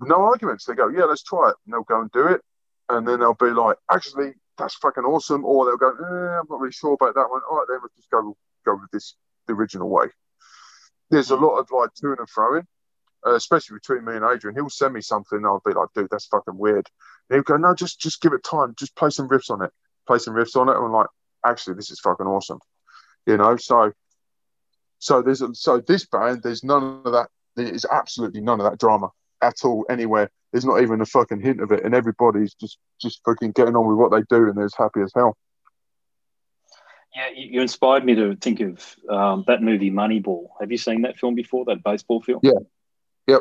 No 0.00 0.24
arguments. 0.24 0.64
They 0.64 0.74
go, 0.74 0.88
yeah, 0.88 1.04
let's 1.04 1.22
try 1.22 1.50
it. 1.50 1.56
And 1.64 1.72
they'll 1.72 1.84
go 1.84 2.00
and 2.00 2.10
do 2.10 2.26
it. 2.26 2.40
And 2.88 3.06
then 3.06 3.20
they'll 3.20 3.34
be 3.34 3.46
like, 3.46 3.76
actually, 3.90 4.32
that's 4.58 4.74
fucking 4.74 5.04
awesome. 5.04 5.44
Or 5.44 5.64
they'll 5.64 5.76
go, 5.76 5.90
eh, 5.90 6.38
I'm 6.40 6.46
not 6.50 6.60
really 6.60 6.72
sure 6.72 6.94
about 6.94 7.14
that 7.14 7.30
one. 7.30 7.40
All 7.48 7.58
right, 7.58 7.66
then 7.68 7.78
we'll 7.80 7.90
just 7.96 8.10
go 8.10 8.36
go 8.64 8.74
with 8.74 8.90
this 8.92 9.14
the 9.46 9.54
original 9.54 9.88
way. 9.88 10.06
There's 11.10 11.30
a 11.30 11.36
lot 11.36 11.58
of 11.58 11.70
like 11.70 11.94
to 11.94 12.14
and 12.18 12.28
fro 12.28 12.58
in, 12.58 12.66
uh, 13.26 13.34
especially 13.34 13.76
between 13.76 14.04
me 14.04 14.16
and 14.16 14.24
Adrian. 14.24 14.56
He'll 14.56 14.70
send 14.70 14.94
me 14.94 15.00
something, 15.00 15.38
and 15.38 15.46
I'll 15.46 15.62
be 15.64 15.72
like, 15.72 15.88
dude, 15.94 16.08
that's 16.10 16.26
fucking 16.26 16.58
weird. 16.58 16.88
And 17.28 17.36
he'll 17.36 17.42
go, 17.42 17.56
no, 17.56 17.74
just 17.74 18.00
just 18.00 18.20
give 18.20 18.32
it 18.32 18.44
time. 18.44 18.74
Just 18.78 18.96
play 18.96 19.10
some 19.10 19.28
riffs 19.28 19.50
on 19.50 19.62
it. 19.62 19.70
Play 20.06 20.18
some 20.18 20.34
riffs 20.34 20.56
on 20.56 20.68
it. 20.68 20.76
And 20.76 20.84
I'm 20.84 20.92
like, 20.92 21.08
actually, 21.44 21.74
this 21.74 21.90
is 21.90 22.00
fucking 22.00 22.26
awesome. 22.26 22.58
You 23.26 23.36
know, 23.36 23.56
so 23.56 23.92
so 24.98 25.22
there's 25.22 25.42
a, 25.42 25.54
so 25.54 25.80
this 25.80 26.06
band, 26.06 26.42
there's 26.42 26.64
none 26.64 27.02
of 27.04 27.12
that. 27.12 27.28
There 27.54 27.66
is 27.66 27.86
absolutely 27.90 28.40
none 28.40 28.60
of 28.60 28.70
that 28.70 28.78
drama 28.78 29.10
at 29.42 29.64
all 29.64 29.86
anywhere. 29.88 30.30
There's 30.52 30.64
not 30.64 30.82
even 30.82 31.00
a 31.00 31.06
fucking 31.06 31.40
hint 31.40 31.60
of 31.60 31.72
it, 31.72 31.84
and 31.84 31.94
everybody's 31.94 32.54
just 32.54 32.78
just 33.00 33.20
fucking 33.24 33.52
getting 33.52 33.76
on 33.76 33.86
with 33.86 33.98
what 33.98 34.10
they 34.10 34.22
do, 34.28 34.48
and 34.48 34.56
they're 34.56 34.64
as 34.64 34.74
happy 34.76 35.00
as 35.00 35.12
hell. 35.14 35.36
Yeah, 37.16 37.28
you, 37.34 37.62
inspired 37.62 38.04
me 38.04 38.14
to 38.16 38.36
think 38.36 38.60
of 38.60 38.84
um, 39.08 39.44
that 39.46 39.62
movie 39.62 39.90
Moneyball. 39.90 40.48
Have 40.60 40.70
you 40.70 40.76
seen 40.76 41.02
that 41.02 41.18
film 41.18 41.34
before? 41.34 41.64
That 41.64 41.82
baseball 41.82 42.20
film? 42.20 42.40
Yeah. 42.42 42.52
Yep. 43.26 43.40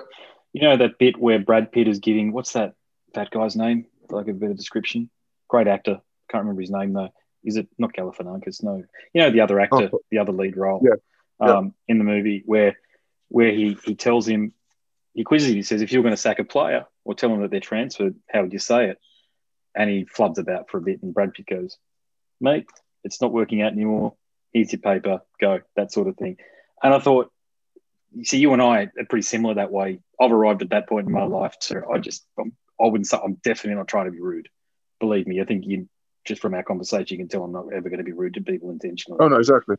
You 0.53 0.61
know 0.61 0.77
that 0.77 0.97
bit 0.97 1.17
where 1.17 1.39
Brad 1.39 1.73
Pitt 1.73 1.89
is 1.89 1.99
giving 1.99 2.31
what's 2.31 2.53
that 2.53 2.75
that 3.15 3.31
guy's 3.31 3.57
name? 3.57 3.87
Like 4.09 4.29
a 4.29 4.33
bit 4.33 4.51
of 4.51 4.55
description. 4.57 5.09
Great 5.49 5.67
actor. 5.67 5.99
Can't 6.31 6.43
remember 6.43 6.61
his 6.61 6.71
name 6.71 6.93
though. 6.93 7.09
Is 7.43 7.57
it 7.57 7.67
not 7.77 7.93
Galifianakis? 7.93 8.63
No. 8.63 8.81
You 9.13 9.21
know 9.21 9.29
the 9.29 9.41
other 9.41 9.59
actor, 9.59 9.89
Oh. 9.91 9.99
the 10.09 10.19
other 10.19 10.31
lead 10.31 10.55
role. 10.55 10.81
Yeah. 10.81 10.95
Yeah. 11.45 11.57
Um, 11.57 11.73
in 11.89 11.97
the 11.97 12.05
movie 12.05 12.43
where 12.45 12.77
where 13.27 13.51
he 13.51 13.77
he 13.83 13.95
tells 13.95 14.25
him 14.25 14.53
he 15.13 15.25
quizzes 15.25 15.49
him. 15.49 15.55
He 15.55 15.63
says, 15.63 15.81
if 15.81 15.91
you 15.91 15.99
were 15.99 16.03
going 16.03 16.15
to 16.15 16.21
sack 16.21 16.39
a 16.39 16.45
player 16.45 16.85
or 17.03 17.13
tell 17.13 17.29
them 17.29 17.41
that 17.41 17.51
they're 17.51 17.59
transferred, 17.59 18.15
how 18.29 18.41
would 18.43 18.53
you 18.53 18.59
say 18.59 18.89
it? 18.89 18.99
And 19.75 19.89
he 19.89 20.05
flubs 20.05 20.37
about 20.37 20.69
for 20.69 20.77
a 20.77 20.81
bit, 20.81 21.03
and 21.03 21.13
Brad 21.13 21.33
Pitt 21.33 21.45
goes, 21.45 21.77
"Mate, 22.39 22.67
it's 23.05 23.21
not 23.21 23.31
working 23.31 23.61
out 23.61 23.71
anymore. 23.71 24.15
Here's 24.51 24.73
your 24.73 24.81
paper, 24.81 25.21
go." 25.39 25.61
That 25.77 25.93
sort 25.93 26.07
of 26.09 26.17
thing. 26.17 26.37
And 26.83 26.93
I 26.93 26.99
thought, 26.99 27.31
see, 28.23 28.37
you 28.39 28.51
and 28.53 28.61
I 28.61 28.89
are 28.99 29.05
pretty 29.09 29.23
similar 29.23 29.53
that 29.55 29.71
way. 29.71 29.99
I've 30.19 30.31
arrived 30.31 30.61
at 30.61 30.71
that 30.71 30.89
point 30.89 31.07
in 31.07 31.13
my 31.13 31.23
life, 31.23 31.55
so 31.59 31.81
I 31.91 31.97
just, 31.99 32.25
I'm, 32.37 32.53
I 32.79 32.85
wouldn't 32.87 33.07
say 33.07 33.17
I'm 33.23 33.35
definitely 33.35 33.75
not 33.75 33.87
trying 33.87 34.05
to 34.05 34.11
be 34.11 34.19
rude. 34.19 34.49
Believe 34.99 35.27
me, 35.27 35.41
I 35.41 35.45
think 35.45 35.65
you 35.65 35.87
just 36.25 36.41
from 36.41 36.53
our 36.53 36.63
conversation, 36.63 37.17
you 37.17 37.23
can 37.23 37.27
tell 37.29 37.43
I'm 37.43 37.51
not 37.51 37.71
ever 37.73 37.89
going 37.89 37.99
to 37.99 38.03
be 38.03 38.11
rude 38.11 38.33
to 38.33 38.41
people 38.41 38.71
intentionally. 38.71 39.19
Oh 39.21 39.27
no, 39.27 39.37
exactly. 39.37 39.75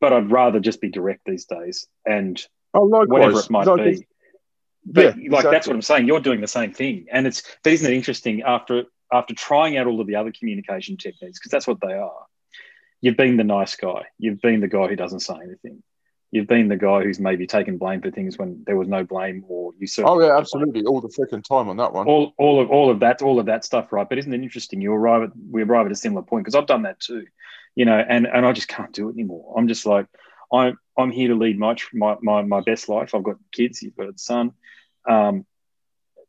But 0.00 0.12
I'd 0.12 0.30
rather 0.30 0.60
just 0.60 0.80
be 0.80 0.90
direct 0.90 1.22
these 1.26 1.44
days, 1.44 1.86
and 2.06 2.44
Oh, 2.74 2.82
likewise. 2.82 3.08
whatever 3.08 3.40
it 3.40 3.50
might 3.50 3.66
Like, 3.66 3.84
be. 3.84 4.06
But 4.84 5.02
Yeah, 5.02 5.08
like 5.08 5.16
exactly. 5.24 5.50
that's 5.50 5.66
what 5.66 5.74
I'm 5.76 5.82
saying. 5.82 6.06
You're 6.06 6.20
doing 6.20 6.40
the 6.40 6.46
same 6.46 6.72
thing, 6.72 7.06
and 7.10 7.26
it's 7.26 7.42
but 7.64 7.72
isn't 7.72 7.90
it 7.90 7.94
interesting 7.96 8.42
after 8.42 8.84
after 9.12 9.34
trying 9.34 9.76
out 9.76 9.86
all 9.86 10.00
of 10.00 10.06
the 10.06 10.16
other 10.16 10.32
communication 10.32 10.96
techniques 10.96 11.38
because 11.38 11.50
that's 11.50 11.66
what 11.66 11.80
they 11.80 11.94
are. 11.94 12.26
You've 13.00 13.16
been 13.16 13.36
the 13.36 13.44
nice 13.44 13.76
guy. 13.76 14.06
You've 14.18 14.40
been 14.40 14.60
the 14.60 14.68
guy 14.68 14.88
who 14.88 14.96
doesn't 14.96 15.20
say 15.20 15.34
anything. 15.34 15.82
You've 16.30 16.46
been 16.46 16.68
the 16.68 16.76
guy 16.76 17.02
who's 17.02 17.18
maybe 17.18 17.46
taken 17.46 17.78
blame 17.78 18.02
for 18.02 18.10
things 18.10 18.36
when 18.36 18.62
there 18.66 18.76
was 18.76 18.88
no 18.88 19.02
blame, 19.02 19.44
or 19.48 19.72
you 19.78 19.86
Oh 19.98 20.20
yeah, 20.20 20.36
absolutely. 20.36 20.84
All 20.84 21.00
the 21.00 21.08
freaking 21.08 21.42
time 21.42 21.68
on 21.68 21.78
that 21.78 21.92
one. 21.94 22.06
all, 22.06 22.34
all 22.36 22.60
of 22.60 22.70
all 22.70 22.90
of 22.90 23.00
that 23.00 23.22
all 23.22 23.40
of 23.40 23.46
that 23.46 23.64
stuff 23.64 23.92
right 23.92 24.08
but 24.08 24.18
isn't 24.18 24.34
it 24.34 24.42
interesting 24.42 24.80
you 24.80 24.92
arrive 24.92 25.22
at 25.22 25.30
we 25.50 25.62
arrive 25.62 25.86
at 25.86 25.92
a 25.92 25.96
similar 25.96 26.22
point 26.22 26.44
because 26.44 26.54
i've 26.54 26.66
done 26.66 26.82
that 26.82 27.00
too 27.00 27.26
you 27.74 27.84
know 27.84 27.96
and 27.96 28.26
and 28.26 28.44
i 28.44 28.52
just 28.52 28.68
can't 28.68 28.92
do 28.92 29.08
it 29.08 29.12
anymore 29.12 29.54
i'm 29.56 29.68
just 29.68 29.86
like 29.86 30.06
i'm 30.52 30.78
i'm 30.98 31.10
here 31.10 31.28
to 31.28 31.34
lead 31.34 31.58
my 31.58 31.76
my 31.94 32.16
my, 32.20 32.42
my 32.42 32.60
best 32.60 32.88
life 32.88 33.14
i've 33.14 33.22
got 33.22 33.36
kids 33.52 33.82
you've 33.82 33.96
got 33.96 34.08
a 34.08 34.18
son 34.18 34.52
um 35.08 35.46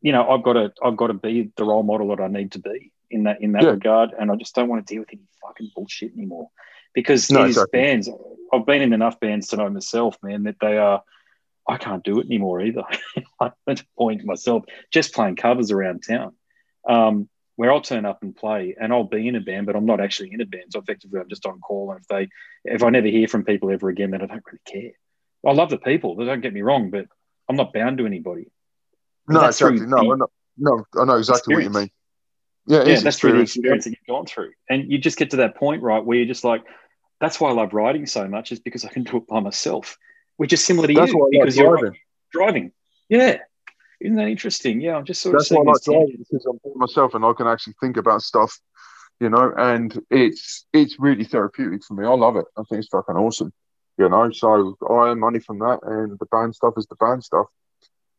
you 0.02 0.12
know 0.14 0.30
i've 0.30 0.44
got 0.44 0.54
to 0.54 0.72
i've 0.84 0.96
got 0.98 1.08
to 1.08 1.14
be 1.14 1.52
the 1.58 1.64
role 1.64 1.84
model 1.84 2.08
that 2.10 2.22
i 2.22 2.28
need 2.28 2.54
to 2.54 2.60
be 2.60 2.92
in 3.12 3.24
that 3.24 3.42
in 3.42 3.54
that 3.54 3.64
Yeah. 3.64 3.70
regard 3.72 4.12
and 4.18 4.32
i 4.32 4.36
just 4.36 4.54
don't 4.56 4.70
want 4.70 4.86
to 4.86 4.94
deal 4.94 5.02
with 5.02 5.10
any 5.12 5.22
fucking 5.42 5.72
bullshit 5.76 6.14
anymore 6.14 6.50
because 6.94 7.30
No, 7.32 7.44
these 7.46 7.56
exactly. 7.58 7.80
bands 7.80 8.10
i've 8.54 8.66
been 8.66 8.82
in 8.82 8.94
enough 8.94 9.20
bands 9.20 9.48
to 9.50 9.58
know 9.58 9.70
myself 9.70 10.18
man 10.24 10.44
that 10.44 10.58
they 10.62 10.78
are 10.78 11.04
I 11.68 11.78
can't 11.78 12.04
do 12.04 12.20
it 12.20 12.26
anymore 12.26 12.62
either. 12.62 12.82
I'm 13.40 13.52
at 13.68 13.82
a 13.82 13.86
point 13.96 14.24
myself 14.26 14.64
just 14.92 15.14
playing 15.14 15.36
covers 15.36 15.70
around 15.70 16.00
town, 16.08 16.34
um, 16.88 17.30
where 17.58 17.72
I'll 17.72 17.82
turn 17.82 18.06
up 18.06 18.24
and 18.24 18.36
play, 18.36 18.76
and 18.82 18.92
I'll 18.92 19.04
be 19.04 19.28
in 19.28 19.36
a 19.36 19.40
band, 19.40 19.68
but 19.68 19.76
I'm 19.76 19.86
not 19.86 20.02
actually 20.02 20.34
in 20.34 20.42
a 20.42 20.48
band. 20.48 20.72
So 20.72 20.80
effectively, 20.80 21.20
I'm 21.20 21.30
just 21.30 21.46
on 21.46 21.60
call. 21.60 21.92
And 21.92 22.00
if 22.02 22.08
they, 22.08 22.28
if 22.66 22.82
I 22.82 22.90
never 22.90 23.06
hear 23.06 23.28
from 23.28 23.44
people 23.44 23.70
ever 23.70 23.88
again, 23.90 24.10
then 24.10 24.24
I 24.24 24.26
don't 24.26 24.42
really 24.48 24.62
care. 24.66 24.94
I 25.46 25.54
love 25.54 25.70
the 25.70 25.78
people. 25.78 26.16
Don't 26.16 26.42
get 26.42 26.54
me 26.56 26.64
wrong, 26.64 26.90
but 26.90 27.06
I'm 27.48 27.56
not 27.56 27.72
bound 27.72 28.00
to 28.00 28.08
anybody. 28.08 28.48
no, 29.28 29.46
exactly. 29.46 29.82
No, 29.86 29.98
the- 29.98 30.12
I 30.12 30.16
know, 30.16 30.28
no, 30.58 30.86
I 31.00 31.06
know 31.06 31.18
exactly 31.18 31.54
what 31.54 31.64
you 31.66 31.70
mean. 31.70 31.92
Yeah, 32.70 32.84
yeah, 32.86 33.00
that's 33.00 33.18
through 33.18 33.32
the 33.32 33.40
experience. 33.40 33.56
experience 33.56 33.84
that 33.86 33.90
you've 33.90 34.08
gone 34.08 34.28
through, 34.28 34.52
and 34.70 34.92
you 34.92 35.00
just 35.00 35.18
get 35.18 35.32
to 35.32 35.38
that 35.38 35.56
point, 35.56 35.82
right, 35.82 36.06
where 36.06 36.18
you're 36.20 36.28
just 36.28 36.44
like, 36.44 36.64
that's 37.20 37.40
why 37.40 37.50
I 37.50 37.54
love 37.54 37.74
riding 37.74 38.06
so 38.06 38.28
much, 38.28 38.52
is 38.52 38.60
because 38.60 38.86
I 38.86 38.90
can 38.90 39.04
do 39.04 39.18
it 39.18 39.28
by 39.28 39.40
myself, 39.40 39.98
which 40.38 40.54
is 40.54 40.64
similar 40.64 40.88
to 40.88 40.94
That's 40.94 41.12
you 41.12 41.18
why 41.18 41.24
I 41.24 41.30
like 41.40 41.42
because 41.42 41.58
you're 41.58 41.78
driving. 41.78 42.00
driving. 42.32 42.72
Yeah, 43.10 43.38
isn't 44.00 44.16
that 44.18 44.28
interesting? 44.28 44.82
Yeah, 44.82 44.98
I'm 44.98 45.04
just 45.04 45.20
sort 45.20 45.34
of 45.34 45.40
That's 45.40 45.50
why 45.50 45.62
I 45.62 45.64
like 45.64 45.82
driving 45.84 46.18
because 46.20 46.46
I'm 46.46 46.60
by 46.64 46.70
myself 46.76 47.16
and 47.16 47.26
I 47.26 47.34
can 47.34 47.48
actually 47.48 47.74
think 47.82 47.98
about 47.98 48.22
stuff, 48.22 48.56
you 49.20 49.30
know. 49.30 49.52
And 49.58 50.00
it's 50.12 50.68
it's 50.72 51.00
really 51.00 51.24
therapeutic 51.24 51.84
for 51.84 51.96
me. 51.96 52.06
I 52.06 52.14
love 52.14 52.36
it. 52.36 52.46
I 52.56 52.62
think 52.70 52.80
it's 52.80 52.90
fucking 52.90 53.16
awesome, 53.16 53.52
you 53.98 54.08
know. 54.10 54.32
So 54.32 54.78
I 54.88 55.10
earn 55.10 55.20
money 55.20 55.40
from 55.40 55.58
that, 55.58 55.80
and 55.82 56.20
the 56.20 56.26
band 56.28 56.54
stuff 56.54 56.76
is 56.78 56.86
the 56.86 56.96
band 56.98 57.24
stuff. 57.24 57.48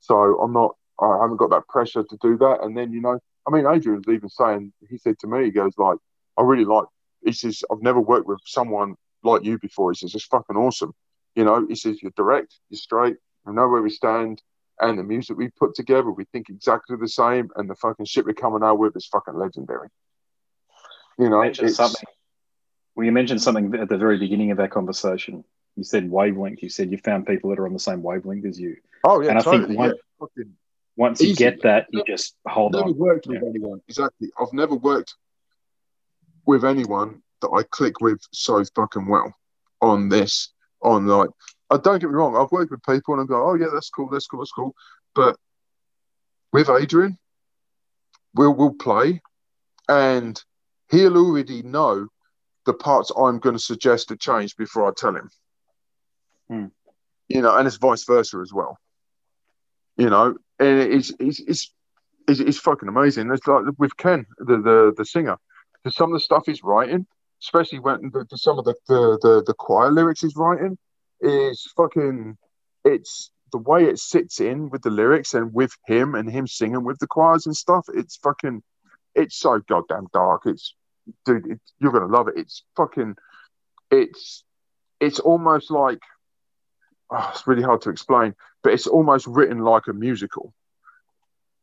So 0.01 0.41
I'm 0.41 0.53
not. 0.53 0.75
I 1.01 1.19
haven't 1.23 1.37
got 1.37 1.51
that 1.51 1.69
pressure 1.69 2.03
to 2.03 2.19
do 2.21 2.37
that. 2.39 2.59
And 2.63 2.77
then 2.77 2.93
you 2.93 3.01
know, 3.01 3.21
I 3.47 3.51
mean, 3.51 3.67
Adrian's 3.67 4.09
even 4.09 4.29
saying 4.29 4.73
he 4.89 4.99
said 4.99 5.19
to 5.21 5.27
me, 5.27 5.45
he 5.45 5.51
goes 5.51 5.73
like, 5.79 5.99
I 6.37 6.43
really 6.43 6.65
like. 6.65 6.87
He 7.25 7.33
says 7.33 7.63
I've 7.71 7.83
never 7.83 8.01
worked 8.01 8.27
with 8.27 8.41
someone 8.45 8.95
like 9.23 9.45
you 9.45 9.59
before. 9.59 9.93
He 9.93 9.97
says 9.97 10.15
it's 10.15 10.25
fucking 10.25 10.57
awesome. 10.57 10.93
You 11.35 11.45
know, 11.45 11.67
he 11.67 11.75
says 11.75 12.03
you're 12.03 12.13
direct, 12.17 12.55
you're 12.69 12.79
straight, 12.79 13.17
you 13.47 13.53
know 13.53 13.69
where 13.69 13.83
we 13.83 13.91
stand 13.91 14.43
and 14.81 14.99
the 14.99 15.03
music 15.03 15.37
we 15.37 15.49
put 15.49 15.75
together, 15.75 16.11
we 16.11 16.25
think 16.25 16.49
exactly 16.49 16.97
the 16.97 17.09
same, 17.09 17.51
and 17.57 17.69
the 17.69 17.75
fucking 17.75 18.07
shit 18.07 18.25
we're 18.25 18.33
coming 18.33 18.63
out 18.63 18.79
with 18.79 18.97
is 18.97 19.07
fucking 19.07 19.35
legendary. 19.35 19.89
You 21.19 21.29
know, 21.29 21.37
You 21.37 21.45
mentioned 21.45 21.69
it's, 21.69 21.77
something. 21.77 22.09
Well, 22.95 23.05
you 23.05 23.13
mentioned 23.13 23.43
something 23.43 23.75
at 23.75 23.89
the 23.89 23.99
very 23.99 24.19
beginning 24.19 24.51
of 24.51 24.61
our 24.61 24.69
conversation. 24.69 25.45
You 25.77 25.85
said 25.85 26.11
wavelength. 26.11 26.63
You 26.63 26.71
said 26.71 26.91
you 26.91 26.99
found 26.99 27.27
people 27.27 27.51
that 27.51 27.59
are 27.59 27.67
on 27.67 27.73
the 27.73 27.79
same 27.79 28.03
wavelength 28.03 28.47
as 28.47 28.59
you. 28.59 28.77
oh 29.05 29.21
yeah, 29.21 29.31
and 29.31 29.39
I 29.39 29.43
think 29.43 29.69
one- 29.69 29.95
yeah. 30.37 30.45
Once 30.97 31.21
you 31.21 31.35
get 31.35 31.63
that, 31.63 31.87
you 31.91 32.03
just 32.07 32.37
hold 32.47 32.73
never 32.73 32.87
on. 32.87 32.99
worked 32.99 33.27
with 33.27 33.43
Yeah. 33.43 33.49
anyone. 33.49 33.81
Exactly. 33.89 34.31
I've 34.39 34.53
never 34.53 34.75
worked 34.75 35.15
with 36.47 36.65
anyone 36.65 37.23
that 37.41 37.49
I 37.51 37.63
click 37.63 38.01
with 38.01 38.21
so 38.33 38.63
fucking 38.77 39.07
well 39.09 39.35
on 39.81 40.09
this. 40.09 40.53
On 40.83 41.07
like, 41.07 41.31
I 41.71 41.77
don't 41.77 41.99
get 42.01 42.09
me 42.09 42.15
wrong. 42.15 42.37
I've 42.37 42.53
worked 42.53 42.71
with 42.71 42.83
people 42.83 43.15
and 43.15 43.23
I 43.23 43.27
go, 43.27 43.49
oh 43.49 43.55
yeah, 43.55 43.69
that's 43.73 43.91
cool, 43.91 44.09
that's 44.11 44.27
cool, 44.27 44.41
that's 44.41 44.53
cool. 44.53 44.75
But 45.15 45.37
with 46.53 46.69
Adrian, 46.69 47.19
we'll 48.35 48.55
we'll 48.55 48.75
play, 48.75 49.21
and 49.89 50.43
he'll 50.91 51.17
already 51.17 51.63
know 51.63 52.09
the 52.67 52.75
parts 52.75 53.11
I'm 53.17 53.39
going 53.39 53.57
to 53.57 53.63
suggest 53.63 54.09
to 54.09 54.17
change 54.17 54.57
before 54.57 54.87
I 54.89 54.93
tell 54.97 55.17
him. 55.17 55.31
Hmm. 56.49 56.67
You 57.29 57.43
know, 57.43 57.57
and 57.57 57.67
it's 57.67 57.77
vice 57.77 58.05
versa 58.05 58.39
as 58.39 58.53
well. 58.53 58.79
You 60.03 60.11
know, 60.11 60.27
and 60.59 60.79
it's 60.97 61.13
it's 61.21 61.41
it's 61.41 61.73
it's, 62.27 62.41
it's 62.41 62.59
fucking 62.59 62.89
amazing. 62.89 63.31
It's 63.31 63.47
like 63.47 63.65
with 63.79 63.97
Ken, 63.97 64.27
the 64.39 64.57
the, 64.57 64.95
the 64.97 65.05
singer, 65.05 65.37
because 65.75 65.95
some 65.97 66.11
of 66.11 66.17
the 66.17 66.25
stuff 66.29 66.45
he's 66.47 66.65
writing, 66.65 67.07
especially 67.43 67.81
when 67.81 68.11
the, 68.13 68.25
some 68.37 68.59
of 68.59 68.65
the, 68.65 68.75
the 68.89 69.19
the 69.25 69.43
the 69.49 69.55
choir 69.55 69.91
lyrics 69.91 70.23
he's 70.23 70.37
writing, 70.37 70.79
is 71.21 71.71
fucking. 71.77 72.37
It's 72.83 73.31
the 73.53 73.59
way 73.59 73.85
it 73.85 73.99
sits 73.99 74.41
in 74.41 74.71
with 74.71 74.83
the 74.83 74.91
lyrics 74.91 75.35
and 75.35 75.53
with 75.53 75.73
him 75.87 76.15
and 76.15 76.31
him 76.31 76.47
singing 76.47 76.85
with 76.85 76.99
the 76.99 77.07
choirs 77.07 77.47
and 77.47 77.57
stuff, 77.57 77.87
it's 77.95 78.17
fucking, 78.17 78.63
it's 79.15 79.37
so 79.37 79.61
goddamn 79.69 80.07
dark. 80.13 80.43
It's, 80.47 80.75
dude, 81.27 81.47
it's, 81.47 81.73
you're 81.81 81.93
gonna 81.93 82.07
love 82.07 82.29
it. 82.29 82.35
It's 82.37 82.63
fucking, 82.77 83.17
it's, 83.91 84.45
it's 85.01 85.19
almost 85.19 85.71
like, 85.71 86.01
oh, 87.11 87.31
it's 87.33 87.47
really 87.47 87.63
hard 87.63 87.83
to 87.83 87.91
explain, 87.91 88.35
but 88.63 88.73
it's 88.73 88.87
almost 88.87 89.27
written 89.27 89.61
like 89.61 89.87
a 89.89 89.93
musical, 89.93 90.53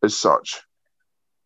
as 0.04 0.16
such. 0.16 0.62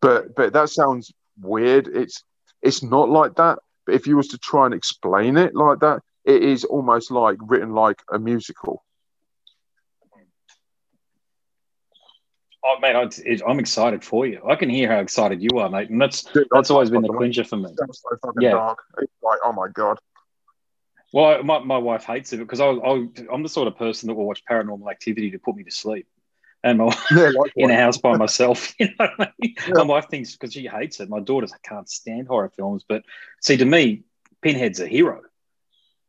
But 0.00 0.34
but 0.34 0.52
that 0.52 0.68
sounds 0.68 1.12
weird. 1.40 1.88
It's 1.88 2.24
it's 2.62 2.82
not 2.82 3.08
like 3.08 3.36
that. 3.36 3.58
But 3.86 3.94
if 3.96 4.06
you 4.06 4.16
was 4.16 4.28
to 4.28 4.38
try 4.38 4.66
and 4.66 4.74
explain 4.74 5.36
it 5.36 5.54
like 5.54 5.80
that, 5.80 6.02
it 6.24 6.42
is 6.42 6.64
almost 6.64 7.10
like 7.10 7.38
written 7.42 7.74
like 7.74 8.00
a 8.12 8.18
musical. 8.18 8.84
Oh, 12.64 12.76
mate, 12.80 12.94
I, 12.94 13.50
am 13.50 13.58
excited 13.58 14.04
for 14.04 14.24
you. 14.24 14.40
I 14.48 14.54
can 14.54 14.70
hear 14.70 14.88
how 14.88 15.00
excited 15.00 15.42
you 15.42 15.58
are, 15.58 15.68
mate, 15.68 15.90
and 15.90 16.00
that's 16.00 16.22
Dude, 16.22 16.46
that's 16.52 16.70
always 16.70 16.90
been 16.90 17.02
the 17.02 17.08
clincher 17.08 17.42
for 17.42 17.56
me. 17.56 17.74
So 17.76 18.32
yeah. 18.40 18.50
Dark. 18.50 18.78
It's 18.98 19.12
like, 19.20 19.40
oh 19.44 19.52
my 19.52 19.66
god. 19.74 19.98
Well, 21.12 21.42
my, 21.42 21.58
my 21.58 21.78
wife 21.78 22.04
hates 22.04 22.32
it 22.32 22.38
because 22.38 22.60
I, 22.60 22.66
I, 22.68 23.06
I'm 23.30 23.42
the 23.42 23.48
sort 23.48 23.68
of 23.68 23.76
person 23.76 24.08
that 24.08 24.14
will 24.14 24.26
watch 24.26 24.42
paranormal 24.50 24.90
activity 24.90 25.30
to 25.32 25.38
put 25.38 25.56
me 25.56 25.64
to 25.64 25.70
sleep 25.70 26.06
and 26.64 26.78
my 26.78 26.96
yeah, 27.10 27.30
in 27.56 27.70
a 27.70 27.76
house 27.76 27.98
by 27.98 28.16
myself. 28.16 28.74
You 28.78 28.88
know, 28.98 29.08
I 29.18 29.28
mean? 29.38 29.54
yeah. 29.66 29.74
my 29.74 29.82
wife 29.82 30.08
thinks 30.08 30.32
because 30.32 30.52
she 30.52 30.66
hates 30.66 31.00
it. 31.00 31.08
My 31.08 31.20
daughters 31.20 31.52
can't 31.62 31.88
stand 31.88 32.28
horror 32.28 32.50
films, 32.56 32.84
but 32.88 33.02
see, 33.40 33.56
to 33.56 33.64
me, 33.64 34.02
Pinhead's 34.40 34.80
a 34.80 34.86
hero. 34.86 35.22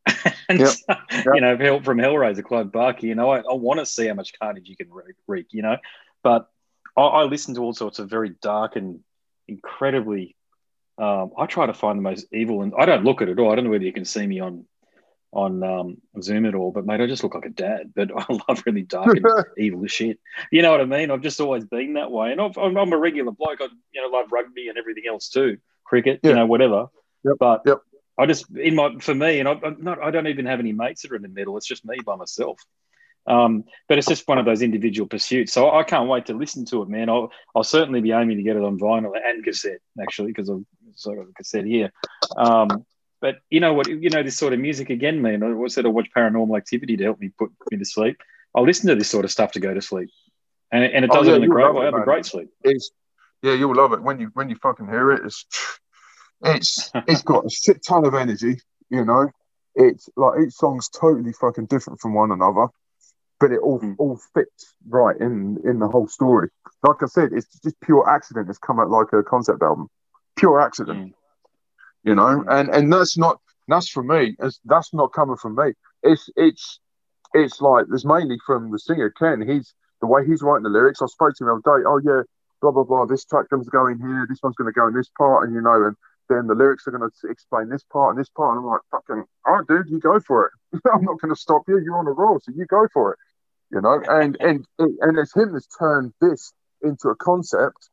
and 0.48 0.60
yep. 0.60 0.68
So, 0.68 0.94
yep. 1.10 1.26
you 1.34 1.40
know, 1.40 1.80
from 1.80 1.98
Hellraiser, 1.98 2.44
Clive 2.44 2.72
Barker. 2.72 3.06
You 3.06 3.14
know, 3.14 3.30
I, 3.30 3.38
I 3.38 3.54
want 3.54 3.80
to 3.80 3.86
see 3.86 4.06
how 4.08 4.14
much 4.14 4.32
carnage 4.38 4.68
you 4.68 4.76
can 4.76 4.88
wreak. 5.26 5.46
You 5.52 5.62
know, 5.62 5.76
but 6.22 6.48
I, 6.96 7.02
I 7.02 7.22
listen 7.24 7.54
to 7.54 7.62
all 7.62 7.74
sorts 7.74 7.98
of 7.98 8.10
very 8.10 8.30
dark 8.30 8.76
and 8.76 9.00
incredibly. 9.48 10.36
Um, 10.96 11.32
I 11.36 11.46
try 11.46 11.66
to 11.66 11.74
find 11.74 11.98
the 11.98 12.02
most 12.02 12.26
evil, 12.32 12.62
and 12.62 12.72
I 12.78 12.86
don't 12.86 13.04
look 13.04 13.22
at 13.22 13.28
it 13.28 13.38
all. 13.38 13.50
I 13.50 13.56
don't 13.56 13.64
know 13.64 13.70
whether 13.70 13.84
you 13.84 13.92
can 13.92 14.04
see 14.04 14.26
me 14.26 14.40
on 14.40 14.66
on 15.34 15.62
um, 15.62 15.96
Zoom 16.22 16.46
at 16.46 16.54
all, 16.54 16.70
but 16.70 16.86
mate, 16.86 17.00
I 17.00 17.06
just 17.06 17.22
look 17.22 17.34
like 17.34 17.44
a 17.44 17.50
dad. 17.50 17.92
But 17.94 18.10
I 18.16 18.24
love 18.48 18.62
really 18.64 18.82
dark 18.82 19.16
and 19.16 19.26
evil 19.58 19.86
shit. 19.86 20.18
You 20.50 20.62
know 20.62 20.70
what 20.70 20.80
I 20.80 20.84
mean? 20.84 21.10
I've 21.10 21.22
just 21.22 21.40
always 21.40 21.64
been 21.64 21.94
that 21.94 22.10
way, 22.10 22.32
and 22.32 22.40
i 22.40 22.46
am 22.56 22.92
a 22.92 22.98
regular 22.98 23.32
bloke. 23.32 23.60
I 23.60 23.68
you 23.92 24.02
know 24.02 24.08
love 24.08 24.32
rugby 24.32 24.68
and 24.68 24.78
everything 24.78 25.04
else 25.08 25.28
too, 25.28 25.58
cricket, 25.84 26.20
yeah. 26.22 26.30
you 26.30 26.36
know, 26.36 26.46
whatever. 26.46 26.86
Yep. 27.24 27.36
But 27.38 27.62
yep. 27.66 27.78
I 28.16 28.26
just 28.26 28.46
in 28.56 28.76
my 28.76 28.96
for 29.00 29.14
me, 29.14 29.40
and 29.40 29.48
I, 29.48 29.52
am 29.52 29.78
not. 29.80 30.02
I 30.02 30.10
don't 30.10 30.28
even 30.28 30.46
have 30.46 30.60
any 30.60 30.72
mates 30.72 31.02
that 31.02 31.12
are 31.12 31.16
in 31.16 31.22
the 31.22 31.28
middle. 31.28 31.56
It's 31.56 31.66
just 31.66 31.84
me 31.84 31.98
by 32.04 32.16
myself. 32.16 32.60
Um, 33.26 33.64
but 33.88 33.96
it's 33.96 34.06
just 34.06 34.28
one 34.28 34.38
of 34.38 34.44
those 34.44 34.60
individual 34.62 35.08
pursuits. 35.08 35.52
So 35.52 35.70
I 35.70 35.82
can't 35.82 36.10
wait 36.10 36.26
to 36.26 36.34
listen 36.34 36.66
to 36.66 36.82
it, 36.82 36.90
man. 36.90 37.08
I'll, 37.08 37.32
I'll 37.54 37.64
certainly 37.64 38.02
be 38.02 38.12
aiming 38.12 38.36
to 38.36 38.42
get 38.42 38.56
it 38.56 38.62
on 38.62 38.78
vinyl 38.78 39.12
and 39.16 39.42
cassette, 39.42 39.80
actually, 39.98 40.28
because 40.28 40.50
I've 40.50 40.64
sort 40.94 41.18
of 41.18 41.28
a 41.28 41.32
cassette 41.32 41.64
here. 41.64 41.90
Um, 42.36 42.84
but 43.24 43.38
you 43.48 43.58
know 43.58 43.72
what? 43.72 43.88
You 43.88 44.10
know 44.10 44.22
this 44.22 44.36
sort 44.36 44.52
of 44.52 44.60
music 44.60 44.90
again, 44.90 45.22
man. 45.22 45.42
I 45.42 45.46
instead 45.46 45.86
of 45.86 45.94
watch 45.94 46.08
Paranormal 46.14 46.58
Activity 46.58 46.98
to 46.98 47.04
help 47.04 47.20
me 47.20 47.30
put 47.38 47.50
me 47.70 47.78
to 47.78 47.84
sleep, 47.86 48.18
I'll 48.54 48.66
listen 48.66 48.88
to 48.88 48.96
this 48.96 49.08
sort 49.08 49.24
of 49.24 49.30
stuff 49.30 49.52
to 49.52 49.60
go 49.60 49.72
to 49.72 49.80
sleep, 49.80 50.10
and, 50.70 50.84
and 50.84 51.06
it 51.06 51.10
does 51.10 51.26
oh, 51.26 51.30
yeah, 51.30 51.36
it 51.36 51.42
in 51.42 51.44
a 51.44 51.48
great 51.48 51.72
way. 51.72 51.80
I 51.80 51.84
have 51.86 51.94
a 51.94 52.04
great 52.04 52.26
sleep. 52.26 52.50
It's, 52.62 52.90
yeah, 53.42 53.54
you'll 53.54 53.74
love 53.74 53.94
it 53.94 54.02
when 54.02 54.20
you 54.20 54.30
when 54.34 54.50
you 54.50 54.56
fucking 54.56 54.88
hear 54.88 55.10
it. 55.12 55.22
It's 55.24 55.46
it's 56.42 56.90
it's 57.08 57.22
got 57.22 57.46
a 57.46 57.48
shit 57.48 57.82
ton 57.82 58.04
of 58.04 58.12
energy. 58.12 58.60
You 58.90 59.06
know, 59.06 59.30
it's 59.74 60.06
like 60.16 60.40
each 60.40 60.52
song's 60.52 60.90
totally 60.90 61.32
fucking 61.32 61.64
different 61.64 62.00
from 62.00 62.12
one 62.12 62.30
another, 62.30 62.66
but 63.40 63.52
it 63.52 63.60
all 63.60 63.80
mm. 63.80 63.94
all 63.96 64.20
fits 64.34 64.74
right 64.86 65.16
in 65.18 65.60
in 65.64 65.78
the 65.78 65.88
whole 65.88 66.08
story. 66.08 66.50
Like 66.86 67.02
I 67.02 67.06
said, 67.06 67.30
it's 67.32 67.48
just 67.62 67.80
pure 67.80 68.06
accident. 68.06 68.50
It's 68.50 68.58
come 68.58 68.80
out 68.80 68.90
like 68.90 69.14
a 69.14 69.22
concept 69.22 69.62
album, 69.62 69.88
pure 70.36 70.60
accident. 70.60 70.98
Mm 70.98 71.14
you 72.04 72.14
know, 72.14 72.22
mm. 72.22 72.44
and 72.48 72.68
and 72.68 72.92
that's 72.92 73.16
not 73.16 73.40
that's 73.68 73.88
for 73.88 74.02
me. 74.02 74.36
It's, 74.38 74.60
that's 74.64 74.92
not 74.92 75.12
coming 75.12 75.36
from 75.36 75.56
me. 75.56 75.72
It's 76.02 76.28
it's 76.36 76.80
it's 77.32 77.60
like 77.60 77.86
it's 77.92 78.04
mainly 78.04 78.38
from 78.46 78.70
the 78.70 78.78
singer 78.78 79.10
Ken. 79.10 79.46
He's 79.46 79.74
the 80.00 80.06
way 80.06 80.24
he's 80.26 80.42
writing 80.42 80.64
the 80.64 80.70
lyrics. 80.70 81.02
I 81.02 81.06
spoke 81.06 81.34
to 81.36 81.44
him 81.44 81.48
the 81.48 81.70
other 81.70 81.80
day. 81.80 81.84
Oh 81.86 82.00
yeah, 82.04 82.22
blah 82.60 82.70
blah 82.70 82.84
blah. 82.84 83.06
This 83.06 83.24
track 83.24 83.48
comes 83.48 83.68
going 83.68 83.98
here. 83.98 84.26
This 84.28 84.40
one's 84.42 84.56
going 84.56 84.72
to 84.72 84.78
go 84.78 84.86
in 84.86 84.94
this 84.94 85.10
part, 85.16 85.46
and 85.46 85.54
you 85.54 85.62
know, 85.62 85.86
and 85.86 85.96
then 86.28 86.46
the 86.46 86.54
lyrics 86.54 86.86
are 86.86 86.90
going 86.90 87.08
to 87.08 87.28
explain 87.28 87.68
this 87.68 87.84
part 87.84 88.14
and 88.14 88.20
this 88.20 88.30
part. 88.30 88.56
And 88.56 88.64
I'm 88.64 88.70
like, 88.70 88.80
fucking, 88.90 89.24
all 89.46 89.54
right, 89.54 89.66
dude, 89.66 89.90
you 89.90 90.00
go 90.00 90.20
for 90.20 90.46
it. 90.46 90.80
I'm 90.92 91.04
not 91.04 91.20
going 91.20 91.34
to 91.34 91.40
stop 91.40 91.62
you. 91.68 91.78
You're 91.78 91.98
on 91.98 92.06
a 92.06 92.12
roll, 92.12 92.40
so 92.40 92.52
you 92.54 92.66
go 92.66 92.86
for 92.92 93.12
it. 93.12 93.18
You 93.72 93.80
know, 93.80 94.02
and 94.08 94.36
and 94.40 94.66
and 94.78 95.18
it's 95.18 95.34
him 95.34 95.52
that's 95.52 95.66
turned 95.66 96.12
this 96.20 96.52
into 96.82 97.08
a 97.08 97.16
concept 97.16 97.88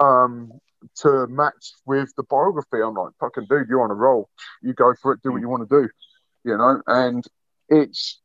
um 0.00 0.50
to 0.96 1.26
match 1.28 1.72
with 1.86 2.12
the 2.16 2.22
biography. 2.24 2.82
I'm 2.82 2.94
like, 2.94 3.12
fucking 3.20 3.46
dude, 3.48 3.68
you're 3.68 3.82
on 3.82 3.90
a 3.90 3.94
roll. 3.94 4.28
You 4.62 4.72
go 4.72 4.94
for 5.00 5.12
it, 5.12 5.22
do 5.22 5.32
what 5.32 5.40
you 5.40 5.48
want 5.48 5.68
to 5.68 5.82
do, 5.82 5.88
you 6.44 6.56
know. 6.56 6.80
And 6.86 7.24
it's 7.68 8.18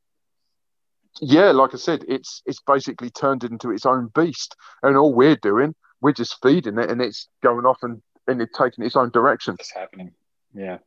yeah, 1.21 1.51
like 1.51 1.73
I 1.73 1.77
said, 1.77 2.03
it's 2.07 2.41
it's 2.45 2.61
basically 2.65 3.09
turned 3.09 3.43
into 3.43 3.71
its 3.71 3.85
own 3.85 4.09
beast. 4.13 4.55
And 4.83 4.97
all 4.97 5.13
we're 5.13 5.37
doing, 5.37 5.75
we're 6.01 6.13
just 6.13 6.37
feeding 6.41 6.77
it, 6.77 6.89
and 6.89 7.01
it's 7.01 7.27
going 7.43 7.65
off 7.65 7.79
and 7.83 8.01
and 8.27 8.41
it's 8.41 8.57
taking 8.57 8.85
its 8.85 8.95
own 8.95 9.11
direction. 9.11 9.55
It's 9.59 9.73
happening. 9.73 10.11
Yeah, 10.53 10.77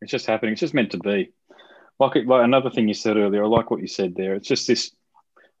it's 0.00 0.10
just 0.10 0.26
happening. 0.26 0.52
It's 0.52 0.60
just 0.60 0.74
meant 0.74 0.92
to 0.92 0.98
be. 0.98 1.32
Like, 1.98 2.14
like 2.26 2.44
another 2.44 2.68
thing 2.68 2.88
you 2.88 2.94
said 2.94 3.16
earlier, 3.16 3.42
I 3.42 3.46
like 3.46 3.70
what 3.70 3.80
you 3.80 3.86
said 3.86 4.14
there. 4.16 4.34
It's 4.34 4.48
just 4.48 4.66
this. 4.66 4.90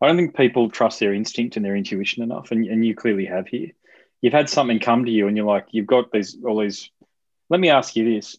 I 0.02 0.06
don't 0.06 0.18
think 0.18 0.36
people 0.36 0.70
trust 0.70 1.00
their 1.00 1.14
instinct 1.14 1.56
and 1.56 1.64
their 1.64 1.74
intuition 1.74 2.22
enough, 2.22 2.50
and, 2.50 2.66
and 2.66 2.84
you 2.84 2.94
clearly 2.94 3.24
have 3.24 3.48
here 3.48 3.70
you've 4.20 4.32
had 4.32 4.48
something 4.48 4.78
come 4.78 5.04
to 5.04 5.10
you 5.10 5.28
and 5.28 5.36
you're 5.36 5.46
like, 5.46 5.66
you've 5.70 5.86
got 5.86 6.10
these 6.10 6.36
all 6.44 6.60
these. 6.60 6.90
Let 7.48 7.60
me 7.60 7.70
ask 7.70 7.96
you 7.96 8.14
this: 8.14 8.36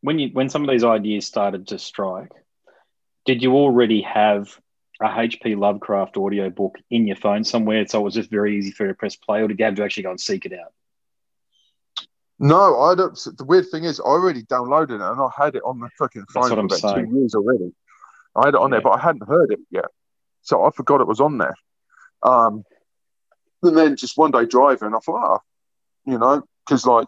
when 0.00 0.18
you 0.18 0.30
when 0.32 0.48
some 0.48 0.64
of 0.64 0.70
these 0.70 0.84
ideas 0.84 1.26
started 1.26 1.68
to 1.68 1.78
strike, 1.78 2.32
did 3.24 3.42
you 3.42 3.54
already 3.54 4.02
have 4.02 4.58
a 5.00 5.06
HP 5.06 5.56
Lovecraft 5.56 6.16
audio 6.16 6.50
book 6.50 6.76
in 6.90 7.06
your 7.06 7.16
phone 7.16 7.44
somewhere, 7.44 7.86
so 7.86 8.00
it 8.00 8.02
was 8.02 8.14
just 8.14 8.30
very 8.30 8.58
easy 8.58 8.72
for 8.72 8.84
you 8.84 8.88
to 8.88 8.94
press 8.94 9.16
play, 9.16 9.42
or 9.42 9.48
did 9.48 9.58
you 9.58 9.64
have 9.64 9.76
to 9.76 9.84
actually 9.84 10.02
go 10.02 10.10
and 10.10 10.20
seek 10.20 10.44
it 10.44 10.52
out? 10.52 10.72
No, 12.40 12.80
I 12.80 12.94
don't. 12.94 13.18
The 13.36 13.44
weird 13.44 13.68
thing 13.70 13.84
is, 13.84 14.00
I 14.00 14.04
already 14.04 14.42
downloaded 14.44 14.90
it 14.90 15.00
and 15.00 15.20
I 15.20 15.28
had 15.36 15.56
it 15.56 15.62
on 15.64 15.80
the 15.80 15.88
fucking 15.98 16.26
phone 16.32 16.48
for 16.48 16.58
about 16.58 16.78
saying. 16.78 17.10
two 17.10 17.16
years 17.16 17.34
already. 17.34 17.72
I 18.36 18.46
had 18.46 18.54
it 18.54 18.60
on 18.60 18.70
yeah. 18.70 18.76
there, 18.76 18.82
but 18.82 18.90
I 18.90 19.00
hadn't 19.00 19.26
heard 19.26 19.52
it 19.52 19.60
yet, 19.70 19.86
so 20.42 20.64
I 20.64 20.70
forgot 20.70 21.00
it 21.00 21.08
was 21.08 21.20
on 21.20 21.38
there. 21.38 21.54
Um, 22.22 22.64
and 23.62 23.76
then 23.76 23.96
just 23.96 24.16
one 24.16 24.30
day 24.30 24.46
driving, 24.46 24.94
I 24.94 24.98
thought, 24.98 25.36
oh, 25.36 25.40
you 26.06 26.18
know, 26.18 26.42
because 26.66 26.86
like 26.86 27.06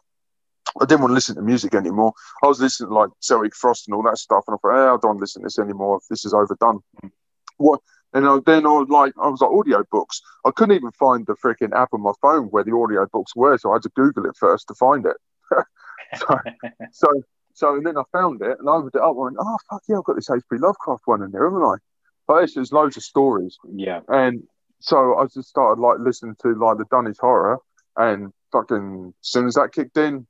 I 0.81 0.85
didn't 0.85 1.01
want 1.01 1.11
to 1.11 1.15
listen 1.15 1.37
to 1.37 1.43
music 1.43 1.75
anymore. 1.75 2.13
I 2.43 2.47
was 2.47 2.61
listening 2.61 2.91
to 2.91 2.95
like 2.95 3.11
Celtic 3.21 3.55
Frost 3.55 3.89
and 3.89 3.95
all 3.95 4.03
that 4.05 4.19
stuff, 4.19 4.45
and 4.47 4.55
I 4.55 4.59
thought, 4.59 4.75
hey, 4.75 4.95
I 4.95 4.97
don't 5.01 5.21
listen 5.21 5.43
to 5.43 5.47
this 5.47 5.59
anymore. 5.59 6.01
This 6.09 6.25
is 6.25 6.35
overdone. 6.35 6.81
Hmm. 7.01 7.09
What? 7.57 7.81
And 8.13 8.27
I, 8.27 8.39
then 8.45 8.67
I 8.67 8.71
was 8.71 8.89
like, 8.89 9.13
I 9.23 9.29
was 9.29 9.41
like 9.41 9.51
audio 9.51 9.85
books. 9.91 10.21
I 10.45 10.51
couldn't 10.51 10.77
even 10.77 10.91
find 10.93 11.27
the 11.27 11.37
freaking 11.45 11.73
app 11.77 11.91
on 11.93 12.03
my 12.03 12.13
phone 12.21 12.47
where 12.47 12.65
the 12.65 12.75
audio 12.75 13.07
books 13.13 13.37
were, 13.37 13.57
so 13.59 13.71
I 13.71 13.75
had 13.75 13.83
to 13.83 13.91
Google 13.95 14.27
it 14.27 14.37
first 14.39 14.69
to 14.69 14.75
find 14.75 15.07
it. 15.07 15.17
so, 16.17 16.39
so, 16.93 17.07
so, 17.55 17.75
and 17.75 17.87
then 17.87 17.97
I 17.97 18.03
found 18.13 18.43
it 18.43 18.59
and 18.59 18.69
I 18.69 18.73
opened 18.73 18.93
it 18.95 19.01
up. 19.01 19.11
and 19.11 19.17
went, 19.17 19.37
oh 19.39 19.57
fuck 19.71 19.83
yeah, 19.89 19.99
I've 19.99 20.05
got 20.05 20.17
this 20.17 20.29
HP 20.29 20.61
Lovecraft 20.61 21.03
one 21.05 21.23
in 21.23 21.31
there, 21.31 21.45
haven't 21.45 21.63
I? 21.63 21.77
But 22.27 22.45
it's, 22.45 22.55
there's 22.55 22.73
loads 22.73 22.97
of 22.97 23.03
stories. 23.03 23.59
Yeah. 23.73 24.01
And 24.09 24.45
so 24.81 25.17
I 25.19 25.27
just 25.27 25.49
started 25.49 25.81
like 25.81 25.99
listening 26.01 26.37
to 26.43 26.55
like 26.55 26.79
the 26.79 26.87
Dunwich 26.91 27.19
horror, 27.19 27.59
and 27.97 28.33
fucking 28.51 29.15
as 29.23 29.29
soon 29.29 29.47
as 29.47 29.55
that 29.55 29.73
kicked 29.73 29.97
in, 29.97 30.27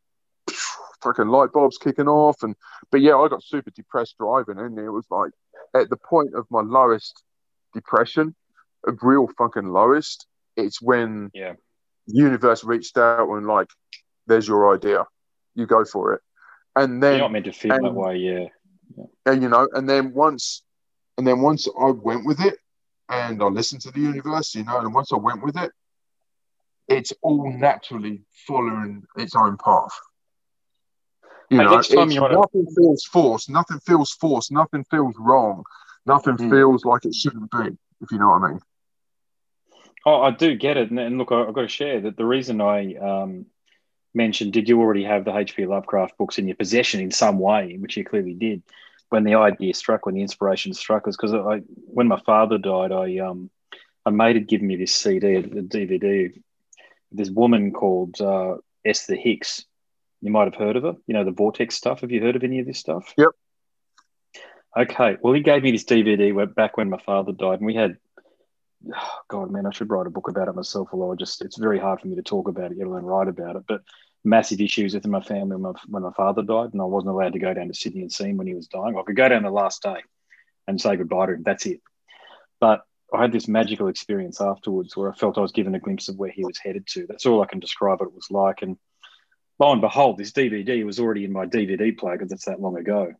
fucking 1.02 1.28
light 1.28 1.52
bulbs 1.52 1.78
kicking 1.78 2.08
off, 2.08 2.42
and 2.42 2.54
but 2.90 3.00
yeah, 3.00 3.16
I 3.16 3.28
got 3.28 3.42
super 3.42 3.70
depressed 3.70 4.16
driving, 4.18 4.58
and 4.58 4.78
it 4.78 4.90
was 4.90 5.06
like 5.10 5.30
at 5.74 5.88
the 5.88 5.96
point 5.96 6.34
of 6.34 6.46
my 6.50 6.60
lowest 6.60 7.22
depression, 7.74 8.34
a 8.86 8.92
real 9.02 9.28
fucking 9.38 9.68
lowest. 9.68 10.26
It's 10.56 10.82
when 10.82 11.30
yeah, 11.32 11.54
the 12.06 12.16
universe 12.16 12.64
reached 12.64 12.98
out 12.98 13.28
and 13.28 13.46
like, 13.46 13.68
there's 14.26 14.48
your 14.48 14.74
idea, 14.74 15.06
you 15.54 15.66
go 15.66 15.84
for 15.84 16.14
it, 16.14 16.22
and 16.74 17.02
then 17.02 17.12
you're 17.12 17.20
not 17.20 17.32
meant 17.32 17.44
to 17.46 17.52
feel 17.52 17.72
and, 17.72 17.84
that 17.84 17.94
way, 17.94 18.16
yeah. 18.16 18.46
yeah, 18.96 19.04
and 19.26 19.42
you 19.42 19.48
know, 19.48 19.68
and 19.72 19.88
then 19.88 20.12
once, 20.12 20.62
and 21.16 21.26
then 21.26 21.40
once 21.40 21.68
I 21.80 21.90
went 21.90 22.26
with 22.26 22.40
it, 22.40 22.58
and 23.10 23.42
I 23.42 23.46
listened 23.46 23.82
to 23.82 23.90
the 23.90 24.00
universe, 24.00 24.54
you 24.54 24.64
know, 24.64 24.78
and 24.78 24.94
once 24.94 25.12
I 25.12 25.16
went 25.16 25.42
with 25.42 25.56
it, 25.56 25.72
it's 26.88 27.12
all 27.22 27.52
naturally 27.52 28.22
following 28.46 29.04
its 29.16 29.34
own 29.34 29.56
path. 29.56 29.98
You 31.50 31.58
know, 31.58 31.74
nothing 31.74 32.66
feels 32.76 33.04
forced, 33.04 33.50
nothing 33.50 33.80
feels 33.80 34.12
forced, 34.12 34.52
nothing 34.52 34.84
feels 34.84 35.16
wrong, 35.18 35.64
nothing 36.06 36.36
mm. 36.36 36.48
feels 36.48 36.84
like 36.84 37.04
it 37.04 37.14
shouldn't 37.14 37.50
be, 37.50 37.76
if 38.00 38.12
you 38.12 38.18
know 38.18 38.28
what 38.28 38.42
I 38.42 38.48
mean. 38.52 38.60
Oh, 40.06 40.22
I 40.22 40.30
do 40.30 40.54
get 40.54 40.76
it. 40.76 40.90
And, 40.90 41.18
look, 41.18 41.32
I've 41.32 41.52
got 41.52 41.62
to 41.62 41.68
share 41.68 42.00
that 42.02 42.16
the 42.16 42.24
reason 42.24 42.60
I 42.60 42.94
um, 42.94 43.46
mentioned, 44.14 44.52
did 44.52 44.68
you 44.68 44.80
already 44.80 45.04
have 45.04 45.24
the 45.24 45.32
HP 45.32 45.66
Lovecraft 45.66 46.16
books 46.16 46.38
in 46.38 46.46
your 46.46 46.56
possession 46.56 47.00
in 47.00 47.10
some 47.10 47.38
way, 47.40 47.76
which 47.76 47.96
you 47.96 48.04
clearly 48.04 48.34
did, 48.34 48.62
when 49.10 49.24
the 49.24 49.34
idea 49.34 49.74
struck, 49.74 50.06
when 50.06 50.14
the 50.14 50.22
inspiration 50.22 50.72
struck 50.72 51.06
us, 51.06 51.16
because 51.16 51.34
I, 51.34 51.58
when 51.76 52.08
my 52.08 52.20
father 52.20 52.58
died, 52.58 52.92
I 52.92 53.18
um, 53.18 53.50
a 54.06 54.10
mate 54.10 54.36
had 54.36 54.48
given 54.48 54.66
me 54.66 54.76
this 54.76 54.94
CD, 54.94 55.34
a 55.34 55.42
DVD. 55.42 56.32
This 57.12 57.28
woman 57.28 57.72
called 57.72 58.20
uh, 58.20 58.56
Esther 58.84 59.16
Hicks. 59.16 59.64
You 60.22 60.30
might 60.30 60.44
have 60.44 60.54
heard 60.54 60.76
of 60.76 60.84
her. 60.84 60.94
You 61.06 61.14
know 61.14 61.24
the 61.24 61.32
Vortex 61.32 61.74
stuff. 61.74 62.00
Have 62.00 62.12
you 62.12 62.20
heard 62.20 62.36
of 62.36 62.44
any 62.44 62.60
of 62.60 62.66
this 62.66 62.78
stuff? 62.78 63.12
Yep. 63.18 63.28
Okay. 64.78 65.16
Well, 65.20 65.34
he 65.34 65.40
gave 65.40 65.62
me 65.62 65.72
this 65.72 65.84
DVD 65.84 66.54
back 66.54 66.76
when 66.76 66.88
my 66.88 67.00
father 67.04 67.32
died, 67.32 67.58
and 67.58 67.66
we 67.66 67.74
had. 67.74 67.96
Oh, 68.96 69.18
God, 69.28 69.50
man, 69.50 69.66
I 69.66 69.72
should 69.72 69.90
write 69.90 70.06
a 70.06 70.10
book 70.10 70.28
about 70.28 70.48
it 70.48 70.54
myself. 70.54 70.88
Although 70.92 71.12
I 71.12 71.14
just, 71.14 71.42
it's 71.42 71.58
very 71.58 71.78
hard 71.78 72.00
for 72.00 72.08
me 72.08 72.16
to 72.16 72.22
talk 72.22 72.48
about 72.48 72.70
it, 72.70 72.78
let 72.78 72.86
alone 72.86 73.04
write 73.04 73.28
about 73.28 73.56
it. 73.56 73.64
But 73.68 73.82
massive 74.24 74.60
issues 74.60 74.94
within 74.94 75.10
my 75.10 75.22
family 75.22 75.56
when 75.56 75.72
my, 75.72 75.80
when 75.88 76.02
my 76.02 76.12
father 76.12 76.42
died, 76.42 76.72
and 76.72 76.82
I 76.82 76.84
wasn't 76.84 77.14
allowed 77.14 77.32
to 77.32 77.38
go 77.38 77.54
down 77.54 77.68
to 77.68 77.74
Sydney 77.74 78.02
and 78.02 78.12
see 78.12 78.24
him 78.24 78.36
when 78.36 78.46
he 78.46 78.54
was 78.54 78.68
dying. 78.68 78.96
I 78.96 79.02
could 79.02 79.16
go 79.16 79.28
down 79.28 79.42
the 79.42 79.50
last 79.50 79.82
day 79.82 79.96
and 80.66 80.80
say 80.80 80.96
goodbye 80.96 81.26
to 81.26 81.32
him. 81.34 81.42
That's 81.42 81.66
it. 81.66 81.80
But 82.60 82.82
I 83.12 83.22
had 83.22 83.32
this 83.32 83.48
magical 83.48 83.88
experience 83.88 84.40
afterwards 84.40 84.96
where 84.96 85.10
I 85.10 85.14
felt 85.14 85.38
I 85.38 85.42
was 85.42 85.52
given 85.52 85.74
a 85.74 85.80
glimpse 85.80 86.08
of 86.08 86.16
where 86.16 86.30
he 86.30 86.44
was 86.44 86.58
headed 86.58 86.86
to. 86.88 87.06
That's 87.08 87.26
all 87.26 87.42
I 87.42 87.46
can 87.46 87.60
describe 87.60 88.00
what 88.00 88.08
it 88.08 88.14
was 88.14 88.30
like. 88.30 88.62
And 88.62 88.76
lo 89.58 89.72
and 89.72 89.80
behold, 89.80 90.18
this 90.18 90.32
DVD 90.32 90.84
was 90.84 91.00
already 91.00 91.24
in 91.24 91.32
my 91.32 91.46
DVD 91.46 91.96
player 91.96 92.16
because 92.16 92.32
it's 92.32 92.44
that 92.44 92.60
long 92.60 92.76
ago. 92.76 93.12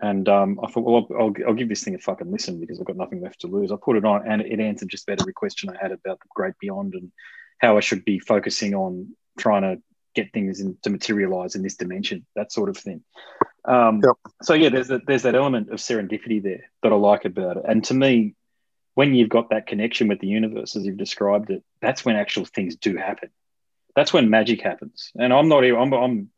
And 0.00 0.28
um, 0.30 0.58
I 0.62 0.66
thought, 0.66 0.84
well, 0.84 1.06
I'll, 1.20 1.32
I'll, 1.46 1.54
give 1.54 1.68
this 1.68 1.84
thing 1.84 1.94
a 1.94 1.98
fucking 1.98 2.30
listen 2.30 2.58
because 2.58 2.80
I've 2.80 2.86
got 2.86 2.96
nothing 2.96 3.20
left 3.20 3.42
to 3.42 3.48
lose. 3.48 3.70
I 3.70 3.76
put 3.80 3.98
it 3.98 4.04
on 4.06 4.26
and 4.26 4.40
it 4.40 4.58
answered 4.58 4.88
just 4.88 5.06
about 5.06 5.20
every 5.20 5.34
question 5.34 5.68
I 5.68 5.76
had 5.80 5.92
about 5.92 6.20
the 6.20 6.26
great 6.34 6.54
beyond 6.58 6.94
and 6.94 7.12
how 7.58 7.76
I 7.76 7.80
should 7.80 8.04
be 8.06 8.18
focusing 8.18 8.74
on 8.74 9.14
trying 9.38 9.62
to 9.62 9.82
get 10.14 10.32
things 10.32 10.60
in, 10.60 10.76
to 10.82 10.90
materialize 10.90 11.54
in 11.54 11.62
this 11.62 11.76
dimension, 11.76 12.26
that 12.34 12.52
sort 12.52 12.68
of 12.68 12.76
thing. 12.76 13.02
Um, 13.64 14.00
yep. 14.04 14.16
So 14.42 14.54
yeah, 14.54 14.70
there's 14.70 14.90
a, 14.90 15.00
there's 15.06 15.22
that 15.22 15.34
element 15.34 15.70
of 15.70 15.78
serendipity 15.78 16.42
there 16.42 16.70
that 16.82 16.92
I 16.92 16.96
like 16.96 17.24
about 17.24 17.58
it. 17.58 17.64
And 17.68 17.84
to 17.84 17.94
me, 17.94 18.34
when 18.94 19.14
you've 19.14 19.28
got 19.28 19.50
that 19.50 19.66
connection 19.66 20.08
with 20.08 20.20
the 20.20 20.26
universe, 20.26 20.76
as 20.76 20.84
you've 20.84 20.96
described 20.96 21.50
it, 21.50 21.62
that's 21.80 22.04
when 22.04 22.16
actual 22.16 22.44
things 22.44 22.76
do 22.76 22.96
happen. 22.96 23.30
That's 23.94 24.12
when 24.12 24.30
magic 24.30 24.62
happens. 24.62 25.10
And 25.18 25.32
I'm 25.32 25.48
not 25.48 25.64
even. 25.64 25.80
I'm. 25.80 25.92
I'm. 25.92 26.30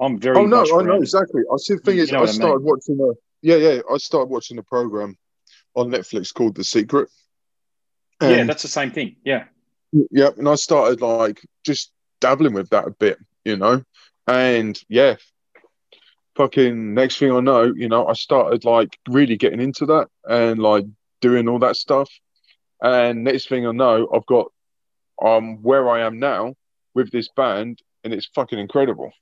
I'm 0.00 0.18
very. 0.18 0.36
Oh 0.38 0.46
no, 0.46 0.60
I 0.60 0.82
know 0.82 0.96
exactly. 0.96 1.42
I 1.52 1.56
see. 1.56 1.74
The 1.74 1.80
thing 1.80 1.96
you 1.96 2.02
is, 2.02 2.12
I 2.12 2.26
started 2.26 2.54
I 2.54 2.56
mean? 2.56 2.64
watching 2.64 2.98
a. 3.00 3.12
Yeah, 3.42 3.56
yeah. 3.56 3.80
I 3.90 3.96
started 3.98 4.30
watching 4.30 4.58
a 4.58 4.62
program 4.62 5.16
on 5.74 5.90
Netflix 5.90 6.32
called 6.32 6.54
The 6.54 6.64
Secret. 6.64 7.08
yeah, 8.20 8.44
that's 8.44 8.62
the 8.62 8.68
same 8.68 8.90
thing. 8.90 9.16
Yeah. 9.24 9.44
Yeah, 10.10 10.30
and 10.36 10.48
I 10.48 10.56
started 10.56 11.00
like 11.00 11.40
just 11.64 11.92
dabbling 12.20 12.54
with 12.54 12.70
that 12.70 12.86
a 12.86 12.90
bit, 12.90 13.18
you 13.44 13.56
know, 13.56 13.82
and 14.26 14.78
yeah, 14.88 15.16
fucking 16.36 16.94
next 16.94 17.18
thing 17.18 17.32
I 17.32 17.40
know, 17.40 17.64
you 17.64 17.88
know, 17.88 18.06
I 18.06 18.12
started 18.12 18.64
like 18.64 18.96
really 19.08 19.36
getting 19.36 19.60
into 19.60 19.86
that 19.86 20.08
and 20.28 20.60
like 20.60 20.84
doing 21.20 21.48
all 21.48 21.58
that 21.60 21.76
stuff. 21.76 22.10
And 22.80 23.24
next 23.24 23.48
thing 23.48 23.66
I 23.66 23.72
know, 23.72 24.08
I've 24.14 24.26
got 24.26 24.52
um 25.20 25.62
where 25.62 25.88
I 25.90 26.06
am 26.06 26.20
now 26.20 26.54
with 26.94 27.10
this 27.10 27.28
band, 27.28 27.80
and 28.04 28.12
it's 28.12 28.28
fucking 28.34 28.58
incredible. 28.58 29.12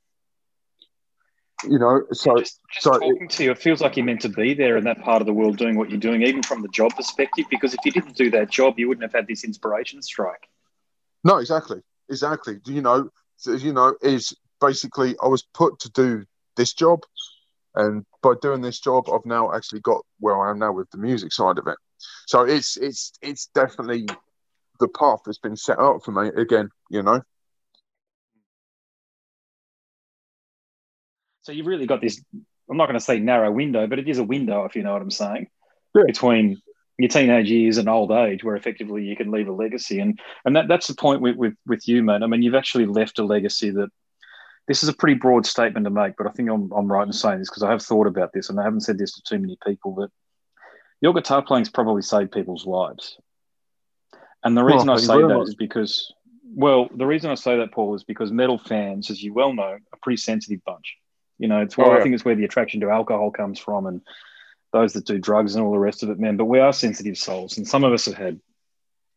You 1.64 1.78
know, 1.78 2.02
so 2.12 2.36
just, 2.36 2.60
just 2.70 2.84
so 2.84 2.92
talking 2.92 3.16
it, 3.22 3.30
to 3.30 3.44
you, 3.44 3.50
it 3.52 3.58
feels 3.58 3.80
like 3.80 3.96
you're 3.96 4.04
meant 4.04 4.20
to 4.22 4.28
be 4.28 4.52
there 4.52 4.76
in 4.76 4.84
that 4.84 5.00
part 5.00 5.22
of 5.22 5.26
the 5.26 5.32
world 5.32 5.56
doing 5.56 5.76
what 5.76 5.88
you're 5.88 5.98
doing, 5.98 6.22
even 6.22 6.42
from 6.42 6.60
the 6.60 6.68
job 6.68 6.94
perspective. 6.94 7.46
Because 7.50 7.72
if 7.72 7.80
you 7.84 7.92
didn't 7.92 8.14
do 8.14 8.30
that 8.32 8.50
job, 8.50 8.78
you 8.78 8.88
wouldn't 8.88 9.02
have 9.02 9.12
had 9.12 9.26
this 9.26 9.42
inspiration 9.42 10.02
strike. 10.02 10.48
No, 11.24 11.38
exactly, 11.38 11.80
exactly. 12.08 12.58
You 12.66 12.82
know? 12.82 13.10
You 13.46 13.72
know, 13.74 13.94
is 14.00 14.34
basically 14.62 15.14
I 15.22 15.28
was 15.28 15.42
put 15.52 15.78
to 15.80 15.90
do 15.90 16.24
this 16.56 16.72
job, 16.72 17.00
and 17.74 18.06
by 18.22 18.32
doing 18.40 18.62
this 18.62 18.80
job, 18.80 19.10
I've 19.10 19.26
now 19.26 19.52
actually 19.52 19.80
got 19.80 20.04
where 20.20 20.40
I 20.40 20.50
am 20.50 20.58
now 20.58 20.72
with 20.72 20.90
the 20.90 20.96
music 20.98 21.32
side 21.32 21.58
of 21.58 21.66
it. 21.66 21.76
So 22.26 22.42
it's 22.42 22.78
it's 22.78 23.12
it's 23.20 23.48
definitely 23.54 24.06
the 24.80 24.88
path 24.88 25.20
that's 25.26 25.38
been 25.38 25.56
set 25.56 25.78
out 25.78 26.02
for 26.02 26.12
me 26.12 26.28
again. 26.40 26.70
You 26.90 27.02
know. 27.02 27.20
So 31.42 31.52
you've 31.52 31.66
really 31.66 31.86
got 31.86 32.00
this. 32.00 32.22
I'm 32.70 32.76
not 32.76 32.86
going 32.86 32.98
to 32.98 33.04
say 33.04 33.20
narrow 33.20 33.52
window, 33.52 33.86
but 33.86 33.98
it 33.98 34.08
is 34.08 34.18
a 34.18 34.24
window, 34.24 34.64
if 34.64 34.74
you 34.74 34.82
know 34.82 34.94
what 34.94 35.02
I'm 35.02 35.10
saying, 35.10 35.46
yeah. 35.94 36.02
between 36.06 36.60
your 36.98 37.08
teenage 37.08 37.50
years 37.50 37.78
and 37.78 37.88
old 37.88 38.10
age, 38.10 38.42
where 38.42 38.56
effectively 38.56 39.04
you 39.04 39.16
can 39.16 39.30
leave 39.30 39.48
a 39.48 39.52
legacy, 39.52 40.00
and 40.00 40.18
and 40.44 40.56
that, 40.56 40.68
that's 40.68 40.86
the 40.86 40.94
point 40.94 41.20
with, 41.20 41.36
with 41.36 41.54
with 41.66 41.86
you, 41.88 42.02
mate. 42.02 42.22
I 42.22 42.26
mean, 42.26 42.42
you've 42.42 42.54
actually 42.54 42.86
left 42.86 43.18
a 43.18 43.24
legacy 43.24 43.70
that. 43.70 43.90
This 44.68 44.82
is 44.82 44.88
a 44.88 44.94
pretty 44.94 45.14
broad 45.14 45.46
statement 45.46 45.84
to 45.84 45.90
make, 45.90 46.16
but 46.18 46.26
I 46.26 46.30
think 46.30 46.50
I'm, 46.50 46.72
I'm 46.72 46.90
right 46.90 47.06
in 47.06 47.12
saying 47.12 47.38
this 47.38 47.48
because 47.48 47.62
I 47.62 47.70
have 47.70 47.80
thought 47.80 48.08
about 48.08 48.32
this 48.32 48.50
and 48.50 48.58
I 48.58 48.64
haven't 48.64 48.80
said 48.80 48.98
this 48.98 49.12
to 49.12 49.22
too 49.22 49.38
many 49.38 49.56
people. 49.64 49.92
But 49.92 50.10
your 51.00 51.14
guitar 51.14 51.40
playing's 51.40 51.68
probably 51.68 52.02
saved 52.02 52.32
people's 52.32 52.66
lives. 52.66 53.16
And 54.42 54.56
the 54.56 54.64
reason 54.64 54.88
I 54.88 54.96
say 54.96 55.18
that 55.18 55.40
is 55.46 55.54
because, 55.54 56.12
well, 56.44 56.88
the 56.92 57.06
reason 57.06 57.30
I 57.30 57.36
say 57.36 57.58
that, 57.58 57.70
Paul, 57.70 57.94
is 57.94 58.02
because 58.02 58.32
metal 58.32 58.58
fans, 58.58 59.08
as 59.08 59.22
you 59.22 59.32
well 59.32 59.52
know, 59.52 59.62
are 59.62 59.80
a 59.92 59.96
pretty 60.02 60.16
sensitive 60.16 60.64
bunch. 60.64 60.96
You 61.38 61.46
know, 61.46 61.60
it's 61.60 61.78
oh, 61.78 61.82
where 61.82 61.92
oh, 61.92 61.94
yeah. 61.94 62.00
I 62.00 62.02
think 62.02 62.16
it's 62.16 62.24
where 62.24 62.34
the 62.34 62.44
attraction 62.44 62.80
to 62.80 62.90
alcohol 62.90 63.30
comes 63.30 63.60
from 63.60 63.86
and 63.86 64.00
those 64.72 64.92
that 64.94 65.06
do 65.06 65.18
drugs 65.18 65.54
and 65.54 65.64
all 65.64 65.72
the 65.72 65.78
rest 65.78 66.02
of 66.02 66.10
it, 66.10 66.18
man. 66.18 66.36
But 66.36 66.46
we 66.46 66.60
are 66.60 66.72
sensitive 66.72 67.16
souls. 67.16 67.56
And 67.56 67.66
some 67.66 67.84
of 67.84 67.92
us 67.92 68.06
have 68.06 68.16
had 68.16 68.40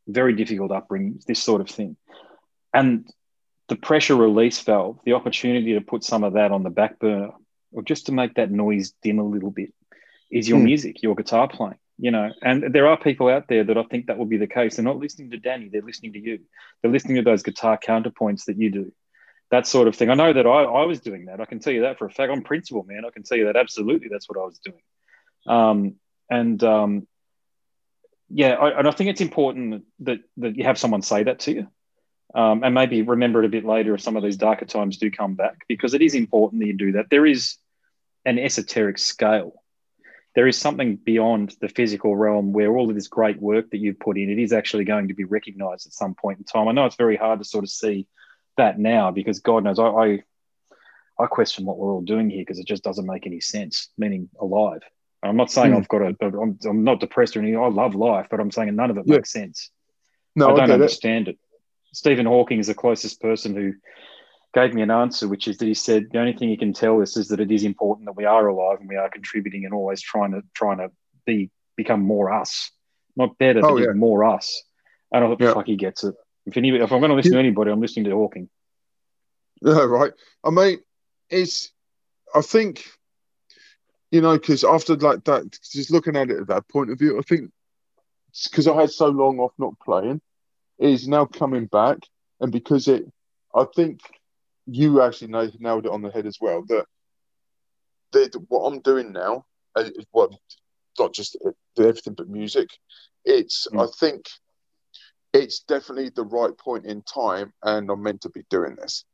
very 0.08 0.34
difficult 0.34 0.72
upbringings, 0.72 1.26
this 1.26 1.42
sort 1.42 1.62
of 1.62 1.70
thing. 1.70 1.96
And 2.74 3.10
the 3.68 3.76
pressure 3.76 4.16
release 4.16 4.60
valve, 4.62 5.00
the 5.06 5.14
opportunity 5.14 5.74
to 5.74 5.82
put 5.82 6.04
some 6.04 6.24
of 6.24 6.34
that 6.34 6.52
on 6.52 6.64
the 6.64 6.70
back 6.70 7.00
burner 7.00 7.32
or 7.72 7.84
just 7.84 8.08
to 8.08 8.12
make 8.12 8.36
that 8.36 8.52
noise 8.52 8.94
dim 9.04 9.20
a 9.20 9.24
little 9.24 9.52
bit 9.52 9.74
is 10.32 10.50
your 10.50 10.60
mm. 10.60 10.64
music, 10.64 11.02
your 11.02 11.16
guitar 11.16 11.48
playing, 11.48 11.78
you 11.98 12.12
know. 12.12 12.32
And 12.42 12.74
there 12.74 12.88
are 12.88 12.98
people 12.98 13.30
out 13.30 13.48
there 13.48 13.64
that 13.64 13.78
I 13.78 13.84
think 13.84 14.08
that 14.08 14.18
will 14.18 14.26
be 14.26 14.38
the 14.38 14.48
case. 14.48 14.76
They're 14.76 14.86
not 14.86 14.98
listening 14.98 15.32
to 15.32 15.38
Dani, 15.38 15.72
they're 15.72 15.82
listening 15.82 16.14
to 16.14 16.20
you. 16.20 16.40
They're 16.82 16.92
listening 16.92 17.18
to 17.18 17.22
those 17.22 17.44
guitar 17.44 17.78
counterpoints 17.78 18.46
that 18.46 18.58
you 18.58 18.72
do, 18.72 18.92
that 19.52 19.68
sort 19.68 19.88
of 19.88 19.96
thing. 19.96 20.10
I 20.10 20.16
know 20.16 20.34
that 20.34 20.48
I, 20.48 20.64
I 20.64 20.86
was 20.86 21.00
doing 21.00 21.26
that. 21.26 21.42
I 21.42 21.46
can 21.46 21.60
tell 21.60 21.74
you 21.74 21.82
that 21.82 22.00
for 22.00 22.06
a 22.06 22.12
fact. 22.12 22.32
I'm 22.32 22.42
principal, 22.42 22.84
man. 22.84 23.04
I 23.06 23.12
can 23.12 23.24
tell 23.24 23.38
you 23.38 23.46
that 23.46 23.56
absolutely 23.56 24.10
that's 24.12 24.28
what 24.28 24.40
I 24.40 24.46
was 24.46 24.60
doing. 24.60 24.82
Um, 25.48 25.96
and 26.30 26.64
um, 26.64 27.08
yeah, 28.30 28.54
I, 28.54 28.80
and 28.80 28.88
I 28.88 28.92
think 28.92 29.10
it's 29.10 29.22
important 29.22 29.86
that, 30.00 30.20
that 30.38 30.56
you 30.56 30.64
have 30.64 30.78
someone 30.78 31.02
say 31.02 31.24
that 31.24 31.40
to 31.42 31.54
you. 31.54 31.68
Um, 32.36 32.64
and 32.64 32.76
maybe 32.76 33.02
remember 33.02 33.42
it 33.42 33.48
a 33.48 33.50
bit 33.50 33.66
later 33.66 33.96
if 33.96 34.02
some 34.02 34.16
of 34.16 34.22
these 34.22 34.38
darker 34.38 34.66
times 34.66 34.98
do 34.98 35.10
come 35.10 35.34
back, 35.34 35.66
because 35.68 35.96
it 35.96 36.02
is 36.02 36.14
important 36.14 36.62
that 36.62 36.68
you 36.68 36.78
do 36.78 36.92
that. 36.94 37.10
There 37.10 37.26
is 37.26 37.58
an 38.26 38.38
esoteric 38.38 39.00
scale 39.00 39.60
there 40.36 40.48
is 40.48 40.58
something 40.58 40.96
beyond 40.96 41.56
the 41.60 41.68
physical 41.68 42.16
realm 42.16 42.54
where 42.54 42.76
all 42.76 42.90
of 42.90 42.96
this 42.96 43.08
great 43.08 43.42
work 43.42 43.72
that 43.72 43.80
you've 43.80 44.00
put 44.00 44.18
in, 44.18 44.30
it 44.30 44.40
is 44.40 44.54
actually 44.54 44.86
going 44.86 45.08
to 45.08 45.14
be 45.14 45.24
recognized 45.24 45.88
at 45.88 45.94
some 45.94 46.16
point 46.16 46.38
in 46.38 46.44
time. 46.44 46.68
I 46.68 46.72
know 46.72 46.86
it's 46.86 46.96
very 46.96 47.18
hard 47.18 47.40
to 47.40 47.46
sort 47.46 47.64
of 47.64 47.70
see 47.70 48.08
that 48.58 48.80
now 48.80 49.12
because 49.12 49.40
God 49.40 49.64
knows 49.64 49.80
I, 49.80 49.88
I, 49.88 50.24
I 51.20 51.26
question 51.26 51.66
what 51.66 51.78
we're 51.78 51.92
all 51.92 52.02
doing 52.02 52.30
here 52.30 52.42
because 52.42 52.60
it 52.60 52.68
just 52.68 52.84
doesn't 52.84 53.06
make 53.06 53.26
any 53.26 53.42
sense, 53.42 53.90
meaning 53.98 54.30
alive. 54.40 54.82
I'm 55.22 55.38
not 55.38 55.52
saying 55.52 55.74
mm. 55.74 55.78
I've 55.78 55.88
got 55.88 56.02
a, 56.02 56.16
I'm, 56.22 56.58
I'm 56.66 56.84
not 56.84 57.00
depressed 57.00 57.36
or 57.36 57.42
anything. 57.42 57.60
I 57.60 57.68
love 57.68 57.96
life, 57.96 58.28
but 58.32 58.40
I'm 58.40 58.52
saying 58.52 58.76
none 58.76 58.90
of 58.90 58.98
it 58.98 59.04
yeah. 59.06 59.16
makes 59.16 59.32
sense. 59.32 59.70
No, 60.36 60.54
I 60.54 60.60
don't 60.60 60.72
I 60.72 60.74
understand 60.76 61.28
it. 61.28 61.32
it. 61.32 61.40
Stephen 61.94 62.26
Hawking 62.26 62.60
is 62.60 62.68
the 62.68 62.74
closest 62.74 63.20
person 63.20 63.56
who 63.56 63.74
gave 64.54 64.74
me 64.74 64.82
an 64.82 64.92
answer, 64.92 65.28
which 65.28 65.48
is 65.48 65.58
that 65.58 65.66
he 65.66 65.74
said 65.74 66.08
the 66.12 66.20
only 66.20 66.34
thing 66.34 66.50
he 66.50 66.58
can 66.58 66.74
tell 66.74 67.02
us 67.02 67.18
is 67.18 67.28
that 67.30 67.40
it 67.40 67.52
is 67.52 67.64
important 67.64 68.06
that 68.06 68.16
we 68.16 68.26
are 68.26 68.48
alive 68.48 68.80
and 68.80 68.90
we 68.90 68.96
are 68.96 69.10
contributing 69.10 69.66
and 69.66 69.74
always 69.74 70.02
trying 70.02 70.32
to 70.32 70.42
trying 70.54 70.78
to 70.78 70.90
be 71.26 71.52
become 71.76 72.02
more 72.02 72.32
us, 72.32 72.72
not 73.16 73.38
better, 73.38 73.62
oh, 73.64 73.76
but 73.76 73.84
yeah. 73.84 73.94
more 73.94 74.24
us. 74.24 74.64
And 75.12 75.24
I 75.24 75.28
thought, 75.28 75.42
yeah. 75.42 75.54
fuck, 75.54 75.66
he 75.66 75.76
gets 75.76 76.04
it. 76.04 76.16
If 76.46 76.58
any, 76.58 76.70
if 76.76 76.92
I'm 76.92 77.00
going 77.00 77.10
to 77.10 77.16
listen 77.16 77.34
to 77.34 77.40
anybody, 77.40 77.72
I'm 77.72 77.82
listening 77.82 78.06
to 78.06 78.12
Hawking. 78.12 78.50
Yeah, 79.62 79.84
right. 79.86 80.14
I 80.44 80.50
mean, 80.50 80.80
it's. 81.30 81.72
I 82.34 82.42
think, 82.42 82.86
you 84.12 84.22
know, 84.22 84.34
because 84.34 84.64
after 84.64 84.96
like 84.96 85.24
that, 85.26 85.58
just 85.72 85.92
looking 85.92 86.16
at 86.16 86.30
it 86.30 86.40
at 86.42 86.48
that 86.48 86.68
point 86.70 86.92
of 86.92 87.00
view, 87.00 87.18
I 87.18 87.22
think 87.22 87.52
because 88.44 88.68
I 88.68 88.80
had 88.80 88.92
so 88.92 89.08
long 89.08 89.40
off 89.40 89.54
not 89.58 89.80
playing, 89.80 90.22
is 90.78 91.08
now 91.08 91.26
coming 91.26 91.66
back, 91.66 91.98
and 92.40 92.52
because 92.52 92.88
it, 92.88 93.06
I 93.56 93.66
think 93.76 94.02
you 94.66 95.02
actually 95.02 95.32
nailed 95.60 95.86
it 95.86 95.92
on 95.92 96.02
the 96.02 96.12
head 96.12 96.26
as 96.26 96.38
well. 96.40 96.64
That 96.68 96.86
the, 98.12 98.46
what 98.48 98.66
I'm 98.66 98.82
doing 98.82 99.12
now 99.12 99.46
uh, 99.76 99.84
is 99.84 100.06
what 100.12 100.32
not 100.98 101.14
just 101.14 101.38
everything 101.78 102.14
but 102.14 102.30
music. 102.30 102.70
It's 103.26 103.68
mm. 103.68 103.84
I 103.84 103.92
think 104.00 104.26
it's 105.34 105.60
definitely 105.60 106.10
the 106.10 106.24
right 106.24 106.58
point 106.58 106.86
in 106.86 107.04
time, 107.04 107.54
and 107.64 107.90
I'm 107.90 108.02
meant 108.02 108.22
to 108.22 108.30
be 108.30 108.44
doing 108.50 108.76
this 108.76 109.06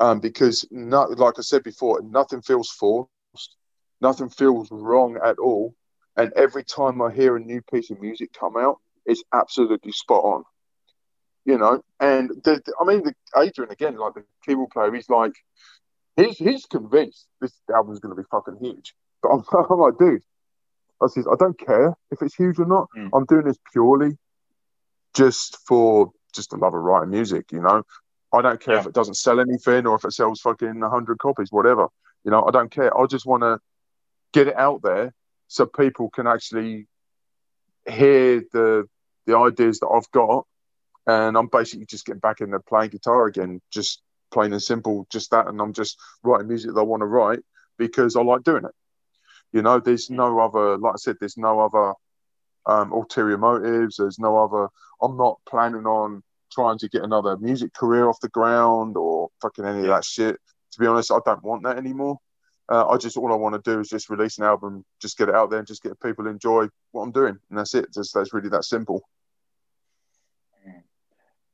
um, 0.00 0.18
because 0.18 0.66
not 0.70 1.18
like 1.18 1.34
I 1.38 1.42
said 1.42 1.62
before, 1.62 2.00
nothing 2.02 2.42
feels 2.42 2.70
forced, 2.70 3.56
nothing 4.00 4.28
feels 4.28 4.70
wrong 4.70 5.18
at 5.22 5.38
all, 5.38 5.74
and 6.16 6.32
every 6.34 6.64
time 6.64 7.00
I 7.02 7.12
hear 7.12 7.36
a 7.36 7.40
new 7.40 7.62
piece 7.62 7.90
of 7.90 8.00
music 8.00 8.32
come 8.32 8.56
out, 8.56 8.78
it's 9.06 9.22
absolutely 9.32 9.92
spot 9.92 10.24
on 10.24 10.44
you 11.46 11.58
know. 11.58 11.82
And 11.98 12.30
the, 12.44 12.62
I 12.80 12.84
mean, 12.84 13.02
the, 13.02 13.14
Adrian 13.36 13.70
again, 13.72 13.96
like 13.96 14.14
the 14.14 14.24
keyboard 14.44 14.70
player, 14.70 14.92
he's 14.94 15.08
like, 15.08 15.32
he's 16.16 16.36
he's 16.36 16.66
convinced 16.66 17.26
this 17.40 17.52
album's 17.74 17.98
going 18.00 18.14
to 18.14 18.20
be 18.22 18.26
fucking 18.30 18.58
huge. 18.60 18.94
But 19.22 19.30
I'm, 19.30 19.44
I'm 19.70 19.78
like, 19.78 19.98
dude, 19.98 20.22
I 21.02 21.06
says, 21.08 21.26
I 21.26 21.36
don't 21.38 21.58
care 21.58 21.94
if 22.10 22.22
it's 22.22 22.34
huge 22.34 22.58
or 22.58 22.66
not. 22.66 22.88
Mm. 22.96 23.10
I'm 23.14 23.24
doing 23.24 23.44
this 23.46 23.58
purely 23.72 24.18
just 25.14 25.58
for 25.66 26.12
just 26.34 26.50
the 26.50 26.56
love 26.56 26.74
of 26.74 26.82
writing 26.82 27.10
music. 27.10 27.52
You 27.52 27.62
know, 27.62 27.82
I 28.32 28.42
don't 28.42 28.60
care 28.60 28.74
Yeah. 28.74 28.80
if 28.80 28.86
it 28.86 28.94
doesn't 28.94 29.14
sell 29.14 29.40
anything 29.40 29.86
or 29.86 29.96
if 29.96 30.04
it 30.04 30.12
sells 30.12 30.40
fucking 30.40 30.80
hundred 30.82 31.18
copies, 31.18 31.50
whatever. 31.50 31.88
You 32.24 32.30
know, 32.30 32.44
I 32.46 32.50
don't 32.50 32.70
care. 32.70 32.96
I 32.96 33.06
just 33.06 33.26
want 33.26 33.42
to 33.42 33.58
get 34.32 34.48
it 34.48 34.56
out 34.56 34.82
there 34.82 35.12
so 35.48 35.66
people 35.66 36.10
can 36.10 36.26
actually 36.26 36.86
hear 37.88 38.42
the 38.52 38.88
the 39.26 39.36
ideas 39.36 39.80
that 39.80 39.88
I've 39.88 40.10
got, 40.12 40.46
and 41.06 41.36
I'm 41.36 41.48
basically 41.48 41.86
just 41.86 42.06
getting 42.06 42.20
back 42.20 42.40
into 42.40 42.58
playing 42.60 42.90
guitar 42.90 43.26
again, 43.26 43.60
just 43.70 44.02
plain 44.30 44.52
and 44.52 44.62
simple, 44.62 45.06
just 45.10 45.30
that, 45.30 45.46
and 45.46 45.60
I'm 45.60 45.72
just 45.72 45.98
writing 46.22 46.48
music 46.48 46.74
that 46.74 46.80
I 46.80 46.84
want 46.84 47.00
to 47.00 47.06
write 47.06 47.40
because 47.78 48.16
I 48.16 48.22
like 48.22 48.42
doing 48.42 48.64
it. 48.64 48.72
You 49.52 49.62
know, 49.62 49.80
there's 49.80 50.10
no 50.10 50.38
other, 50.38 50.78
like 50.78 50.94
I 50.94 50.96
said, 50.96 51.16
there's 51.18 51.36
no 51.36 51.60
other 51.60 51.94
um, 52.66 52.92
ulterior 52.92 53.38
motives. 53.38 53.96
There's 53.96 54.18
no 54.18 54.38
other. 54.38 54.68
I'm 55.02 55.16
not 55.16 55.40
planning 55.48 55.86
on 55.86 56.22
trying 56.52 56.78
to 56.78 56.88
get 56.88 57.02
another 57.02 57.36
music 57.36 57.72
career 57.74 58.08
off 58.08 58.20
the 58.20 58.28
ground 58.28 58.96
or 58.96 59.28
fucking 59.42 59.64
any 59.64 59.80
of 59.80 59.86
that 59.86 60.04
shit. 60.04 60.36
To 60.72 60.80
be 60.80 60.86
honest, 60.86 61.10
I 61.10 61.18
don't 61.24 61.42
want 61.42 61.64
that 61.64 61.78
anymore. 61.78 62.18
Uh, 62.70 62.86
I 62.86 62.96
just 62.98 63.16
all 63.16 63.32
I 63.32 63.36
want 63.36 63.62
to 63.62 63.70
do 63.70 63.80
is 63.80 63.88
just 63.88 64.08
release 64.10 64.38
an 64.38 64.44
album, 64.44 64.84
just 65.02 65.18
get 65.18 65.28
it 65.28 65.34
out 65.34 65.50
there, 65.50 65.58
and 65.58 65.66
just 65.66 65.82
get 65.82 66.00
people 66.00 66.24
to 66.24 66.30
enjoy 66.30 66.68
what 66.92 67.02
I'm 67.02 67.10
doing, 67.10 67.36
and 67.50 67.58
that's 67.58 67.74
it. 67.74 67.92
Just 67.92 68.14
that's 68.14 68.32
really 68.32 68.48
that 68.50 68.64
simple. 68.64 69.02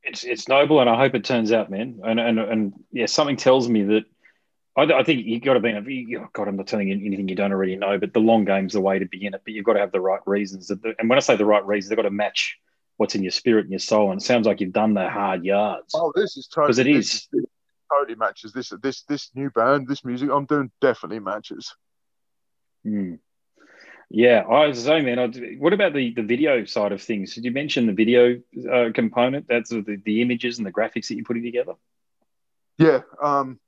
it's 0.03 0.23
it's 0.23 0.47
noble, 0.47 0.79
and 0.79 0.89
I 0.89 0.95
hope 0.97 1.15
it 1.15 1.25
turns 1.25 1.51
out, 1.51 1.69
man. 1.69 1.99
And 2.03 2.19
and 2.19 2.39
and 2.39 2.73
yeah, 2.91 3.07
something 3.07 3.35
tells 3.35 3.67
me 3.67 3.83
that 3.83 4.03
I, 4.75 4.83
I 4.83 5.03
think 5.03 5.25
you 5.25 5.39
got 5.39 5.55
to 5.55 5.81
be. 5.81 6.05
You, 6.07 6.19
oh 6.19 6.27
God, 6.33 6.47
I'm 6.47 6.55
not 6.55 6.67
telling 6.67 6.87
you 6.87 6.95
anything 6.95 7.27
you 7.27 7.35
don't 7.35 7.51
already 7.51 7.75
know, 7.75 7.97
but 7.97 8.13
the 8.13 8.19
long 8.19 8.45
game's 8.45 8.73
the 8.73 8.81
way 8.81 8.99
to 8.99 9.05
be 9.05 9.25
in 9.25 9.33
it. 9.33 9.41
But 9.43 9.53
you've 9.53 9.65
got 9.65 9.73
to 9.73 9.79
have 9.79 9.91
the 9.91 10.01
right 10.01 10.21
reasons. 10.25 10.67
That 10.67 10.81
the, 10.81 10.93
and 10.99 11.09
when 11.09 11.17
I 11.17 11.21
say 11.21 11.35
the 11.35 11.45
right 11.45 11.65
reasons, 11.65 11.89
they've 11.89 11.97
got 11.97 12.03
to 12.03 12.11
match 12.11 12.57
what's 12.97 13.15
in 13.15 13.23
your 13.23 13.31
spirit 13.31 13.61
and 13.61 13.71
your 13.71 13.79
soul. 13.79 14.11
And 14.11 14.21
it 14.21 14.23
sounds 14.25 14.45
like 14.47 14.61
you've 14.61 14.71
done 14.71 14.93
the 14.93 15.09
hard 15.09 15.43
yards. 15.43 15.93
Oh, 15.95 16.11
this 16.15 16.37
is 16.37 16.47
totally 16.47 16.67
'Cause 16.67 16.79
it 16.79 16.83
this 16.85 17.13
is. 17.13 17.27
Totally 17.91 18.15
matches. 18.15 18.53
This 18.53 18.71
this 18.81 19.03
this 19.03 19.31
new 19.35 19.49
band, 19.49 19.87
this 19.87 20.05
music 20.05 20.29
I'm 20.31 20.45
doing 20.45 20.71
definitely 20.81 21.19
matches. 21.19 21.75
Hmm. 22.83 23.15
Yeah, 24.09 24.43
I 24.49 24.67
was 24.67 24.83
saying, 24.83 25.05
man. 25.05 25.19
I, 25.19 25.27
what 25.59 25.73
about 25.73 25.93
the, 25.93 26.13
the 26.13 26.23
video 26.23 26.63
side 26.63 26.93
of 26.93 27.01
things? 27.01 27.35
Did 27.35 27.43
you 27.43 27.51
mention 27.51 27.87
the 27.87 27.93
video 27.93 28.41
uh, 28.71 28.91
component? 28.93 29.47
That's 29.49 29.69
the, 29.69 30.01
the 30.05 30.21
images 30.21 30.57
and 30.57 30.65
the 30.65 30.71
graphics 30.71 31.07
that 31.07 31.15
you're 31.15 31.25
putting 31.25 31.43
together. 31.43 31.73
Yeah, 32.77 33.01
um, 33.21 33.59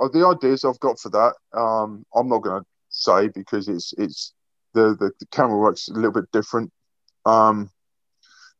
uh, 0.00 0.08
the 0.08 0.26
ideas 0.26 0.64
I've 0.64 0.80
got 0.80 0.98
for 0.98 1.10
that, 1.10 1.34
um, 1.52 2.06
I'm 2.14 2.28
not 2.28 2.38
going 2.38 2.62
to 2.62 2.66
say 2.88 3.28
because 3.28 3.68
it's 3.68 3.92
it's 3.98 4.32
the, 4.72 4.96
the 4.98 5.12
the 5.20 5.26
camera 5.26 5.58
works 5.58 5.88
a 5.88 5.92
little 5.92 6.12
bit 6.12 6.30
different, 6.32 6.72
um, 7.26 7.70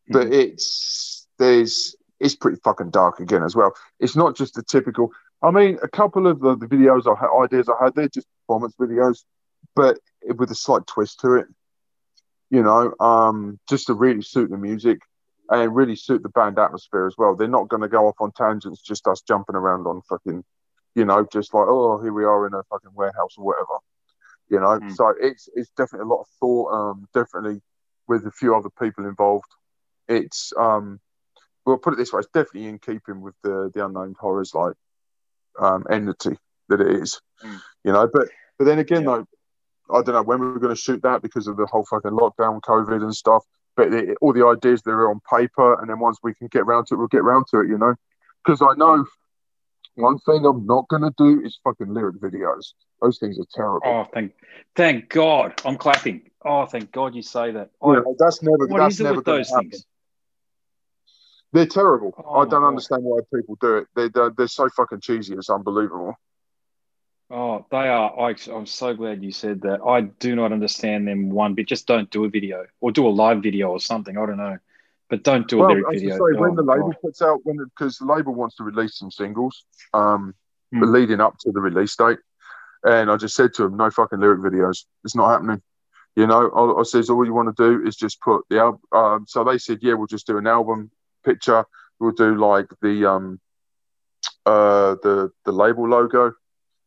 but 0.08 0.32
it's 0.32 1.26
there's 1.38 1.96
it's 2.22 2.36
pretty 2.36 2.58
fucking 2.62 2.90
dark 2.90 3.18
again 3.20 3.42
as 3.42 3.56
well. 3.56 3.74
It's 3.98 4.16
not 4.16 4.36
just 4.36 4.54
the 4.54 4.62
typical. 4.62 5.10
I 5.42 5.50
mean, 5.50 5.78
a 5.82 5.88
couple 5.88 6.28
of 6.28 6.40
the, 6.40 6.56
the 6.56 6.66
videos 6.66 7.04
I 7.06 7.18
had, 7.20 7.30
ideas 7.44 7.68
I 7.68 7.84
had, 7.84 7.94
they're 7.94 8.08
just 8.08 8.28
performance 8.46 8.74
videos, 8.80 9.24
but 9.74 9.98
with 10.36 10.50
a 10.52 10.54
slight 10.54 10.86
twist 10.86 11.20
to 11.20 11.34
it. 11.34 11.46
You 12.48 12.62
know, 12.62 12.94
um, 13.00 13.58
just 13.68 13.86
to 13.88 13.94
really 13.94 14.22
suit 14.22 14.50
the 14.50 14.58
music 14.58 15.00
and 15.48 15.74
really 15.74 15.96
suit 15.96 16.22
the 16.22 16.28
band 16.28 16.58
atmosphere 16.58 17.06
as 17.06 17.14
well. 17.18 17.34
They're 17.34 17.48
not 17.48 17.68
going 17.68 17.82
to 17.82 17.88
go 17.88 18.06
off 18.06 18.20
on 18.20 18.30
tangents, 18.32 18.82
just 18.82 19.08
us 19.08 19.22
jumping 19.22 19.56
around 19.56 19.86
on 19.86 20.00
fucking, 20.08 20.44
you 20.94 21.04
know, 21.04 21.26
just 21.32 21.52
like 21.54 21.66
oh 21.66 22.00
here 22.02 22.12
we 22.12 22.24
are 22.24 22.46
in 22.46 22.54
a 22.54 22.62
fucking 22.70 22.92
warehouse 22.94 23.34
or 23.36 23.44
whatever. 23.44 23.78
You 24.48 24.60
know, 24.60 24.78
Mm. 24.78 24.94
so 24.94 25.14
it's 25.20 25.48
it's 25.54 25.70
definitely 25.70 26.06
a 26.06 26.12
lot 26.14 26.20
of 26.20 26.28
thought. 26.38 26.72
Um, 26.72 27.08
definitely 27.12 27.62
with 28.06 28.26
a 28.26 28.30
few 28.30 28.54
other 28.54 28.70
people 28.70 29.06
involved. 29.06 29.50
It's 30.08 30.52
um, 30.58 31.00
well, 31.66 31.78
put 31.78 31.94
it 31.94 31.96
this 31.96 32.12
way, 32.12 32.20
it's 32.20 32.28
definitely 32.32 32.66
in 32.68 32.78
keeping 32.78 33.20
with 33.20 33.34
the 33.42 33.70
the 33.74 33.84
unknown 33.84 34.14
horrors 34.18 34.54
like 34.54 34.74
um 35.60 35.84
entity 35.90 36.36
that 36.68 36.80
it 36.80 36.88
is. 37.02 37.20
Mm. 37.44 37.60
You 37.84 37.92
know, 37.92 38.08
but 38.12 38.28
but 38.58 38.64
then 38.64 38.78
again 38.78 39.02
Yeah. 39.02 39.22
though, 39.88 39.98
I 39.98 40.02
don't 40.02 40.14
know 40.14 40.22
when 40.22 40.40
we 40.40 40.46
were 40.46 40.58
going 40.58 40.74
to 40.74 40.80
shoot 40.80 41.02
that 41.02 41.22
because 41.22 41.46
of 41.46 41.56
the 41.56 41.66
whole 41.66 41.84
fucking 41.84 42.12
lockdown, 42.12 42.60
COVID 42.60 43.02
and 43.02 43.14
stuff. 43.14 43.44
But 43.76 43.92
it, 43.94 44.18
all 44.20 44.32
the 44.32 44.46
ideas 44.46 44.82
they're 44.82 45.08
on 45.10 45.20
paper, 45.30 45.80
and 45.80 45.88
then 45.88 45.98
once 45.98 46.18
we 46.22 46.34
can 46.34 46.48
get 46.48 46.66
round 46.66 46.86
to 46.88 46.94
it, 46.94 46.98
we'll 46.98 47.08
get 47.08 47.24
round 47.24 47.46
to 47.50 47.60
it. 47.60 47.68
You 47.68 47.78
know, 47.78 47.94
because 48.44 48.60
I 48.62 48.74
know 48.76 49.04
one 49.94 50.18
thing 50.20 50.44
I'm 50.44 50.66
not 50.66 50.88
going 50.88 51.02
to 51.02 51.12
do 51.16 51.42
is 51.44 51.58
fucking 51.64 51.92
lyric 51.92 52.16
videos. 52.16 52.72
Those 53.00 53.18
things 53.18 53.38
are 53.38 53.46
terrible. 53.52 53.80
Oh, 53.86 54.06
thank, 54.12 54.32
thank 54.76 55.08
God! 55.08 55.60
I'm 55.64 55.76
clapping. 55.76 56.30
Oh, 56.44 56.66
thank 56.66 56.92
God 56.92 57.14
you 57.14 57.22
say 57.22 57.50
that. 57.52 57.70
Oh, 57.80 57.92
know, 57.92 58.14
that's 58.18 58.42
never. 58.42 58.66
what 58.66 58.78
that's 58.78 58.94
is 58.94 59.00
it 59.00 59.04
never 59.04 59.16
with 59.16 59.24
those 59.24 59.50
happen. 59.50 59.70
things? 59.70 59.86
They're 61.52 61.66
terrible. 61.66 62.14
Oh, 62.16 62.40
I 62.40 62.48
don't 62.48 62.64
understand 62.64 63.02
why 63.04 63.20
people 63.34 63.56
do 63.60 63.78
it. 63.78 63.86
They, 63.94 64.08
they're, 64.08 64.30
they're 64.30 64.48
so 64.48 64.68
fucking 64.70 65.00
cheesy. 65.00 65.34
It's 65.34 65.50
unbelievable. 65.50 66.14
Oh, 67.30 67.64
they 67.70 67.88
are. 67.88 68.30
I, 68.30 68.34
I'm 68.52 68.66
so 68.66 68.94
glad 68.94 69.22
you 69.22 69.32
said 69.32 69.62
that. 69.62 69.80
I 69.82 70.02
do 70.02 70.34
not 70.36 70.52
understand 70.52 71.08
them 71.08 71.30
one 71.30 71.54
bit. 71.54 71.68
Just 71.68 71.86
don't 71.86 72.10
do 72.10 72.24
a 72.24 72.28
video 72.28 72.66
or 72.80 72.92
do 72.92 73.06
a 73.06 73.10
live 73.10 73.42
video 73.42 73.70
or 73.70 73.80
something. 73.80 74.16
I 74.18 74.26
don't 74.26 74.36
know, 74.36 74.58
but 75.08 75.22
don't 75.22 75.48
do 75.48 75.62
a 75.62 75.66
lyric 75.66 75.86
video. 75.92 76.14
I 76.14 76.18
say, 76.18 76.40
when 76.40 76.52
Oh, 76.52 76.56
the 76.56 76.62
label 76.62 76.94
puts 77.02 77.22
out, 77.22 77.40
when 77.44 77.56
because 77.58 77.98
the 77.98 78.06
label 78.06 78.34
wants 78.34 78.56
to 78.56 78.64
release 78.64 78.98
some 78.98 79.10
singles, 79.10 79.64
um, 79.94 80.34
Hmm. 80.72 80.84
leading 80.84 81.20
up 81.20 81.36
to 81.40 81.52
the 81.52 81.60
release 81.60 81.94
date, 81.96 82.18
and 82.82 83.10
I 83.10 83.16
just 83.18 83.34
said 83.34 83.52
to 83.54 83.64
them, 83.64 83.76
no 83.76 83.90
fucking 83.90 84.20
lyric 84.20 84.40
videos. 84.40 84.86
It's 85.04 85.14
not 85.14 85.28
happening. 85.30 85.60
You 86.16 86.26
know, 86.26 86.48
I, 86.50 86.80
I 86.80 86.82
says 86.84 87.10
all 87.10 87.26
you 87.26 87.34
want 87.34 87.54
to 87.54 87.62
do 87.62 87.86
is 87.86 87.94
just 87.94 88.20
put 88.22 88.44
the 88.48 88.58
album. 88.58 88.80
Um, 88.90 89.24
so 89.28 89.44
they 89.44 89.58
said, 89.58 89.80
yeah, 89.82 89.94
we'll 89.94 90.06
just 90.06 90.26
do 90.26 90.38
an 90.38 90.46
album 90.46 90.90
picture. 91.22 91.64
We'll 91.98 92.12
do 92.12 92.34
like 92.36 92.66
the 92.80 93.08
um, 93.08 93.40
uh, 94.46 94.96
the 95.02 95.30
the 95.44 95.52
label 95.52 95.88
logo, 95.88 96.32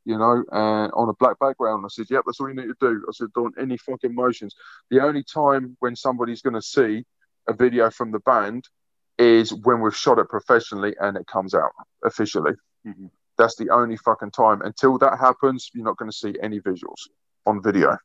you 0.05 0.17
know, 0.17 0.43
and 0.51 0.91
on 0.93 1.09
a 1.09 1.13
black 1.13 1.39
background. 1.39 1.83
I 1.85 1.89
said, 1.89 2.07
yep, 2.09 2.23
that's 2.25 2.39
all 2.39 2.49
you 2.49 2.55
need 2.55 2.67
to 2.67 2.75
do. 2.79 3.05
I 3.07 3.11
said, 3.11 3.27
don't 3.33 3.55
any 3.59 3.77
fucking 3.77 4.13
motions. 4.13 4.55
The 4.89 5.01
only 5.01 5.23
time 5.23 5.77
when 5.79 5.95
somebody's 5.95 6.41
going 6.41 6.55
to 6.55 6.61
see 6.61 7.05
a 7.47 7.53
video 7.53 7.89
from 7.89 8.11
the 8.11 8.19
band 8.19 8.65
is 9.17 9.53
when 9.53 9.79
we've 9.79 9.95
shot 9.95 10.19
it 10.19 10.27
professionally 10.29 10.95
and 10.99 11.15
it 11.15 11.25
comes 11.27 11.53
out 11.53 11.71
officially. 12.03 12.51
Mhm. 12.85 13.09
That's 13.37 13.55
the 13.55 13.69
only 13.69 13.97
fucking 13.97 14.31
time. 14.31 14.61
Until 14.61 14.97
that 14.99 15.17
happens, 15.19 15.69
you're 15.73 15.85
not 15.85 15.97
going 15.97 16.11
to 16.11 16.17
see 16.17 16.35
any 16.41 16.59
visuals 16.59 17.07
on 17.45 17.61
video. 17.61 17.97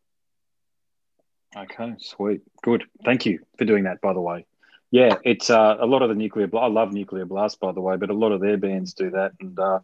Okay, 1.57 1.95
sweet, 1.99 2.43
good. 2.63 2.85
Thank 3.05 3.27
you 3.27 3.41
for 3.59 3.65
doing 3.65 3.85
that. 3.85 4.01
By 4.01 4.13
the 4.13 4.21
way, 4.21 4.47
yeah, 4.91 5.17
it's 5.25 5.51
uh, 5.51 5.77
a 5.81 5.87
lot 5.87 6.03
of 6.03 6.09
the 6.09 6.15
nuclear. 6.15 6.47
Bla- 6.47 6.63
I 6.63 6.67
love 6.69 6.93
Nuclear 6.93 7.25
Blast, 7.25 7.61
by 7.61 7.73
the 7.73 7.81
way, 7.81 7.97
but 7.97 8.11
a 8.11 8.15
lot 8.15 8.33
of 8.33 8.41
their 8.41 8.57
bands 8.57 8.95
do 8.95 9.11
that, 9.11 9.33
and 9.41 9.59
uh, 9.59 9.79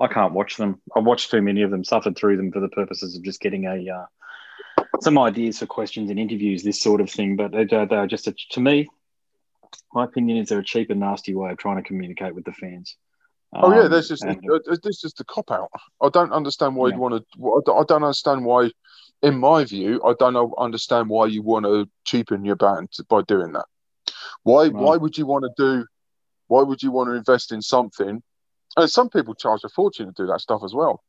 I 0.00 0.06
can't 0.08 0.32
watch 0.32 0.56
them. 0.56 0.80
I've 0.94 1.04
watched 1.04 1.30
too 1.30 1.42
many 1.42 1.62
of 1.62 1.70
them, 1.70 1.84
suffered 1.84 2.16
through 2.16 2.36
them 2.38 2.52
for 2.52 2.60
the 2.60 2.68
purposes 2.68 3.16
of 3.16 3.22
just 3.22 3.40
getting 3.40 3.66
a 3.66 3.90
uh, 3.90 4.06
some 5.00 5.18
ideas 5.18 5.58
for 5.58 5.66
questions 5.66 6.10
and 6.10 6.18
interviews, 6.18 6.62
this 6.62 6.80
sort 6.80 7.00
of 7.00 7.10
thing. 7.10 7.36
But 7.36 7.52
they, 7.52 7.64
they 7.64 7.96
are 7.96 8.06
just 8.06 8.26
a, 8.28 8.34
to 8.52 8.60
me, 8.60 8.88
my 9.92 10.04
opinion 10.04 10.38
is 10.38 10.48
they're 10.48 10.60
a 10.60 10.64
cheap 10.64 10.90
and 10.90 11.00
nasty 11.00 11.34
way 11.34 11.50
of 11.50 11.58
trying 11.58 11.76
to 11.76 11.82
communicate 11.82 12.34
with 12.34 12.44
the 12.44 12.52
fans. 12.52 12.96
Oh 13.52 13.72
yeah, 13.72 13.82
Um, 13.82 13.90
there's 13.90 14.08
just 14.08 14.24
and- 14.24 14.40
uh, 14.50 14.56
uh, 14.70 14.76
this 14.82 15.04
is 15.04 15.12
the 15.14 15.24
cop 15.24 15.50
out. 15.50 15.70
I 16.02 16.08
don't 16.08 16.32
understand 16.32 16.76
why 16.76 16.88
Yeah. 16.88 16.94
you'd 16.94 17.00
want 17.00 17.24
to. 17.34 17.72
I 17.72 17.84
don't 17.86 18.02
understand 18.02 18.44
why, 18.44 18.70
in 19.22 19.38
my 19.38 19.64
view, 19.64 20.02
I 20.04 20.14
don't 20.18 20.36
understand 20.58 21.08
why 21.08 21.26
you 21.26 21.42
want 21.42 21.64
to 21.66 21.88
cheapen 22.04 22.44
your 22.44 22.56
band 22.56 22.88
by 23.08 23.22
doing 23.22 23.52
that. 23.52 23.66
Why? 24.42 24.64
Right. 24.64 24.72
Why 24.72 24.96
would 24.96 25.16
you 25.16 25.26
want 25.26 25.44
to 25.44 25.50
do? 25.56 25.86
Why 26.48 26.62
would 26.62 26.82
you 26.82 26.90
want 26.90 27.08
to 27.08 27.14
invest 27.14 27.52
in 27.52 27.62
something? 27.62 28.22
And 28.76 28.90
some 28.90 29.08
people 29.08 29.34
charge 29.34 29.62
a 29.64 29.68
fortune 29.68 30.06
to 30.06 30.12
do 30.12 30.26
that 30.26 30.40
stuff 30.40 30.62
as 30.64 30.74
well. 30.74 31.02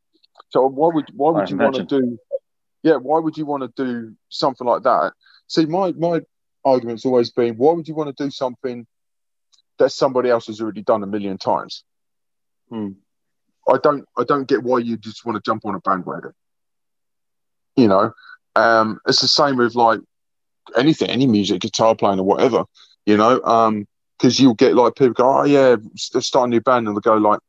So 0.49 0.68
why 0.68 0.94
would 0.94 1.10
why 1.15 1.32
would 1.32 1.48
I 1.48 1.52
you 1.52 1.57
want 1.57 1.76
to 1.76 1.84
do? 1.84 2.18
Yeah, 2.84 2.95
why 2.95 3.19
would 3.19 3.38
you 3.38 3.45
want 3.45 3.64
to 3.64 3.84
do 3.84 4.15
something 4.30 4.65
like 4.65 4.84
that? 4.84 5.14
See, 5.48 5.65
my 5.65 5.91
my 5.94 6.22
argument's 6.64 7.06
always 7.06 7.32
been, 7.32 7.56
why 7.56 7.74
would 7.74 7.88
you 7.88 7.95
want 7.95 8.15
to 8.15 8.24
do 8.24 8.30
something 8.30 8.86
that 9.80 9.91
somebody 9.91 10.30
else 10.30 10.48
has 10.48 10.61
already 10.61 10.82
done 10.82 11.03
a 11.03 11.07
million 11.07 11.38
times? 11.38 11.84
Hmm. 12.69 12.91
I 13.69 13.78
don't 13.82 14.06
I 14.18 14.24
don't 14.24 14.48
get 14.48 14.64
why 14.64 14.80
you 14.80 14.98
just 14.98 15.26
want 15.26 15.36
to 15.36 15.49
jump 15.49 15.65
on 15.65 15.76
a 15.76 15.80
bandwagon. 15.80 16.32
You 17.76 17.88
know, 17.88 18.14
um, 18.56 18.99
it's 19.07 19.22
the 19.22 19.28
same 19.28 19.57
with 19.57 19.76
like 19.76 19.99
anything, 20.76 21.10
any 21.10 21.27
music, 21.27 21.61
guitar 21.61 21.95
playing 21.95 22.19
or 22.19 22.23
whatever. 22.23 22.65
You 23.06 23.18
know, 23.18 23.41
um, 23.44 23.88
because 24.18 24.39
you'll 24.39 24.56
get 24.56 24.76
like 24.76 24.95
people 24.95 25.14
go, 25.14 25.39
oh 25.39 25.44
yeah, 25.44 25.76
start 25.95 26.48
a 26.48 26.49
new 26.49 26.61
band, 26.61 26.88
and 26.88 26.95
they'll 26.95 27.02
go 27.02 27.18
like, 27.18 27.39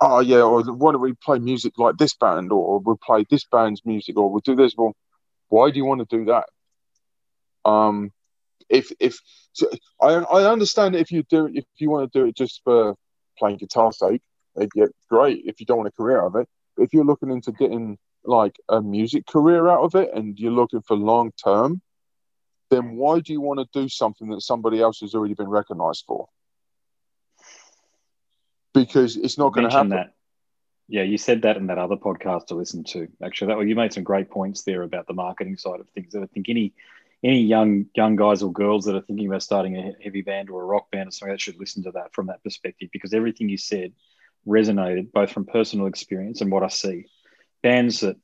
oh 0.00 0.20
yeah, 0.20 0.40
or 0.40 0.62
why 0.62 0.92
don't 0.92 1.00
we 1.00 1.12
play 1.14 1.38
music 1.38 1.74
like 1.78 1.96
this 1.96 2.14
band, 2.14 2.52
or 2.52 2.78
we'll 2.78 2.98
play 3.04 3.24
this 3.30 3.44
band's 3.44 3.84
music, 3.84 4.16
or 4.16 4.30
we'll 4.30 4.40
do 4.40 4.56
this. 4.56 4.74
Well, 4.76 4.94
why 5.48 5.70
do 5.70 5.76
you 5.76 5.84
want 5.84 6.08
to 6.08 6.16
do 6.16 6.24
that? 6.26 6.46
Um, 7.64 8.12
if 8.68 8.90
if 8.98 9.20
so 9.52 9.70
I 10.00 10.14
I 10.14 10.50
understand 10.50 10.96
if 10.96 11.10
you 11.10 11.22
do 11.22 11.46
if 11.52 11.64
you 11.76 11.90
want 11.90 12.12
to 12.12 12.18
do 12.18 12.26
it 12.26 12.36
just 12.36 12.62
for 12.64 12.96
playing 13.38 13.58
guitar 13.58 13.92
sake, 13.92 14.22
yeah, 14.74 14.86
great. 15.08 15.42
If 15.44 15.60
you 15.60 15.66
don't 15.66 15.78
want 15.78 15.88
a 15.88 15.92
career 15.92 16.20
out 16.20 16.28
of 16.28 16.36
it, 16.36 16.48
but 16.76 16.84
if 16.84 16.92
you're 16.92 17.04
looking 17.04 17.30
into 17.30 17.52
getting 17.52 17.98
like 18.24 18.56
a 18.68 18.80
music 18.82 19.26
career 19.26 19.68
out 19.68 19.82
of 19.82 19.94
it 19.94 20.10
and 20.12 20.38
you're 20.38 20.52
looking 20.52 20.82
for 20.82 20.96
long 20.96 21.32
term, 21.42 21.80
then 22.70 22.96
why 22.96 23.20
do 23.20 23.32
you 23.32 23.40
want 23.40 23.60
to 23.60 23.80
do 23.80 23.88
something 23.88 24.28
that 24.30 24.40
somebody 24.42 24.80
else 24.80 25.00
has 25.00 25.14
already 25.14 25.34
been 25.34 25.48
recognized 25.48 26.04
for? 26.06 26.28
because 28.76 29.16
it's 29.16 29.38
not 29.38 29.52
going 29.52 29.68
to 29.68 29.74
happen. 29.74 29.90
That. 29.90 30.12
Yeah, 30.88 31.02
you 31.02 31.18
said 31.18 31.42
that 31.42 31.56
in 31.56 31.66
that 31.68 31.78
other 31.78 31.96
podcast 31.96 32.48
to 32.48 32.54
listen 32.54 32.84
to. 32.84 33.08
Actually, 33.24 33.48
that 33.48 33.56
well, 33.56 33.66
you 33.66 33.74
made 33.74 33.92
some 33.92 34.04
great 34.04 34.30
points 34.30 34.62
there 34.62 34.82
about 34.82 35.06
the 35.06 35.14
marketing 35.14 35.56
side 35.56 35.80
of 35.80 35.88
things. 35.90 36.14
I 36.14 36.26
think 36.26 36.48
any 36.48 36.74
any 37.24 37.40
young 37.40 37.86
young 37.94 38.14
guys 38.16 38.42
or 38.42 38.52
girls 38.52 38.84
that 38.84 38.94
are 38.94 39.00
thinking 39.00 39.26
about 39.26 39.42
starting 39.42 39.76
a 39.76 39.92
heavy 40.02 40.22
band 40.22 40.50
or 40.50 40.62
a 40.62 40.66
rock 40.66 40.90
band 40.90 41.08
or 41.08 41.10
something 41.10 41.32
that 41.32 41.40
should 41.40 41.58
listen 41.58 41.82
to 41.84 41.92
that 41.92 42.12
from 42.12 42.26
that 42.26 42.44
perspective 42.44 42.90
because 42.92 43.14
everything 43.14 43.48
you 43.48 43.56
said 43.56 43.92
resonated 44.46 45.10
both 45.10 45.32
from 45.32 45.44
personal 45.44 45.86
experience 45.86 46.40
and 46.40 46.52
what 46.52 46.62
I 46.62 46.68
see. 46.68 47.06
Bands 47.62 48.00
that 48.00 48.16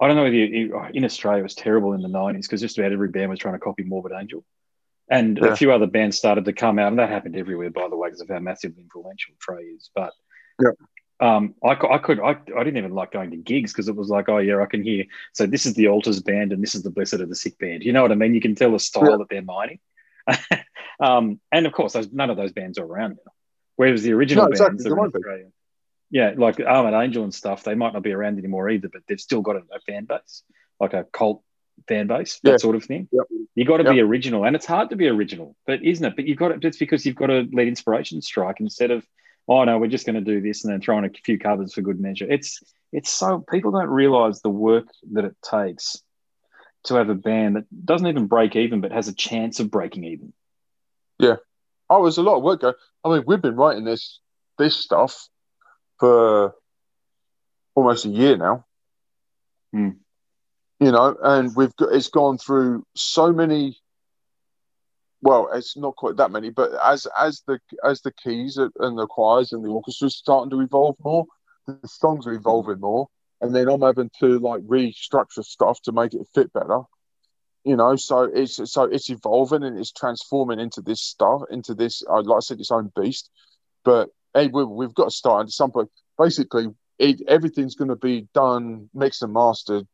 I 0.00 0.06
don't 0.06 0.16
know 0.16 0.22
whether 0.22 0.34
you, 0.34 0.80
in 0.94 1.04
Australia 1.04 1.40
it 1.40 1.44
was 1.44 1.54
terrible 1.54 1.92
in 1.92 2.00
the 2.00 2.08
nineties 2.08 2.46
because 2.46 2.60
just 2.60 2.78
about 2.78 2.92
every 2.92 3.08
band 3.08 3.30
was 3.30 3.38
trying 3.38 3.54
to 3.54 3.60
copy 3.60 3.82
Morbid 3.82 4.12
Angel, 4.18 4.44
and 5.10 5.38
yeah. 5.38 5.48
a 5.48 5.56
few 5.56 5.72
other 5.72 5.86
bands 5.86 6.16
started 6.16 6.46
to 6.46 6.52
come 6.52 6.78
out, 6.78 6.88
and 6.88 6.98
that 6.98 7.10
happened 7.10 7.36
everywhere 7.36 7.70
by 7.70 7.88
the 7.88 7.96
way 7.96 8.08
because 8.08 8.22
of 8.22 8.28
how 8.28 8.38
massively 8.38 8.82
influential 8.82 9.34
Trey 9.38 9.62
is. 9.62 9.90
But 9.94 10.12
yeah. 10.60 10.70
Um, 11.20 11.54
I, 11.62 11.72
I 11.72 11.98
could 11.98 12.18
I, 12.18 12.30
I 12.30 12.64
didn't 12.64 12.78
even 12.78 12.94
like 12.94 13.12
going 13.12 13.30
to 13.32 13.36
gigs 13.36 13.74
because 13.74 13.88
it 13.88 13.94
was 13.94 14.08
like 14.08 14.30
oh 14.30 14.38
yeah 14.38 14.62
I 14.62 14.64
can 14.64 14.82
hear 14.82 15.04
so 15.34 15.44
this 15.44 15.66
is 15.66 15.74
the 15.74 15.88
altars 15.88 16.22
band 16.22 16.50
and 16.50 16.62
this 16.62 16.74
is 16.74 16.82
the 16.82 16.88
Blessed 16.88 17.14
Are 17.14 17.26
the 17.26 17.36
Sick 17.36 17.58
band 17.58 17.82
you 17.82 17.92
know 17.92 18.00
what 18.00 18.10
I 18.10 18.14
mean 18.14 18.34
you 18.34 18.40
can 18.40 18.54
tell 18.54 18.72
the 18.72 18.78
style 18.78 19.10
yeah. 19.10 19.16
that 19.18 19.28
they're 19.28 19.42
mining 19.42 19.80
um, 21.00 21.38
and 21.52 21.66
of 21.66 21.74
course 21.74 21.92
those, 21.92 22.10
none 22.10 22.30
of 22.30 22.38
those 22.38 22.52
bands 22.52 22.78
are 22.78 22.86
around 22.86 23.18
now 23.26 23.32
whereas 23.76 24.02
the 24.02 24.14
original 24.14 24.44
no, 24.44 24.48
bands 24.48 24.60
exactly. 24.62 24.90
are 24.90 24.98
in 24.98 25.14
Australia 25.14 25.46
yeah 26.10 26.32
like 26.36 26.60
Armored 26.60 26.94
Angel 26.94 27.24
and 27.24 27.34
stuff 27.34 27.64
they 27.64 27.74
might 27.74 27.92
not 27.92 28.02
be 28.02 28.12
around 28.12 28.38
anymore 28.38 28.68
either 28.70 28.88
but 28.88 29.02
they've 29.08 29.20
still 29.20 29.42
got 29.42 29.56
a, 29.56 29.62
a 29.72 29.80
fan 29.80 30.04
base 30.04 30.42
like 30.78 30.94
a 30.94 31.04
cult 31.04 31.42
fan 31.88 32.06
base 32.06 32.40
that 32.42 32.50
yeah. 32.50 32.56
sort 32.58 32.76
of 32.76 32.84
thing 32.84 33.08
yep. 33.10 33.24
you 33.54 33.64
got 33.64 33.78
to 33.78 33.84
yep. 33.84 33.94
be 33.94 34.00
original 34.00 34.44
and 34.44 34.54
it's 34.54 34.66
hard 34.66 34.90
to 34.90 34.96
be 34.96 35.08
original 35.08 35.56
but 35.66 35.82
isn't 35.82 36.04
it 36.04 36.16
but 36.16 36.26
you've 36.26 36.38
got 36.38 36.48
to 36.48 36.66
it's 36.66 36.78
because 36.78 37.06
you've 37.06 37.16
got 37.16 37.26
to 37.26 37.48
let 37.52 37.66
inspiration 37.66 38.20
strike 38.20 38.60
instead 38.60 38.90
of 38.90 39.04
oh 39.50 39.64
no, 39.64 39.78
we're 39.78 39.88
just 39.88 40.06
going 40.06 40.14
to 40.14 40.20
do 40.20 40.40
this 40.40 40.64
and 40.64 40.72
then 40.72 40.80
throw 40.80 40.96
in 40.98 41.04
a 41.04 41.10
few 41.10 41.38
covers 41.38 41.74
for 41.74 41.82
good 41.82 42.00
measure. 42.00 42.26
It's 42.30 42.62
it's 42.92 43.10
so 43.10 43.44
people 43.50 43.72
don't 43.72 43.90
realize 43.90 44.40
the 44.40 44.48
work 44.48 44.86
that 45.12 45.24
it 45.24 45.36
takes 45.42 46.00
to 46.84 46.94
have 46.94 47.10
a 47.10 47.14
band 47.14 47.56
that 47.56 47.84
doesn't 47.84 48.06
even 48.06 48.26
break 48.26 48.56
even 48.56 48.80
but 48.80 48.92
has 48.92 49.08
a 49.08 49.14
chance 49.14 49.60
of 49.60 49.70
breaking 49.70 50.04
even. 50.04 50.32
Yeah. 51.18 51.36
Oh, 51.90 52.04
there's 52.04 52.18
a 52.18 52.22
lot 52.22 52.36
of 52.36 52.42
work 52.42 52.60
going. 52.60 52.74
I 53.04 53.10
mean, 53.10 53.24
we've 53.26 53.42
been 53.42 53.56
writing 53.56 53.84
this 53.84 54.20
this 54.56 54.76
stuff 54.76 55.28
for 56.00 56.54
almost 57.74 58.06
a 58.06 58.08
year 58.08 58.36
now. 58.36 58.64
Hmm. 59.72 59.90
You 60.80 60.90
know, 60.92 61.16
and 61.22 61.54
we've 61.54 61.76
got 61.76 61.92
it's 61.92 62.08
gone 62.08 62.38
through 62.38 62.84
so 62.96 63.32
many 63.32 63.76
well, 65.22 65.50
it's 65.52 65.76
not 65.76 65.96
quite 65.96 66.16
that 66.16 66.30
many, 66.30 66.50
but 66.50 66.70
as 66.84 67.06
as 67.18 67.42
the 67.46 67.58
as 67.84 68.00
the 68.00 68.12
keys 68.12 68.56
and 68.56 68.98
the 68.98 69.06
choirs 69.06 69.52
and 69.52 69.64
the 69.64 69.68
orchestra's 69.68 70.16
starting 70.16 70.50
to 70.50 70.60
evolve 70.60 70.96
more, 71.04 71.26
the 71.66 71.78
songs 71.86 72.26
are 72.26 72.32
evolving 72.32 72.80
more, 72.80 73.08
and 73.40 73.54
then 73.54 73.68
I'm 73.68 73.82
having 73.82 74.10
to 74.20 74.38
like 74.38 74.62
restructure 74.62 75.44
stuff 75.44 75.80
to 75.82 75.92
make 75.92 76.14
it 76.14 76.26
fit 76.34 76.52
better. 76.52 76.80
You 77.64 77.76
know, 77.76 77.96
so 77.96 78.22
it's 78.22 78.72
so 78.72 78.84
it's 78.84 79.10
evolving 79.10 79.62
and 79.62 79.78
it's 79.78 79.92
transforming 79.92 80.60
into 80.60 80.80
this 80.80 81.02
stuff, 81.02 81.42
into 81.50 81.74
this, 81.74 82.02
uh, 82.08 82.22
like 82.22 82.38
I 82.38 82.40
said, 82.40 82.58
its 82.58 82.70
own 82.70 82.90
beast. 82.96 83.30
But 83.84 84.08
hey, 84.34 84.48
we, 84.48 84.64
we've 84.64 84.94
got 84.94 85.04
to 85.04 85.10
start 85.10 85.46
at 85.46 85.50
some 85.50 85.70
point. 85.70 85.90
Basically, 86.18 86.68
it, 86.98 87.22
everything's 87.26 87.74
going 87.74 87.88
to 87.88 87.96
be 87.96 88.28
done, 88.34 88.90
mixed 88.94 89.22
and 89.22 89.32
mastered, 89.32 89.86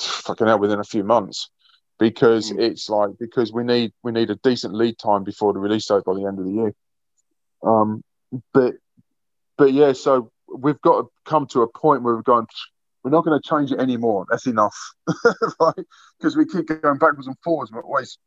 fucking 0.00 0.46
hell, 0.46 0.58
within 0.58 0.80
a 0.80 0.84
few 0.84 1.04
months 1.04 1.50
because 2.00 2.50
mm. 2.50 2.58
it's 2.58 2.88
like 2.88 3.10
because 3.20 3.52
we 3.52 3.62
need 3.62 3.92
we 4.02 4.10
need 4.10 4.30
a 4.30 4.36
decent 4.36 4.74
lead 4.74 4.98
time 4.98 5.22
before 5.22 5.52
the 5.52 5.60
release 5.60 5.86
date 5.86 6.02
by 6.04 6.14
the 6.14 6.24
end 6.24 6.40
of 6.40 6.44
the 6.46 6.50
year. 6.50 6.74
Um, 7.62 8.02
but 8.52 8.74
but 9.56 9.72
yeah, 9.72 9.92
so 9.92 10.32
we've 10.52 10.80
got 10.80 11.02
to 11.02 11.08
come 11.24 11.46
to 11.48 11.62
a 11.62 11.68
point 11.68 12.02
where 12.02 12.16
we're 12.16 12.22
going. 12.22 12.46
We're 13.04 13.10
not 13.10 13.24
going 13.24 13.40
to 13.40 13.48
change 13.48 13.72
it 13.72 13.80
anymore. 13.80 14.26
That's 14.28 14.46
enough, 14.46 14.76
right? 15.60 15.86
Because 16.18 16.36
we 16.36 16.44
keep 16.44 16.66
going 16.66 16.98
backwards 16.98 17.28
and 17.28 17.36
forwards. 17.42 17.72
We're 17.72 17.82
always 17.82 18.18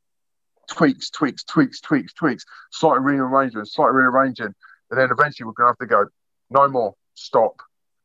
tweaks, 0.68 1.12
tweaks, 1.12 1.44
tweaks, 1.44 1.80
tweaks, 1.80 2.14
tweaks, 2.14 2.44
slight 2.72 3.00
rearrangement, 3.02 3.70
slight 3.70 3.94
rearranging, 3.94 4.56
and 4.94 5.02
then 5.02 5.10
eventually 5.12 5.46
we're 5.46 5.54
going 5.54 5.68
to 5.68 5.72
have 5.72 5.78
to 5.80 5.86
go. 5.88 6.06
No 6.50 6.68
more. 6.68 6.94
Stop. 7.16 7.62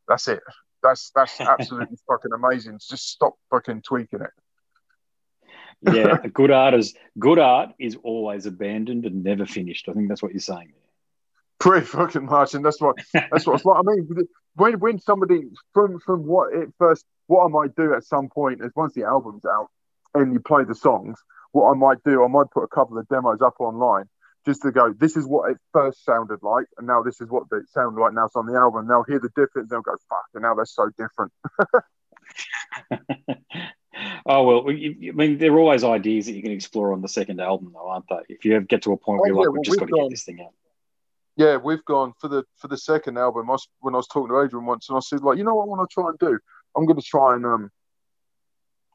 That's 0.08 0.26
it. 0.28 0.40
That's 0.82 1.10
that's 1.14 1.40
absolutely 1.40 1.98
fucking 2.08 2.32
amazing. 2.32 2.78
Just 2.88 3.08
stop 3.08 3.34
fucking 3.50 3.82
tweaking 3.82 4.22
it 4.22 4.30
yeah, 5.82 6.16
good 6.32 6.50
art 6.50 6.74
is 6.74 6.94
good 7.18 7.38
art 7.38 7.70
is 7.78 7.96
always 8.02 8.46
abandoned 8.46 9.04
and 9.04 9.22
never 9.22 9.46
finished. 9.46 9.88
I 9.88 9.92
think 9.92 10.08
that's 10.08 10.22
what 10.22 10.32
you're 10.32 10.40
saying 10.40 10.72
there. 10.72 10.82
Pretty 11.58 11.86
fucking 11.86 12.26
much, 12.26 12.54
and 12.54 12.64
that's 12.64 12.80
what 12.80 12.96
that's 13.12 13.46
what 13.46 13.56
it's 13.56 13.64
like. 13.64 13.78
I 13.78 13.82
mean, 13.82 14.08
when 14.54 14.78
when 14.78 14.98
somebody 14.98 15.42
from 15.74 15.98
from 16.00 16.24
what 16.24 16.52
it 16.52 16.72
first, 16.78 17.04
what 17.26 17.44
I 17.44 17.48
might 17.48 17.74
do 17.74 17.94
at 17.94 18.04
some 18.04 18.28
point 18.28 18.60
is 18.62 18.70
once 18.76 18.94
the 18.94 19.04
album's 19.04 19.44
out 19.44 19.68
and 20.14 20.32
you 20.32 20.40
play 20.40 20.64
the 20.64 20.74
songs, 20.74 21.18
what 21.52 21.70
I 21.70 21.74
might 21.74 22.02
do, 22.04 22.24
I 22.24 22.28
might 22.28 22.50
put 22.52 22.62
a 22.62 22.68
couple 22.68 22.98
of 22.98 23.08
demos 23.08 23.40
up 23.42 23.54
online 23.58 24.04
just 24.46 24.62
to 24.62 24.72
go. 24.72 24.92
This 24.92 25.16
is 25.16 25.26
what 25.26 25.50
it 25.50 25.58
first 25.72 26.04
sounded 26.04 26.42
like, 26.42 26.66
and 26.78 26.86
now 26.86 27.02
this 27.02 27.20
is 27.20 27.28
what 27.28 27.44
it 27.52 27.68
sounds 27.68 27.96
like 27.98 28.14
now. 28.14 28.26
It's 28.26 28.36
on 28.36 28.46
the 28.46 28.54
album. 28.54 28.86
Now 28.86 29.04
hear 29.06 29.20
the 29.20 29.30
difference. 29.36 29.70
They'll 29.70 29.82
go 29.82 29.96
fuck, 30.08 30.26
and 30.34 30.42
now 30.42 30.54
they're 30.54 30.64
so 30.64 30.90
different. 30.98 31.32
Oh 34.26 34.44
well, 34.44 34.64
I 34.68 34.72
mean, 34.72 35.38
there 35.38 35.52
are 35.52 35.58
always 35.58 35.82
ideas 35.84 36.26
that 36.26 36.34
you 36.34 36.42
can 36.42 36.52
explore 36.52 36.92
on 36.92 37.00
the 37.00 37.08
second 37.08 37.40
album, 37.40 37.72
though, 37.72 37.88
aren't 37.88 38.04
they? 38.08 38.34
If 38.34 38.44
you 38.44 38.60
get 38.60 38.82
to 38.82 38.92
a 38.92 38.96
point 38.96 39.20
where 39.20 39.32
oh, 39.32 39.34
you're 39.34 39.42
yeah, 39.42 39.48
like, 39.48 39.52
we've 39.54 39.64
just 39.64 39.78
got 39.78 39.88
to 39.88 39.94
get 39.94 40.10
this 40.10 40.24
thing 40.24 40.40
out. 40.40 40.52
Yeah, 41.36 41.56
we've 41.56 41.84
gone 41.84 42.12
for 42.20 42.28
the 42.28 42.44
for 42.56 42.68
the 42.68 42.76
second 42.76 43.18
album. 43.18 43.48
I 43.48 43.52
was, 43.52 43.68
when 43.80 43.94
I 43.94 43.96
was 43.96 44.06
talking 44.06 44.28
to 44.28 44.40
Adrian 44.40 44.66
once, 44.66 44.88
and 44.88 44.96
I 44.96 45.00
said, 45.00 45.22
like, 45.22 45.38
you 45.38 45.44
know 45.44 45.54
what 45.54 45.64
I 45.64 45.66
want 45.66 45.88
to 45.88 45.94
try 45.94 46.08
and 46.08 46.18
do? 46.18 46.38
I'm 46.76 46.86
going 46.86 47.00
to 47.00 47.06
try 47.06 47.34
and 47.34 47.46
um, 47.46 47.70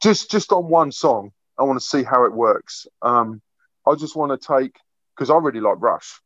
just 0.02 0.30
just 0.30 0.52
on 0.52 0.68
one 0.68 0.92
song, 0.92 1.32
I 1.58 1.64
want 1.64 1.80
to 1.80 1.84
see 1.84 2.02
how 2.02 2.24
it 2.24 2.32
works. 2.32 2.86
Um, 3.02 3.42
I 3.86 3.94
just 3.96 4.16
want 4.16 4.40
to 4.40 4.46
take 4.46 4.76
because 5.14 5.30
I 5.30 5.36
really 5.36 5.60
like 5.60 5.80
Rush, 5.80 6.20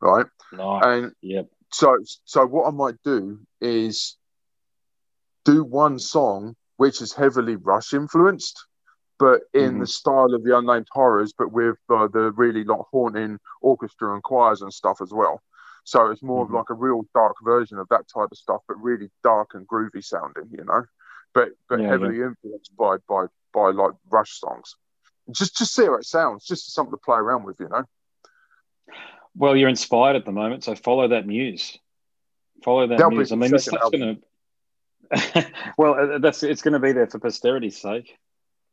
right? 0.00 0.26
Nice. 0.52 0.82
And 0.84 1.12
yep. 1.22 1.46
So 1.72 1.96
so 2.24 2.46
what 2.46 2.66
I 2.66 2.70
might 2.70 2.96
do 3.04 3.40
is 3.60 4.16
do 5.44 5.64
one 5.64 5.98
song 5.98 6.56
which 6.76 7.00
is 7.00 7.12
heavily 7.12 7.56
Rush 7.56 7.94
influenced, 7.94 8.66
but 9.18 9.42
in 9.54 9.62
mm-hmm. 9.62 9.80
the 9.80 9.86
style 9.86 10.34
of 10.34 10.44
the 10.44 10.56
Unnamed 10.56 10.88
Horrors, 10.90 11.32
but 11.36 11.52
with 11.52 11.76
uh, 11.88 12.08
the 12.08 12.32
really 12.32 12.64
like 12.64 12.80
haunting 12.92 13.38
orchestra 13.62 14.12
and 14.12 14.22
choirs 14.22 14.62
and 14.62 14.72
stuff 14.72 15.00
as 15.00 15.12
well. 15.12 15.40
So 15.84 16.10
it's 16.10 16.22
more 16.22 16.44
mm-hmm. 16.44 16.54
of 16.54 16.58
like 16.58 16.70
a 16.70 16.74
real 16.74 17.02
dark 17.14 17.36
version 17.44 17.78
of 17.78 17.88
that 17.88 18.04
type 18.12 18.28
of 18.30 18.38
stuff, 18.38 18.60
but 18.68 18.82
really 18.82 19.10
dark 19.22 19.50
and 19.54 19.66
groovy 19.66 20.04
sounding, 20.04 20.50
you 20.50 20.64
know. 20.64 20.84
But 21.32 21.50
but 21.68 21.80
yeah, 21.80 21.88
heavily 21.88 22.18
yeah. 22.18 22.26
influenced 22.26 22.76
by 22.76 22.96
by 23.08 23.26
by 23.54 23.70
like 23.70 23.92
Rush 24.10 24.38
songs. 24.38 24.74
Just 25.30 25.56
just 25.56 25.74
see 25.74 25.84
how 25.84 25.94
it 25.94 26.04
sounds, 26.04 26.44
just 26.44 26.72
something 26.72 26.92
to 26.92 26.98
play 26.98 27.16
around 27.16 27.44
with, 27.44 27.58
you 27.60 27.68
know. 27.68 27.84
Well, 29.34 29.56
you're 29.56 29.68
inspired 29.68 30.16
at 30.16 30.24
the 30.24 30.32
moment, 30.32 30.64
so 30.64 30.74
follow 30.74 31.08
that 31.08 31.26
muse. 31.26 31.78
Follow 32.64 32.86
that 32.86 32.98
That'll 32.98 33.10
muse. 33.10 33.32
I 33.32 33.36
mean, 33.36 33.50
this 33.50 33.64
stuff's 33.64 33.90
going 33.90 34.16
to 34.16 34.22
well, 35.78 35.94
uh, 35.94 36.18
that's 36.18 36.42
it's 36.42 36.62
going 36.62 36.74
to 36.74 36.80
be 36.80 36.92
there 36.92 37.06
for 37.06 37.18
posterity's 37.18 37.80
sake. 37.80 38.16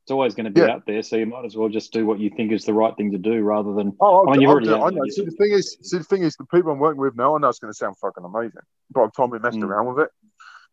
It's 0.04 0.12
always 0.12 0.36
going 0.36 0.46
to 0.46 0.52
be 0.52 0.62
yeah. 0.62 0.72
out 0.72 0.86
there, 0.86 1.02
so 1.02 1.16
you 1.16 1.26
might 1.26 1.46
as 1.46 1.56
well 1.56 1.70
just 1.70 1.94
do 1.94 2.06
what 2.06 2.20
you 2.20 2.30
think 2.30 2.52
is 2.52 2.66
the 2.66 2.74
right 2.74 2.96
thing 2.98 3.12
to 3.12 3.18
do, 3.18 3.42
rather 3.42 3.74
than. 3.74 3.96
Oh, 4.02 4.28
I 4.28 4.32
mean, 4.32 4.42
you've 4.42 4.50
already. 4.50 4.70
I 4.70 4.90
know. 4.90 5.08
See, 5.08 5.24
the 5.24 5.32
thing 5.32 5.52
is, 5.52 5.78
see, 5.82 5.98
the 5.98 6.04
thing 6.04 6.24
is, 6.24 6.36
the 6.36 6.46
people 6.46 6.72
I'm 6.72 6.80
working 6.80 7.00
with 7.00 7.16
now, 7.16 7.36
I 7.36 7.40
know 7.40 7.48
it's 7.48 7.60
going 7.60 7.72
to 7.72 7.78
sound 7.78 7.98
fucking 8.00 8.24
amazing, 8.24 8.62
but 8.92 9.04
I've 9.04 9.14
told 9.14 9.32
me 9.32 9.40
messed 9.40 9.58
mm. 9.58 9.64
around 9.64 9.94
with 9.94 10.06
it. 10.06 10.12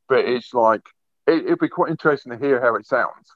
But 0.09 0.24
it's 0.24 0.52
like 0.52 0.82
it, 1.28 1.44
would 1.44 1.61
be 1.61 1.69
quite 1.69 1.90
interesting 1.90 2.32
to 2.32 2.39
hear 2.39 2.61
how 2.61 2.74
it 2.74 2.86
sounds. 2.86 3.28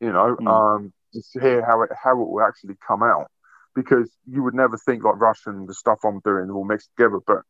You 0.00 0.12
know, 0.12 0.36
mm. 0.40 0.46
um, 0.46 0.92
just 1.12 1.32
to 1.32 1.40
hear 1.40 1.64
how 1.64 1.82
it 1.82 1.90
how 2.02 2.12
it 2.20 2.28
will 2.28 2.42
actually 2.42 2.76
come 2.86 3.02
out, 3.02 3.26
because 3.74 4.10
you 4.26 4.42
would 4.42 4.54
never 4.54 4.76
think 4.78 5.04
like 5.04 5.20
Rush 5.20 5.46
and 5.46 5.68
the 5.68 5.74
stuff 5.74 5.98
I'm 6.04 6.20
doing 6.20 6.50
all 6.50 6.64
mixed 6.64 6.90
together, 6.96 7.20
but 7.26 7.42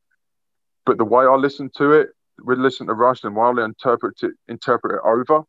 but 0.85 0.99
the 0.99 1.05
way 1.05 1.25
I 1.25 1.35
listen 1.35 1.71
to 1.77 1.93
it, 1.93 2.11
we 2.45 2.57
listen 2.57 2.87
to 2.89 2.95
Rush 2.95 3.25
and 3.25 3.37
while 3.37 3.59
I 3.59 3.65
interpret 3.65 4.23
it, 4.23 4.33
interpret 4.49 4.97
it 4.97 5.01
over 5.05 5.45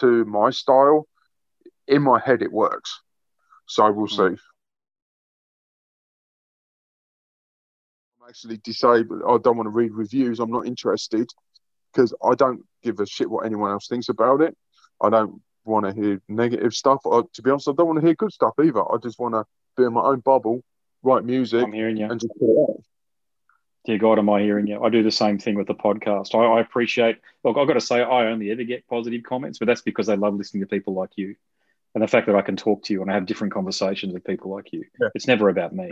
to 0.00 0.24
my 0.24 0.50
style, 0.50 1.06
in 1.86 2.02
my 2.02 2.20
head 2.20 2.42
it 2.42 2.52
works. 2.52 3.00
So 3.66 3.90
we'll 3.92 4.06
hmm. 4.06 4.14
see. 4.14 4.42
I'm 8.20 8.28
actually 8.28 8.58
disabled. 8.58 9.22
I 9.26 9.38
don't 9.38 9.56
want 9.56 9.66
to 9.66 9.70
read 9.70 9.92
reviews. 9.92 10.40
I'm 10.40 10.50
not 10.50 10.66
interested 10.66 11.28
because 11.92 12.14
I 12.24 12.34
don't 12.34 12.62
give 12.82 13.00
a 13.00 13.06
shit 13.06 13.30
what 13.30 13.46
anyone 13.46 13.70
else 13.70 13.88
thinks 13.88 14.08
about 14.08 14.40
it. 14.40 14.56
I 15.02 15.10
don't 15.10 15.40
want 15.68 15.86
to 15.86 15.92
hear 15.92 16.20
negative 16.28 16.74
stuff. 16.74 17.00
I, 17.06 17.22
to 17.32 17.42
be 17.42 17.50
honest, 17.50 17.68
I 17.68 17.72
don't 17.72 17.86
want 17.86 18.00
to 18.00 18.06
hear 18.06 18.14
good 18.14 18.32
stuff 18.32 18.54
either. 18.62 18.80
I 18.82 18.96
just 19.02 19.18
want 19.18 19.34
to 19.34 19.44
be 19.76 19.84
in 19.84 19.92
my 19.92 20.02
own 20.02 20.20
bubble, 20.20 20.62
write 21.02 21.24
music, 21.24 21.62
I'm 21.62 21.72
hearing 21.72 21.96
you. 21.96 22.10
and 22.10 22.20
just 22.20 22.32
put 22.38 22.48
it 22.48 22.84
dear 23.88 23.96
God, 23.96 24.18
am 24.18 24.28
I 24.28 24.42
hearing 24.42 24.66
you? 24.66 24.82
I 24.82 24.90
do 24.90 25.02
the 25.02 25.10
same 25.10 25.38
thing 25.38 25.54
with 25.54 25.66
the 25.66 25.74
podcast. 25.74 26.34
I, 26.34 26.58
I 26.58 26.60
appreciate, 26.60 27.16
look, 27.42 27.56
I've 27.56 27.66
got 27.66 27.72
to 27.72 27.80
say, 27.80 28.02
I 28.02 28.26
only 28.26 28.50
ever 28.50 28.62
get 28.62 28.86
positive 28.86 29.22
comments, 29.22 29.58
but 29.58 29.64
that's 29.66 29.80
because 29.80 30.10
I 30.10 30.14
love 30.14 30.34
listening 30.34 30.62
to 30.62 30.66
people 30.66 30.92
like 30.92 31.12
you. 31.16 31.36
And 31.94 32.02
the 32.04 32.06
fact 32.06 32.26
that 32.26 32.36
I 32.36 32.42
can 32.42 32.54
talk 32.54 32.82
to 32.84 32.92
you 32.92 33.00
and 33.00 33.10
I 33.10 33.14
have 33.14 33.24
different 33.24 33.54
conversations 33.54 34.12
with 34.12 34.24
people 34.24 34.50
like 34.50 34.74
you. 34.74 34.84
Yeah. 35.00 35.08
It's 35.14 35.26
never 35.26 35.48
about 35.48 35.74
me. 35.74 35.90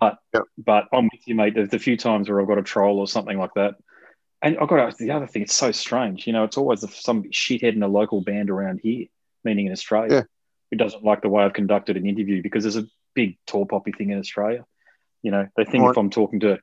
But 0.00 0.18
Yep. 0.34 0.42
but 0.58 0.88
I'm 0.92 1.04
with 1.04 1.26
you, 1.26 1.36
mate. 1.36 1.54
There's 1.54 1.68
the 1.68 1.78
few 1.78 1.96
times 1.96 2.28
where 2.28 2.40
I've 2.40 2.48
got 2.48 2.58
a 2.58 2.62
troll 2.62 2.98
or 2.98 3.06
something 3.06 3.38
like 3.38 3.54
that. 3.54 3.76
And 4.42 4.58
I've 4.58 4.68
got 4.68 4.90
to, 4.90 5.04
the 5.04 5.12
other 5.12 5.26
thing. 5.26 5.42
It's 5.42 5.54
so 5.54 5.70
strange. 5.70 6.26
You 6.26 6.32
know, 6.32 6.42
it's 6.44 6.56
always 6.56 6.80
some 7.00 7.22
shithead 7.24 7.74
in 7.76 7.82
a 7.82 7.88
local 7.88 8.20
band 8.22 8.50
around 8.50 8.80
here, 8.82 9.06
meaning 9.44 9.66
in 9.66 9.72
Australia, 9.72 10.12
Yeah. 10.12 10.22
who 10.70 10.76
doesn't 10.78 11.04
like 11.04 11.22
the 11.22 11.28
way 11.28 11.44
I've 11.44 11.52
conducted 11.52 11.96
an 11.96 12.06
interview 12.06 12.42
because 12.42 12.64
there's 12.64 12.76
a 12.76 12.86
big 13.14 13.36
tall 13.46 13.66
poppy 13.66 13.92
thing 13.92 14.10
in 14.10 14.18
Australia. 14.18 14.64
You 15.22 15.30
know, 15.30 15.46
they 15.56 15.64
think 15.64 15.84
Right. 15.84 15.90
if 15.92 15.96
I'm 15.96 16.10
talking 16.10 16.40
to 16.40 16.58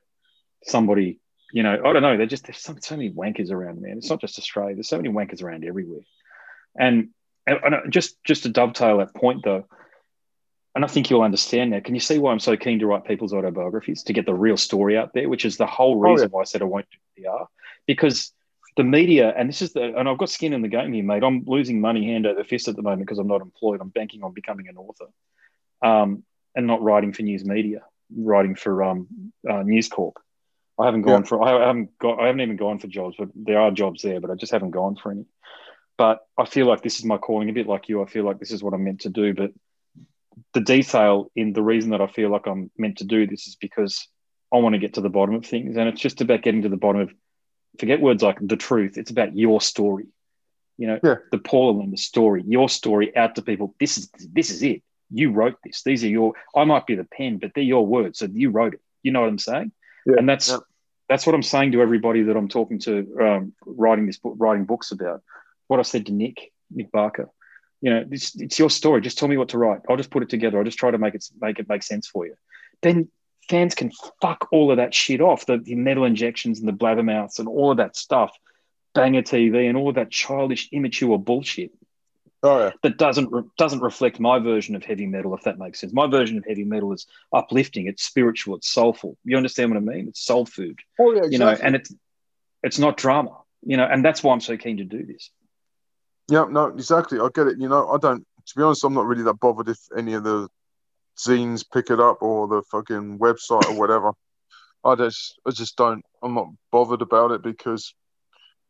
somebody, 0.64 1.20
you 1.52 1.62
know, 1.62 1.72
I 1.84 1.92
don't 1.94 2.02
know. 2.02 2.18
They're 2.18 2.26
just 2.26 2.44
there's 2.46 2.58
so, 2.58 2.74
so 2.80 2.96
many 2.96 3.10
wankers 3.10 3.50
around, 3.50 3.80
man. 3.80 3.96
It's 3.98 4.10
not 4.10 4.20
just 4.20 4.38
Australia. 4.38 4.74
There's 4.74 4.88
so 4.88 4.98
many 4.98 5.08
wankers 5.08 5.42
around 5.42 5.64
everywhere. 5.64 6.02
And, 6.78 7.08
and, 7.46 7.90
just 7.90 8.22
just 8.24 8.42
to 8.42 8.50
dovetail 8.50 8.98
that 8.98 9.14
point 9.14 9.42
though, 9.42 9.64
and 10.74 10.84
I 10.84 10.88
think 10.88 11.08
you'll 11.08 11.22
understand 11.22 11.70
now. 11.70 11.80
Can 11.80 11.94
you 11.94 12.00
see 12.00 12.18
why 12.18 12.30
I'm 12.30 12.38
so 12.38 12.56
keen 12.56 12.78
to 12.80 12.86
write 12.86 13.04
people's 13.06 13.32
autobiographies 13.32 14.02
to 14.04 14.12
get 14.12 14.26
the 14.26 14.34
real 14.34 14.58
story 14.58 14.98
out 14.98 15.14
there, 15.14 15.28
which 15.30 15.44
is 15.46 15.56
the 15.56 15.66
whole 15.66 15.94
Oh, 15.96 16.12
reason 16.12 16.28
why 16.30 16.42
I 16.42 16.44
said 16.44 16.60
I 16.60 16.66
won't 16.66 16.86
do 16.90 17.22
PR 17.24 17.44
because 17.86 18.32
the 18.76 18.84
media, 18.84 19.32
and 19.36 19.48
this 19.48 19.62
is 19.62 19.72
the, 19.72 19.96
and 19.96 20.08
I've 20.08 20.18
got 20.18 20.30
skin 20.30 20.52
in 20.52 20.62
the 20.62 20.68
game 20.68 20.92
here, 20.92 21.04
mate. 21.04 21.22
I'm 21.24 21.44
losing 21.46 21.80
money 21.80 22.04
hand 22.06 22.26
over 22.26 22.44
fist 22.44 22.68
at 22.68 22.76
the 22.76 22.82
moment 22.82 23.02
because 23.02 23.18
I'm 23.18 23.26
not 23.26 23.40
employed. 23.42 23.80
I'm 23.80 23.88
banking 23.88 24.22
on 24.22 24.32
becoming 24.32 24.68
an 24.68 24.76
author, 24.76 25.06
um, 25.82 26.22
and 26.54 26.66
not 26.66 26.82
writing 26.82 27.12
for 27.12 27.22
news 27.22 27.44
media, 27.44 27.82
writing 28.16 28.54
for 28.54 28.82
um, 28.82 29.32
uh, 29.48 29.62
News 29.62 29.88
Corp. 29.88 30.18
I 30.78 30.86
haven't 30.86 31.02
gone 31.02 31.22
Yeah. 31.22 31.28
for, 31.28 31.42
I 31.42 31.66
haven't 31.66 31.98
got, 31.98 32.20
I 32.20 32.26
haven't 32.26 32.40
even 32.40 32.56
gone 32.56 32.78
for 32.78 32.86
jobs, 32.86 33.16
but 33.18 33.28
there 33.34 33.60
are 33.60 33.70
jobs 33.70 34.02
there, 34.02 34.20
but 34.20 34.30
I 34.30 34.34
just 34.34 34.52
haven't 34.52 34.70
gone 34.70 34.96
for 34.96 35.12
any. 35.12 35.26
But 35.98 36.20
I 36.38 36.46
feel 36.46 36.66
like 36.66 36.80
this 36.82 36.98
is 36.98 37.04
my 37.04 37.18
calling, 37.18 37.50
a 37.50 37.52
bit 37.52 37.66
like 37.66 37.90
you. 37.90 38.02
I 38.02 38.06
feel 38.06 38.24
like 38.24 38.38
this 38.38 38.50
is 38.50 38.62
what 38.62 38.72
I'm 38.72 38.84
meant 38.84 39.00
to 39.02 39.10
do, 39.10 39.34
but 39.34 39.52
the 40.54 40.60
detail 40.60 41.30
in 41.36 41.52
the 41.52 41.62
reason 41.62 41.90
that 41.90 42.00
I 42.00 42.06
feel 42.06 42.30
like 42.30 42.46
I'm 42.46 42.70
meant 42.78 42.98
to 42.98 43.04
do 43.04 43.26
this 43.26 43.46
is 43.46 43.56
because 43.56 44.08
I 44.52 44.56
want 44.56 44.72
to 44.74 44.78
get 44.78 44.94
to 44.94 45.02
the 45.02 45.10
bottom 45.10 45.34
of 45.34 45.44
things. 45.44 45.76
And 45.76 45.88
it's 45.88 46.00
just 46.00 46.22
about 46.22 46.42
getting 46.42 46.62
to 46.62 46.70
the 46.70 46.78
bottom 46.78 47.02
of, 47.02 47.12
forget 47.78 48.00
words 48.00 48.22
like 48.22 48.38
the 48.40 48.56
truth. 48.56 48.98
It's 48.98 49.10
about 49.10 49.36
your 49.36 49.60
story. 49.60 50.06
You 50.78 50.86
know, 50.86 51.00
Yeah. 51.04 51.16
the 51.30 51.38
Paul 51.38 51.80
and 51.80 51.92
the 51.92 51.96
story, 51.98 52.42
your 52.46 52.68
story 52.68 53.14
out 53.16 53.34
to 53.34 53.42
people. 53.42 53.74
This 53.78 53.98
is 53.98 54.10
this 54.32 54.50
is 54.50 54.62
it. 54.62 54.82
You 55.10 55.30
wrote 55.32 55.56
this. 55.64 55.82
These 55.82 56.04
are 56.04 56.08
your. 56.08 56.34
I 56.56 56.64
might 56.64 56.86
be 56.86 56.94
the 56.94 57.04
pen, 57.04 57.38
but 57.38 57.52
they're 57.54 57.64
your 57.64 57.86
words. 57.86 58.18
So 58.20 58.28
you 58.32 58.50
wrote 58.50 58.74
it. 58.74 58.80
You 59.02 59.12
know 59.12 59.20
what 59.20 59.28
I'm 59.28 59.38
saying? 59.38 59.72
Yeah. 60.06 60.14
And 60.18 60.28
that's 60.28 60.48
Yeah. 60.48 60.58
that's 61.08 61.26
what 61.26 61.34
I'm 61.34 61.42
saying 61.42 61.72
to 61.72 61.82
everybody 61.82 62.22
that 62.22 62.36
I'm 62.36 62.48
talking 62.48 62.78
to, 62.80 63.18
um, 63.20 63.52
writing 63.66 64.06
this 64.06 64.18
book, 64.18 64.34
writing 64.38 64.64
books 64.64 64.90
about. 64.92 65.22
What 65.66 65.78
I 65.80 65.82
said 65.82 66.06
to 66.06 66.12
Nick, 66.12 66.52
Nick 66.70 66.90
Barker. 66.90 67.30
You 67.82 67.90
know, 67.90 68.04
it's, 68.10 68.34
it's 68.40 68.58
your 68.58 68.68
story. 68.70 69.00
Just 69.00 69.18
tell 69.18 69.28
me 69.28 69.36
what 69.36 69.50
to 69.50 69.58
write. 69.58 69.80
I'll 69.88 69.96
just 69.96 70.10
put 70.10 70.22
it 70.22 70.28
together. 70.28 70.58
I'll 70.58 70.64
just 70.64 70.78
try 70.78 70.90
to 70.90 70.98
make 70.98 71.14
it 71.14 71.24
make 71.40 71.58
it 71.58 71.68
make 71.68 71.82
sense 71.82 72.06
for 72.08 72.26
you. 72.26 72.34
Then 72.82 73.08
fans 73.50 73.74
can 73.74 73.90
fuck 74.22 74.48
all 74.52 74.70
of 74.70 74.78
that 74.78 74.94
shit 74.94 75.20
off. 75.20 75.44
The, 75.46 75.58
the 75.58 75.74
metal 75.74 76.04
injections 76.04 76.60
and 76.60 76.68
the 76.68 76.72
blabbermouths 76.72 77.38
and 77.38 77.48
all 77.48 77.70
of 77.70 77.76
that 77.76 77.96
stuff, 77.96 78.30
banger 78.94 79.22
TV 79.22 79.68
and 79.68 79.76
all 79.76 79.90
of 79.90 79.96
that 79.96 80.10
childish, 80.10 80.68
immature 80.72 81.18
bullshit 81.18 81.72
Oh 82.42 82.58
yeah. 82.58 82.70
that 82.82 82.96
doesn't 82.96 83.30
re- 83.30 83.42
doesn't 83.58 83.80
reflect 83.80 84.18
my 84.18 84.38
version 84.38 84.74
of 84.74 84.82
heavy 84.82 85.06
metal, 85.06 85.34
if 85.34 85.42
that 85.42 85.58
makes 85.58 85.78
sense. 85.80 85.92
My 85.92 86.06
version 86.06 86.38
of 86.38 86.44
heavy 86.48 86.64
metal 86.64 86.90
is 86.94 87.06
uplifting. 87.34 87.86
It's 87.86 88.02
spiritual. 88.02 88.56
It's 88.56 88.68
soulful. 88.70 89.18
You 89.24 89.36
understand 89.36 89.70
what 89.70 89.76
I 89.76 89.80
mean? 89.80 90.08
It's 90.08 90.24
soul 90.24 90.46
food. 90.46 90.78
Oh 90.98 91.12
yeah. 91.12 91.24
You 91.28 91.38
know, 91.38 91.48
Exactly. 91.48 91.66
and 91.66 91.76
it's 91.76 91.94
it's 92.62 92.78
not 92.78 92.96
drama. 92.96 93.36
You 93.62 93.76
know, 93.76 93.84
and 93.84 94.02
that's 94.02 94.22
why 94.22 94.32
I'm 94.32 94.40
so 94.40 94.56
keen 94.56 94.78
to 94.78 94.84
do 94.84 95.04
this. 95.04 95.30
Yeah, 96.30 96.46
no, 96.48 96.66
exactly. 96.68 97.18
I 97.20 97.28
get 97.34 97.46
it. 97.48 97.58
You 97.58 97.68
know, 97.68 97.90
I 97.90 97.98
don't. 97.98 98.24
To 98.46 98.54
be 98.56 98.62
honest, 98.62 98.84
I'm 98.84 98.94
not 98.94 99.04
really 99.06 99.24
that 99.24 99.38
bothered 99.38 99.68
if 99.68 99.78
any 99.94 100.14
of 100.14 100.24
the 100.24 100.48
zines 101.26 101.64
pick 101.72 101.90
it 101.90 102.00
up 102.00 102.22
or 102.22 102.48
the 102.48 102.62
fucking 102.70 103.18
website 103.18 103.68
or 103.68 103.78
whatever. 103.78 104.12
I 104.84 104.94
just, 104.94 105.38
I 105.46 105.50
just 105.50 105.76
don't. 105.76 106.02
I'm 106.22 106.34
not 106.34 106.48
bothered 106.72 107.02
about 107.02 107.32
it 107.32 107.42
because, 107.42 107.94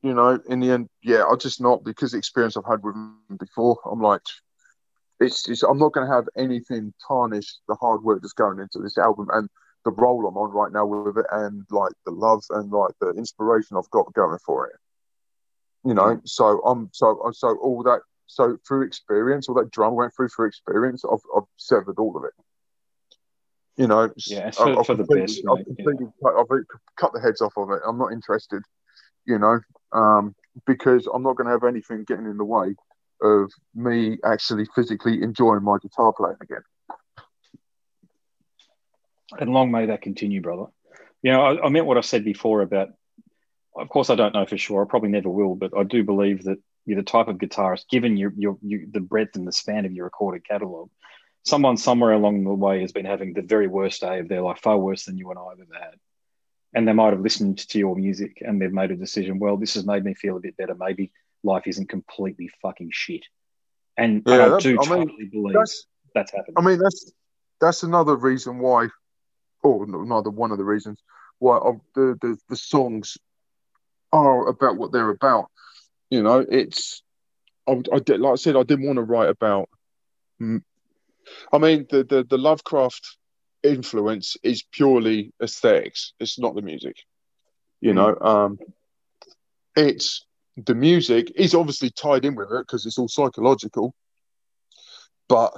you 0.03 0.15
know, 0.15 0.41
in 0.49 0.61
the 0.61 0.71
end, 0.71 0.89
yeah, 1.03 1.25
I 1.25 1.37
just 1.37 1.61
not 1.61 1.85
because 1.85 2.13
the 2.13 2.19
experience 2.19 2.57
I've 2.57 2.65
had 2.67 2.83
with 2.83 2.95
them 2.95 3.21
before. 3.39 3.79
I'm 3.91 4.01
like, 4.01 4.23
it's, 5.21 5.49
it's 5.49 5.63
I'm 5.63 5.79
not 5.79 5.93
going 5.93 6.09
to 6.09 6.13
have 6.13 6.29
anything 6.37 6.93
tarnish 7.07 7.59
the 7.69 7.77
hard 7.77 8.03
work 8.03 8.23
that's 8.23 8.33
going 8.33 8.59
into 8.59 8.81
this 8.81 8.99
album 8.99 9.29
and 9.33 9.49
the 9.85 9.93
role 9.93 10.27
I'm 10.27 10.37
on 10.37 10.51
right 10.51 10.73
now 10.73 10.87
with 10.87 11.19
it 11.19 11.27
and 11.31 11.65
like 11.71 11.93
the 12.05 12.13
love 12.13 12.43
and 12.51 12.71
like 12.71 12.93
the 13.01 13.11
inspiration 13.11 13.77
I've 13.77 13.91
got 13.91 14.13
going 14.15 14.39
for 14.45 14.67
it 14.67 14.77
you 15.85 15.95
know 15.95 16.21
so 16.25 16.61
i'm 16.67 16.91
so 16.93 17.23
I 17.27 17.31
so 17.33 17.57
all 17.63 17.83
that 17.85 18.01
so 18.31 18.57
through 18.67 18.83
experience 18.83 19.49
all 19.49 19.55
that 19.55 19.71
drama 19.71 19.95
went 19.97 20.13
through 20.15 20.29
through 20.29 20.47
experience 20.47 21.05
i've, 21.05 21.19
I've 21.37 21.43
severed 21.57 21.99
all 21.99 22.17
of 22.17 22.25
it 22.25 22.33
you 23.77 23.87
know 23.87 24.11
Yeah, 24.27 24.51
for- 24.51 24.79
I've 24.79 24.87
for 24.87 24.95
the 24.95 25.05
best, 25.05 25.43
I've 25.51 25.65
completely 25.65 26.07
cut, 26.23 26.35
I've 26.39 26.65
cut 26.97 27.13
the 27.13 27.21
heads 27.21 27.41
off 27.41 27.55
of 27.57 27.71
it 27.71 27.81
i'm 27.87 27.99
not 27.99 28.13
interested 28.13 28.63
you 29.27 29.39
know 29.39 29.61
um 29.93 30.35
because 30.67 31.07
i'm 31.13 31.23
not 31.23 31.37
going 31.37 31.47
to 31.47 31.53
have 31.53 31.65
anything 31.65 32.05
getting 32.05 32.27
in 32.27 32.37
the 32.37 32.45
way 32.45 32.75
of 33.23 33.51
me 33.75 34.17
actually 34.25 34.67
physically 34.75 35.23
enjoying 35.23 35.63
my 35.63 35.77
guitar 35.83 36.13
playing 36.13 36.37
again 36.41 36.63
And 39.39 39.53
long 39.53 39.71
may 39.71 39.87
that 39.87 40.03
continue, 40.03 40.41
brother. 40.41 40.67
You 41.23 41.33
know, 41.33 41.43
I, 41.43 41.67
I 41.67 41.69
meant 41.69 41.87
what 41.87 41.97
I 41.99 42.01
said 42.01 42.25
before 42.25 42.63
about. 42.63 42.89
Of 43.77 43.89
course, 43.89 44.11
I 44.11 44.17
don't 44.17 44.35
know 44.35 44.45
for 44.47 44.59
sure. 44.59 44.83
I 44.85 44.89
probably 44.89 45.11
never 45.11 45.29
will, 45.31 45.55
but 45.55 45.71
I 45.77 45.85
do 45.85 46.03
believe 46.03 46.43
that 46.45 46.59
you're 46.87 46.97
the 46.97 47.03
type 47.03 47.29
of 47.29 47.37
guitarist, 47.37 47.89
given 47.89 48.17
your 48.17 48.33
your 48.37 48.59
you, 48.63 48.89
the 48.91 49.01
breadth 49.01 49.37
and 49.37 49.47
the 49.47 49.53
span 49.53 49.85
of 49.85 49.93
your 49.93 50.05
recorded 50.05 50.47
catalog, 50.47 50.91
someone 51.45 51.77
somewhere 51.77 52.13
along 52.13 52.45
the 52.45 52.51
way 52.51 52.81
has 52.81 52.93
been 52.93 53.05
having 53.07 53.33
the 53.33 53.43
very 53.43 53.67
worst 53.67 54.01
day 54.01 54.19
of 54.19 54.29
their 54.29 54.43
life, 54.43 54.61
far 54.63 54.79
worse 54.79 55.05
than 55.05 55.19
you 55.19 55.31
and 55.31 55.39
I 55.39 55.51
have 55.51 55.61
ever 55.61 55.85
had. 55.85 55.95
And 56.73 56.87
they 56.87 56.93
might 56.93 57.13
have 57.13 57.21
listened 57.21 57.59
to 57.59 57.79
your 57.79 57.97
music 57.97 58.39
and 58.41 58.61
they've 58.61 58.73
made 58.73 58.93
a 58.93 58.97
decision. 58.97 59.39
Well, 59.39 59.57
this 59.57 59.75
has 59.75 59.85
made 59.85 60.05
me 60.05 60.15
feel 60.15 60.37
a 60.37 60.41
bit 60.41 60.57
better. 60.57 60.75
Maybe 60.75 61.11
life 61.43 61.65
isn't 61.67 61.89
completely 61.89 62.49
fucking 62.63 62.91
shit. 62.93 63.25
And, 63.97 64.23
Yeah, 64.25 64.47
and 64.47 64.55
I 64.55 64.59
do 64.59 64.79
I 64.81 64.89
mean, 64.89 65.07
totally 65.07 65.25
believe 65.27 65.55
that's 65.55 65.87
that's 66.15 66.33
happened. 66.33 66.57
I 66.59 66.63
mean, 66.63 66.79
that's 66.79 67.13
that's 67.61 67.83
another 67.83 68.17
reason 68.17 68.59
why, 68.59 68.89
or 69.63 69.87
no, 69.87 70.03
another 70.03 70.31
one 70.31 70.53
of 70.53 70.59
the 70.59 70.65
reasons 70.65 71.03
why 71.39 71.59
the, 71.95 72.17
the 72.21 72.39
the 72.49 72.57
songs 72.57 73.19
are 74.13 74.49
about 74.49 74.77
what 74.77 74.93
they're 74.93 75.11
about. 75.11 75.51
You 76.11 76.23
know, 76.23 76.45
it's 76.49 77.03
I, 77.69 77.81
I 77.93 77.99
did 78.01 78.21
like 78.21 78.33
I 78.33 78.37
said, 78.37 78.57
I 78.57 78.63
didn't 78.63 78.87
want 78.87 78.97
to 78.97 79.03
write 79.03 79.29
about. 79.29 79.69
I 80.41 81.59
mean, 81.59 81.87
the 81.91 82.05
the 82.05 82.25
the 82.29 82.39
Lovecraft 82.39 83.17
influence 83.63 84.37
is 84.43 84.63
purely 84.63 85.33
aesthetics. 85.43 86.15
It's 86.19 86.39
not 86.39 86.55
the 86.55 86.63
music. 86.63 86.97
You 87.81 87.95
know, 87.95 88.17
um, 88.21 88.59
it's 89.77 90.27
the 90.57 90.75
music 90.75 91.33
is 91.37 91.55
obviously 91.55 91.91
tied 91.91 92.25
in 92.25 92.35
with 92.35 92.51
it 92.53 92.67
because 92.67 92.85
it's 92.87 92.99
all 92.99 93.09
psychological, 93.09 93.95
but 95.29 95.53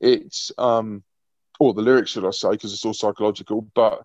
it's 0.00 0.50
um 0.58 1.02
or 1.58 1.72
the 1.72 1.80
lyrics 1.80 2.10
should 2.10 2.26
I 2.26 2.30
say 2.30 2.50
because 2.50 2.72
it's 2.72 2.84
all 2.84 2.92
psychological 2.92 3.66
but 3.74 4.02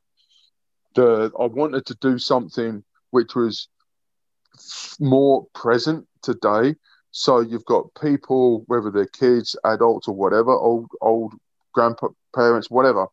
the 0.95 1.31
I 1.37 1.45
wanted 1.47 1.85
to 1.87 1.95
do 1.95 2.17
something 2.17 2.83
which 3.09 3.35
was 3.35 3.67
more 4.99 5.45
present 5.53 6.05
today 6.21 6.75
so 7.11 7.39
you've 7.39 7.65
got 7.65 7.85
people 7.99 8.63
whether 8.67 8.89
they're 8.91 9.05
kids 9.07 9.55
adults 9.65 10.07
or 10.07 10.15
whatever 10.15 10.51
old 10.51 10.89
old 11.01 11.33
grandparents 11.73 12.69
whatever 12.69 13.07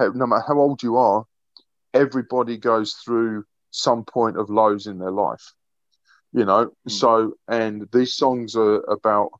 no 0.00 0.26
matter 0.26 0.44
how 0.46 0.58
old 0.58 0.82
you 0.82 0.96
are 0.96 1.24
everybody 1.94 2.56
goes 2.56 2.94
through 2.94 3.44
some 3.70 4.04
point 4.04 4.36
of 4.38 4.50
lows 4.50 4.86
in 4.86 4.98
their 4.98 5.10
life 5.10 5.52
you 6.32 6.44
know 6.44 6.66
Mm. 6.88 6.90
so 6.90 7.32
and 7.48 7.88
these 7.92 8.14
songs 8.14 8.56
are 8.56 8.80
about 8.90 9.30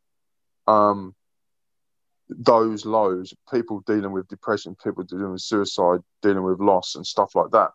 um 0.66 1.14
those 2.28 2.86
lows, 2.86 3.34
people 3.52 3.80
dealing 3.86 4.12
with 4.12 4.28
depression, 4.28 4.76
people 4.82 5.04
dealing 5.04 5.32
with 5.32 5.42
suicide, 5.42 6.00
dealing 6.22 6.42
with 6.42 6.58
loss 6.60 6.94
and 6.94 7.06
stuff 7.06 7.34
like 7.34 7.50
that. 7.50 7.70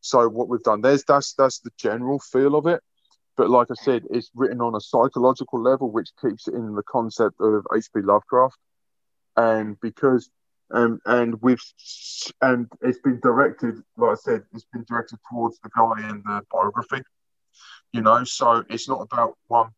So 0.00 0.28
what 0.28 0.48
we've 0.48 0.62
done, 0.62 0.80
there's 0.82 1.04
that's 1.04 1.34
that's 1.34 1.60
the 1.60 1.70
general 1.78 2.18
feel 2.18 2.54
of 2.54 2.66
it. 2.66 2.82
But 3.38 3.50
like 3.50 3.68
I 3.70 3.74
said, 3.74 4.02
it's 4.10 4.32
written 4.34 4.60
on 4.60 4.74
a 4.74 4.80
psychological 4.80 5.62
level, 5.62 5.92
which 5.92 6.10
keeps 6.20 6.48
it 6.48 6.54
in 6.54 6.74
the 6.74 6.82
concept 6.82 7.36
of 7.40 7.64
H.P. 7.72 8.00
Lovecraft. 8.02 8.58
And 9.36 9.80
because 9.80 10.28
um, 10.74 10.98
and 11.06 11.40
we've 11.40 11.62
and 12.42 12.66
it's 12.82 12.98
been 12.98 13.20
directed, 13.20 13.76
like 13.96 14.10
I 14.10 14.14
said, 14.16 14.42
it's 14.52 14.66
been 14.72 14.84
directed 14.88 15.20
towards 15.30 15.60
the 15.60 15.70
guy 15.74 16.10
in 16.10 16.22
the 16.26 16.42
biography. 16.52 17.02
You 17.92 18.02
know, 18.02 18.24
so 18.24 18.64
it's 18.68 18.88
not 18.88 19.02
about 19.02 19.34
one 19.46 19.70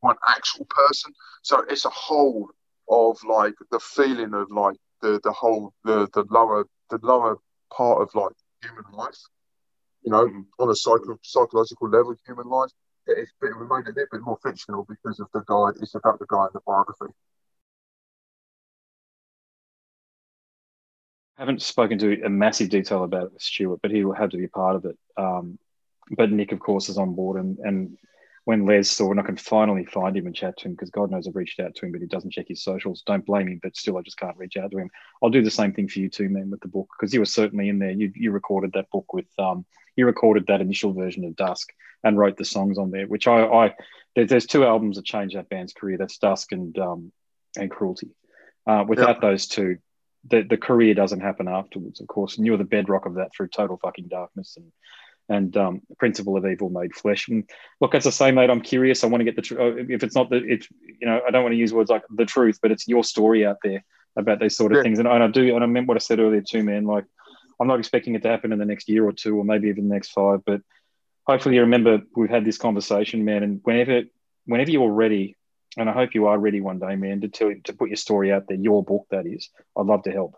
one 0.00 0.16
actual 0.26 0.64
person. 0.70 1.12
So 1.42 1.62
it's 1.68 1.84
a 1.84 1.90
whole 1.90 2.48
of 2.88 3.18
like 3.28 3.54
the 3.70 3.78
feeling 3.78 4.32
of 4.32 4.50
like 4.50 4.76
the 5.02 5.20
the 5.22 5.32
whole 5.32 5.74
the 5.84 6.08
the 6.14 6.24
lower 6.30 6.64
the 6.88 6.98
lower 7.02 7.36
part 7.76 8.00
of 8.00 8.08
like 8.14 8.32
human 8.62 8.90
life. 8.90 9.18
You 10.02 10.12
know, 10.12 10.44
on 10.58 10.70
a 10.70 10.74
psycho- 10.74 11.18
psychological 11.22 11.90
level, 11.90 12.14
human 12.26 12.48
life. 12.48 12.70
It's 13.06 13.32
been 13.40 13.54
remained 13.54 13.86
a 13.86 13.90
little 13.90 14.06
bit 14.10 14.20
more 14.22 14.38
fictional 14.42 14.86
because 14.88 15.20
of 15.20 15.28
the 15.32 15.42
guy. 15.46 15.70
It's 15.80 15.94
about 15.94 16.18
the 16.18 16.26
guy 16.28 16.44
in 16.44 16.50
the 16.54 16.60
biography. 16.66 17.12
haven't 21.42 21.60
spoken 21.60 21.98
to 21.98 22.22
a 22.22 22.28
massive 22.28 22.68
detail 22.68 23.02
about 23.02 23.24
it 23.24 23.32
with 23.32 23.42
Stuart, 23.42 23.80
but 23.82 23.90
he 23.90 24.04
will 24.04 24.14
have 24.14 24.30
to 24.30 24.36
be 24.36 24.46
part 24.46 24.76
of 24.76 24.84
it. 24.84 24.96
Um, 25.16 25.58
but 26.10 26.30
Nick, 26.30 26.52
of 26.52 26.60
course, 26.60 26.88
is 26.88 26.98
on 26.98 27.14
board, 27.14 27.40
and 27.40 27.58
and 27.58 27.98
when 28.44 28.66
Les 28.66 28.90
saw, 28.90 29.10
and 29.10 29.20
I 29.20 29.22
can 29.22 29.36
finally 29.36 29.84
find 29.84 30.16
him 30.16 30.26
and 30.26 30.34
chat 30.34 30.56
to 30.58 30.64
him 30.64 30.72
because 30.72 30.90
God 30.90 31.10
knows 31.10 31.28
I've 31.28 31.36
reached 31.36 31.60
out 31.60 31.74
to 31.76 31.86
him, 31.86 31.92
but 31.92 32.00
he 32.00 32.08
doesn't 32.08 32.32
check 32.32 32.48
his 32.48 32.64
socials. 32.64 33.02
Don't 33.06 33.24
blame 33.24 33.46
him, 33.46 33.60
but 33.62 33.76
still, 33.76 33.96
I 33.96 34.02
just 34.02 34.18
can't 34.18 34.36
reach 34.36 34.56
out 34.56 34.72
to 34.72 34.78
him. 34.78 34.90
I'll 35.22 35.30
do 35.30 35.42
the 35.42 35.50
same 35.50 35.72
thing 35.72 35.88
for 35.88 36.00
you 36.00 36.08
too, 36.08 36.28
man, 36.28 36.50
with 36.50 36.60
the 36.60 36.68
book 36.68 36.88
because 36.98 37.14
you 37.14 37.20
were 37.20 37.26
certainly 37.26 37.68
in 37.68 37.78
there. 37.78 37.92
You 37.92 38.12
you 38.14 38.32
recorded 38.32 38.72
that 38.72 38.90
book 38.90 39.12
with 39.12 39.26
um 39.38 39.64
you 39.96 40.06
recorded 40.06 40.46
that 40.46 40.60
initial 40.60 40.92
version 40.92 41.24
of 41.24 41.36
Dusk 41.36 41.72
and 42.02 42.18
wrote 42.18 42.36
the 42.36 42.44
songs 42.44 42.78
on 42.78 42.90
there, 42.90 43.06
which 43.06 43.28
I 43.28 43.44
I 43.44 43.74
there's 44.16 44.46
two 44.46 44.64
albums 44.64 44.96
that 44.96 45.04
changed 45.04 45.36
that 45.36 45.48
band's 45.48 45.72
career. 45.72 45.96
That's 45.96 46.18
Dusk 46.18 46.52
and 46.52 46.76
um 46.78 47.12
and 47.56 47.70
Cruelty. 47.70 48.10
Uh, 48.66 48.84
without 48.86 49.20
those 49.20 49.46
two, 49.46 49.78
the 50.28 50.42
the 50.42 50.56
career 50.56 50.94
doesn't 50.94 51.20
happen 51.20 51.46
afterwards. 51.46 52.00
Of 52.00 52.08
course, 52.08 52.36
and 52.36 52.46
you're 52.46 52.56
the 52.56 52.64
bedrock 52.64 53.06
of 53.06 53.14
that 53.14 53.32
through 53.34 53.48
Total 53.48 53.76
Fucking 53.76 54.08
Darkness 54.08 54.56
and 54.56 54.72
and 55.32 55.56
um, 55.56 55.82
Principle 55.98 56.36
of 56.36 56.46
Evil 56.46 56.68
made 56.68 56.94
flesh. 56.94 57.28
And 57.28 57.48
look, 57.80 57.94
as 57.94 58.06
I 58.06 58.10
say, 58.10 58.30
mate, 58.30 58.50
I'm 58.50 58.60
curious. 58.60 59.02
I 59.02 59.06
want 59.06 59.20
to 59.20 59.24
get 59.24 59.36
the 59.36 59.42
truth. 59.42 59.86
If 59.88 60.02
it's 60.02 60.14
not 60.14 60.30
the, 60.30 60.36
it's 60.36 60.68
you 61.00 61.06
know, 61.06 61.20
I 61.26 61.30
don't 61.30 61.42
want 61.42 61.52
to 61.52 61.58
use 61.58 61.72
words 61.72 61.90
like 61.90 62.02
the 62.14 62.26
truth, 62.26 62.58
but 62.60 62.70
it's 62.70 62.86
your 62.86 63.04
story 63.04 63.46
out 63.46 63.58
there 63.62 63.84
about 64.16 64.40
these 64.40 64.56
sort 64.56 64.72
of 64.72 64.76
yeah. 64.76 64.82
things. 64.82 64.98
And, 64.98 65.08
and 65.08 65.22
I 65.22 65.28
do, 65.28 65.54
and 65.54 65.64
I 65.64 65.66
meant 65.66 65.88
what 65.88 65.96
I 65.96 66.00
said 66.00 66.20
earlier 66.20 66.42
too, 66.42 66.62
man. 66.62 66.84
Like, 66.84 67.04
I'm 67.58 67.68
not 67.68 67.78
expecting 67.78 68.14
it 68.14 68.22
to 68.22 68.28
happen 68.28 68.52
in 68.52 68.58
the 68.58 68.64
next 68.64 68.88
year 68.88 69.06
or 69.06 69.12
two, 69.12 69.36
or 69.36 69.44
maybe 69.44 69.68
even 69.68 69.88
the 69.88 69.94
next 69.94 70.10
five. 70.10 70.44
But 70.44 70.60
hopefully, 71.26 71.54
you 71.54 71.62
remember 71.62 72.02
we've 72.14 72.28
had 72.28 72.44
this 72.44 72.58
conversation, 72.58 73.24
man. 73.24 73.42
And 73.42 73.60
whenever, 73.62 74.02
whenever 74.46 74.70
you're 74.70 74.90
ready, 74.90 75.36
and 75.76 75.88
I 75.88 75.92
hope 75.92 76.14
you 76.14 76.26
are 76.26 76.38
ready 76.38 76.60
one 76.60 76.78
day, 76.78 76.96
man, 76.96 77.22
to 77.22 77.28
tell 77.28 77.52
to 77.64 77.72
put 77.72 77.88
your 77.88 77.96
story 77.96 78.30
out 78.30 78.46
there, 78.48 78.58
your 78.58 78.84
book 78.84 79.06
that 79.10 79.26
is. 79.26 79.48
I'd 79.76 79.86
love 79.86 80.02
to 80.02 80.12
help. 80.12 80.36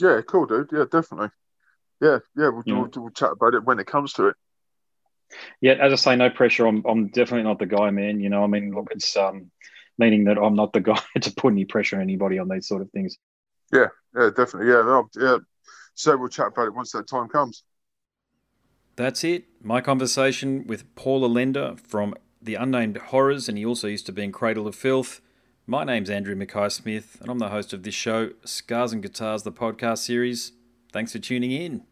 Yeah, 0.00 0.20
cool, 0.26 0.46
dude. 0.46 0.70
Yeah, 0.72 0.84
definitely. 0.90 1.28
Yeah, 2.02 2.18
yeah, 2.36 2.48
we'll, 2.48 2.62
yeah. 2.66 2.74
We'll, 2.74 2.90
we'll, 2.96 3.10
chat 3.10 3.30
about 3.30 3.54
it 3.54 3.64
when 3.64 3.78
it 3.78 3.86
comes 3.86 4.14
to 4.14 4.26
it. 4.26 4.36
Yeah, 5.60 5.74
as 5.74 5.92
I 5.92 5.96
say, 5.96 6.16
no 6.16 6.30
pressure. 6.30 6.66
I'm, 6.66 6.82
I'm 6.84 7.06
definitely 7.08 7.44
not 7.44 7.60
the 7.60 7.66
guy, 7.66 7.90
man. 7.90 8.18
You 8.18 8.28
know, 8.28 8.42
I 8.42 8.48
mean, 8.48 8.74
look, 8.74 8.88
it's 8.90 9.16
um, 9.16 9.52
meaning 9.98 10.24
that 10.24 10.36
I'm 10.36 10.56
not 10.56 10.72
the 10.72 10.80
guy 10.92 11.00
to 11.20 11.32
put 11.32 11.52
any 11.52 11.64
pressure 11.64 11.96
on 11.96 12.02
anybody 12.02 12.40
on 12.40 12.48
these 12.48 12.66
sort 12.66 12.82
of 12.82 12.90
things. 12.90 13.16
Yeah, 13.72 13.86
yeah, 14.18 14.30
definitely. 14.36 14.72
Yeah, 14.72 15.02
yeah. 15.16 15.38
So 15.94 16.16
we'll 16.16 16.28
chat 16.28 16.48
about 16.48 16.66
it 16.66 16.74
once 16.74 16.90
that 16.90 17.06
time 17.06 17.28
comes. 17.28 17.62
That's 18.96 19.22
it. 19.22 19.44
My 19.62 19.80
conversation 19.80 20.66
with 20.66 20.92
Paul 20.96 21.24
Allender 21.24 21.76
from 21.76 22.16
The 22.42 22.56
Unnamed 22.56 22.96
Horrors, 22.96 23.48
and 23.48 23.56
he 23.56 23.64
also 23.64 23.86
used 23.86 24.06
to 24.06 24.12
be 24.12 24.24
in 24.24 24.32
Cradle 24.32 24.66
of 24.66 24.74
Filth. 24.74 25.20
My 25.68 25.84
name's 25.84 26.10
Andrew 26.10 26.34
Mackay 26.34 26.68
Smith, 26.70 27.18
and 27.20 27.30
I'm 27.30 27.38
the 27.38 27.50
host 27.50 27.72
of 27.72 27.84
this 27.84 27.94
show, 27.94 28.30
Scars 28.44 28.92
and 28.92 29.02
Guitars, 29.02 29.44
the 29.44 29.52
podcast 29.52 29.98
series. 29.98 30.52
Thanks 30.90 31.12
for 31.12 31.20
tuning 31.20 31.52
in. 31.52 31.84